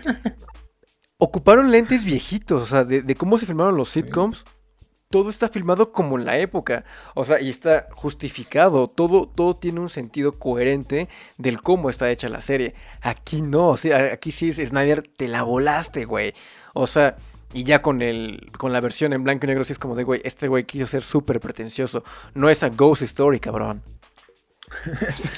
Ocuparon 1.19 1.71
lentes 1.71 2.07
viejitos, 2.07 2.63
o 2.63 2.67
sea, 2.67 2.85
de, 2.85 3.03
de 3.03 3.15
cómo 3.15 3.37
se 3.37 3.45
filmaron 3.45 3.77
los 3.77 3.91
sitcoms 3.91 4.43
todo 5.15 5.31
está 5.31 5.49
filmado 5.49 5.93
como 5.93 6.19
en 6.19 6.25
la 6.25 6.39
época. 6.39 6.85
O 7.15 7.25
sea, 7.25 7.41
y 7.41 7.49
está 7.49 7.87
justificado. 7.93 8.89
Todo, 8.89 9.29
todo 9.33 9.55
tiene 9.55 9.79
un 9.79 9.89
sentido 9.89 10.41
coherente 10.41 11.09
del 11.39 11.63
cómo 11.63 11.89
está 11.89 12.11
hecha 12.11 12.29
la 12.29 12.41
serie. 12.41 12.75
Aquí 13.01 13.41
no, 13.41 13.69
o 13.69 13.77
sea, 13.77 14.13
aquí 14.13 14.33
sí 14.33 14.49
es 14.49 14.57
Snyder, 14.57 15.09
te 15.17 15.29
la 15.29 15.45
volaste, 15.45 16.05
güey. 16.05 16.35
O 16.73 16.89
sea, 16.89 17.15
y 17.53 17.63
ya 17.63 17.81
con 17.81 18.03
el 18.03 18.51
con 18.59 18.73
la 18.73 18.81
versión 18.81 19.13
en 19.13 19.23
blanco 19.23 19.47
y 19.47 19.51
negro 19.51 19.65
sí 19.65 19.75
es 19.75 19.79
como 19.79 19.95
de, 19.95 20.03
güey, 20.03 20.21
este 20.25 20.49
güey 20.49 20.65
quiso 20.65 20.87
ser 20.87 21.05
súper 21.05 21.39
pretencioso. 21.39 22.03
No 22.35 22.51
es 22.51 22.65
a 22.65 22.71
ghost 22.71 23.03
story, 23.03 23.39
cabrón. 23.39 23.85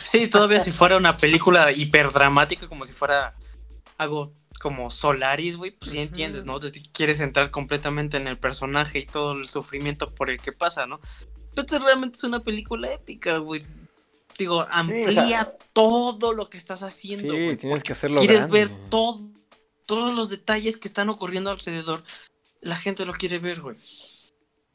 Sí, 0.03 0.27
todavía 0.27 0.61
si 0.61 0.72
fuera 0.72 0.97
una 0.97 1.18
película 1.18 1.70
hiperdramática, 1.70 2.66
como 2.66 2.87
si 2.87 2.95
fuera 2.95 3.35
algo 3.99 4.33
como 4.59 4.91
Solaris, 4.91 5.57
güey, 5.57 5.71
pues 5.71 5.91
sí 5.91 5.99
entiendes, 5.99 6.45
¿no? 6.45 6.59
Te 6.61 6.73
quieres 6.93 7.21
entrar 7.21 7.51
completamente 7.51 8.17
en 8.17 8.27
el 8.27 8.39
personaje 8.39 9.01
y 9.01 9.07
todo 9.07 9.33
el 9.33 9.49
sufrimiento 9.49 10.15
por 10.15 10.31
el 10.31 10.41
que 10.41 10.53
pasa, 10.53 10.87
¿no? 10.87 11.01
Pero 11.55 11.67
esto 11.67 11.79
realmente 11.79 12.17
es 12.17 12.25
una 12.25 12.41
película 12.41 12.93
épica, 12.93 13.39
güey. 13.39 13.65
Digo, 14.39 14.65
amplía 14.71 15.57
todo 15.73 16.33
lo 16.33 16.51
que 16.51 16.59
estás 16.59 16.83
haciendo. 16.83 17.33
Sí, 17.35 17.57
tienes 17.57 17.83
que 17.83 17.93
hacerlo. 17.93 18.19
Quieres 18.19 18.51
ver 18.51 18.69
todo, 18.91 19.23
todos 19.87 20.15
los 20.15 20.29
detalles 20.29 20.77
que 20.77 20.89
están 20.89 21.09
ocurriendo 21.09 21.51
alrededor. 21.51 22.03
La 22.61 22.77
gente 22.77 23.07
lo 23.07 23.13
quiere 23.13 23.39
ver, 23.39 23.63
güey. 23.63 23.77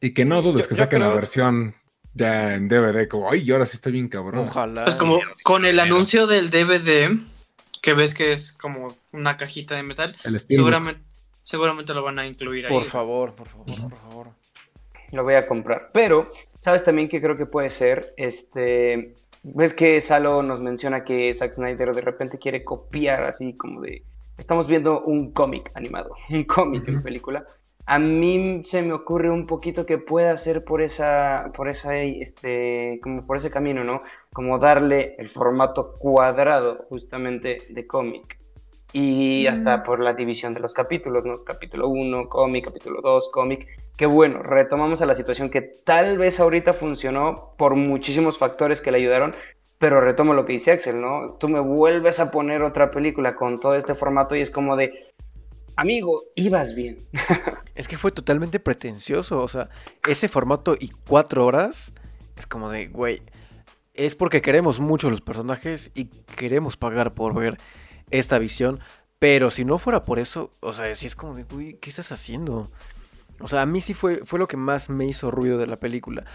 Y 0.01 0.13
que 0.13 0.25
no 0.25 0.41
dudes 0.41 0.67
que 0.67 0.75
saquen 0.75 1.01
la 1.01 1.09
versión 1.09 1.75
ya 2.13 2.55
en 2.55 2.67
DVD, 2.67 3.07
como, 3.07 3.31
ay, 3.31 3.49
ahora 3.51 3.65
sí 3.65 3.75
está 3.75 3.89
bien 3.89 4.09
cabrón. 4.09 4.47
Ojalá. 4.49 4.85
Pues 4.85 4.95
como 4.95 5.19
con 5.43 5.65
el 5.65 5.79
anuncio 5.79 6.25
del 6.25 6.49
DVD, 6.49 7.15
que 7.81 7.93
ves 7.93 8.13
que 8.13 8.31
es 8.31 8.53
como 8.53 8.95
una 9.11 9.37
cajita 9.37 9.75
de 9.75 9.83
metal, 9.83 10.15
seguramente, 10.47 11.01
seguramente 11.43 11.93
lo 11.93 12.03
van 12.03 12.19
a 12.19 12.27
incluir 12.27 12.65
ahí. 12.65 12.71
Por 12.71 12.85
favor, 12.85 13.35
por 13.35 13.47
favor, 13.47 13.65
por 13.65 13.97
favor. 13.97 14.27
Lo 15.11 15.23
voy 15.23 15.33
a 15.33 15.47
comprar. 15.47 15.89
Pero, 15.91 16.31
¿sabes 16.59 16.83
también 16.83 17.09
qué 17.09 17.19
creo 17.19 17.35
que 17.35 17.45
puede 17.45 17.69
ser? 17.69 18.13
Este, 18.17 19.15
ves 19.43 19.73
que 19.73 19.99
Salo 19.99 20.43
nos 20.43 20.61
menciona 20.61 21.03
que 21.03 21.33
Zack 21.33 21.53
Snyder 21.53 21.93
de 21.93 22.01
repente 22.01 22.37
quiere 22.37 22.63
copiar 22.63 23.23
así 23.23 23.53
como 23.53 23.81
de... 23.81 24.03
Estamos 24.37 24.67
viendo 24.67 25.01
un 25.01 25.31
cómic 25.31 25.71
animado, 25.73 26.15
un 26.29 26.45
cómic 26.45 26.87
en 26.87 27.03
película 27.03 27.45
a 27.85 27.99
mí 27.99 28.61
se 28.65 28.81
me 28.81 28.93
ocurre 28.93 29.29
un 29.29 29.47
poquito 29.47 29.85
que 29.85 29.97
pueda 29.97 30.35
ser 30.37 30.63
por 30.63 30.81
esa, 30.81 31.51
por 31.55 31.67
esa, 31.67 31.97
este, 31.97 32.99
como 33.01 33.25
por 33.25 33.37
ese 33.37 33.49
camino, 33.49 33.83
¿no? 33.83 34.03
Como 34.33 34.59
darle 34.59 35.15
el 35.17 35.27
formato 35.27 35.95
cuadrado 35.97 36.85
justamente 36.89 37.57
de 37.69 37.87
cómic. 37.87 38.39
Y 38.93 39.47
hasta 39.47 39.83
por 39.83 40.01
la 40.01 40.13
división 40.13 40.53
de 40.53 40.59
los 40.59 40.73
capítulos, 40.73 41.25
¿no? 41.25 41.43
Capítulo 41.45 41.87
1, 41.87 42.27
cómic, 42.27 42.65
capítulo 42.65 43.01
2, 43.01 43.29
cómic. 43.31 43.67
Que 43.97 44.05
bueno, 44.05 44.43
retomamos 44.43 45.01
a 45.01 45.05
la 45.05 45.15
situación 45.15 45.49
que 45.49 45.61
tal 45.61 46.17
vez 46.17 46.39
ahorita 46.39 46.73
funcionó 46.73 47.53
por 47.57 47.75
muchísimos 47.75 48.37
factores 48.37 48.81
que 48.81 48.91
le 48.91 48.97
ayudaron, 48.97 49.31
pero 49.77 50.01
retomo 50.01 50.33
lo 50.33 50.45
que 50.45 50.53
dice 50.53 50.71
Axel, 50.71 50.99
¿no? 50.99 51.37
Tú 51.39 51.47
me 51.47 51.59
vuelves 51.59 52.19
a 52.19 52.31
poner 52.31 52.63
otra 52.63 52.91
película 52.91 53.35
con 53.35 53.59
todo 53.59 53.75
este 53.75 53.95
formato 53.95 54.35
y 54.35 54.41
es 54.41 54.51
como 54.51 54.75
de, 54.75 54.93
amigo, 55.75 56.23
ibas 56.35 56.75
bien. 56.75 56.99
es 57.75 57.87
que 57.87 57.97
fue 57.97 58.11
totalmente 58.11 58.59
pretencioso, 58.59 59.41
o 59.41 59.47
sea, 59.47 59.69
ese 60.07 60.27
formato 60.27 60.75
y 60.79 60.89
cuatro 60.89 61.45
horas 61.45 61.93
es 62.37 62.47
como 62.47 62.69
de, 62.69 62.87
güey, 62.87 63.21
es 63.93 64.15
porque 64.15 64.41
queremos 64.41 64.79
mucho 64.79 65.09
los 65.09 65.21
personajes 65.21 65.91
y 65.93 66.05
queremos 66.05 66.77
pagar 66.77 67.13
por 67.13 67.33
ver 67.33 67.57
esta 68.09 68.39
visión, 68.39 68.79
pero 69.19 69.51
si 69.51 69.65
no 69.65 69.77
fuera 69.77 70.03
por 70.03 70.19
eso, 70.19 70.51
o 70.59 70.73
sea, 70.73 70.93
sí 70.95 71.07
es 71.07 71.15
como 71.15 71.35
de, 71.35 71.43
güey, 71.43 71.77
¿qué 71.79 71.89
estás 71.89 72.11
haciendo? 72.11 72.71
O 73.39 73.47
sea, 73.47 73.61
a 73.61 73.65
mí 73.65 73.81
sí 73.81 73.93
fue, 73.93 74.21
fue 74.25 74.39
lo 74.39 74.47
que 74.47 74.57
más 74.57 74.89
me 74.89 75.05
hizo 75.05 75.31
ruido 75.31 75.57
de 75.57 75.67
la 75.67 75.79
película. 75.79 76.25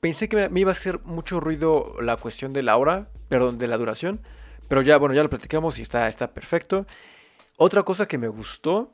Pensé 0.00 0.28
que 0.28 0.48
me 0.48 0.60
iba 0.60 0.70
a 0.70 0.72
hacer 0.72 1.00
mucho 1.04 1.40
ruido 1.40 1.96
la 2.00 2.16
cuestión 2.16 2.52
de 2.52 2.62
la 2.62 2.76
hora, 2.76 3.08
perdón, 3.28 3.58
de 3.58 3.66
la 3.66 3.76
duración, 3.78 4.20
pero 4.68 4.82
ya, 4.82 4.98
bueno, 4.98 5.14
ya 5.14 5.22
lo 5.22 5.30
platicamos 5.30 5.78
y 5.78 5.82
está, 5.82 6.08
está 6.08 6.32
perfecto. 6.32 6.86
Otra 7.56 7.82
cosa 7.82 8.06
que 8.06 8.18
me 8.18 8.28
gustó, 8.28 8.92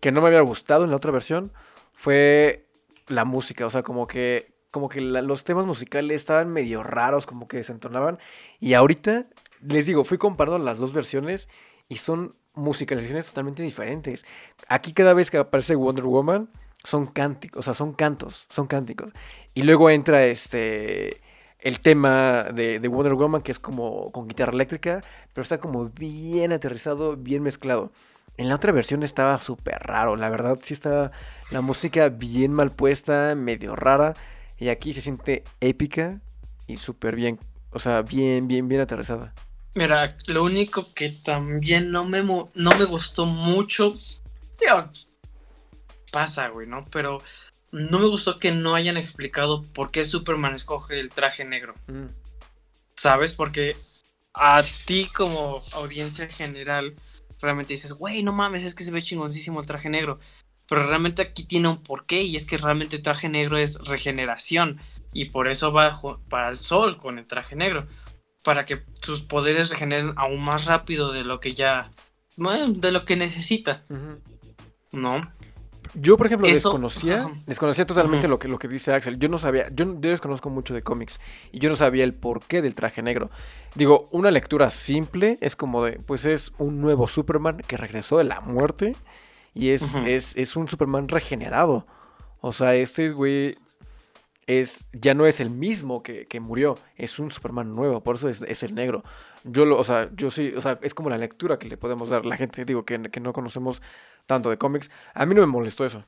que 0.00 0.12
no 0.12 0.20
me 0.20 0.28
había 0.28 0.40
gustado 0.40 0.84
en 0.84 0.90
la 0.90 0.96
otra 0.96 1.12
versión, 1.12 1.52
fue 1.92 2.66
la 3.08 3.24
música. 3.24 3.66
O 3.66 3.70
sea, 3.70 3.82
como 3.82 4.06
que, 4.06 4.52
como 4.70 4.88
que 4.88 5.00
los 5.00 5.44
temas 5.44 5.66
musicales 5.66 6.16
estaban 6.16 6.52
medio 6.52 6.82
raros, 6.82 7.26
como 7.26 7.46
que 7.48 7.58
desentonaban. 7.58 8.18
Y 8.58 8.74
ahorita, 8.74 9.26
les 9.60 9.86
digo, 9.86 10.04
fui 10.04 10.18
comparando 10.18 10.58
las 10.58 10.78
dos 10.78 10.92
versiones 10.92 11.48
y 11.88 11.96
son 11.96 12.34
musicalizaciones 12.54 13.28
totalmente 13.28 13.62
diferentes. 13.62 14.24
Aquí 14.68 14.92
cada 14.92 15.14
vez 15.14 15.30
que 15.30 15.38
aparece 15.38 15.74
Wonder 15.74 16.04
Woman, 16.04 16.50
son 16.84 17.06
cánticos, 17.06 17.60
o 17.60 17.62
sea, 17.62 17.74
son 17.74 17.92
cantos, 17.92 18.46
son 18.48 18.66
cánticos. 18.66 19.12
Y 19.54 19.62
luego 19.62 19.90
entra 19.90 20.24
este 20.24 21.20
el 21.62 21.80
tema 21.80 22.44
de, 22.44 22.80
de, 22.80 22.88
Wonder 22.88 23.14
Woman, 23.14 23.42
que 23.42 23.52
es 23.52 23.58
como 23.58 24.10
con 24.12 24.28
guitarra 24.28 24.52
eléctrica, 24.52 25.00
pero 25.32 25.42
está 25.42 25.58
como 25.58 25.88
bien 25.88 26.52
aterrizado, 26.52 27.16
bien 27.16 27.42
mezclado. 27.42 27.92
En 28.36 28.48
la 28.48 28.56
otra 28.56 28.72
versión 28.72 29.02
estaba 29.02 29.38
súper 29.38 29.78
raro, 29.80 30.16
la 30.16 30.30
verdad 30.30 30.58
sí 30.62 30.74
estaba 30.74 31.12
la 31.50 31.60
música 31.60 32.08
bien 32.08 32.52
mal 32.52 32.72
puesta, 32.72 33.34
medio 33.34 33.76
rara, 33.76 34.14
y 34.58 34.68
aquí 34.68 34.94
se 34.94 35.02
siente 35.02 35.44
épica 35.60 36.20
y 36.66 36.78
súper 36.78 37.14
bien, 37.14 37.38
o 37.70 37.78
sea, 37.78 38.02
bien, 38.02 38.48
bien, 38.48 38.68
bien 38.68 38.80
aterrizada. 38.80 39.34
Mira, 39.74 40.16
lo 40.26 40.44
único 40.44 40.92
que 40.94 41.10
también 41.10 41.90
no 41.90 42.04
me, 42.04 42.22
no 42.22 42.50
me 42.54 42.84
gustó 42.84 43.26
mucho, 43.26 43.96
pasa, 46.10 46.48
güey, 46.48 46.66
¿no? 46.66 46.84
Pero 46.90 47.18
no 47.72 47.98
me 47.98 48.06
gustó 48.06 48.38
que 48.38 48.52
no 48.52 48.74
hayan 48.74 48.98
explicado 48.98 49.64
por 49.72 49.90
qué 49.90 50.04
Superman 50.04 50.54
escoge 50.54 51.00
el 51.00 51.10
traje 51.10 51.44
negro. 51.44 51.74
Mm. 51.86 52.06
¿Sabes? 52.94 53.32
Porque 53.32 53.76
a 54.34 54.62
ti 54.86 55.08
como 55.12 55.62
audiencia 55.72 56.28
general 56.28 56.94
realmente 57.40 57.72
dices, 57.72 57.94
güey, 57.94 58.22
no 58.22 58.32
mames, 58.32 58.64
es 58.64 58.74
que 58.74 58.84
se 58.84 58.90
ve 58.90 59.02
chingoncísimo 59.02 59.58
el 59.58 59.66
traje 59.66 59.88
negro. 59.88 60.20
Pero 60.68 60.86
realmente 60.86 61.22
aquí 61.22 61.44
tiene 61.44 61.68
un 61.68 61.82
porqué 61.82 62.22
y 62.22 62.36
es 62.36 62.46
que 62.46 62.58
realmente 62.58 62.96
el 62.96 63.02
traje 63.02 63.28
negro 63.28 63.56
es 63.56 63.78
regeneración 63.80 64.78
y 65.12 65.26
por 65.26 65.48
eso 65.48 65.72
va 65.72 66.00
para 66.28 66.50
el 66.50 66.58
sol 66.58 66.98
con 66.98 67.18
el 67.18 67.26
traje 67.26 67.56
negro. 67.56 67.86
Para 68.44 68.66
que 68.66 68.82
sus 69.00 69.22
poderes 69.22 69.70
regeneren 69.70 70.12
aún 70.16 70.42
más 70.42 70.66
rápido 70.66 71.10
de 71.10 71.24
lo 71.24 71.40
que 71.40 71.52
ya... 71.52 71.90
de 72.36 72.92
lo 72.92 73.04
que 73.06 73.16
necesita. 73.16 73.82
¿No? 74.92 75.32
Yo, 75.94 76.16
por 76.16 76.26
ejemplo, 76.26 76.48
desconocía, 76.48 77.28
desconocía 77.46 77.86
totalmente 77.86 78.26
lo, 78.26 78.38
que, 78.38 78.48
lo 78.48 78.58
que 78.58 78.68
dice 78.68 78.92
Axel. 78.92 79.18
Yo 79.18 79.28
no 79.28 79.36
sabía, 79.36 79.68
yo, 79.74 79.84
yo, 80.00 80.10
desconozco 80.10 80.48
mucho 80.48 80.72
de 80.72 80.82
cómics 80.82 81.20
y 81.52 81.58
yo 81.58 81.68
no 81.68 81.76
sabía 81.76 82.04
el 82.04 82.14
porqué 82.14 82.62
del 82.62 82.74
traje 82.74 83.02
negro. 83.02 83.30
Digo, 83.74 84.08
una 84.10 84.30
lectura 84.30 84.70
simple 84.70 85.38
es 85.40 85.54
como 85.54 85.84
de, 85.84 85.98
pues 85.98 86.24
es 86.24 86.52
un 86.58 86.80
nuevo 86.80 87.08
Superman 87.08 87.58
que 87.66 87.76
regresó 87.76 88.18
de 88.18 88.24
la 88.24 88.40
muerte 88.40 88.94
y 89.54 89.70
es, 89.70 89.94
es, 90.06 90.34
es 90.36 90.56
un 90.56 90.66
Superman 90.68 91.08
regenerado. 91.08 91.86
O 92.40 92.52
sea, 92.52 92.74
este 92.74 93.10
güey 93.10 93.56
es, 94.46 94.86
ya 94.92 95.14
no 95.14 95.26
es 95.26 95.40
el 95.40 95.50
mismo 95.50 96.02
que, 96.02 96.40
murió, 96.40 96.76
es 96.96 97.18
un 97.18 97.30
Superman 97.30 97.74
nuevo, 97.74 98.02
por 98.02 98.16
eso 98.16 98.28
es, 98.28 98.62
el 98.62 98.74
negro. 98.74 99.04
Yo 99.44 99.64
lo, 99.64 99.78
o 99.78 99.84
sea, 99.84 100.10
yo 100.14 100.30
sí, 100.30 100.52
o 100.56 100.60
sea, 100.60 100.78
es 100.82 100.94
como 100.94 101.10
la 101.10 101.18
lectura 101.18 101.58
que 101.58 101.68
le 101.68 101.76
podemos 101.76 102.08
dar. 102.08 102.24
La 102.24 102.36
gente, 102.36 102.64
digo, 102.64 102.84
que, 102.84 103.00
que 103.02 103.20
no 103.20 103.32
conocemos 103.32 103.82
tanto 104.26 104.50
de 104.50 104.58
cómics. 104.58 104.90
A 105.14 105.26
mí 105.26 105.34
no 105.34 105.40
me 105.40 105.46
molestó 105.46 105.84
eso. 105.84 106.04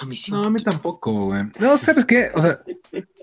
A 0.00 0.04
mí 0.04 0.16
sí. 0.16 0.30
No, 0.30 0.44
a 0.44 0.50
mí 0.50 0.60
tampoco, 0.62 1.26
güey. 1.26 1.44
No, 1.58 1.76
¿sabes 1.76 2.04
qué? 2.04 2.30
O 2.34 2.40
sea, 2.40 2.58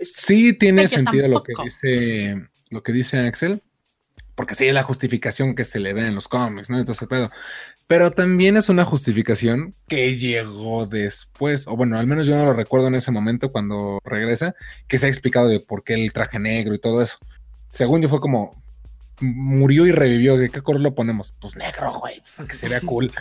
sí 0.02 0.54
tiene 0.54 0.88
sentido 0.88 1.28
lo 1.28 1.44
que 1.44 1.54
dice 1.64 2.50
lo 2.70 2.84
que 2.84 2.92
dice 2.92 3.20
Axel, 3.20 3.62
porque 4.36 4.56
sí 4.56 4.66
es 4.66 4.74
la 4.74 4.84
justificación 4.84 5.56
que 5.56 5.66
se 5.66 5.80
le 5.80 5.94
ve 5.94 6.08
en 6.08 6.16
los 6.16 6.28
cómics, 6.28 6.70
¿no? 6.70 6.78
Entonces, 6.78 7.08
pedo. 7.08 7.32
Pero 7.88 8.12
también 8.12 8.58
es 8.58 8.70
una 8.70 8.84
justificación 8.84 9.76
que 9.88 10.18
llegó 10.18 10.88
después, 10.88 11.68
o 11.68 11.76
bueno, 11.78 11.98
al 11.98 12.08
menos 12.08 12.26
yo 12.26 12.36
no 12.36 12.46
lo 12.46 12.54
recuerdo 12.54 12.88
en 12.88 12.96
ese 12.96 13.12
momento 13.12 13.52
cuando 13.52 14.00
regresa, 14.04 14.56
que 14.88 14.98
se 14.98 15.06
ha 15.06 15.10
explicado 15.10 15.48
de 15.48 15.60
por 15.60 15.84
qué 15.84 15.94
el 15.94 16.12
traje 16.12 16.40
negro 16.40 16.74
y 16.74 16.80
todo 16.80 17.02
eso. 17.02 17.18
Según 17.72 18.02
yo 18.02 18.10
fue 18.10 18.20
como, 18.20 18.62
murió 19.20 19.86
y 19.86 19.92
revivió. 19.92 20.38
¿De 20.38 20.50
qué 20.50 20.62
color 20.62 20.82
lo 20.82 20.96
ponemos? 20.96 21.34
Pues 21.40 21.56
negro, 21.56 21.94
güey, 22.00 22.22
porque 22.36 22.56
se 22.56 22.70
vea 22.70 22.82
cool. 22.86 23.12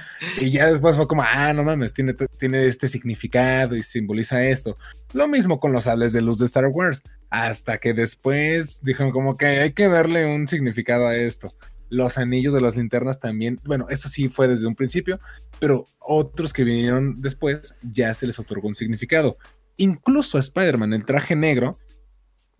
y 0.40 0.50
ya 0.50 0.70
después 0.70 0.96
fue 0.96 1.06
como, 1.06 1.22
ah, 1.22 1.52
no 1.52 1.64
mames, 1.64 1.92
tiene, 1.92 2.14
tiene 2.14 2.66
este 2.66 2.88
significado 2.88 3.76
y 3.76 3.82
simboliza 3.82 4.44
esto. 4.44 4.76
Lo 5.12 5.28
mismo 5.28 5.60
con 5.60 5.72
los 5.72 5.84
sables 5.84 6.12
de 6.12 6.22
luz 6.22 6.38
de 6.38 6.46
Star 6.46 6.66
Wars. 6.66 7.02
Hasta 7.30 7.78
que 7.78 7.94
después 7.94 8.84
dijeron 8.84 9.10
como 9.10 9.36
que 9.36 9.46
hay 9.46 9.72
que 9.72 9.88
darle 9.88 10.26
un 10.26 10.46
significado 10.46 11.08
a 11.08 11.16
esto. 11.16 11.52
Los 11.88 12.16
anillos 12.18 12.54
de 12.54 12.60
las 12.60 12.76
linternas 12.76 13.20
también, 13.20 13.60
bueno, 13.64 13.86
eso 13.88 14.08
sí 14.08 14.28
fue 14.28 14.48
desde 14.48 14.66
un 14.66 14.74
principio, 14.74 15.20
pero 15.58 15.86
otros 15.98 16.52
que 16.52 16.64
vinieron 16.64 17.20
después 17.20 17.76
ya 17.82 18.14
se 18.14 18.26
les 18.26 18.38
otorgó 18.38 18.68
un 18.68 18.74
significado. 18.74 19.36
Incluso 19.76 20.38
a 20.38 20.40
Spider-Man, 20.40 20.92
el 20.92 21.04
traje 21.04 21.34
negro, 21.34 21.78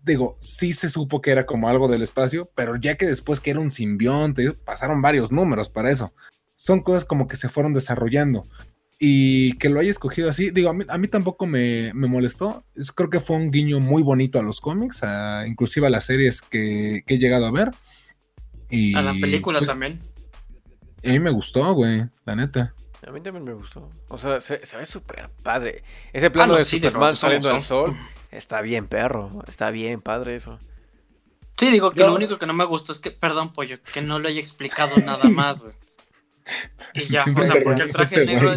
digo, 0.05 0.37
sí 0.39 0.71
se 0.73 0.89
supo 0.89 1.21
que 1.21 1.31
era 1.31 1.45
como 1.45 1.67
algo 1.67 1.87
del 1.87 2.03
espacio, 2.03 2.49
pero 2.55 2.75
ya 2.75 2.95
que 2.95 3.05
después 3.05 3.39
que 3.39 3.51
era 3.51 3.59
un 3.59 3.71
simbionte, 3.71 4.51
pasaron 4.53 5.01
varios 5.01 5.31
números 5.31 5.69
para 5.69 5.89
eso. 5.89 6.13
Son 6.55 6.81
cosas 6.81 7.05
como 7.05 7.27
que 7.27 7.35
se 7.35 7.49
fueron 7.49 7.73
desarrollando. 7.73 8.45
Y 8.97 9.53
que 9.57 9.67
lo 9.67 9.81
haya 9.81 9.89
escogido 9.89 10.29
así, 10.29 10.51
digo, 10.51 10.69
a 10.69 10.97
mí, 10.97 11.07
tampoco 11.09 11.45
me, 11.45 11.91
molestó. 11.93 12.63
Creo 12.95 13.09
que 13.09 13.19
fue 13.19 13.35
un 13.35 13.51
guiño 13.51 13.81
muy 13.81 14.03
bonito 14.03 14.39
a 14.39 14.43
los 14.43 14.61
cómics, 14.61 15.01
inclusive 15.47 15.87
a 15.87 15.89
las 15.89 16.05
series 16.05 16.41
que, 16.41 17.03
he 17.05 17.17
llegado 17.17 17.45
a 17.45 17.51
ver. 17.51 17.71
Y, 18.69 18.95
a 18.95 19.01
la 19.01 19.13
película 19.13 19.59
pues, 19.59 19.69
también. 19.69 19.99
A 21.03 21.09
mí 21.09 21.19
me 21.19 21.29
gustó, 21.29 21.73
güey, 21.73 22.05
la 22.25 22.35
neta. 22.35 22.73
A 23.05 23.11
mí 23.11 23.21
también 23.21 23.43
me 23.43 23.53
gustó. 23.53 23.91
O 24.07 24.17
sea, 24.17 24.39
se, 24.39 24.57
ve 24.57 24.85
súper 24.85 25.29
padre. 25.43 25.83
Ese 26.13 26.31
plano 26.31 26.55
ah, 26.55 26.59
de 26.59 26.65
Superman 26.65 27.15
saliendo 27.15 27.49
al 27.49 27.61
sol 27.61 27.93
está 28.37 28.61
bien, 28.61 28.87
perro. 28.87 29.29
Está 29.47 29.71
bien, 29.71 30.01
padre 30.01 30.35
eso. 30.35 30.59
Sí, 31.57 31.71
digo 31.71 31.91
que 31.91 32.03
lo 32.03 32.13
único 32.13 32.37
que 32.37 32.45
no 32.45 32.53
me 32.53 32.65
gustó 32.65 32.91
es 32.91 32.99
que, 32.99 33.11
perdón, 33.11 33.53
pollo, 33.53 33.77
que 33.93 34.01
no 34.01 34.19
lo 34.19 34.27
haya 34.27 34.39
explicado 34.39 34.97
nada 34.97 35.29
más, 35.29 35.63
güey. 35.63 35.75
Y 36.93 37.05
ya, 37.05 37.25
o 37.35 37.43
sea, 37.43 37.63
porque 37.63 37.83
el 37.83 37.89
traje 37.89 38.21
este 38.21 38.25
negro 38.25 38.53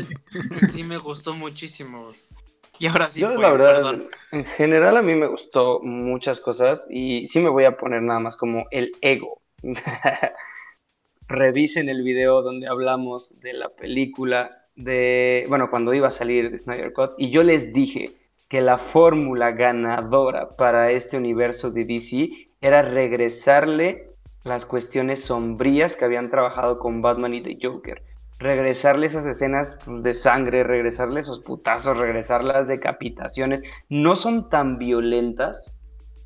sí 0.68 0.84
me 0.84 0.98
gustó 0.98 1.32
muchísimo, 1.32 2.12
Y 2.78 2.86
ahora 2.86 3.08
sí, 3.08 3.22
Yo, 3.22 3.30
la 3.30 3.50
verdad, 3.50 3.96
en 4.30 4.44
general 4.44 4.96
a 4.98 5.02
mí 5.02 5.14
me 5.14 5.26
gustó 5.26 5.80
muchas 5.80 6.40
cosas 6.40 6.86
y 6.90 7.26
sí 7.28 7.40
me 7.40 7.48
voy 7.48 7.64
a 7.64 7.76
poner 7.76 8.02
nada 8.02 8.20
más 8.20 8.36
como 8.36 8.66
el 8.70 8.92
ego. 9.00 9.40
revisen 11.28 11.88
el 11.88 12.02
video 12.02 12.42
donde 12.42 12.66
hablamos 12.66 13.38
de 13.40 13.52
la 13.52 13.68
película 13.68 14.66
de, 14.74 15.44
bueno, 15.48 15.70
cuando 15.70 15.92
iba 15.94 16.08
a 16.08 16.12
salir 16.12 16.50
de 16.50 16.58
Snyder 16.58 16.92
Cut, 16.92 17.12
y 17.18 17.30
yo 17.30 17.42
les 17.42 17.72
dije 17.72 18.10
que 18.48 18.60
la 18.62 18.78
fórmula 18.78 19.52
ganadora 19.52 20.56
para 20.56 20.90
este 20.90 21.16
universo 21.16 21.70
de 21.70 21.84
DC 21.84 22.30
era 22.60 22.82
regresarle 22.82 24.08
las 24.42 24.64
cuestiones 24.64 25.22
sombrías 25.22 25.96
que 25.96 26.06
habían 26.06 26.30
trabajado 26.30 26.78
con 26.78 27.02
Batman 27.02 27.34
y 27.34 27.42
The 27.42 27.58
Joker. 27.62 28.02
Regresarle 28.38 29.06
esas 29.06 29.26
escenas 29.26 29.78
de 29.86 30.14
sangre, 30.14 30.62
regresarle 30.62 31.20
esos 31.20 31.40
putazos, 31.40 31.98
regresar 31.98 32.44
las 32.44 32.68
decapitaciones. 32.68 33.62
No 33.88 34.16
son 34.16 34.48
tan 34.48 34.78
violentas, 34.78 35.76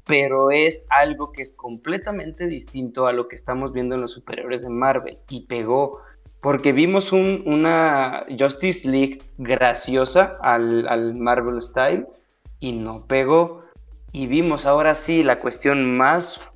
pero 0.07 0.51
es 0.51 0.87
algo 0.91 1.33
que 1.33 1.43
es 1.43 1.55
completamente 1.55 2.47
distinto 2.47 3.07
a 3.07 3.13
lo 3.13 3.29
que 3.29 3.37
estamos 3.37 3.73
viendo 3.73 3.95
en 3.95 4.03
los 4.03 4.13
superiores 4.13 4.63
de 4.63 4.69
Marvel 4.69 5.19
y 5.29 5.47
pegó 5.47 6.01
porque 6.43 6.73
vimos 6.73 7.13
una 7.13 8.27
Justice 8.37 8.87
League 8.87 9.19
graciosa 9.39 10.37
al, 10.43 10.89
al, 10.89 11.15
Marvel 11.15 11.63
Style 11.63 12.07
y 12.59 12.73
no 12.73 13.07
pegó. 13.07 13.63
Y 14.11 14.27
vimos 14.27 14.67
ahora 14.67 14.97
sí 14.97 15.23
la 15.23 15.39
cuestión 15.39 15.97
más 15.97 16.52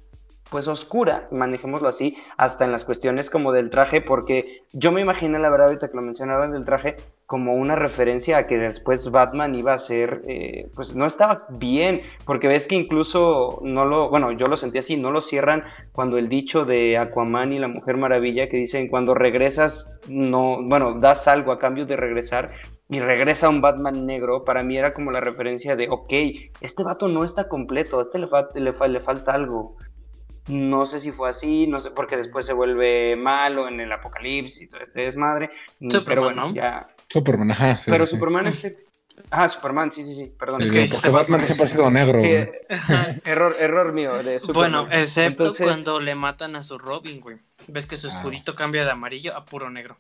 pues 0.51 0.69
oscura, 0.69 1.27
manejémoslo 1.31 1.89
así, 1.89 2.17
hasta 2.37 2.65
en 2.65 2.73
las 2.73 2.85
cuestiones 2.85 3.31
como 3.31 3.53
del 3.53 3.71
traje, 3.71 4.01
porque 4.01 4.63
yo 4.73 4.93
me 4.93 5.01
imaginé, 5.01 5.39
la 5.39 5.51
verdad, 5.51 5.69
ahorita 5.69 5.89
que 5.89 5.97
lo 5.97 6.03
mencionaban 6.03 6.53
del 6.53 6.65
traje, 6.65 6.97
como 7.27 7.55
una 7.55 7.75
referencia 7.75 8.39
a 8.39 8.47
que 8.47 8.57
después 8.57 9.11
Batman 9.11 9.57
iba 9.57 9.73
a 9.73 9.79
ser, 9.79 10.23
eh, 10.29 10.69
pues 10.77 10.95
no 10.95 11.07
estaba 11.07 11.47
bien, 11.51 12.03
porque 12.25 12.47
ves 12.47 12.69
que 12.69 12.77
incluso 12.77 13.61
no 13.63 13.85
lo, 13.85 14.09
bueno, 14.09 14.31
yo 14.33 14.47
lo 14.47 14.57
sentí 14.57 14.79
así, 14.79 14.97
no 14.97 15.11
lo 15.11 15.21
cierran 15.21 15.65
cuando 15.93 16.19
el 16.19 16.29
dicho 16.29 16.65
de 16.65 16.97
Aquaman 16.97 17.53
y 17.53 17.59
la 17.59 17.69
Mujer 17.69 17.97
Maravilla, 17.97 18.49
que 18.49 18.57
dicen, 18.57 18.89
cuando 18.89 19.15
regresas, 19.15 19.99
no, 20.09 20.63
bueno, 20.63 21.01
das 21.01 21.27
algo 21.27 21.51
a 21.51 21.59
cambio 21.59 21.87
de 21.87 21.97
regresar, 21.97 22.53
y 22.89 23.01
regresa 23.01 23.49
un 23.49 23.61
Batman 23.61 24.07
negro, 24.07 24.45
para 24.45 24.63
mí 24.63 24.79
era 24.79 24.95
como 24.95 25.11
la 25.11 25.21
referencia 25.21 25.75
de, 25.75 25.89
ok, 25.91 26.13
este 26.61 26.85
vato 26.85 27.09
no 27.09 27.25
está 27.25 27.49
completo, 27.49 27.99
a 27.99 28.03
este 28.03 28.19
le, 28.21 28.29
le, 28.55 28.89
le 28.89 29.01
falta 29.01 29.33
algo. 29.33 29.77
No 30.49 30.87
sé 30.87 31.01
si 31.01 31.11
fue 31.11 31.29
así, 31.29 31.67
no 31.67 31.79
sé, 31.79 31.91
porque 31.91 32.17
después 32.17 32.47
se 32.47 32.53
vuelve 32.53 33.17
malo 33.17 33.67
en 33.69 33.81
el 33.81 33.91
apocalipsis 33.91 34.63
y 34.63 34.67
todo 34.69 34.81
este 34.81 35.03
desmadre. 35.03 35.51
Mm, 35.81 35.89
pero 36.05 36.23
bueno, 36.23 36.53
ya. 36.53 36.89
Superman, 37.09 37.51
ajá. 37.51 37.81
pero 37.85 38.07
Superman 38.07 38.47
es. 38.47 38.73
Ah, 39.31 39.49
Superman, 39.49 39.91
sí, 39.91 40.05
sí, 40.05 40.15
sí, 40.15 40.33
perdón. 40.39 40.63
es 40.63 40.71
que 40.71 40.87
porque 40.93 41.09
Batman 41.09 41.43
siempre 41.43 41.65
ha 41.65 41.69
sido 41.69 41.91
negro. 41.91 42.21
error, 43.25 43.57
error 43.59 43.93
mío 43.93 44.23
de 44.23 44.41
Bueno, 44.53 44.87
excepto 44.91 45.53
cuando 45.55 46.01
le 46.01 46.15
matan 46.15 46.55
a 46.55 46.63
su 46.63 46.79
Robin, 46.79 47.21
güey. 47.21 47.39
Ves 47.67 47.87
que 47.87 47.97
su 47.97 48.07
ah. 48.09 48.11
escudito 48.11 48.55
cambia 48.55 48.85
de 48.85 48.91
amarillo 48.91 49.35
a 49.37 49.45
puro 49.45 49.71
negro. 49.71 49.97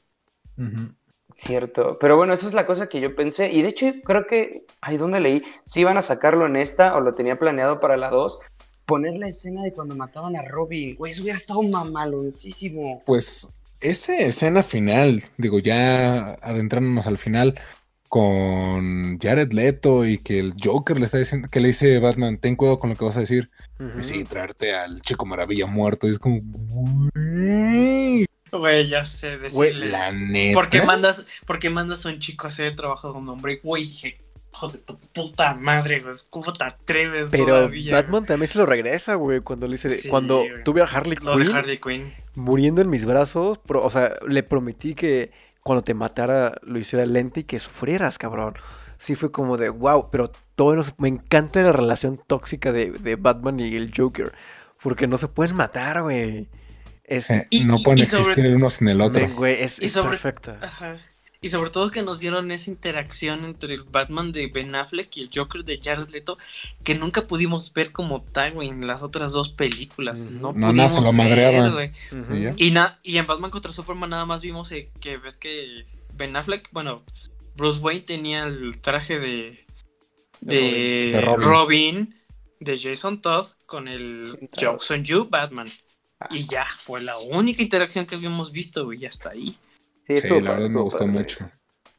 Cierto, 1.34 1.98
pero 1.98 2.16
bueno, 2.16 2.32
esa 2.32 2.46
es 2.46 2.54
la 2.54 2.66
cosa 2.66 2.88
que 2.88 3.00
yo 3.00 3.14
pensé. 3.14 3.50
Y 3.52 3.62
de 3.62 3.68
hecho, 3.68 3.86
creo 4.04 4.26
que, 4.26 4.64
ahí 4.80 4.96
donde 4.96 5.20
leí, 5.20 5.42
si 5.66 5.80
iban 5.80 5.98
a 5.98 6.02
sacarlo 6.02 6.46
en 6.46 6.56
esta 6.56 6.94
o 6.94 7.00
lo 7.00 7.14
tenía 7.14 7.38
planeado 7.38 7.80
para 7.80 7.96
la 7.96 8.10
2, 8.10 8.38
poner 8.86 9.14
la 9.16 9.28
escena 9.28 9.62
de 9.62 9.72
cuando 9.72 9.96
mataban 9.96 10.36
a 10.36 10.42
Robin, 10.42 10.96
güey, 10.96 11.12
eso 11.12 11.22
hubiera 11.22 11.38
estado 11.38 11.62
mamaloncísimo. 11.62 13.02
Pues 13.04 13.52
esa 13.80 14.16
escena 14.16 14.62
final, 14.62 15.24
digo, 15.36 15.58
ya 15.58 16.34
adentrándonos 16.40 17.06
al 17.06 17.18
final 17.18 17.60
con 18.08 19.18
Jared 19.18 19.52
Leto 19.52 20.06
y 20.06 20.18
que 20.18 20.38
el 20.38 20.54
Joker 20.62 20.98
le 20.98 21.06
está 21.06 21.18
diciendo, 21.18 21.48
que 21.50 21.60
le 21.60 21.68
dice 21.68 21.98
Batman, 21.98 22.38
ten 22.38 22.56
cuidado 22.56 22.78
con 22.78 22.90
lo 22.90 22.96
que 22.96 23.04
vas 23.04 23.16
a 23.16 23.20
decir. 23.20 23.50
Y 23.98 24.02
sí, 24.02 24.24
traerte 24.24 24.74
al 24.74 25.02
Chico 25.02 25.26
Maravilla 25.26 25.66
muerto. 25.66 26.08
Y 26.08 26.12
es 26.12 26.18
como, 26.18 26.40
güey. 28.52 28.86
ya 28.86 29.04
sé 29.04 29.36
decirle. 29.38 29.86
la 29.90 30.12
neta. 30.12 30.54
¿Por 30.54 30.70
qué 30.70 30.82
mandas, 30.82 31.26
por 31.44 31.58
qué 31.58 31.68
mandas 31.68 32.06
a 32.06 32.08
un 32.08 32.20
chico 32.20 32.46
a 32.46 32.48
hacer 32.48 32.66
el 32.66 32.76
trabajo 32.76 33.12
de 33.12 33.18
un 33.18 33.28
hombre? 33.28 33.60
Güey, 33.62 33.84
dije, 33.84 34.18
hijo 34.56 34.68
de 34.68 34.78
tu 34.78 34.98
puta 34.98 35.54
madre, 35.54 36.00
güey. 36.00 36.14
¿Cómo 36.30 36.52
te 36.52 36.64
atreves 36.64 37.30
Pero 37.30 37.70
Batman 37.90 38.24
también 38.24 38.50
se 38.50 38.58
lo 38.58 38.66
regresa, 38.66 39.14
güey. 39.14 39.40
Cuando 39.40 39.66
le 39.66 39.76
dice, 39.76 40.08
cuando 40.08 40.44
tuve 40.64 40.82
a 40.82 40.84
Harley 40.84 41.16
Quinn, 41.16 41.54
Harley 41.54 41.78
Quinn, 41.78 42.12
muriendo 42.34 42.80
en 42.80 42.90
mis 42.90 43.04
brazos, 43.04 43.60
o 43.68 43.90
sea, 43.90 44.14
le 44.26 44.42
prometí 44.42 44.94
que 44.94 45.32
cuando 45.62 45.82
te 45.82 45.94
matara 45.94 46.58
lo 46.62 46.78
hiciera 46.78 47.04
lente 47.06 47.40
y 47.40 47.44
que 47.44 47.60
sufrieras, 47.60 48.18
cabrón. 48.18 48.54
Sí 48.98 49.14
fue 49.14 49.30
como 49.30 49.58
de, 49.58 49.68
wow, 49.68 50.08
pero 50.10 50.30
todo 50.54 50.74
me 50.96 51.08
encanta 51.08 51.60
la 51.60 51.72
relación 51.72 52.18
tóxica 52.26 52.72
de, 52.72 53.16
Batman 53.18 53.60
y 53.60 53.76
el 53.76 53.92
Joker. 53.94 54.32
Porque 54.82 55.06
no 55.06 55.18
se 55.18 55.28
pueden 55.28 55.56
matar, 55.56 56.02
güey. 56.02 56.48
Es, 57.04 57.30
eh, 57.30 57.46
no 57.64 57.76
pueden 57.76 58.00
existir 58.00 58.46
el 58.46 58.56
uno 58.56 58.70
sin 58.70 58.88
el 58.88 59.00
otro. 59.00 59.28
Güey, 59.34 59.62
es, 59.62 59.78
perfecta. 59.78 60.58
Ajá. 60.62 60.96
Y 61.40 61.48
sobre 61.48 61.70
todo 61.70 61.90
que 61.90 62.02
nos 62.02 62.20
dieron 62.20 62.50
esa 62.50 62.70
interacción 62.70 63.44
entre 63.44 63.74
el 63.74 63.82
Batman 63.82 64.32
de 64.32 64.46
Ben 64.48 64.74
Affleck 64.74 65.16
y 65.16 65.22
el 65.22 65.30
Joker 65.32 65.64
de 65.64 65.80
Jared 65.82 66.08
Leto 66.08 66.38
que 66.82 66.94
nunca 66.94 67.26
pudimos 67.26 67.72
ver 67.72 67.92
como 67.92 68.22
tal, 68.22 68.60
en 68.62 68.86
las 68.86 69.02
otras 69.02 69.32
dos 69.32 69.50
películas. 69.50 70.24
No, 70.24 70.52
no 70.52 70.68
pudimos 70.68 70.92
se 70.92 71.00
lo 71.02 71.12
ver, 71.12 71.92
y, 72.56 72.74
y 73.02 73.18
en 73.18 73.26
Batman 73.26 73.50
contra 73.50 73.72
Superman 73.72 74.10
nada 74.10 74.24
más 74.24 74.42
vimos 74.42 74.72
eh, 74.72 74.90
que 75.00 75.18
ves 75.18 75.36
que 75.36 75.84
Ben 76.14 76.36
Affleck, 76.36 76.68
bueno, 76.72 77.02
Bruce 77.56 77.80
Wayne 77.80 78.02
tenía 78.02 78.44
el 78.44 78.80
traje 78.80 79.18
de, 79.18 79.66
de, 80.40 81.20
Robin. 81.20 82.14
de 82.60 82.78
Jason 82.78 83.20
Todd 83.20 83.46
con 83.66 83.88
el 83.88 84.48
Jackson 84.52 85.04
You 85.04 85.28
Batman. 85.28 85.66
Ah. 86.20 86.28
Y 86.30 86.46
ya, 86.46 86.64
fue 86.78 87.02
la 87.02 87.18
única 87.18 87.62
interacción 87.62 88.06
que 88.06 88.14
habíamos 88.14 88.52
visto, 88.52 88.84
güey, 88.84 88.98
ya 88.98 89.08
está 89.08 89.30
ahí. 89.30 89.56
Sí, 90.06 90.14
la 90.40 90.52
verdad 90.52 90.68
me 90.68 90.80
gustó 90.80 91.06
mucho. 91.06 91.50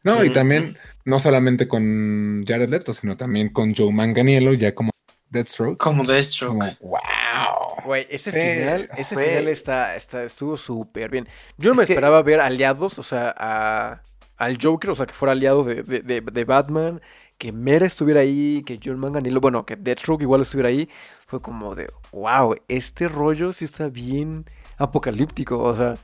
No, 0.04 0.24
y 0.24 0.32
también, 0.32 0.78
no 1.06 1.20
solamente 1.20 1.68
con 1.68 2.44
Jared 2.48 2.70
Leto, 2.70 2.94
sino 2.94 3.18
también 3.18 3.50
con 3.50 3.76
Joe 3.76 3.92
Manganiello, 3.92 4.54
ya 4.54 4.74
como 4.74 4.92
Deathstroke. 5.30 5.78
Como 5.78 6.04
Deathstroke. 6.04 6.78
Como, 6.80 6.92
wow. 6.92 7.84
Güey, 7.86 8.08
ese 8.10 8.32
final, 8.32 8.90
ese 8.98 9.16
final 9.16 9.48
está, 9.48 9.96
está, 9.96 10.24
estuvo 10.24 10.58
súper 10.58 11.10
bien. 11.10 11.28
Yo 11.58 11.70
no 11.70 11.76
me 11.76 11.84
esperaba 11.84 12.22
ver 12.22 12.40
aliados, 12.40 13.00
o 13.00 13.04
sea, 13.04 13.34
a, 13.38 14.02
al 14.38 14.58
Joker, 14.62 14.92
o 14.92 14.96
sea, 14.96 15.06
que 15.06 15.14
fuera 15.14 15.34
aliado 15.34 15.64
de, 15.64 15.84
de, 15.84 16.22
de, 16.22 16.46
Batman, 16.46 17.02
que 17.38 17.52
Mera 17.52 17.86
estuviera 17.86 18.22
ahí, 18.22 18.64
que 18.66 18.80
John 18.84 19.00
Manganilo, 19.00 19.42
bueno, 19.42 19.66
que 19.66 19.76
Deathstroke 19.76 20.22
igual 20.22 20.42
estuviera 20.42 20.70
ahí. 20.70 20.90
Fue 21.28 21.42
como 21.42 21.76
de, 21.76 21.90
wow, 22.12 22.56
este 22.68 23.08
rollo 23.08 23.52
sí 23.52 23.66
está 23.66 23.90
bien 23.90 24.46
apocalíptico, 24.78 25.60
o 25.60 25.76
sea, 25.76 25.96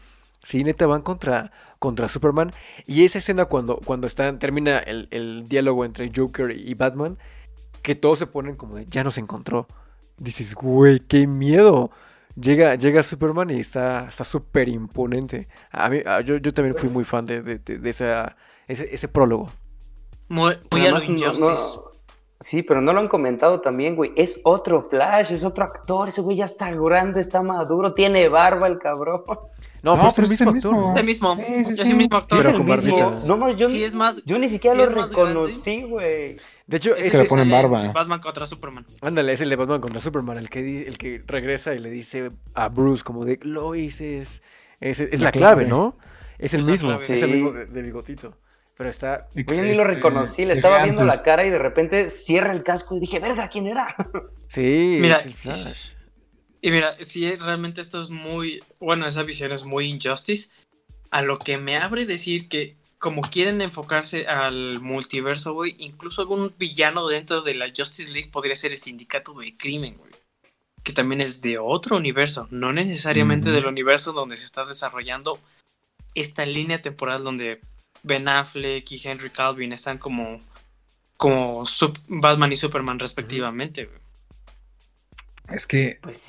sí, 0.43 0.63
neta 0.63 0.85
van 0.85 1.01
contra, 1.01 1.51
contra 1.83 2.07
Superman. 2.07 2.53
Y 2.87 3.03
esa 3.03 3.17
escena 3.17 3.43
cuando, 3.43 3.81
cuando 3.83 4.07
están, 4.07 4.39
termina 4.39 4.79
el, 4.79 5.09
el 5.11 5.49
diálogo 5.49 5.83
entre 5.83 6.09
Joker 6.15 6.49
y 6.49 6.73
Batman, 6.75 7.17
que 7.81 7.93
todos 7.93 8.19
se 8.19 8.25
ponen 8.25 8.55
como 8.55 8.75
de, 8.75 8.85
ya 8.85 9.03
nos 9.03 9.17
encontró. 9.17 9.67
Dices, 10.17 10.55
güey, 10.55 11.01
qué 11.01 11.27
miedo. 11.27 11.91
Llega, 12.39 12.75
llega 12.75 13.03
Superman 13.03 13.49
y 13.49 13.59
está 13.59 14.09
súper 14.11 14.69
imponente. 14.69 15.49
A 15.71 15.89
mí, 15.89 15.99
yo, 16.23 16.37
yo, 16.37 16.53
también 16.53 16.77
fui 16.77 16.87
muy 16.87 17.03
fan 17.03 17.25
de, 17.25 17.41
de, 17.41 17.57
de 17.59 17.89
esa, 17.89 18.37
ese, 18.69 18.87
ese, 18.89 19.09
prólogo. 19.09 19.51
Muy, 20.29 20.57
muy 20.71 20.87
a 20.87 20.91
lo 20.91 21.03
Injustice. 21.03 21.79
Sí, 22.43 22.61
pero 22.61 22.81
no 22.81 22.93
lo 22.93 22.99
han 22.99 23.07
comentado 23.07 23.61
también, 23.61 23.95
güey. 23.95 24.11
Es 24.15 24.39
otro 24.43 24.87
Flash, 24.89 25.31
es 25.31 25.43
otro 25.43 25.63
actor. 25.63 26.09
Ese 26.09 26.21
güey 26.21 26.37
ya 26.37 26.45
está 26.45 26.71
grande, 26.71 27.21
está 27.21 27.41
maduro, 27.41 27.93
tiene 27.93 28.29
barba 28.29 28.67
el 28.67 28.77
cabrón. 28.77 29.23
No, 29.81 29.97
no 29.97 30.11
pero 30.15 30.27
es 30.27 30.39
el 30.41 30.53
mismo 30.53 30.71
actor. 30.71 30.93
Es 30.93 30.99
el 30.99 31.05
mismo. 31.05 31.37
es 31.39 31.79
el 31.79 31.95
mismo 31.95 32.17
actor. 32.17 32.41
Pero 32.41 32.57
con 32.57 32.67
barbita. 32.67 33.21
No, 33.25 33.37
no, 33.37 33.49
yo, 33.51 33.67
sí 33.67 33.83
es 33.83 33.95
más, 33.95 34.23
yo 34.25 34.37
ni 34.37 34.47
siquiera 34.47 34.77
lo 34.77 34.85
reconocí, 34.85 35.83
güey. 35.83 36.37
De 36.67 36.77
hecho, 36.77 36.95
es, 36.95 37.09
que 37.09 37.17
le 37.17 37.25
ponen 37.25 37.49
barba. 37.49 37.91
Batman 37.91 38.19
contra 38.19 38.45
Superman. 38.45 38.85
Ándale, 39.01 39.33
es 39.33 39.41
el 39.41 39.49
de 39.49 39.55
Batman 39.55 39.81
contra 39.81 39.99
Superman, 39.99 40.37
el 40.37 40.49
que, 40.49 40.87
el 40.87 40.97
que 40.97 41.21
regresa 41.25 41.73
y 41.73 41.79
le 41.79 41.89
dice 41.89 42.31
a 42.53 42.69
Bruce 42.69 43.03
como 43.03 43.25
de, 43.25 43.39
Lois 43.41 43.99
es, 43.99 44.41
es, 44.79 44.99
es 44.99 45.19
la, 45.19 45.31
clave, 45.31 45.65
¿no? 45.65 45.97
Es 46.39 46.53
el 46.53 46.63
mismo, 46.63 46.93
es 46.93 47.09
el 47.09 47.31
mismo 47.31 47.51
de, 47.51 47.81
bigotito. 47.81 48.37
Pero 48.75 48.89
está... 48.89 49.27
Yo 49.35 49.55
ni 49.55 49.75
lo 49.75 49.83
reconocí, 49.83 50.45
le 50.45 50.53
estaba 50.53 50.83
viendo 50.83 51.03
la 51.03 51.21
cara 51.21 51.45
y 51.45 51.49
de 51.49 51.59
repente 51.59 52.09
cierra 52.09 52.53
el 52.53 52.63
casco 52.63 52.95
y 52.95 52.99
dije, 52.99 53.19
verga, 53.19 53.49
¿quién 53.49 53.67
era? 53.67 53.95
Sí, 54.47 54.97
Mira, 54.99 55.17
es 55.17 55.25
el 55.25 55.33
Flash. 55.33 55.93
Y 56.61 56.71
mira, 56.71 56.95
si 57.01 57.35
realmente 57.35 57.81
esto 57.81 57.99
es 57.99 58.09
muy, 58.09 58.63
bueno, 58.79 59.05
esa 59.05 59.23
visión 59.23 59.51
es 59.51 59.65
muy 59.65 59.89
injustice, 59.89 60.49
a 61.11 61.21
lo 61.21 61.37
que 61.37 61.57
me 61.57 61.75
abre 61.75 62.05
decir 62.05 62.47
que 62.47 62.77
como 62.99 63.21
quieren 63.21 63.61
enfocarse 63.61 64.27
al 64.27 64.79
multiverso, 64.79 65.53
güey, 65.53 65.75
incluso 65.77 66.21
algún 66.21 66.53
villano 66.57 67.05
dentro 67.09 67.41
de 67.41 67.53
la 67.53 67.67
Justice 67.75 68.09
League 68.09 68.29
podría 68.31 68.55
ser 68.55 68.71
el 68.71 68.77
sindicato 68.77 69.33
del 69.33 69.57
crimen, 69.57 69.97
güey. 69.97 70.11
Que 70.83 70.93
también 70.93 71.19
es 71.19 71.41
de 71.41 71.57
otro 71.57 71.97
universo, 71.97 72.47
no 72.49 72.71
necesariamente 72.71 73.51
del 73.51 73.65
universo 73.65 74.13
donde 74.13 74.37
se 74.37 74.45
está 74.45 74.63
desarrollando 74.63 75.37
esta 76.15 76.45
línea 76.45 76.81
temporal 76.81 77.25
donde 77.25 77.59
Ben 78.01 78.27
Affleck 78.27 78.91
y 78.91 79.01
Henry 79.03 79.29
Calvin 79.29 79.73
están 79.73 79.97
como, 79.97 80.41
como 81.17 81.63
Batman 82.07 82.51
y 82.51 82.55
Superman 82.55 82.99
respectivamente. 82.99 83.89
Es 85.49 85.67
que 85.67 85.97
pues 86.01 86.25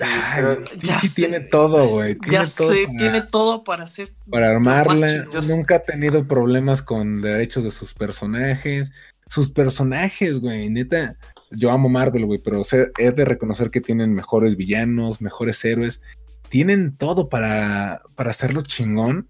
sí, 1.03 1.15
tiene 1.15 1.41
todo, 1.41 1.89
güey. 1.89 2.17
Ya 2.29 2.47
sé, 2.47 2.87
tiene 2.99 3.23
todo 3.23 3.63
para 3.63 3.85
hacer. 3.85 4.11
Para 4.29 4.51
armarla. 4.51 5.25
Nunca 5.43 5.77
ha 5.77 5.79
tenido 5.85 6.27
problemas 6.27 6.83
con 6.83 7.23
derechos 7.23 7.65
de 7.65 7.71
sus 7.71 7.95
personajes. 7.95 8.93
Sus 9.29 9.51
personajes, 9.51 10.41
güey, 10.41 10.69
neta. 10.69 11.17
Yo 11.51 11.71
amo 11.71 11.89
Marvel, 11.89 12.27
güey, 12.27 12.41
pero 12.41 12.63
he 12.99 13.11
de 13.13 13.25
reconocer 13.25 13.71
que 13.71 13.81
tienen 13.81 14.13
mejores 14.13 14.57
villanos, 14.57 15.21
mejores 15.21 15.65
héroes. 15.65 16.03
Tienen 16.49 16.97
todo 16.97 17.29
para, 17.29 18.03
para 18.17 18.31
hacerlo 18.31 18.63
chingón. 18.63 19.29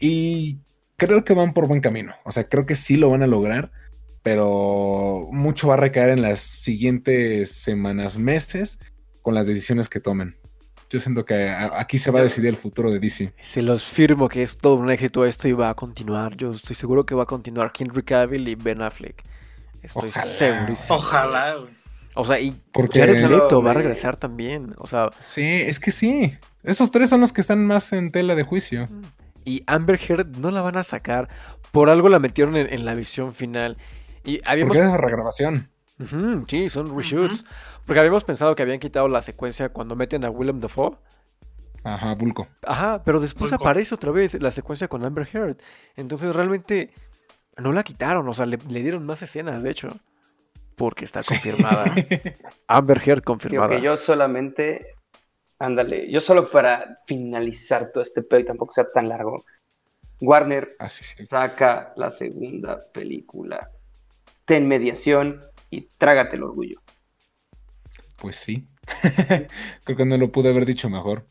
Y 0.00 0.58
creo 0.96 1.24
que 1.24 1.34
van 1.34 1.52
por 1.52 1.66
buen 1.66 1.80
camino. 1.80 2.14
O 2.24 2.32
sea, 2.32 2.48
creo 2.48 2.66
que 2.66 2.74
sí 2.74 2.96
lo 2.96 3.10
van 3.10 3.22
a 3.22 3.26
lograr. 3.26 3.70
Pero 4.22 5.28
mucho 5.32 5.66
va 5.66 5.74
a 5.74 5.78
recaer 5.78 6.10
en 6.10 6.22
las 6.22 6.38
siguientes 6.38 7.50
semanas, 7.50 8.16
meses 8.16 8.78
con 9.20 9.34
las 9.34 9.46
decisiones 9.46 9.88
que 9.88 10.00
tomen. 10.00 10.36
Yo 10.92 11.00
siento 11.00 11.24
que 11.24 11.48
aquí 11.48 11.98
se 11.98 12.10
va 12.10 12.20
a 12.20 12.22
decidir 12.22 12.50
el 12.50 12.56
futuro 12.56 12.92
de 12.92 13.00
DC. 13.00 13.32
Se 13.40 13.62
los 13.62 13.82
firmo 13.82 14.28
que 14.28 14.42
es 14.42 14.58
todo 14.58 14.74
un 14.74 14.90
éxito 14.90 15.24
esto 15.24 15.48
y 15.48 15.52
va 15.52 15.70
a 15.70 15.74
continuar. 15.74 16.36
Yo 16.36 16.50
estoy 16.50 16.76
seguro 16.76 17.06
que 17.06 17.14
va 17.14 17.22
a 17.22 17.26
continuar 17.26 17.72
Henry 17.76 18.02
Cavill 18.02 18.46
y 18.46 18.54
Ben 18.56 18.82
Affleck. 18.82 19.24
Estoy 19.82 20.10
seguro. 20.12 20.74
Ojalá, 20.90 21.56
O 22.14 22.24
sea, 22.24 22.38
y 22.38 22.54
Porque 22.72 23.00
Jared 23.00 23.26
Leto 23.26 23.62
va 23.62 23.70
a 23.70 23.74
regresar 23.74 24.18
también. 24.18 24.74
O 24.76 24.86
sea, 24.86 25.10
sí, 25.18 25.62
es 25.62 25.80
que 25.80 25.90
sí. 25.90 26.36
Esos 26.62 26.92
tres 26.92 27.08
son 27.08 27.22
los 27.22 27.32
que 27.32 27.40
están 27.40 27.64
más 27.64 27.92
en 27.94 28.12
tela 28.12 28.34
de 28.34 28.42
juicio. 28.42 28.86
Y 29.44 29.62
Amber 29.66 30.00
Heard 30.00 30.36
no 30.38 30.50
la 30.50 30.62
van 30.62 30.76
a 30.76 30.84
sacar. 30.84 31.28
Por 31.70 31.90
algo 31.90 32.08
la 32.08 32.18
metieron 32.18 32.56
en, 32.56 32.84
la 32.84 32.94
visión 32.94 33.32
final. 33.32 33.76
Y 34.24 34.40
habíamos... 34.46 34.76
Porque 34.76 34.88
es 34.88 35.00
regrabación. 35.00 35.68
sí, 36.48 36.68
son 36.68 36.96
reshoots. 36.96 37.44
Porque 37.86 38.00
habíamos 38.00 38.24
pensado 38.24 38.54
que 38.54 38.62
habían 38.62 38.78
quitado 38.78 39.08
la 39.08 39.22
secuencia 39.22 39.70
cuando 39.70 39.96
meten 39.96 40.24
a 40.24 40.30
Willem 40.30 40.60
Dafoe. 40.60 40.96
Ajá, 41.84 42.14
Bulco. 42.14 42.46
Ajá, 42.64 43.02
pero 43.04 43.20
después 43.20 43.52
aparece 43.52 43.94
otra 43.94 44.12
vez 44.12 44.40
la 44.40 44.50
secuencia 44.50 44.88
con 44.88 45.04
Amber 45.04 45.28
Heard. 45.32 45.56
Entonces 45.96 46.34
realmente 46.34 46.92
no 47.56 47.72
la 47.72 47.82
quitaron, 47.82 48.28
o 48.28 48.34
sea, 48.34 48.46
le, 48.46 48.56
dieron 48.56 49.04
más 49.04 49.22
escenas, 49.22 49.62
de 49.62 49.70
hecho. 49.70 49.88
Porque 50.76 51.04
está 51.04 51.22
confirmada. 51.22 51.84
Amber 52.66 53.02
Heard 53.04 53.22
confirmada. 53.22 53.76
que 53.76 53.82
yo 53.82 53.96
solamente, 53.96 54.94
ándale, 55.62 56.10
yo 56.10 56.20
solo 56.20 56.50
para 56.50 56.96
finalizar 57.06 57.92
todo 57.92 58.02
este 58.02 58.22
pedo 58.22 58.40
y 58.40 58.44
tampoco 58.44 58.72
sea 58.72 58.90
tan 58.92 59.08
largo. 59.08 59.44
Warner 60.20 60.76
ah, 60.78 60.88
saca 60.88 61.92
la 61.96 62.10
segunda 62.10 62.80
película. 62.92 63.70
Ten 64.44 64.66
mediación 64.66 65.40
y 65.70 65.82
trágate 65.98 66.36
el 66.36 66.42
orgullo. 66.42 66.80
Pues 68.16 68.36
sí. 68.36 68.68
Creo 69.84 69.96
que 69.96 70.04
no 70.04 70.16
lo 70.16 70.32
pude 70.32 70.50
haber 70.50 70.66
dicho 70.66 70.90
mejor. 70.90 71.26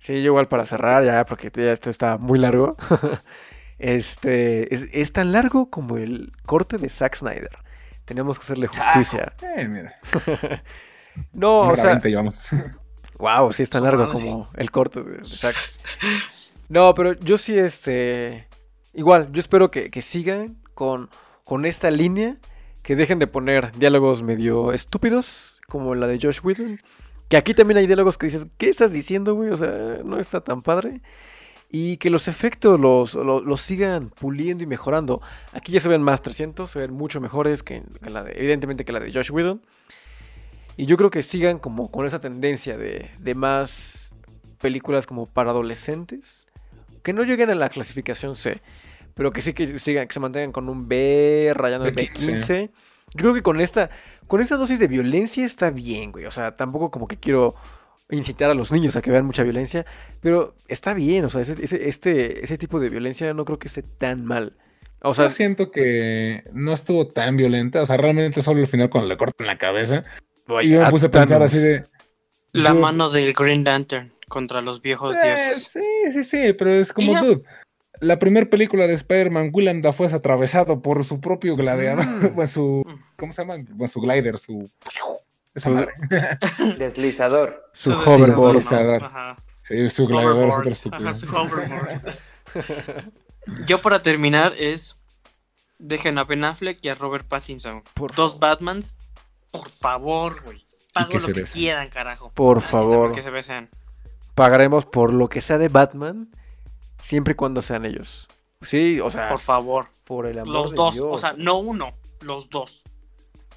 Sí, 0.00 0.14
yo 0.14 0.30
igual 0.30 0.48
para 0.48 0.66
cerrar, 0.66 1.04
ya, 1.04 1.24
porque 1.24 1.50
ya 1.54 1.72
esto 1.72 1.90
está 1.90 2.18
muy 2.18 2.38
largo. 2.38 2.76
este 3.78 4.74
es, 5.00 5.12
tan 5.12 5.32
largo 5.32 5.70
como 5.70 5.98
el 5.98 6.32
corte 6.46 6.78
de 6.78 6.88
Zack 6.88 7.16
Snyder. 7.16 7.58
Tenemos 8.04 8.38
que 8.38 8.44
hacerle 8.44 8.66
justicia. 8.68 9.34
eh, 9.56 9.68
mira. 9.68 9.94
no, 11.32 11.60
o 11.60 11.76
sea. 11.76 12.00
llevamos. 12.00 12.50
Wow, 13.18 13.52
sí 13.52 13.62
es 13.62 13.70
tan 13.70 13.84
largo 13.84 14.10
como 14.10 14.48
el 14.54 14.70
corte 14.70 15.02
de, 15.02 15.24
Zack. 15.24 15.56
No, 16.68 16.94
pero 16.94 17.14
yo 17.14 17.38
sí, 17.38 17.58
este. 17.58 18.46
Igual, 18.94 19.30
yo 19.32 19.40
espero 19.40 19.70
que, 19.70 19.90
que 19.90 20.02
sigan 20.02 20.56
con, 20.74 21.08
con 21.44 21.66
esta 21.66 21.90
línea. 21.90 22.36
Que 22.82 22.96
dejen 22.96 23.18
de 23.18 23.26
poner 23.26 23.72
diálogos 23.72 24.22
medio 24.22 24.72
estúpidos 24.72 25.60
como 25.68 25.94
la 25.94 26.06
de 26.06 26.18
Josh 26.20 26.40
Whedon. 26.42 26.80
Que 27.28 27.36
aquí 27.36 27.52
también 27.54 27.76
hay 27.76 27.86
diálogos 27.86 28.16
que 28.16 28.26
dices, 28.26 28.46
¿qué 28.56 28.70
estás 28.70 28.92
diciendo, 28.92 29.34
güey? 29.34 29.50
O 29.50 29.56
sea, 29.56 30.00
no 30.04 30.18
está 30.18 30.40
tan 30.40 30.62
padre. 30.62 31.02
Y 31.70 31.98
que 31.98 32.08
los 32.08 32.26
efectos 32.28 32.80
los, 32.80 33.14
los, 33.14 33.60
sigan 33.60 34.08
puliendo 34.08 34.64
y 34.64 34.66
mejorando. 34.66 35.20
Aquí 35.52 35.70
ya 35.70 35.80
se 35.80 35.88
ven 35.90 36.02
más 36.02 36.22
300, 36.22 36.70
se 36.70 36.78
ven 36.78 36.92
mucho 36.94 37.20
mejores 37.20 37.62
que, 37.62 37.82
la 38.00 38.24
de, 38.24 38.32
evidentemente 38.32 38.86
que 38.86 38.92
la 38.92 39.00
de 39.00 39.12
Josh 39.12 39.30
Whedon. 39.30 39.60
Y 40.78 40.86
yo 40.86 40.96
creo 40.96 41.10
que 41.10 41.24
sigan 41.24 41.58
como 41.58 41.90
con 41.90 42.06
esa 42.06 42.20
tendencia 42.20 42.78
de, 42.78 43.10
de 43.18 43.34
más 43.34 44.12
películas 44.60 45.06
como 45.06 45.26
para 45.26 45.50
adolescentes. 45.50 46.46
Que 47.02 47.12
no 47.12 47.24
lleguen 47.24 47.50
a 47.50 47.56
la 47.56 47.68
clasificación 47.68 48.36
C. 48.36 48.62
Pero 49.14 49.32
que 49.32 49.42
sí 49.42 49.54
que 49.54 49.80
sigan, 49.80 50.06
que 50.06 50.14
se 50.14 50.20
mantengan 50.20 50.52
con 50.52 50.68
un 50.68 50.88
B 50.88 51.52
rayando 51.54 51.86
el 51.88 51.96
B15. 51.96 52.70
Yo 53.14 53.22
creo 53.22 53.34
que 53.34 53.42
con 53.42 53.60
esta, 53.60 53.90
con 54.28 54.40
esta 54.40 54.56
dosis 54.56 54.78
de 54.78 54.86
violencia 54.86 55.44
está 55.44 55.70
bien, 55.70 56.12
güey. 56.12 56.26
O 56.26 56.30
sea, 56.30 56.56
tampoco 56.56 56.92
como 56.92 57.08
que 57.08 57.16
quiero 57.16 57.56
incitar 58.08 58.48
a 58.48 58.54
los 58.54 58.70
niños 58.70 58.94
a 58.94 59.02
que 59.02 59.10
vean 59.10 59.26
mucha 59.26 59.42
violencia, 59.42 59.84
pero 60.20 60.54
está 60.66 60.94
bien, 60.94 61.24
o 61.24 61.30
sea, 61.30 61.42
ese, 61.42 61.88
este, 61.88 62.42
ese 62.42 62.56
tipo 62.56 62.80
de 62.80 62.88
violencia 62.88 63.34
no 63.34 63.44
creo 63.44 63.58
que 63.58 63.68
esté 63.68 63.82
tan 63.82 64.24
mal. 64.24 64.56
O 65.00 65.12
sea, 65.14 65.26
Yo 65.26 65.30
siento 65.30 65.70
que 65.70 66.44
no 66.52 66.72
estuvo 66.72 67.06
tan 67.06 67.36
violenta, 67.36 67.82
o 67.82 67.86
sea, 67.86 67.96
realmente 67.96 68.42
solo 68.42 68.60
al 68.60 68.66
final 68.66 68.90
cuando 68.90 69.08
le 69.08 69.16
cortan 69.16 69.46
la 69.46 69.58
cabeza. 69.58 70.04
Y 70.62 70.70
yo 70.70 70.82
me 70.82 70.90
puse 70.90 71.06
a 71.06 71.10
pensar 71.10 71.42
así 71.42 71.58
de... 71.58 71.84
La 72.52 72.74
mano 72.74 73.08
del 73.08 73.34
Green 73.34 73.64
Lantern 73.64 74.12
contra 74.28 74.60
los 74.60 74.80
viejos 74.82 75.16
eh, 75.16 75.20
dioses. 75.24 75.64
Sí, 75.64 76.12
sí, 76.12 76.24
sí, 76.24 76.52
pero 76.54 76.72
es 76.72 76.92
como, 76.92 77.20
dude, 77.20 77.42
la 78.00 78.18
primera 78.18 78.48
película 78.48 78.86
de 78.86 78.94
Spider-Man, 78.94 79.50
Willem 79.52 79.80
Dafoe 79.80 80.06
es 80.06 80.14
atravesado 80.14 80.80
por 80.80 81.04
su 81.04 81.20
propio 81.20 81.56
gladiador, 81.56 82.04
mm. 82.36 82.46
su, 82.46 82.84
¿cómo 83.16 83.32
se 83.32 83.42
llama? 83.42 83.56
su 83.88 84.00
glider, 84.00 84.38
su... 84.38 84.70
Esa 85.54 85.70
madre. 85.70 85.92
Deslizador. 86.78 87.70
Su, 87.72 87.92
hoverboard. 87.92 88.56
Deslizador. 88.56 89.10
Sí, 89.62 89.90
su 89.90 90.06
gladiador 90.06 90.48
es 90.48 90.54
otro 90.54 90.70
estúpido. 90.70 91.12
su 91.12 91.26
hoverboard. 91.28 92.02
Yo 93.66 93.80
para 93.80 94.02
terminar 94.02 94.52
es 94.58 95.00
dejen 95.78 96.18
a 96.18 96.24
Ben 96.24 96.44
Affleck 96.44 96.78
y 96.82 96.88
a 96.88 96.94
Robert 96.94 97.26
Pattinson. 97.26 97.82
Por 97.94 98.14
Dos 98.14 98.38
Batmans, 98.38 98.94
por 99.50 99.68
favor, 99.68 100.42
güey. 100.42 100.66
pago 100.92 101.18
lo 101.18 101.32
que 101.32 101.44
quieran, 101.44 101.88
carajo. 101.88 102.30
Por 102.34 102.60
favor. 102.60 103.12
Que 103.12 103.22
se 103.22 103.30
besen. 103.30 103.68
Pagaremos 104.34 104.84
por 104.84 105.12
lo 105.12 105.28
que 105.28 105.40
sea 105.40 105.58
de 105.58 105.68
Batman, 105.68 106.30
siempre 107.02 107.32
y 107.32 107.36
cuando 107.36 107.62
sean 107.62 107.84
ellos. 107.84 108.28
Sí, 108.62 109.00
o 109.00 109.10
sea. 109.10 109.28
Por 109.28 109.40
favor. 109.40 109.86
Por 110.04 110.26
el 110.26 110.38
amor 110.38 110.54
Los 110.54 110.74
dos, 110.74 111.00
o 111.00 111.18
sea, 111.18 111.34
no 111.36 111.58
uno, 111.58 111.92
los 112.20 112.50
dos. 112.50 112.82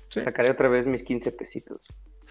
Sacaré 0.10 0.52
otra 0.52 0.68
vez 0.68 0.86
mis 0.86 1.04
15 1.04 1.32
pesitos. 1.32 1.80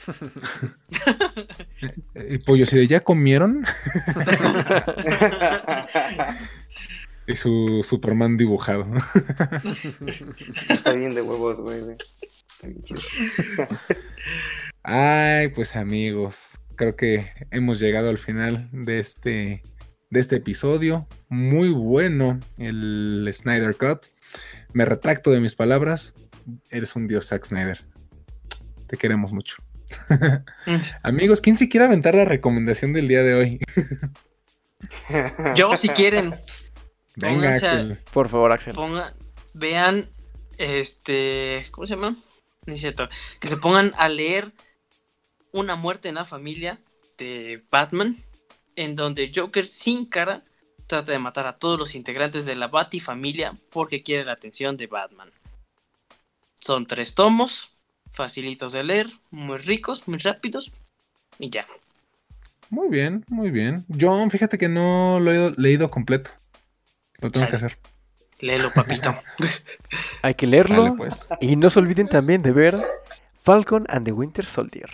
y 2.14 2.38
pollo, 2.38 2.66
si 2.66 2.76
de 2.76 2.86
ya 2.86 3.00
comieron. 3.00 3.64
y 7.26 7.36
su 7.36 7.82
Superman 7.82 8.36
dibujado. 8.36 8.84
Está 10.68 10.92
bien 10.92 11.14
de 11.14 11.22
huevos, 11.22 11.58
güey. 11.60 11.96
Ay, 14.82 15.48
pues 15.48 15.76
amigos, 15.76 16.58
creo 16.76 16.96
que 16.96 17.30
hemos 17.50 17.78
llegado 17.78 18.10
al 18.10 18.18
final 18.18 18.68
de 18.72 18.98
este, 18.98 19.62
de 20.10 20.20
este 20.20 20.36
episodio. 20.36 21.06
Muy 21.28 21.70
bueno 21.70 22.40
el 22.58 23.28
Snyder 23.32 23.76
Cut. 23.76 24.06
Me 24.72 24.84
retracto 24.84 25.30
de 25.30 25.40
mis 25.40 25.54
palabras. 25.54 26.14
Eres 26.70 26.96
un 26.96 27.06
dios, 27.06 27.26
Zack 27.28 27.44
Snyder. 27.44 27.84
Te 28.86 28.96
queremos 28.96 29.32
mucho. 29.32 29.56
amigos, 31.02 31.40
¿quién 31.40 31.56
se 31.56 31.68
quiere 31.68 31.86
aventar 31.86 32.14
la 32.14 32.24
recomendación 32.24 32.92
del 32.92 33.08
día 33.08 33.22
de 33.22 33.34
hoy? 33.34 33.60
Yo, 35.54 35.76
si 35.76 35.88
quieren. 35.90 36.32
Venga, 37.16 37.52
Axel. 37.52 37.98
Por 38.12 38.28
favor, 38.28 38.52
Axel. 38.52 38.74
vean, 39.52 40.08
este, 40.56 41.62
¿cómo 41.72 41.86
se 41.86 41.96
llama? 41.96 42.16
Es 42.70 42.80
cierto. 42.80 43.08
Que 43.40 43.48
se 43.48 43.56
pongan 43.56 43.92
a 43.96 44.08
leer 44.08 44.52
Una 45.52 45.74
muerte 45.74 46.08
en 46.08 46.14
la 46.14 46.24
familia 46.24 46.80
de 47.18 47.64
Batman, 47.70 48.16
en 48.76 48.94
donde 48.94 49.32
Joker 49.34 49.66
sin 49.66 50.06
cara 50.06 50.44
trata 50.86 51.12
de 51.12 51.18
matar 51.18 51.46
a 51.46 51.52
todos 51.52 51.78
los 51.78 51.94
integrantes 51.94 52.46
de 52.46 52.54
la 52.54 52.68
Batifamilia 52.68 53.56
porque 53.70 54.02
quiere 54.02 54.24
la 54.24 54.32
atención 54.32 54.76
de 54.76 54.86
Batman. 54.86 55.30
Son 56.60 56.86
tres 56.86 57.14
tomos, 57.14 57.74
facilitos 58.10 58.72
de 58.72 58.84
leer, 58.84 59.06
muy 59.30 59.58
ricos, 59.58 60.08
muy 60.08 60.18
rápidos 60.18 60.84
y 61.38 61.50
ya. 61.50 61.66
Muy 62.70 62.88
bien, 62.88 63.24
muy 63.28 63.50
bien. 63.50 63.84
Yo 63.88 64.28
fíjate 64.30 64.56
que 64.56 64.68
no 64.68 65.18
lo 65.20 65.32
he 65.32 65.52
leído 65.56 65.90
completo. 65.90 66.30
Lo 67.18 67.30
tengo 67.30 67.48
que 67.48 67.56
hacer. 67.56 67.78
Léelo, 68.40 68.70
papito. 68.72 69.14
Hay 70.22 70.34
que 70.34 70.46
leerlo. 70.46 70.94
Pues. 70.96 71.26
Y 71.40 71.56
no 71.56 71.70
se 71.70 71.78
olviden 71.78 72.08
también 72.08 72.42
de 72.42 72.52
ver 72.52 72.82
Falcon 73.42 73.84
and 73.88 74.04
the 74.06 74.12
Winter 74.12 74.44
Soldier. 74.46 74.90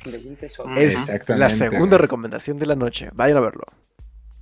Es 0.76 1.10
la 1.28 1.50
segunda 1.50 1.98
recomendación 1.98 2.58
de 2.58 2.66
la 2.66 2.74
noche. 2.74 3.10
Vayan 3.12 3.36
a 3.36 3.40
verlo. 3.40 3.64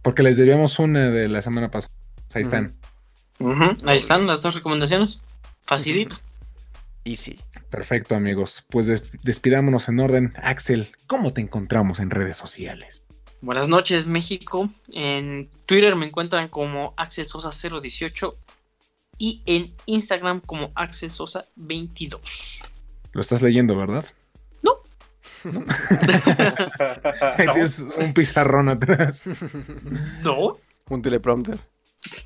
Porque 0.02 0.22
les 0.22 0.36
debíamos 0.36 0.78
una 0.78 1.10
de 1.10 1.28
la 1.28 1.42
semana 1.42 1.70
pasada. 1.70 1.92
Ahí 2.34 2.42
están. 2.42 2.74
Ahí 3.86 3.98
están 3.98 4.26
las 4.26 4.42
dos 4.42 4.54
recomendaciones. 4.54 5.20
Facilito. 5.60 6.16
Easy. 7.04 7.38
Perfecto, 7.70 8.14
amigos. 8.14 8.64
Pues 8.70 8.86
despidámonos 9.22 9.88
en 9.88 10.00
orden. 10.00 10.32
Axel, 10.36 10.88
¿cómo 11.06 11.32
te 11.32 11.40
encontramos 11.40 12.00
en 12.00 12.10
redes 12.10 12.36
sociales? 12.36 13.02
Buenas 13.42 13.68
noches, 13.68 14.06
México. 14.06 14.70
En 14.92 15.50
Twitter 15.66 15.96
me 15.96 16.06
encuentran 16.06 16.48
como 16.48 16.94
Axel 16.96 17.26
Sosa 17.26 17.50
018 17.50 18.38
y 19.18 19.42
en 19.46 19.74
Instagram 19.86 20.40
como 20.40 20.72
Axel 20.74 21.10
Sosa 21.10 21.46
22. 21.56 22.62
Lo 23.12 23.20
estás 23.20 23.42
leyendo, 23.42 23.76
¿verdad? 23.76 24.04
No. 24.62 24.82
Tienes 27.36 27.80
un 27.80 28.14
pizarrón 28.14 28.68
atrás. 28.68 29.24
No. 30.22 30.58
Un 30.88 31.02
teleprompter. 31.02 31.60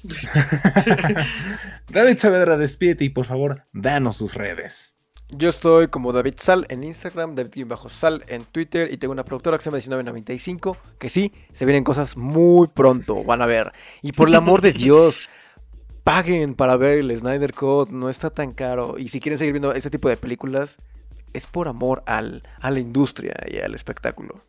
David 1.88 2.18
Saavedra, 2.18 2.56
despídete 2.56 3.04
y 3.04 3.10
por 3.10 3.26
favor, 3.26 3.64
danos 3.72 4.16
sus 4.16 4.34
redes. 4.34 4.94
Yo 5.30 5.50
estoy 5.50 5.88
como 5.88 6.14
David 6.14 6.36
Sal 6.40 6.64
en 6.70 6.82
Instagram, 6.82 7.34
David-Sal 7.34 8.24
en 8.28 8.44
Twitter 8.44 8.90
y 8.90 8.96
tengo 8.96 9.12
una 9.12 9.24
productora 9.24 9.58
que 9.58 9.64
se 9.64 9.68
llama 9.68 9.76
1995, 9.76 10.78
que 10.98 11.10
sí, 11.10 11.34
se 11.52 11.66
vienen 11.66 11.84
cosas 11.84 12.16
muy 12.16 12.68
pronto, 12.68 13.22
van 13.24 13.42
a 13.42 13.46
ver. 13.46 13.72
Y 14.00 14.12
por 14.12 14.28
el 14.28 14.36
amor 14.36 14.62
de 14.62 14.72
Dios, 14.72 15.28
paguen 16.04 16.54
para 16.54 16.76
ver 16.76 16.98
el 16.98 17.16
Snyder 17.16 17.52
Code, 17.52 17.92
no 17.92 18.08
está 18.08 18.30
tan 18.30 18.52
caro. 18.52 18.98
Y 18.98 19.08
si 19.08 19.20
quieren 19.20 19.38
seguir 19.38 19.52
viendo 19.52 19.72
este 19.72 19.90
tipo 19.90 20.08
de 20.08 20.16
películas, 20.16 20.76
es 21.32 21.46
por 21.46 21.68
amor 21.68 22.02
al, 22.06 22.42
a 22.60 22.70
la 22.70 22.80
industria 22.80 23.34
y 23.46 23.58
al 23.58 23.74
espectáculo. 23.74 24.42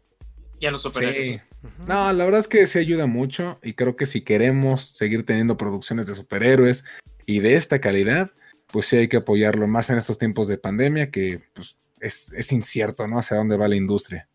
Y 0.59 0.65
a 0.65 0.71
los 0.71 0.81
superhéroes. 0.81 1.41
No, 1.87 2.11
la 2.13 2.25
verdad 2.25 2.39
es 2.39 2.47
que 2.47 2.67
se 2.67 2.79
ayuda 2.79 3.05
mucho 3.05 3.59
y 3.63 3.73
creo 3.73 3.95
que 3.95 4.05
si 4.05 4.21
queremos 4.21 4.81
seguir 4.81 5.25
teniendo 5.25 5.57
producciones 5.57 6.05
de 6.07 6.15
superhéroes 6.15 6.85
y 7.25 7.39
de 7.39 7.55
esta 7.55 7.79
calidad, 7.79 8.31
pues 8.67 8.87
sí 8.87 8.97
hay 8.97 9.07
que 9.07 9.17
apoyarlo 9.17 9.67
más 9.67 9.89
en 9.89 9.97
estos 9.97 10.17
tiempos 10.17 10.47
de 10.47 10.57
pandemia 10.57 11.11
que 11.11 11.41
pues, 11.53 11.77
es, 11.99 12.51
incierto, 12.51 13.07
¿no? 13.07 13.19
Hacia 13.19 13.37
dónde 13.37 13.57
va 13.57 13.67
la 13.67 13.75
industria. 13.75 14.29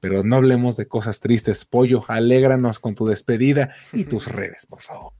Pero 0.00 0.22
no 0.22 0.36
hablemos 0.36 0.76
de 0.76 0.86
cosas 0.86 1.20
tristes. 1.20 1.64
Pollo, 1.64 2.04
alégranos 2.08 2.78
con 2.78 2.94
tu 2.94 3.06
despedida 3.06 3.74
y 3.92 4.04
tus 4.04 4.26
redes, 4.32 4.66
por 4.66 4.80
favor. 4.80 5.12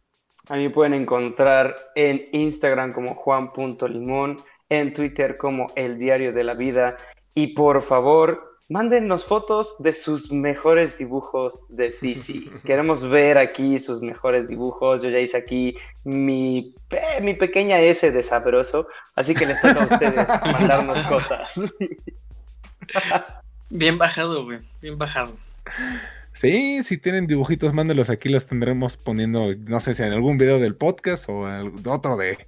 A 0.49 0.57
mí 0.57 0.69
pueden 0.69 0.95
encontrar 0.95 1.77
en 1.95 2.25
Instagram 2.33 2.93
como 2.93 3.15
juan.limón, 3.15 4.37
en 4.71 4.93
Twitter 4.95 5.37
como 5.37 5.67
El 5.75 5.99
Diario 5.99 6.33
de 6.33 6.45
la 6.45 6.55
Vida. 6.55 6.97
Y 7.35 7.49
por 7.49 7.83
favor, 7.83 8.59
mándennos 8.69 9.25
fotos 9.25 9.75
de 9.79 9.93
sus 9.93 10.33
mejores 10.33 10.97
dibujos 10.99 11.65
de 11.69 11.95
DC. 12.01 12.45
Queremos 12.65 13.07
ver 13.09 13.37
aquí 13.37 13.79
sus 13.79 14.03
mejores 14.03 14.49
dibujos. 14.49 15.03
Yo 15.03 15.11
ya 15.11 15.19
hice 15.19 15.37
aquí 15.37 15.77
mi, 16.05 16.75
mi 17.21 17.35
pequeña 17.35 17.81
S 17.81 18.11
de 18.11 18.23
sabroso, 18.23 18.89
así 19.15 19.35
que 19.35 19.47
les 19.47 19.61
toca 19.61 19.83
a 19.83 19.87
ustedes 19.87 20.29
mandarnos 20.53 20.99
cosas. 21.05 21.75
Bien 23.71 23.99
bajado, 23.99 24.45
güey, 24.45 24.61
bien 24.81 24.97
bajado. 24.97 25.35
Sí, 26.41 26.85
si 26.85 26.99
tienen 26.99 27.27
dibujitos, 27.27 27.75
mándenlos 27.75 28.11
aquí, 28.11 28.29
los 28.29 28.47
tendremos 28.47 28.97
poniendo, 28.97 29.53
no 29.67 29.81
sé 29.81 29.93
si 29.93 30.05
en 30.05 30.13
algún 30.13 30.39
video 30.39 30.61
del 30.61 30.77
podcast 30.77 31.29
o 31.29 31.49
otro 31.87 32.17
de, 32.17 32.39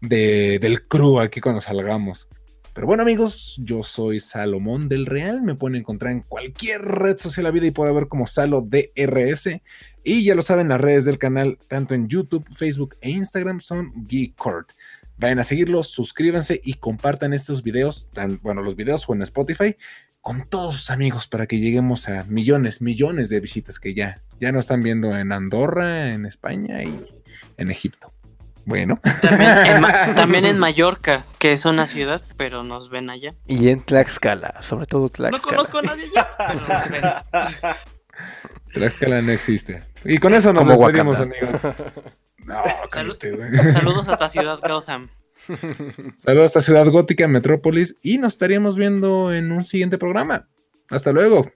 de, 0.00 0.60
del 0.60 0.86
crew 0.86 1.18
aquí 1.18 1.40
cuando 1.40 1.60
salgamos. 1.60 2.28
Pero 2.74 2.86
bueno 2.86 3.02
amigos, 3.02 3.56
yo 3.58 3.82
soy 3.82 4.20
Salomón 4.20 4.88
del 4.88 5.06
Real, 5.06 5.42
me 5.42 5.56
pueden 5.56 5.74
encontrar 5.74 6.12
en 6.12 6.20
cualquier 6.20 6.82
red 6.82 7.18
social 7.18 7.42
la 7.42 7.50
vida 7.50 7.66
y 7.66 7.72
puede 7.72 7.92
ver 7.92 8.06
como 8.06 8.28
Salo 8.28 8.60
DRS. 8.60 9.48
Y 10.04 10.22
ya 10.22 10.36
lo 10.36 10.42
saben, 10.42 10.68
las 10.68 10.80
redes 10.80 11.04
del 11.04 11.18
canal, 11.18 11.58
tanto 11.66 11.94
en 11.94 12.06
YouTube, 12.06 12.46
Facebook 12.54 12.94
e 13.00 13.10
Instagram, 13.10 13.58
son 13.58 14.06
Geekcord. 14.06 14.66
Vayan 15.16 15.38
a 15.38 15.44
seguirlos, 15.44 15.88
suscríbanse 15.88 16.60
y 16.62 16.74
compartan 16.74 17.32
estos 17.32 17.62
videos, 17.62 18.08
tan, 18.12 18.40
bueno, 18.42 18.62
los 18.62 18.76
videos 18.76 19.04
o 19.08 19.14
en 19.14 19.22
Spotify, 19.22 19.76
con 20.20 20.48
todos 20.48 20.76
sus 20.76 20.90
amigos 20.90 21.26
para 21.26 21.46
que 21.46 21.58
lleguemos 21.58 22.08
a 22.08 22.24
millones, 22.24 22.80
millones 22.80 23.28
de 23.28 23.40
visitas 23.40 23.78
que 23.78 23.94
ya, 23.94 24.22
ya 24.40 24.52
nos 24.52 24.64
están 24.64 24.82
viendo 24.82 25.16
en 25.16 25.32
Andorra, 25.32 26.12
en 26.12 26.26
España 26.26 26.82
y 26.82 27.04
en 27.58 27.70
Egipto. 27.70 28.12
Bueno. 28.64 28.98
También 29.20 30.46
en, 30.46 30.58
Mallorca, 30.58 31.24
que 31.38 31.52
es 31.52 31.66
una 31.66 31.86
ciudad, 31.86 32.22
pero 32.36 32.64
nos 32.64 32.88
ven 32.88 33.10
allá. 33.10 33.34
Y 33.46 33.68
en 33.68 33.82
Tlaxcala, 33.82 34.62
sobre 34.62 34.86
todo 34.86 35.08
Tlaxcala. 35.08 35.38
No 35.38 35.42
conozco 35.42 35.78
a 35.78 35.82
nadie 35.82 36.04
allá, 36.10 37.24
Tlaxcala 38.72 39.22
no 39.22 39.32
existe. 39.32 39.84
Y 40.04 40.18
con 40.18 40.34
eso 40.34 40.52
nos 40.52 40.66
despedimos, 40.66 41.20
amigos. 41.20 41.50
No, 42.44 42.62
Saludos 43.72 44.08
hasta 44.08 44.28
Ciudad 44.28 44.60
Gotham. 44.60 45.08
Saludos 46.16 46.46
hasta 46.46 46.60
Ciudad 46.60 46.86
Gótica, 46.86 47.28
Metrópolis, 47.28 47.98
y 48.02 48.18
nos 48.18 48.34
estaríamos 48.34 48.76
viendo 48.76 49.32
en 49.32 49.52
un 49.52 49.64
siguiente 49.64 49.98
programa. 49.98 50.48
Hasta 50.90 51.12
luego. 51.12 51.46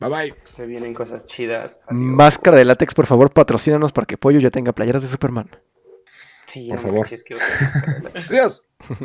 Bye 0.00 0.08
bye. 0.10 0.34
Se 0.54 0.66
vienen 0.66 0.94
cosas 0.94 1.26
chidas. 1.26 1.80
Máscara 1.90 2.58
de 2.58 2.64
látex, 2.64 2.94
por 2.94 3.06
favor, 3.06 3.30
patrocínanos 3.30 3.92
para 3.92 4.06
que 4.06 4.16
Pollo 4.16 4.38
ya 4.38 4.50
tenga 4.50 4.72
playeras 4.72 5.02
de 5.02 5.08
Superman. 5.08 5.50
Sí, 6.46 6.68
por 6.70 6.78
favor. 6.78 7.06
Adiós. 8.28 8.68